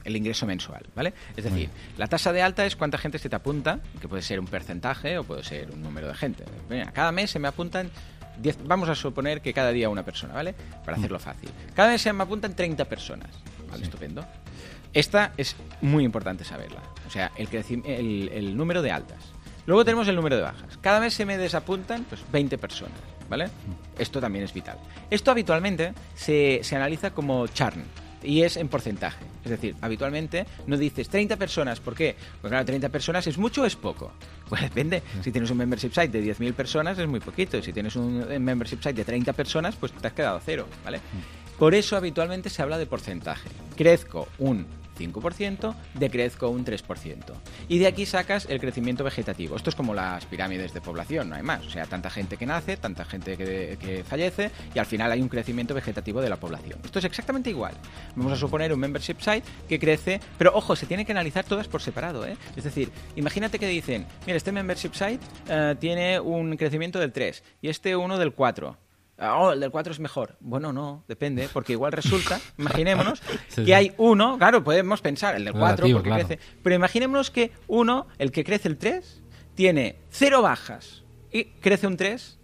el, 0.04 0.16
ingreso 0.16 0.44
mensual, 0.44 0.84
¿vale? 0.94 1.14
Es 1.34 1.44
decir, 1.44 1.70
la 1.96 2.06
tasa 2.06 2.34
de 2.34 2.42
alta 2.42 2.66
es 2.66 2.76
cuánta 2.76 2.98
gente 2.98 3.18
se 3.18 3.30
te 3.30 3.36
apunta, 3.36 3.80
que 3.98 4.08
puede 4.08 4.22
ser 4.22 4.38
un 4.38 4.46
porcentaje 4.46 5.16
o 5.16 5.24
puede 5.24 5.42
ser 5.42 5.70
un 5.70 5.82
número 5.82 6.06
de 6.06 6.14
gente. 6.14 6.44
Mira, 6.68 6.92
cada 6.92 7.12
mes 7.12 7.30
se 7.30 7.38
me 7.38 7.48
apuntan 7.48 7.90
10, 8.38 8.66
vamos 8.66 8.90
a 8.90 8.94
suponer 8.94 9.40
que 9.40 9.54
cada 9.54 9.70
día 9.70 9.88
una 9.88 10.04
persona, 10.04 10.34
¿vale? 10.34 10.54
Para 10.84 10.98
hacerlo 10.98 11.18
fácil. 11.18 11.48
Cada 11.74 11.92
mes 11.92 12.02
se 12.02 12.12
me 12.12 12.24
apuntan 12.24 12.54
30 12.54 12.84
personas, 12.84 13.30
¿vale? 13.70 13.84
Estupendo. 13.84 14.22
Esta 14.92 15.32
es 15.38 15.56
muy 15.80 16.04
importante 16.04 16.44
saberla. 16.44 16.82
O 17.06 17.10
sea, 17.10 17.32
el, 17.36 17.48
el, 17.86 18.28
el, 18.34 18.56
número 18.56 18.82
de 18.82 18.90
altas. 18.90 19.36
Luego 19.66 19.84
tenemos 19.84 20.06
el 20.08 20.16
número 20.16 20.36
de 20.36 20.42
bajas. 20.42 20.78
Cada 20.80 21.00
mes 21.00 21.14
se 21.14 21.26
me 21.26 21.36
desapuntan 21.36 22.04
pues, 22.04 22.22
20 22.32 22.56
personas, 22.58 22.98
¿vale? 23.28 23.48
Esto 23.98 24.20
también 24.20 24.44
es 24.44 24.54
vital. 24.54 24.78
Esto 25.10 25.30
habitualmente 25.32 25.92
se, 26.14 26.60
se 26.62 26.76
analiza 26.76 27.10
como 27.10 27.46
churn 27.48 27.84
y 28.22 28.42
es 28.42 28.56
en 28.56 28.68
porcentaje. 28.68 29.24
Es 29.44 29.50
decir, 29.50 29.76
habitualmente 29.80 30.46
no 30.66 30.76
dices 30.76 31.08
30 31.08 31.36
personas. 31.36 31.80
¿Por 31.80 31.94
qué? 31.94 32.16
Porque 32.40 32.52
claro, 32.52 32.64
30 32.64 32.88
personas 32.88 33.26
es 33.26 33.38
mucho 33.38 33.62
o 33.62 33.64
es 33.64 33.76
poco. 33.76 34.12
Pues 34.48 34.62
depende. 34.62 35.02
Si 35.22 35.32
tienes 35.32 35.50
un 35.50 35.56
membership 35.56 35.88
site 35.88 36.20
de 36.20 36.22
10.000 36.22 36.52
personas 36.52 36.96
es 37.00 37.08
muy 37.08 37.18
poquito. 37.18 37.60
Si 37.60 37.72
tienes 37.72 37.96
un 37.96 38.24
membership 38.40 38.76
site 38.76 38.92
de 38.92 39.04
30 39.04 39.32
personas, 39.32 39.74
pues 39.74 39.90
te 39.90 40.06
has 40.06 40.12
quedado 40.12 40.40
cero, 40.44 40.68
¿vale? 40.84 41.00
Por 41.58 41.74
eso 41.74 41.96
habitualmente 41.96 42.48
se 42.48 42.62
habla 42.62 42.78
de 42.78 42.86
porcentaje. 42.86 43.48
Crezco 43.76 44.28
un 44.38 44.64
5%, 44.97 45.74
decrezco 45.94 46.49
un 46.49 46.64
3%. 46.64 47.24
Y 47.68 47.78
de 47.78 47.86
aquí 47.86 48.07
sacas 48.07 48.47
el 48.49 48.61
crecimiento 48.61 49.05
vegetativo. 49.05 49.57
Esto 49.57 49.70
es 49.70 49.76
como 49.76 49.94
las 49.94 50.24
pirámides 50.26 50.72
de 50.72 50.80
población, 50.80 51.28
no 51.28 51.36
hay 51.36 51.42
más. 51.42 51.66
O 51.66 51.70
sea, 51.70 51.86
tanta 51.86 52.11
gente 52.11 52.36
que 52.36 52.47
nace, 52.47 52.76
tanta 52.76 53.05
gente 53.05 53.36
que, 53.36 54.05
fallece 54.07 54.51
y 54.74 54.78
al 54.78 54.86
final 54.86 55.11
hay 55.12 55.20
un 55.20 55.28
crecimiento 55.28 55.74
vegetativo 55.74 56.20
de 56.20 56.28
la 56.28 56.36
población. 56.36 56.78
Esto 56.84 56.99
es 56.99 57.05
exactamente 57.05 57.51
igual. 57.51 57.74
Vamos 58.14 58.32
a 58.32 58.36
suponer 58.36 58.72
un 58.72 58.80
membership 58.80 59.16
site 59.20 59.44
que 59.68 59.78
crece, 59.78 60.20
pero 60.38 60.53
ojo, 60.55 60.76
se 60.76 60.86
tiene 60.86 61.05
que 61.05 61.12
analizar 61.12 61.44
todas 61.44 61.68
por 61.68 61.82
separado. 61.82 62.26
¿eh? 62.26 62.36
Es 62.57 62.64
decir, 62.64 62.90
imagínate 63.16 63.59
que 63.59 63.66
dicen, 63.66 64.07
mira, 64.26 64.36
este 64.36 64.53
membership 64.53 64.92
site 64.92 65.20
eh, 65.49 65.74
tiene 65.78 66.20
un 66.20 66.57
crecimiento 66.57 66.99
del 66.99 67.12
3 67.12 67.42
y 67.62 67.68
este 67.68 67.97
uno 67.97 68.18
del 68.18 68.32
4 68.32 68.57
Ah, 68.66 68.86
oh, 69.18 69.52
el 69.52 69.60
del 69.60 69.70
4 69.70 69.92
es 69.92 70.00
mejor. 70.00 70.36
Bueno, 70.40 70.72
no, 70.72 71.04
depende, 71.08 71.48
porque 71.52 71.72
igual 71.72 71.92
resulta, 71.92 72.40
imaginémonos, 72.58 73.22
que 73.54 73.74
hay 73.74 73.92
uno, 73.98 74.38
claro, 74.38 74.62
podemos 74.62 75.00
pensar, 75.00 75.36
el 75.36 75.44
del 75.44 75.54
4 75.54 75.86
porque 75.92 76.10
crece, 76.10 76.38
pero 76.62 76.76
imaginémonos 76.76 77.30
que 77.30 77.52
uno, 77.66 78.06
el 78.18 78.32
que 78.32 78.44
crece 78.44 78.68
el 78.68 78.78
3, 78.78 79.22
tiene 79.54 79.96
cero 80.10 80.42
bajas 80.42 81.04
y 81.32 81.44
crece 81.44 81.86
un 81.86 81.96
3 81.96 82.38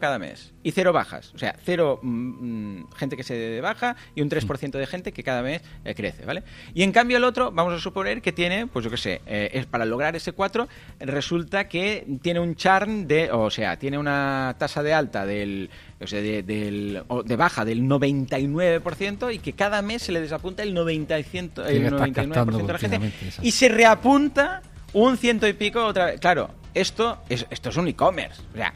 cada 0.00 0.18
mes 0.18 0.52
y 0.62 0.72
cero 0.72 0.92
bajas, 0.92 1.32
o 1.34 1.38
sea, 1.38 1.56
cero 1.64 2.00
mm, 2.02 2.78
mm, 2.78 2.90
gente 2.96 3.16
que 3.16 3.22
se 3.22 3.60
baja 3.60 3.96
y 4.14 4.22
un 4.22 4.30
3% 4.30 4.70
de 4.70 4.86
gente 4.86 5.12
que 5.12 5.22
cada 5.22 5.42
mes 5.42 5.62
eh, 5.84 5.94
crece, 5.94 6.24
¿vale? 6.24 6.42
Y 6.74 6.82
en 6.82 6.92
cambio 6.92 7.16
el 7.16 7.24
otro, 7.24 7.50
vamos 7.50 7.74
a 7.74 7.78
suponer 7.78 8.22
que 8.22 8.32
tiene, 8.32 8.66
pues 8.66 8.84
yo 8.84 8.90
qué 8.90 8.96
sé, 8.96 9.20
eh, 9.26 9.50
es 9.52 9.66
para 9.66 9.84
lograr 9.84 10.16
ese 10.16 10.32
4, 10.32 10.68
resulta 11.00 11.68
que 11.68 12.06
tiene 12.22 12.40
un 12.40 12.54
churn 12.54 13.06
de, 13.06 13.30
o 13.30 13.50
sea, 13.50 13.78
tiene 13.78 13.98
una 13.98 14.56
tasa 14.58 14.82
de 14.82 14.94
alta 14.94 15.26
del, 15.26 15.70
o 16.00 16.06
sea, 16.06 16.20
de, 16.20 16.42
del, 16.42 17.02
de 17.24 17.36
baja 17.36 17.64
del 17.64 17.82
99% 17.82 19.34
y 19.34 19.38
que 19.38 19.52
cada 19.52 19.82
mes 19.82 20.02
se 20.02 20.12
le 20.12 20.20
desapunta 20.20 20.62
el, 20.62 20.74
90 20.74 21.16
el 21.16 21.24
99% 21.24 22.66
de 22.66 22.72
la 22.72 22.78
gente 22.78 23.12
y 23.42 23.50
se 23.52 23.68
reapunta 23.68 24.62
un 24.92 25.16
ciento 25.16 25.46
y 25.46 25.52
pico 25.52 25.84
otra 25.84 26.06
vez. 26.06 26.20
Claro, 26.20 26.50
esto 26.74 27.18
es, 27.28 27.46
esto 27.50 27.68
es 27.70 27.76
un 27.76 27.88
e-commerce. 27.88 28.40
O 28.52 28.56
sea, 28.56 28.72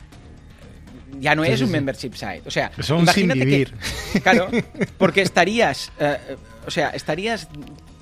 ya 1.20 1.34
no 1.34 1.44
es 1.44 1.60
un 1.60 1.70
membership 1.70 2.12
site. 2.14 2.42
O 2.46 2.50
sea, 2.50 2.70
imagínate 2.88 3.46
que. 3.46 3.68
Claro, 4.22 4.48
porque 4.98 5.22
estarías. 5.22 5.92
Eh, 5.98 6.18
o 6.66 6.70
sea, 6.70 6.90
estarías 6.90 7.48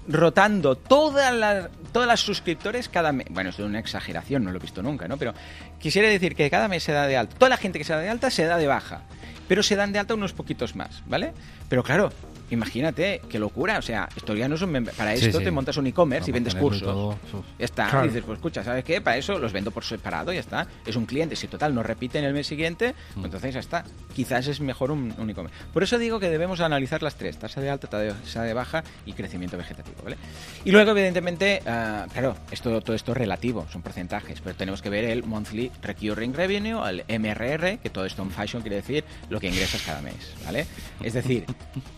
rotando 0.08 0.76
todas 0.76 1.34
las, 1.34 1.68
todas 1.92 2.08
las 2.08 2.20
suscriptores 2.20 2.88
cada 2.88 3.12
mes. 3.12 3.26
Bueno, 3.30 3.50
es 3.50 3.58
una 3.58 3.78
exageración, 3.78 4.44
no 4.44 4.50
lo 4.50 4.58
he 4.58 4.60
visto 4.60 4.82
nunca, 4.82 5.08
¿no? 5.08 5.16
Pero 5.16 5.34
quisiera 5.78 6.08
decir 6.08 6.34
que 6.34 6.50
cada 6.50 6.68
mes 6.68 6.82
se 6.82 6.92
da 6.92 7.06
de 7.06 7.16
alta. 7.16 7.36
Toda 7.36 7.50
la 7.50 7.56
gente 7.56 7.78
que 7.78 7.84
se 7.84 7.92
da 7.92 8.00
de 8.00 8.08
alta 8.08 8.30
se 8.30 8.44
da 8.44 8.56
de 8.58 8.66
baja. 8.66 9.02
Pero 9.48 9.62
se 9.62 9.76
dan 9.76 9.92
de 9.92 9.98
alta 9.98 10.14
unos 10.14 10.32
poquitos 10.32 10.76
más, 10.76 11.02
¿vale? 11.06 11.32
Pero 11.68 11.82
claro, 11.82 12.12
Imagínate, 12.50 13.20
qué 13.28 13.38
locura. 13.38 13.78
O 13.78 13.82
sea, 13.82 14.08
esto 14.16 14.34
ya 14.34 14.48
no 14.48 14.56
es 14.56 14.62
un. 14.62 14.84
Para 14.96 15.14
esto 15.14 15.38
te 15.38 15.50
montas 15.50 15.76
un 15.76 15.86
e-commerce 15.86 16.30
y 16.30 16.32
vendes 16.32 16.54
cursos. 16.54 17.16
ya 17.58 17.64
está. 17.64 18.00
Y 18.04 18.08
dices, 18.08 18.24
pues 18.24 18.38
escucha, 18.38 18.64
¿sabes 18.64 18.84
qué? 18.84 19.00
Para 19.00 19.16
eso 19.16 19.38
los 19.38 19.52
vendo 19.52 19.70
por 19.70 19.84
separado, 19.84 20.32
ya 20.32 20.40
está. 20.40 20.66
Es 20.84 20.96
un 20.96 21.06
cliente. 21.06 21.36
Si 21.36 21.46
total 21.46 21.74
no 21.74 21.82
repite 21.82 22.18
en 22.18 22.24
el 22.24 22.32
mes 22.32 22.46
siguiente, 22.46 22.94
mm. 23.14 23.24
entonces 23.24 23.54
ya 23.54 23.60
está. 23.60 23.84
Quizás 24.14 24.48
es 24.48 24.60
mejor 24.60 24.90
un, 24.90 25.10
e-commerce. 25.28 25.56
Por 25.72 25.82
eso 25.82 25.98
digo 25.98 26.18
que 26.18 26.28
debemos 26.28 26.60
analizar 26.60 27.02
las 27.02 27.16
tres: 27.16 27.38
tasa 27.38 27.60
de 27.60 27.70
alta, 27.70 27.88
tasa 27.88 28.42
de 28.42 28.54
baja 28.54 28.82
y 29.06 29.12
crecimiento 29.12 29.56
vegetativo, 29.56 29.96
¿vale? 30.02 30.16
Y 30.64 30.72
luego, 30.72 30.90
evidentemente, 30.90 31.62
ah, 31.66 32.06
claro, 32.12 32.36
esto, 32.50 32.80
todo 32.80 32.96
esto 32.96 33.12
es 33.12 33.18
relativo, 33.18 33.66
son 33.72 33.82
porcentajes, 33.82 34.40
pero 34.40 34.56
tenemos 34.56 34.82
que 34.82 34.90
ver 34.90 35.04
el 35.04 35.22
Monthly 35.24 35.70
Recurring 35.82 36.34
Revenue, 36.34 36.80
el 36.88 37.04
MRR, 37.20 37.78
que 37.78 37.90
todo 37.90 38.04
esto 38.04 38.22
en 38.22 38.30
fashion 38.30 38.62
quiere 38.62 38.76
decir 38.76 39.04
lo 39.28 39.40
que 39.40 39.48
ingresas 39.48 39.82
cada 39.82 40.02
mes, 40.02 40.34
¿vale? 40.44 40.66
Es 41.02 41.14
decir, 41.14 41.44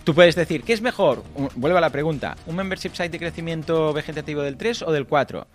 tú 0.04 0.14
puedes 0.14 0.34
decir, 0.34 0.41
¿qué 0.46 0.72
es 0.72 0.80
mejor? 0.80 1.22
Vuelvo 1.56 1.78
a 1.78 1.80
la 1.80 1.90
pregunta. 1.90 2.36
¿Un 2.46 2.56
membership 2.56 2.90
site 2.90 3.10
de 3.10 3.18
crecimiento 3.18 3.92
vegetativo 3.92 4.42
del 4.42 4.56
3 4.56 4.82
o 4.82 4.92
del 4.92 5.06
4? 5.06 5.46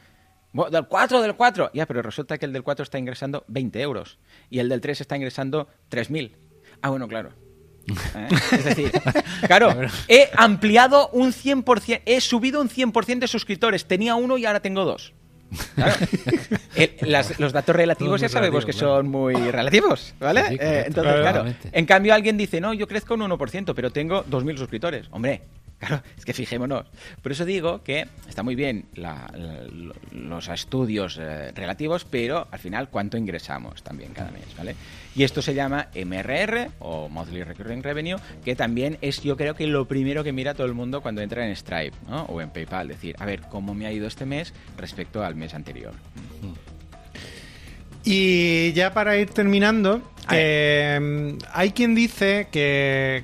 del 0.71 0.87
4, 0.87 1.21
del 1.21 1.35
4. 1.35 1.71
Ya, 1.73 1.85
pero 1.85 2.01
resulta 2.01 2.37
que 2.37 2.45
el 2.45 2.53
del 2.53 2.63
4 2.63 2.83
está 2.83 2.97
ingresando 2.97 3.43
20 3.47 3.81
euros 3.81 4.17
y 4.49 4.59
el 4.59 4.69
del 4.69 4.81
3 4.81 5.01
está 5.01 5.15
ingresando 5.15 5.67
3.000. 5.91 6.31
Ah, 6.81 6.89
bueno, 6.89 7.07
claro. 7.07 7.31
¿eh? 8.15 8.27
Es 8.51 8.65
decir, 8.65 8.91
claro, 9.47 9.73
he 10.07 10.29
ampliado 10.35 11.09
un 11.09 11.31
100%, 11.31 12.01
he 12.05 12.21
subido 12.21 12.61
un 12.61 12.69
100% 12.69 13.19
de 13.19 13.27
suscriptores. 13.27 13.85
Tenía 13.85 14.15
uno 14.15 14.37
y 14.37 14.45
ahora 14.45 14.59
tengo 14.59 14.83
dos. 14.83 15.13
los 17.39 17.53
datos 17.53 17.75
relativos 17.75 18.21
ya 18.21 18.29
sabemos 18.29 18.65
que 18.65 18.73
son 18.73 19.07
muy 19.09 19.35
relativos, 19.51 20.13
¿vale? 20.19 20.41
Eh, 20.59 20.83
entonces, 20.87 21.13
claro, 21.15 21.45
en 21.71 21.85
cambio 21.85 22.13
alguien 22.13 22.37
dice, 22.37 22.59
no, 22.61 22.73
yo 22.73 22.87
crezco 22.87 23.13
un 23.13 23.21
1%, 23.21 23.73
pero 23.75 23.91
tengo 23.91 24.25
2.000 24.25 24.57
suscriptores. 24.57 25.07
Hombre, 25.11 25.41
Claro, 25.79 26.01
es 26.17 26.25
que 26.25 26.33
fijémonos. 26.33 26.87
Por 27.21 27.31
eso 27.31 27.45
digo 27.45 27.83
que 27.83 28.07
está 28.27 28.41
muy 28.41 28.55
bien 28.55 28.85
los 30.11 30.47
estudios 30.47 31.19
eh, 31.21 31.51
relativos, 31.53 32.03
pero 32.03 32.47
al 32.49 32.59
final 32.59 32.89
cuánto 32.89 33.15
ingresamos 33.15 33.83
también 33.83 34.11
cada 34.13 34.31
mes, 34.31 34.45
¿vale? 34.57 34.75
Y 35.15 35.23
esto 35.23 35.41
se 35.41 35.53
llama 35.53 35.89
MRR 35.95 36.69
o 36.79 37.09
Monthly 37.09 37.43
Recurring 37.43 37.83
Revenue, 37.83 38.17
que 38.43 38.55
también 38.55 38.97
es 39.01 39.21
yo 39.21 39.37
creo 39.37 39.55
que 39.55 39.67
lo 39.67 39.87
primero 39.87 40.23
que 40.23 40.31
mira 40.31 40.53
todo 40.53 40.67
el 40.67 40.73
mundo 40.73 41.01
cuando 41.01 41.21
entra 41.21 41.47
en 41.47 41.55
Stripe 41.55 41.95
¿no? 42.07 42.23
o 42.23 42.41
en 42.41 42.49
PayPal, 42.49 42.87
decir, 42.87 43.15
a 43.19 43.25
ver, 43.25 43.41
¿cómo 43.41 43.73
me 43.73 43.85
ha 43.87 43.91
ido 43.91 44.07
este 44.07 44.25
mes 44.25 44.53
respecto 44.77 45.23
al 45.23 45.35
mes 45.35 45.53
anterior? 45.53 45.93
Y 48.03 48.71
ya 48.73 48.93
para 48.93 49.17
ir 49.17 49.31
terminando, 49.31 50.01
eh, 50.31 51.37
hay 51.51 51.71
quien 51.71 51.93
dice 51.93 52.47
que, 52.51 53.23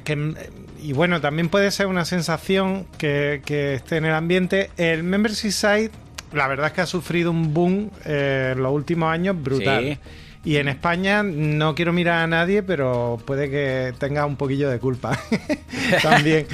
y 0.84 0.94
bueno, 0.94 1.22
también 1.22 1.50
puede 1.50 1.72
ser 1.72 1.88
una 1.88 2.06
sensación 2.06 2.86
que, 2.98 3.42
esté 3.76 3.98
en 3.98 4.06
el 4.06 4.14
ambiente, 4.14 4.70
el 4.78 5.04
membership 5.04 5.52
site, 5.52 5.92
la 6.34 6.48
verdad 6.48 6.68
es 6.68 6.74
que 6.74 6.82
ha 6.82 6.86
sufrido 6.86 7.32
un 7.32 7.54
boom 7.54 7.90
eh, 8.06 8.54
en 8.56 8.62
los 8.62 8.74
últimos 8.74 9.12
años 9.12 9.42
brutal. 9.42 9.98
Y 10.46 10.58
en 10.58 10.68
España 10.68 11.24
no 11.24 11.74
quiero 11.74 11.94
mirar 11.94 12.20
a 12.20 12.28
nadie, 12.28 12.64
pero 12.64 13.18
puede 13.26 13.50
que 13.50 13.94
tenga 13.98 14.26
un 14.26 14.36
poquillo 14.36 14.70
de 14.70 14.78
culpa 14.78 15.18
también. 16.02 16.48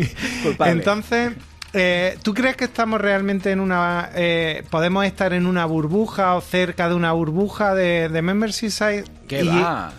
Entonces, 0.66 1.32
eh, 1.72 2.18
¿Tú 2.22 2.34
crees 2.34 2.56
que 2.56 2.64
estamos 2.64 3.00
realmente 3.00 3.52
en 3.52 3.60
una... 3.60 4.10
Eh, 4.14 4.64
podemos 4.70 5.04
estar 5.04 5.32
en 5.32 5.46
una 5.46 5.64
burbuja 5.66 6.34
o 6.34 6.40
cerca 6.40 6.88
de 6.88 6.94
una 6.94 7.12
burbuja 7.12 7.74
de, 7.74 8.08
membership 8.22 8.70
site? 8.70 9.04
¿Qué 9.28 9.44
va? 9.44 9.92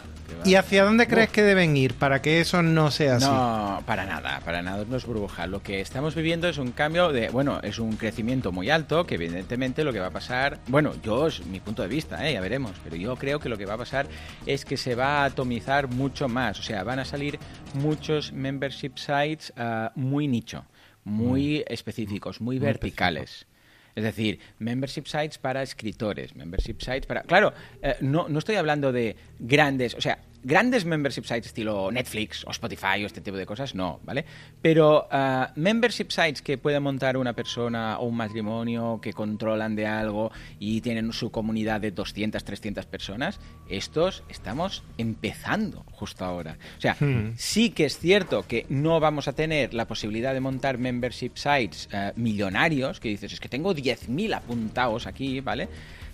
¿Y 0.46 0.56
hacia 0.56 0.84
dónde 0.84 1.08
crees 1.08 1.30
que 1.30 1.44
deben 1.44 1.76
ir 1.78 1.94
para 1.94 2.22
que 2.22 2.42
eso 2.42 2.62
no 2.62 2.92
sea 2.92 3.16
así? 3.16 3.26
No, 3.26 3.84
para 3.86 4.06
nada, 4.06 4.42
para 4.44 4.62
nada, 4.62 4.86
no 4.88 4.98
es 4.98 5.06
burbuja. 5.06 5.48
Lo 5.48 5.62
que 5.62 5.82
estamos 5.82 6.16
viviendo 6.16 6.48
es 6.48 6.58
un 6.58 6.72
cambio 6.72 7.12
de, 7.12 7.30
bueno, 7.30 7.60
es 7.64 7.80
un 7.80 7.96
crecimiento 7.98 8.52
muy 8.52 8.70
alto, 8.70 9.06
que 9.06 9.16
evidentemente 9.16 9.84
lo 9.84 9.94
que 9.94 10.00
va 10.00 10.08
a 10.08 10.12
pasar, 10.12 10.60
bueno, 10.68 10.94
yo 11.04 11.28
es 11.28 11.46
mi 11.46 11.60
punto 11.60 11.82
de 11.82 11.88
vista, 11.88 12.28
¿eh? 12.28 12.34
ya 12.34 12.42
veremos, 12.42 12.74
pero 12.84 12.96
yo 12.96 13.16
creo 13.16 13.40
que 13.40 13.50
lo 13.50 13.58
que 13.58 13.66
va 13.66 13.76
a 13.76 13.78
pasar 13.78 14.08
es 14.46 14.66
que 14.66 14.78
se 14.78 14.96
va 14.96 15.22
a 15.22 15.26
atomizar 15.26 15.88
mucho 15.88 16.28
más, 16.28 16.60
o 16.60 16.64
sea, 16.64 16.84
van 16.84 17.00
a 17.00 17.06
salir 17.06 17.40
muchos 17.74 18.32
membership 18.34 18.94
sites 18.98 19.54
uh, 19.58 19.90
muy 19.96 20.28
nicho 20.28 20.66
muy 21.04 21.60
mm. 21.60 21.74
específicos, 21.74 22.42
muy, 22.42 22.60
verticales. 22.60 23.48
Es 23.96 24.04
decir, 24.04 24.40
membership 24.60 25.06
sites 25.06 25.38
para 25.38 25.62
escritores, 25.62 26.36
membership 26.36 26.78
sites 26.80 27.06
para... 27.06 27.24
Claro, 27.24 27.54
eh, 27.82 27.96
no, 28.02 28.30
no 28.30 28.40
estoy 28.40 28.56
hablando 28.56 28.92
de 28.92 29.16
grandes, 29.40 29.96
o 29.96 30.02
sea, 30.02 30.20
grandes 30.44 30.86
membership 30.86 31.24
sites 31.24 31.48
estilo 31.48 31.92
Netflix 31.92 32.44
o 32.46 32.52
Spotify 32.52 33.04
o 33.04 33.06
este 33.06 33.22
tipo 33.22 33.38
de 33.38 33.46
cosas, 33.46 33.76
no, 33.76 34.00
¿vale? 34.04 34.26
Pero 34.62 35.08
uh, 35.12 35.48
membership 35.56 36.10
sites 36.10 36.42
que 36.42 36.58
puede 36.58 36.80
montar 36.80 37.18
una 37.18 37.34
persona 37.34 38.00
o 38.00 38.06
un 38.06 38.16
matrimonio 38.16 39.00
que 39.02 39.14
controlan 39.14 39.76
de 39.76 39.88
algo 39.88 40.32
y 40.60 40.82
tienen 40.82 41.14
su 41.14 41.32
comunidad 41.32 41.82
de 41.82 41.92
200, 41.92 42.44
300 42.44 42.86
personas, 42.86 43.40
estos 43.70 44.24
estamos 44.30 44.84
empezando 44.98 45.86
justo 45.92 46.26
ahora. 46.26 46.58
O 46.78 46.82
sea, 46.82 46.96
hmm. 47.00 47.34
sí 47.38 47.72
que 47.72 47.86
es 47.86 47.98
cierto 47.98 48.46
que 48.48 48.66
no 48.70 49.00
vamos 49.00 49.28
a 49.28 49.34
tener 49.34 49.74
la 49.74 49.88
posibilidad 49.88 50.34
de 50.34 50.40
montar 50.40 50.78
membership 50.78 51.32
sites 51.36 51.88
uh, 51.94 52.20
millonarios, 52.20 53.00
que 53.00 53.10
dices, 53.10 53.34
es 53.34 53.40
que 53.40 53.50
tengo 53.50 53.74
10.000 53.74 54.36
apuntados 54.36 55.08
aquí, 55.08 55.40
¿vale? 55.42 55.70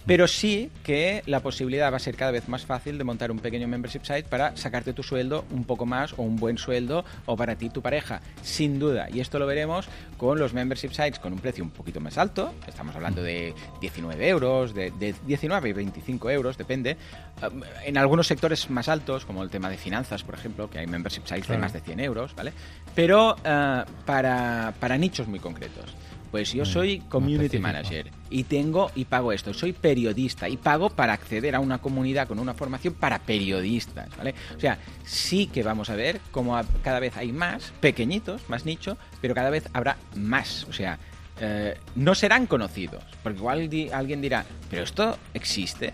Pero 0.08 0.26
sí 0.30 0.72
que 0.86 1.22
la 1.26 1.42
posibilidad 1.42 1.92
va 1.92 1.98
a 1.98 2.00
ser 2.00 2.16
cada 2.16 2.32
vez 2.32 2.48
más 2.48 2.66
fácil 2.66 2.98
de 2.98 3.04
montar 3.04 3.30
un 3.30 3.40
pequeño 3.40 3.68
membership 3.68 4.04
site 4.04 4.24
para 4.24 4.56
sacarte 4.56 4.94
tu 4.94 5.04
sueldo 5.04 5.44
un 5.52 5.66
poco 5.66 5.86
más 5.86 6.14
o 6.14 6.22
un 6.22 6.38
buen 6.38 6.58
sueldo 6.58 7.04
o 7.26 7.36
para 7.36 7.58
ti 7.58 7.70
tu 7.70 7.82
pareja, 7.82 8.22
sin 8.42 8.80
duda. 8.80 9.10
Y 9.12 9.20
esto 9.20 9.38
lo 9.38 9.46
veremos 9.46 9.90
con 10.16 10.40
los 10.40 10.54
membership 10.54 10.92
sites 10.92 11.20
con 11.20 11.34
un 11.34 11.40
precio 11.40 11.62
un 11.62 11.72
poquito 11.72 12.00
más 12.00 12.18
alto. 12.18 12.54
Estamos 12.66 12.96
hablando 12.96 13.22
de 13.22 13.54
19 13.82 14.30
euros, 14.30 14.74
de, 14.74 14.94
19 15.26 15.70
y 15.70 15.74
25 15.74 16.30
euros, 16.30 16.58
depende. 16.58 16.96
En 17.84 17.98
algunos 17.98 18.28
sectores 18.28 18.70
más 18.70 18.88
altos, 18.88 19.26
como 19.26 19.44
el 19.44 19.50
tema 19.50 19.70
de 19.70 19.76
finanzas, 19.76 20.24
por 20.24 20.36
ejemplo, 20.36 20.70
que 20.70 20.80
hay 20.80 20.88
membership 20.88 21.26
sites 21.26 21.50
de 21.50 21.58
más 21.58 21.74
de 21.74 21.82
100 21.82 22.00
euros, 22.00 22.34
¿vale? 22.34 22.54
Pero 22.96 23.36
eh, 23.44 23.84
para, 24.06 24.74
para 24.80 24.98
nichos 24.98 25.28
muy 25.28 25.40
concretos. 25.40 25.94
Pues 26.30 26.54
yo 26.54 26.64
mm, 26.64 26.66
soy 26.66 27.00
community 27.00 27.60
manager 27.60 28.12
y 28.30 28.44
tengo 28.44 28.92
y 28.96 29.06
pago 29.06 29.32
esto. 29.32 29.54
Soy 29.54 29.74
periodista 29.74 30.50
y 30.50 30.58
pago 30.58 30.90
para 30.90 31.14
acceder 31.14 31.56
a 31.56 31.60
una 31.60 31.80
comunidad 31.80 32.28
con 32.28 32.40
una 32.40 32.54
formación 32.54 32.94
para 32.94 33.20
periodistas, 33.20 34.10
¿vale? 34.18 34.36
O 34.56 34.60
sea, 34.60 34.78
sí 35.04 35.48
que 35.48 35.64
vamos 35.64 35.90
a 35.90 35.96
ver 35.96 36.20
cómo 36.32 36.60
cada 36.84 37.00
vez 37.00 37.18
hay 37.18 37.32
más 37.32 37.74
pequeñitos, 37.80 38.50
más 38.50 38.66
nicho, 38.66 38.98
pero 39.22 39.34
cada 39.34 39.50
vez 39.50 39.70
habrá 39.74 39.98
más. 40.16 40.66
O 40.66 40.74
sea, 40.74 41.00
eh, 41.40 41.78
no 41.96 42.16
serán 42.16 42.48
conocidos. 42.48 43.04
Porque 43.24 43.40
igual 43.40 43.70
alguien 43.94 44.22
dirá, 44.22 44.46
pero 44.70 44.84
esto 44.84 45.18
existe, 45.34 45.94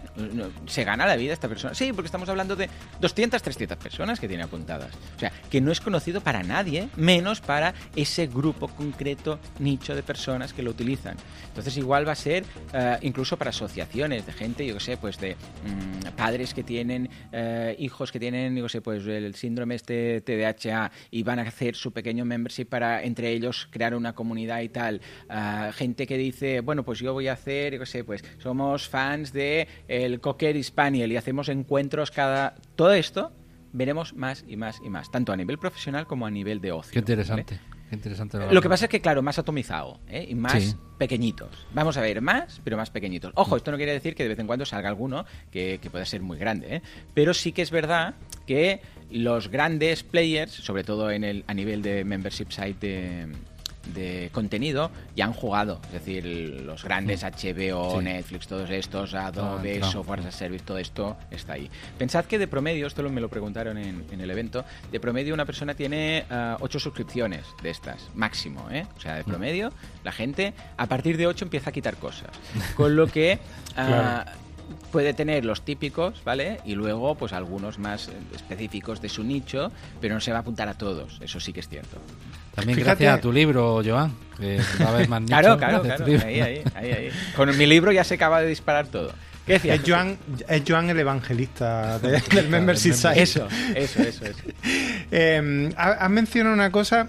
¿se 0.68 0.84
gana 0.84 1.06
la 1.06 1.16
vida 1.16 1.34
esta 1.34 1.48
persona? 1.48 1.74
Sí, 1.74 1.91
porque 1.94 2.08
estamos 2.08 2.30
hablando 2.30 2.56
de 2.56 2.70
200, 3.00 3.41
300 3.41 3.78
personas 3.78 4.20
que 4.20 4.28
tiene 4.28 4.44
apuntadas. 4.44 4.91
O 5.16 5.20
sea, 5.20 5.32
que 5.50 5.62
no 5.62 5.72
es 5.72 5.82
conocido 5.82 6.22
para 6.22 6.44
nadie, 6.44 6.89
menos 6.96 7.41
para 7.41 7.74
ese 7.96 8.28
grupo 8.28 8.68
concreto, 8.68 9.39
nicho 9.60 9.96
de 9.96 10.04
personas 10.04 10.54
que 10.54 10.64
lo 10.64 10.72
utilizan. 10.72 11.18
Entonces 11.54 11.78
igual 11.78 12.08
va 12.08 12.14
a 12.14 12.16
ser 12.16 12.45
eh, 12.74 12.97
incluso 13.01 13.38
para 13.38 13.51
asociaciones 13.51 14.26
de 14.26 14.34
gente, 14.34 14.66
yo 14.66 14.74
qué 14.74 14.80
sé, 14.80 14.97
pues 14.97 15.20
de 15.20 15.36
mm, 15.36 16.16
padres 16.16 16.51
que 16.51 16.64
tienen 16.64 17.12
eh, 17.32 17.76
hijos 17.78 18.12
que 18.12 18.20
tienen, 18.20 18.56
yo 18.56 18.68
sé, 18.68 18.82
pues 18.82 19.06
el 19.06 19.36
síndrome 19.36 19.76
este 19.76 20.22
TDAH 20.22 20.91
y 21.12 21.22
van 21.22 21.38
a 21.38 21.43
hacer 21.43 21.76
su 21.76 21.93
pequeño 21.93 22.26
membership 22.26 22.66
para 22.66 23.04
entre 23.04 23.32
ellos 23.32 23.68
crear 23.70 23.93
una 23.93 24.14
comunidad 24.14 24.62
y 24.62 24.70
tal 24.70 24.99
gente 25.74 26.08
que 26.08 26.18
dice, 26.18 26.62
bueno, 26.62 26.84
pues 26.84 26.99
yo 26.99 27.14
voy 27.14 27.28
a 27.28 27.34
hacer, 27.34 27.74
yo 27.74 27.80
qué 27.80 27.86
sé, 27.86 28.04
pues 28.04 28.24
somos 28.39 28.89
fans 28.89 29.32
de 29.32 29.68
el 29.88 30.20
Cocker 30.20 30.62
Spaniel 30.64 31.12
y 31.12 31.18
hacemos 31.18 31.49
encuentros 31.49 32.10
cada... 32.10 32.56
Todo 32.76 32.93
esto 32.93 33.32
veremos 33.74 34.14
más 34.14 34.43
y 34.47 34.56
más 34.56 34.80
y 34.84 34.89
más, 34.89 35.12
tanto 35.12 35.32
a 35.32 35.38
nivel 35.38 35.58
profesional 35.58 36.08
como 36.08 36.26
a 36.26 36.32
nivel 36.32 36.62
de 36.62 36.72
ocio. 36.72 36.93
Qué 36.93 36.99
interesante. 36.99 37.60
Qué 37.89 37.95
interesante 37.95 38.39
lo, 38.51 38.61
que 38.61 38.69
pasa 38.69 38.86
es 38.86 38.89
que, 38.89 39.01
claro, 39.01 39.21
más 39.21 39.38
atomizado 39.38 39.99
¿eh? 40.07 40.25
y 40.27 40.36
más 40.36 40.75
pequeñitos. 40.97 41.67
Vamos 41.73 41.95
a 41.97 42.01
ver, 42.01 42.21
más, 42.21 42.59
pero 42.63 42.75
más 42.75 42.89
pequeñitos. 42.89 43.31
Ojo, 43.36 43.55
esto 43.55 43.71
no 43.71 43.77
quiere 43.77 43.93
decir 43.93 44.15
que 44.15 44.23
de 44.23 44.29
vez 44.29 44.39
en 44.39 44.47
cuando 44.47 44.65
salga 44.65 44.89
alguno 44.89 45.25
que, 45.51 45.79
que 45.81 45.89
pueda 45.89 46.05
ser 46.05 46.21
muy 46.21 46.38
grande, 46.38 46.77
¿eh? 46.77 46.81
pero 47.13 47.34
sí 47.34 47.51
que 47.51 47.61
es 47.61 47.71
verdad 47.71 48.15
que 48.47 48.81
los 49.11 49.49
grandes 49.49 50.03
players, 50.03 50.51
sobre 50.51 50.84
todo 50.84 51.11
en 51.11 51.23
el, 51.23 51.43
a 51.47 51.53
nivel 51.53 51.81
de 51.81 52.03
membership 52.03 52.49
site 52.49 52.88
de, 52.88 53.27
de 53.88 54.29
contenido 54.31 54.91
ya 55.15 55.25
han 55.25 55.34
jugado. 55.34 55.79
Es 55.88 55.93
decir, 55.93 56.25
los 56.25 56.84
grandes 56.84 57.23
HBO, 57.23 57.99
mm. 57.99 58.03
Netflix, 58.03 58.47
todos 58.47 58.69
estos, 58.69 59.13
Adobe, 59.13 59.81
Software 59.84 60.21
as 60.21 60.27
a 60.27 60.31
Service, 60.31 60.63
todo 60.63 60.77
esto 60.77 61.17
está 61.31 61.53
ahí. 61.53 61.69
Pensad 61.97 62.25
que 62.25 62.39
de 62.39 62.47
promedio, 62.47 62.88
esto 62.88 63.07
me 63.09 63.21
lo 63.21 63.29
preguntaron 63.29 63.77
en, 63.77 64.03
el 64.11 64.31
evento, 64.31 64.63
de 64.91 64.99
promedio 64.99 65.34
una 65.34 65.45
persona 65.45 65.73
tiene 65.73 66.25
uh, 66.29 66.63
ocho 66.63 66.79
suscripciones 66.79 67.45
de 67.61 67.69
estas, 67.69 68.09
máximo, 68.15 68.69
¿eh? 68.71 68.86
O 68.95 68.99
sea, 68.99 69.15
de 69.15 69.23
mm. 69.23 69.25
promedio, 69.25 69.73
la 70.03 70.11
gente 70.11 70.53
a 70.77 70.86
partir 70.88 71.17
de 71.17 71.27
8 71.27 71.45
empieza 71.45 71.69
a 71.69 71.73
quitar 71.73 71.97
cosas. 71.97 72.31
Con 72.75 72.95
lo 72.95 73.07
que... 73.07 73.39
Uh, 73.73 74.21
puede 74.94 75.16
tener 75.16 75.44
los 75.44 75.66
típicos, 75.66 76.24
¿vale? 76.24 76.60
Y 76.66 76.76
luego, 76.76 77.16
pues 77.16 77.34
algunos 77.34 77.80
más 77.80 78.12
específicos 78.34 79.02
de 79.02 79.10
su 79.10 79.24
nicho, 79.24 79.72
pero 80.00 80.14
no 80.14 80.22
se 80.22 80.32
va 80.32 80.38
a 80.38 80.41
apuntar 80.41 80.70
a 80.70 80.76
todos, 80.76 81.20
eso 81.20 81.39
sí 81.39 81.52
que 81.52 81.62
es 81.62 81.68
cierto. 81.68 81.98
También 82.54 82.80
gracias 82.80 83.18
a 83.18 83.20
tu 83.20 83.34
libro, 83.34 83.82
Joan. 83.84 84.14
Que 84.38 84.60
más 85.10 85.24
claro, 85.26 85.58
claro, 85.58 85.82
claro. 85.82 86.06
Ahí, 86.06 86.39
ahí, 86.39 86.64
ahí, 86.76 87.10
Con 87.36 87.58
mi 87.58 87.66
libro 87.66 87.91
ya 87.91 88.04
se 88.04 88.14
acaba 88.14 88.39
de 88.39 88.48
disparar 88.48 88.86
todo. 88.86 89.12
¿Qué 89.48 89.54
decías? 89.54 89.80
Es 89.80 89.89
Joan, 89.89 90.18
es 90.48 90.64
Joan 90.66 90.91
el 90.91 91.00
evangelista 91.00 91.98
del 92.32 92.50
Membership 92.50 92.94
Site. 92.94 93.20
Eso, 93.20 93.48
eso, 93.76 94.04
eso. 94.04 94.26
eso. 94.26 94.44
eh, 95.12 95.74
has 95.76 96.10
mencionado 96.12 96.54
una 96.54 96.72
cosa 96.72 97.08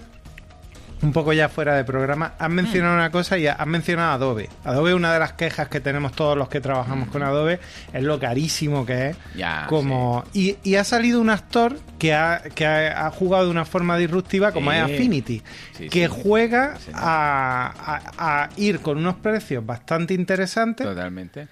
un 1.01 1.11
poco 1.11 1.33
ya 1.33 1.49
fuera 1.49 1.75
de 1.75 1.83
programa, 1.83 2.33
has 2.39 2.49
mencionado 2.49 2.95
mm. 2.95 2.97
una 2.97 3.11
cosa 3.11 3.37
y 3.37 3.47
has 3.47 3.67
mencionado 3.67 4.13
Adobe. 4.13 4.49
Adobe, 4.63 4.93
una 4.93 5.13
de 5.13 5.19
las 5.19 5.33
quejas 5.33 5.67
que 5.67 5.79
tenemos 5.79 6.13
todos 6.13 6.37
los 6.37 6.49
que 6.49 6.61
trabajamos 6.61 7.09
con 7.09 7.21
mm. 7.21 7.25
Adobe, 7.25 7.59
es 7.93 8.03
lo 8.03 8.19
carísimo 8.19 8.85
que 8.85 9.09
es. 9.09 9.17
Ya, 9.35 9.65
como 9.67 10.23
y, 10.33 10.75
ha 10.75 10.83
salido 10.83 11.21
un 11.21 11.29
actor 11.29 11.77
que 11.99 12.13
ha, 12.13 12.41
que 12.53 12.65
ha, 12.65 13.09
jugado 13.11 13.45
de 13.45 13.51
una 13.51 13.65
forma 13.65 13.97
disruptiva 13.97 14.51
como 14.51 14.71
es 14.71 14.81
Affinity, 14.81 15.41
que 15.89 16.07
juega 16.07 16.77
a, 16.93 18.49
ir 18.57 18.79
con 18.79 18.97
unos 18.97 19.15
precios 19.15 19.65
bastante 19.65 20.13
interesantes. 20.13 20.85
Totalmente. 20.85 21.47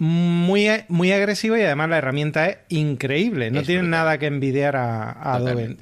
Muy, 0.00 0.68
muy 0.86 1.10
agresivo 1.10 1.56
y 1.56 1.62
además 1.62 1.88
la 1.88 1.98
herramienta 1.98 2.46
es 2.46 2.58
increíble. 2.68 3.50
No 3.50 3.62
tiene 3.62 3.82
nada 3.82 4.18
que 4.18 4.26
envidiar 4.26 4.76
a, 4.76 5.10
Adobe. 5.34 5.76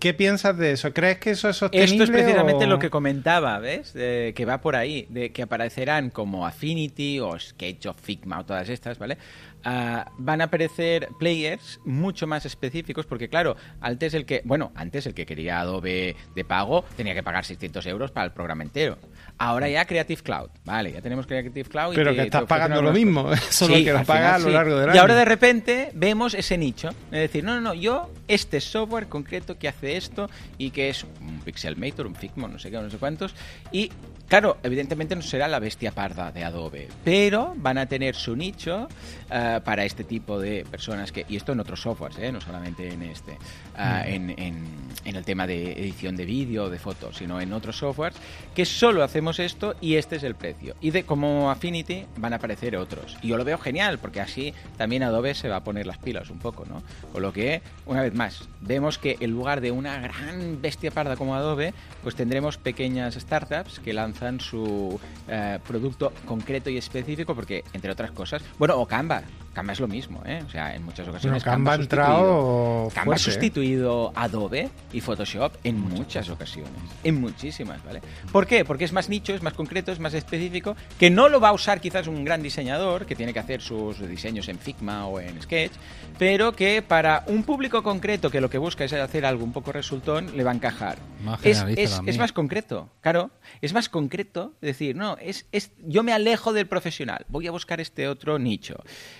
¿Qué 0.00 0.14
piensas 0.14 0.56
de 0.56 0.72
eso? 0.72 0.94
¿Crees 0.94 1.18
que 1.18 1.30
eso 1.30 1.50
es 1.50 1.56
sostenible? 1.56 1.92
Esto 1.92 2.04
es 2.04 2.10
precisamente 2.10 2.66
lo 2.66 2.78
que 2.78 2.88
comentaba, 2.88 3.58
¿ves? 3.58 3.92
que 3.92 4.44
va 4.48 4.62
por 4.62 4.74
ahí, 4.74 5.06
de 5.10 5.30
que 5.30 5.42
aparecerán 5.42 6.08
como 6.08 6.46
Affinity 6.46 7.20
o 7.20 7.38
Sketch 7.38 7.86
o 7.86 7.92
Figma 7.92 8.40
o 8.40 8.44
todas 8.46 8.68
estas, 8.70 8.98
¿vale? 8.98 9.18
Ah, 9.62 10.10
van 10.16 10.40
a 10.40 10.44
aparecer 10.44 11.08
players 11.18 11.80
mucho 11.84 12.26
más 12.26 12.46
específicos 12.46 13.04
porque 13.04 13.28
claro, 13.28 13.56
antes 13.82 14.14
el 14.14 14.24
que, 14.24 14.40
bueno, 14.44 14.72
antes 14.74 15.06
el 15.06 15.12
que 15.12 15.26
quería 15.26 15.60
Adobe 15.60 16.16
de 16.34 16.44
pago 16.46 16.84
tenía 16.96 17.14
que 17.14 17.22
pagar 17.22 17.44
600 17.44 17.84
euros 17.86 18.10
para 18.10 18.24
el 18.24 18.32
programa 18.32 18.62
entero. 18.62 18.96
Ahora 19.42 19.70
ya 19.70 19.86
Creative 19.86 20.22
Cloud, 20.22 20.50
vale, 20.66 20.92
ya 20.92 21.00
tenemos 21.00 21.26
Creative 21.26 21.66
Cloud. 21.66 21.94
Pero 21.94 22.14
que 22.14 22.24
estás 22.24 22.42
pagando 22.42 22.82
lo 22.82 22.92
mismo, 22.92 23.30
solo 23.50 23.74
que 23.74 23.90
lo 23.90 24.04
pagas 24.04 24.34
a 24.34 24.38
lo 24.38 24.50
largo 24.50 24.78
del 24.78 24.90
año. 24.90 24.96
Y 24.96 24.98
ahora 24.98 25.14
de 25.14 25.24
repente 25.24 25.90
vemos 25.94 26.34
ese 26.34 26.58
nicho, 26.58 26.90
es 27.10 27.20
decir, 27.20 27.42
no, 27.42 27.54
no, 27.54 27.62
no, 27.62 27.72
yo 27.72 28.10
este 28.28 28.60
software 28.60 29.06
concreto 29.08 29.58
que 29.58 29.66
hace 29.66 29.96
esto 29.96 30.28
y 30.58 30.72
que 30.72 30.90
es 30.90 31.06
un 31.22 31.40
Pixelmator, 31.40 32.06
un 32.06 32.16
Figma, 32.16 32.48
no 32.48 32.58
sé 32.58 32.70
qué, 32.70 32.76
no 32.76 32.90
sé 32.90 32.98
cuántos, 32.98 33.34
y 33.72 33.90
Claro, 34.30 34.58
evidentemente 34.62 35.16
no 35.16 35.22
será 35.22 35.48
la 35.48 35.58
bestia 35.58 35.90
parda 35.90 36.30
de 36.30 36.44
Adobe, 36.44 36.86
pero 37.02 37.52
van 37.56 37.78
a 37.78 37.86
tener 37.86 38.14
su 38.14 38.36
nicho 38.36 38.86
eh, 39.28 39.58
para 39.64 39.84
este 39.84 40.04
tipo 40.04 40.38
de 40.38 40.64
personas 40.70 41.10
que 41.10 41.26
y 41.28 41.34
esto 41.34 41.50
en 41.50 41.58
otros 41.58 41.82
softwares, 41.82 42.16
¿eh? 42.20 42.30
no 42.30 42.40
solamente 42.40 42.92
en 42.92 43.02
este, 43.02 43.32
eh, 43.32 44.02
en, 44.06 44.30
en, 44.38 45.16
el 45.16 45.24
tema 45.24 45.48
de 45.48 45.72
edición 45.72 46.14
de 46.14 46.26
vídeo 46.26 46.66
o 46.66 46.70
de 46.70 46.78
fotos, 46.78 47.16
sino 47.16 47.40
en 47.40 47.52
otros 47.52 47.78
softwares 47.78 48.16
que 48.54 48.64
solo 48.64 49.02
hacemos 49.02 49.40
esto 49.40 49.74
y 49.80 49.96
este 49.96 50.14
es 50.14 50.22
el 50.22 50.36
precio. 50.36 50.76
Y 50.80 50.92
de 50.92 51.02
como 51.02 51.50
Affinity 51.50 52.06
van 52.16 52.32
a 52.32 52.36
aparecer 52.36 52.76
otros. 52.76 53.16
Y 53.22 53.28
yo 53.28 53.36
lo 53.36 53.44
veo 53.44 53.58
genial 53.58 53.98
porque 53.98 54.20
así 54.20 54.54
también 54.76 55.02
Adobe 55.02 55.34
se 55.34 55.48
va 55.48 55.56
a 55.56 55.64
poner 55.64 55.86
las 55.86 55.98
pilas 55.98 56.30
un 56.30 56.38
poco, 56.38 56.64
¿no? 56.66 56.84
Con 57.12 57.22
lo 57.22 57.32
que 57.32 57.62
una 57.84 58.02
vez 58.02 58.14
más 58.14 58.48
vemos 58.60 58.96
que 58.96 59.16
en 59.18 59.32
lugar 59.32 59.60
de 59.60 59.72
una 59.72 59.98
gran 59.98 60.62
bestia 60.62 60.92
parda 60.92 61.16
como 61.16 61.34
Adobe, 61.34 61.74
pues 62.04 62.14
tendremos 62.14 62.58
pequeñas 62.58 63.14
startups 63.14 63.80
que 63.80 63.92
lanzan 63.92 64.19
su 64.40 64.98
eh, 65.28 65.58
producto 65.66 66.12
concreto 66.26 66.70
y 66.70 66.76
específico, 66.76 67.34
porque, 67.34 67.64
entre 67.72 67.90
otras 67.90 68.10
cosas, 68.12 68.42
bueno, 68.58 68.76
o 68.78 68.86
Canva, 68.86 69.22
Canva 69.52 69.72
es 69.72 69.80
lo 69.80 69.88
mismo, 69.88 70.22
¿eh? 70.24 70.42
O 70.46 70.50
sea, 70.50 70.74
en 70.74 70.84
muchas 70.84 71.08
ocasiones. 71.08 71.42
Canva, 71.42 71.72
ha 71.72 71.74
entrado. 71.76 72.88
Canva 72.94 73.14
ha 73.14 73.16
¿eh? 73.16 73.18
sustituido 73.18 74.12
Adobe 74.14 74.70
y 74.92 75.00
Photoshop 75.00 75.56
en 75.64 75.80
muchas 75.80 76.28
ocasiones. 76.30 76.72
En 77.02 77.20
muchísimas, 77.20 77.84
¿vale? 77.84 78.00
¿Por 78.30 78.46
qué? 78.46 78.64
Porque 78.64 78.84
es 78.84 78.92
más 78.92 79.08
nicho, 79.08 79.34
es 79.34 79.42
más 79.42 79.54
concreto, 79.54 79.90
es 79.90 79.98
más 79.98 80.14
específico, 80.14 80.76
que 80.98 81.10
no 81.10 81.28
lo 81.28 81.40
va 81.40 81.48
a 81.48 81.52
usar 81.52 81.80
quizás 81.80 82.06
un 82.06 82.24
gran 82.24 82.42
diseñador 82.42 83.06
que 83.06 83.16
tiene 83.16 83.32
que 83.32 83.40
hacer 83.40 83.60
sus 83.60 83.98
diseños 84.08 84.48
en 84.48 84.58
Figma 84.58 85.06
o 85.06 85.18
en 85.18 85.42
Sketch, 85.42 85.72
pero 86.18 86.52
que 86.52 86.82
para 86.82 87.24
un 87.26 87.42
público 87.42 87.82
concreto 87.82 88.30
que 88.30 88.40
lo 88.40 88.50
que 88.50 88.58
busca 88.58 88.84
es 88.84 88.92
hacer 88.92 89.26
algo 89.26 89.44
un 89.44 89.52
poco 89.52 89.72
resultón, 89.72 90.36
le 90.36 90.44
va 90.44 90.52
a 90.52 90.54
encajar. 90.54 90.98
es, 91.42 91.64
es, 91.76 92.00
es, 92.06 92.18
más 92.18 92.32
concreto, 92.32 92.88
claro, 93.00 93.30
es 93.60 93.72
más 93.72 93.88
concreto 93.88 94.52
decir, 94.60 94.94
no, 94.94 95.16
es, 95.20 95.46
es, 95.50 95.72
yo 95.78 96.02
me 96.02 96.12
alejo 96.12 96.52
del 96.52 96.66
profesional, 96.66 97.26
voy 97.28 97.48
a 97.48 97.50
buscar 97.50 97.80
este 97.80 98.06
otro 98.06 98.38
nicho. 98.38 98.76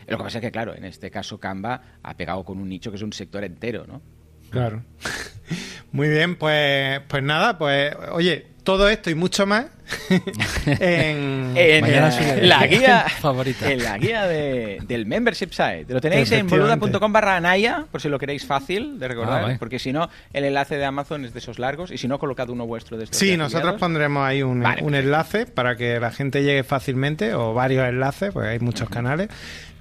Lo 0.07 0.20
que 0.23 0.27
pasa 0.27 0.39
es 0.39 0.43
que, 0.43 0.51
claro, 0.51 0.75
en 0.75 0.85
este 0.85 1.11
caso 1.11 1.39
Canva 1.39 1.83
ha 2.03 2.17
pegado 2.17 2.45
con 2.45 2.59
un 2.59 2.69
nicho 2.69 2.91
que 2.91 2.97
es 2.97 3.03
un 3.03 3.13
sector 3.13 3.45
entero, 3.45 3.87
¿no? 3.87 4.01
Claro. 4.51 4.83
Muy 5.93 6.09
bien, 6.09 6.37
pues, 6.37 7.01
pues 7.09 7.23
nada, 7.23 7.59
pues 7.59 7.95
oye, 8.13 8.47
todo 8.63 8.89
esto 8.89 9.11
y 9.11 9.15
mucho 9.15 9.47
más 9.47 9.67
en, 10.67 11.55
la 12.49 12.67
guía 12.67 13.07
favorita. 13.21 13.71
En 13.71 13.83
la 13.83 13.99
guía 13.99 14.27
del 14.27 15.07
membership 15.07 15.51
site. 15.51 15.87
Lo 15.89 16.01
tenéis 16.01 16.31
en 16.31 16.47
boluda.com 16.47 17.13
barra 17.13 17.37
anaya, 17.37 17.87
por 17.91 18.01
si 18.01 18.09
lo 18.09 18.19
queréis 18.19 18.47
fácil 18.47 18.99
de 19.01 19.09
recordar, 19.09 19.51
ah, 19.51 19.57
porque 19.59 19.81
si 19.81 19.93
no, 19.93 20.09
el 20.33 20.45
enlace 20.45 20.77
de 20.77 20.85
Amazon 20.85 21.25
es 21.25 21.33
de 21.33 21.41
esos 21.41 21.59
largos 21.59 21.91
y 21.91 21.99
si 21.99 22.07
no, 22.07 22.19
colocado 22.19 22.53
uno 22.53 22.67
vuestro 22.67 22.97
de 22.97 23.05
estos. 23.05 23.19
Sí, 23.19 23.37
nosotros 23.37 23.75
pondremos 23.81 24.25
ahí 24.25 24.43
un, 24.43 24.65
un 24.83 24.95
enlace 24.95 25.47
para 25.47 25.77
que 25.77 25.99
la 25.99 26.13
gente 26.13 26.43
llegue 26.43 26.63
fácilmente 26.63 27.35
o 27.35 27.55
varios 27.55 27.89
enlaces, 27.89 28.33
porque 28.33 28.51
hay 28.51 28.61
muchos 28.61 28.89
canales. 28.89 29.29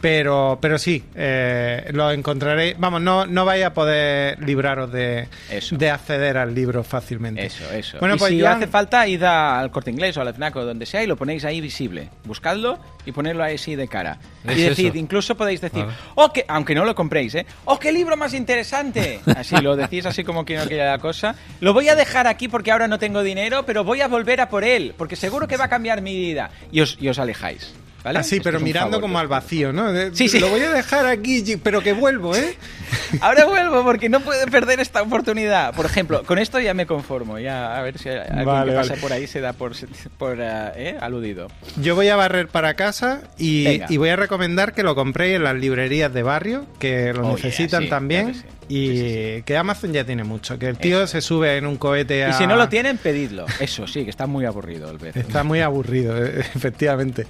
Pero, 0.02 0.58
pero 0.62 0.78
sí, 0.78 1.04
eh, 1.16 1.90
lo 1.92 2.12
encontraréis. 2.12 2.76
Vamos, 2.78 3.02
no, 3.02 3.26
no 3.26 3.44
vais 3.44 3.66
a 3.66 3.74
poder 3.74 4.40
libraros 4.42 4.92
de, 4.92 5.28
de 5.72 5.90
acceder 5.90 6.38
al 6.38 6.56
libro 6.56 6.84
fácilmente. 6.84 7.46
Eso, 7.46 7.70
eso. 7.74 7.98
Bueno, 8.00 8.16
pues 8.18 8.32
si 8.32 8.44
hace 8.46 8.68
falta, 8.68 9.06
id 9.08 9.24
al 9.24 9.72
corte 9.72 9.92
inglés 9.92 10.16
o 10.18 10.22
al 10.22 10.34
FNAC 10.34 10.56
o 10.56 10.64
donde 10.66 10.86
sea 10.86 11.04
y 11.04 11.08
lo 11.08 11.18
ponéis 11.18 11.44
ahí 11.44 11.60
visible. 11.60 12.10
Buscadlo 12.24 12.80
y 13.06 13.12
ponerlo 13.12 13.44
ahí 13.44 13.56
así 13.56 13.76
de 13.76 13.88
cara. 13.88 14.20
y 14.46 14.62
decid, 14.62 14.96
incluso 14.96 15.36
podéis 15.36 15.60
decir, 15.60 15.86
oh, 16.16 16.32
que, 16.32 16.46
aunque 16.48 16.76
no 16.76 16.86
lo 16.86 16.96
compréis, 16.96 17.36
¿eh? 17.36 17.46
¡Oh, 17.66 17.78
qué 17.78 17.92
libro 17.92 18.16
más 18.16 18.34
interesante! 18.34 19.20
Así 19.36 19.58
lo 19.58 19.76
decís, 19.76 20.06
así 20.06 20.24
como 20.24 20.46
que 20.46 20.56
no 20.56 20.66
quiere 20.66 20.86
la 20.86 21.00
cosa. 21.00 21.36
Lo 21.60 21.74
voy 21.74 21.90
a 21.90 21.96
dejar 21.96 22.28
aquí 22.28 22.48
porque 22.48 22.72
ahora 22.72 22.88
no 22.88 23.00
tengo 23.00 23.22
dinero, 23.22 23.66
pero 23.66 23.84
voy 23.84 24.02
a 24.02 24.08
volver 24.08 24.40
a 24.40 24.50
por 24.50 24.64
él, 24.64 24.94
porque 24.98 25.16
seguro 25.16 25.48
que 25.48 25.58
va 25.58 25.66
a 25.66 25.70
cambiar 25.70 26.02
mi 26.02 26.16
vida. 26.18 26.52
Y 26.72 26.82
os, 26.82 26.98
y 27.02 27.10
os 27.10 27.20
alejáis. 27.20 27.74
¿Vale? 28.04 28.20
Así, 28.20 28.40
pero 28.40 28.60
mirando 28.60 29.02
como 29.02 29.20
al 29.20 29.28
vacío, 29.28 29.74
¿no? 29.74 29.92
Sí, 30.14 30.30
sí. 30.30 30.40
Lo 30.40 30.50
voy 30.50 30.62
a 30.62 30.72
dejar 30.72 31.06
aquí, 31.06 31.44
pero 31.62 31.82
que 31.82 31.94
vuelvo, 31.94 32.36
¿eh? 32.36 32.56
Ahora 33.22 33.46
vuelvo 33.46 33.84
porque 33.84 34.10
no 34.10 34.22
puedo 34.22 34.46
perder 34.48 34.80
esta 34.80 35.02
oportunidad. 35.02 35.74
Por 35.74 35.86
ejemplo, 35.86 36.24
con 36.24 36.40
esto 36.40 36.60
ya 36.60 36.74
me 36.74 36.86
conformo. 36.86 37.40
Ya 37.40 37.78
a 37.78 37.82
ver 37.82 37.98
si 37.98 38.10
alguien 38.10 38.66
que 38.66 38.72
pasa 38.72 38.96
por 38.96 39.14
ahí 39.14 39.28
se 39.28 39.42
da 39.42 39.54
por, 39.54 39.74
por 40.18 40.40
eh, 40.40 40.72
¿eh? 40.76 40.98
aludido. 41.00 41.48
Yo 41.82 41.96
voy 41.96 42.08
a 42.10 42.16
barrer 42.16 42.48
para 42.48 42.74
casa 42.76 43.22
y, 43.38 43.98
voy 43.98 44.10
a 44.10 44.16
recomendar 44.16 44.74
que 44.74 44.84
lo 44.84 44.96
compréis 44.96 45.36
en 45.36 45.44
las 45.44 45.56
librerías 45.56 46.14
de 46.14 46.24
barrio, 46.24 46.66
que 46.80 47.14
lo 47.14 47.28
oh, 47.28 47.36
necesitan 47.36 47.90
también. 47.90 48.34
Y 48.72 49.42
que 49.42 49.58
Amazon 49.58 49.92
ya 49.94 50.04
tiene 50.04 50.24
mucho. 50.24 50.60
Que 50.60 50.68
el 50.68 50.78
tío 50.78 51.08
se 51.08 51.22
sube 51.22 51.58
en 51.58 51.66
un 51.66 51.78
cohete 51.78 52.24
a... 52.24 52.30
Y 52.30 52.34
si 52.34 52.46
no 52.46 52.56
lo 52.56 52.70
tienen, 52.70 52.98
pedidlo. 52.98 53.48
Eso 53.60 53.88
sí, 53.88 54.04
que 54.04 54.12
está 54.12 54.28
muy 54.28 54.46
aburrido 54.46 54.92
el 54.92 54.98
pez. 55.00 55.16
Está 55.16 55.44
muy 55.44 55.62
aburrido, 55.62 56.16
efectivamente. 56.24 57.26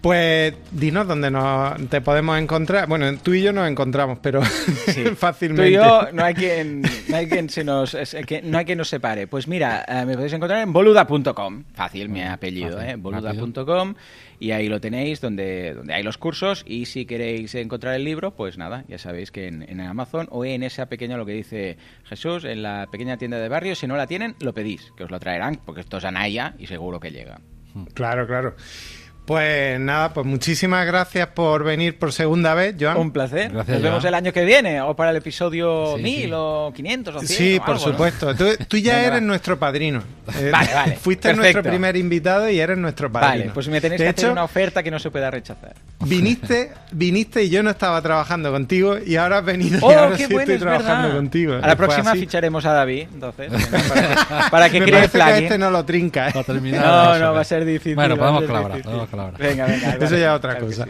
Pues 0.00 0.54
dinos 0.70 1.06
dónde 1.06 1.30
nos, 1.30 1.76
te 1.90 2.00
podemos 2.00 2.38
encontrar. 2.38 2.88
Bueno, 2.88 3.18
tú 3.18 3.34
y 3.34 3.42
yo 3.42 3.52
nos 3.52 3.68
encontramos, 3.68 4.18
pero 4.22 4.40
fácilmente. 5.16 5.62
Tú 5.62 5.68
y 5.68 5.72
yo 5.74 6.08
no 6.12 6.24
hay 6.24 6.32
quien, 6.32 6.80
no 6.80 7.16
hay 7.16 7.28
quien 7.28 7.50
se 7.50 7.64
nos, 7.64 7.94
que, 8.26 8.40
no 8.40 8.56
hay 8.56 8.64
quien 8.64 8.78
nos 8.78 8.88
separe. 8.88 9.26
Pues 9.26 9.46
mira, 9.46 9.84
eh, 9.86 10.06
me 10.06 10.14
podéis 10.14 10.32
encontrar 10.32 10.62
en 10.62 10.72
boluda.com. 10.72 11.64
Fácil 11.74 12.08
mi 12.08 12.22
apellido, 12.22 12.80
¿eh? 12.80 12.96
Boluda.com. 12.96 13.94
Y 14.38 14.52
ahí 14.52 14.68
lo 14.68 14.80
tenéis, 14.80 15.20
donde, 15.20 15.74
donde 15.74 15.92
hay 15.92 16.02
los 16.02 16.16
cursos. 16.16 16.64
Y 16.66 16.86
si 16.86 17.04
queréis 17.04 17.54
encontrar 17.54 17.94
el 17.94 18.04
libro, 18.04 18.30
pues 18.30 18.56
nada, 18.56 18.84
ya 18.88 18.96
sabéis 18.96 19.30
que 19.30 19.48
en, 19.48 19.62
en 19.68 19.82
Amazon 19.82 20.28
o 20.30 20.46
en 20.46 20.62
esa 20.62 20.86
pequeña, 20.86 21.18
lo 21.18 21.26
que 21.26 21.32
dice 21.32 21.76
Jesús, 22.04 22.44
en 22.44 22.62
la 22.62 22.86
pequeña 22.90 23.18
tienda 23.18 23.38
de 23.38 23.50
barrio, 23.50 23.74
si 23.74 23.86
no 23.86 23.96
la 23.96 24.06
tienen, 24.06 24.34
lo 24.40 24.54
pedís, 24.54 24.94
que 24.96 25.04
os 25.04 25.10
lo 25.10 25.20
traerán, 25.20 25.60
porque 25.66 25.82
esto 25.82 25.98
es 25.98 26.04
Anaya 26.06 26.54
y 26.58 26.68
seguro 26.68 27.00
que 27.00 27.10
llega. 27.10 27.38
Claro, 27.92 28.26
claro. 28.26 28.56
Pues 29.24 29.78
nada, 29.78 30.12
pues 30.12 30.26
muchísimas 30.26 30.84
gracias 30.86 31.28
por 31.28 31.62
venir 31.62 31.98
por 31.98 32.12
segunda 32.12 32.54
vez, 32.54 32.74
Joan. 32.78 32.96
Un 32.96 33.12
placer. 33.12 33.52
Nos 33.52 33.66
vemos 33.66 34.04
el 34.04 34.14
año 34.14 34.32
que 34.32 34.44
viene, 34.44 34.80
o 34.80 34.96
para 34.96 35.10
el 35.10 35.16
episodio 35.16 35.96
1000 35.98 36.32
o 36.34 36.72
500 36.74 37.14
o 37.14 37.20
100. 37.20 37.28
Sí, 37.28 37.60
por 37.64 37.78
supuesto. 37.78 38.34
Tú, 38.34 38.76
ya 38.76 39.04
eres 39.04 39.22
nuestro 39.22 39.58
padrino. 39.58 40.02
Eh, 40.40 40.50
vale, 40.52 40.72
vale. 40.72 40.96
Fuiste 40.96 41.34
nuestro 41.34 41.60
primer 41.60 41.96
invitado 41.96 42.48
y 42.48 42.60
eres 42.60 42.78
nuestro 42.78 43.10
padrino. 43.10 43.46
Vale, 43.46 43.50
pues 43.52 43.66
me 43.66 43.80
tenéis 43.80 44.00
que 44.00 44.08
hacer 44.08 44.30
una 44.30 44.44
oferta 44.44 44.80
que 44.80 44.90
no 44.90 45.00
se 45.00 45.10
pueda 45.10 45.28
rechazar. 45.28 45.74
Viniste, 46.06 46.72
viniste 46.92 47.42
y 47.42 47.50
yo 47.50 47.64
no 47.64 47.70
estaba 47.70 48.00
trabajando 48.00 48.52
contigo 48.52 48.96
y 49.04 49.16
ahora 49.16 49.38
has 49.38 49.44
venido 49.44 49.78
y 49.78 49.82
oh, 49.82 49.98
ahora 49.98 50.16
sí 50.16 50.22
estoy 50.22 50.58
trabajando 50.58 51.16
contigo. 51.16 51.54
A 51.54 51.66
la 51.66 51.76
próxima 51.76 52.14
ficharemos 52.14 52.64
a 52.64 52.72
David, 52.72 53.08
entonces, 53.12 53.50
para, 54.50 54.70
que 54.70 54.80
cree 54.80 55.04
el 55.04 55.10
plugin. 55.10 55.34
Que 55.34 55.44
este 55.44 55.58
no 55.58 55.70
lo 55.70 55.84
trinca. 55.84 56.28
¿eh? 56.28 56.44
No, 56.46 57.18
no, 57.18 57.32
va 57.34 57.40
a 57.40 57.44
ser 57.44 57.64
difícil. 57.64 57.96
Bueno, 57.96 58.16
podemos 58.16 58.44
colaborar. 58.44 58.80
Venga, 59.38 59.66
venga. 59.66 59.90
Eso 60.00 60.16
ya 60.16 60.32
es 60.32 60.36
otra 60.36 60.58
cosa. 60.58 60.86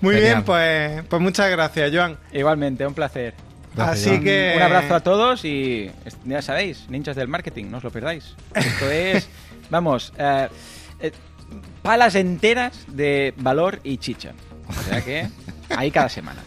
Muy 0.00 0.16
bien, 0.16 0.44
pues, 0.44 1.02
pues 1.08 1.22
muchas 1.22 1.50
gracias, 1.50 1.90
Joan. 1.92 2.16
Igualmente, 2.32 2.86
un 2.86 2.94
placer. 2.94 3.34
Así 3.76 4.20
que... 4.20 4.54
Un 4.56 4.62
abrazo 4.62 4.94
a 4.94 5.00
todos 5.00 5.44
y 5.44 5.90
ya 6.24 6.42
sabéis, 6.42 6.86
ninjas 6.88 7.16
del 7.16 7.28
marketing, 7.28 7.66
no 7.70 7.78
os 7.78 7.84
lo 7.84 7.90
perdáis. 7.90 8.34
Esto 8.54 8.90
es, 8.90 9.28
vamos, 9.70 10.12
eh, 10.18 10.48
eh, 11.00 11.12
palas 11.82 12.14
enteras 12.14 12.84
de 12.88 13.34
valor 13.36 13.80
y 13.84 13.98
chicha. 13.98 14.32
O 14.68 14.82
sea 14.82 15.02
que 15.02 15.28
ahí 15.76 15.90
cada 15.90 16.08
semana. 16.08 16.40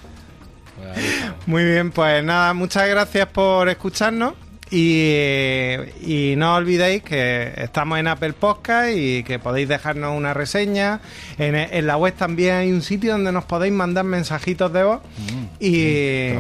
Muy 1.46 1.64
bien, 1.64 1.92
pues 1.92 2.24
nada, 2.24 2.54
muchas 2.54 2.88
gracias 2.88 3.28
por 3.28 3.70
escucharnos. 3.70 4.34
Y, 4.72 6.34
no 6.38 6.56
olvidéis 6.56 7.04
que 7.04 7.52
estamos 7.58 8.00
en 8.00 8.08
Apple 8.08 8.34
Podcast 8.34 8.90
y 8.96 9.24
que 9.24 9.38
podéis 9.38 9.68
dejarnos 9.68 10.18
una 10.18 10.34
reseña. 10.34 11.02
En, 11.38 11.86
la 11.86 11.98
web 11.98 12.14
también 12.16 12.56
hay 12.56 12.72
un 12.72 12.82
sitio 12.82 13.12
donde 13.12 13.32
nos 13.32 13.44
podéis 13.44 13.74
mandar 13.74 14.06
mensajitos 14.06 14.72
de 14.72 14.84
voz. 14.84 15.02
Mm, 15.18 15.44
y 15.60 16.32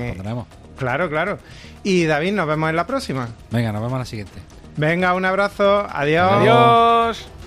claro, 0.77 1.09
claro. 1.09 1.39
Y 1.83 2.05
David, 2.05 2.33
nos 2.33 2.47
vemos 2.47 2.69
en 2.69 2.75
la 2.75 2.87
próxima. 2.87 3.27
Venga, 3.49 3.71
nos 3.71 3.81
vemos 3.81 3.95
en 3.95 3.99
la 3.99 4.05
siguiente. 4.05 4.39
Venga, 4.77 5.13
un 5.13 5.25
abrazo. 5.25 5.85
Adiós. 5.91 6.31
Adiós. 6.31 7.40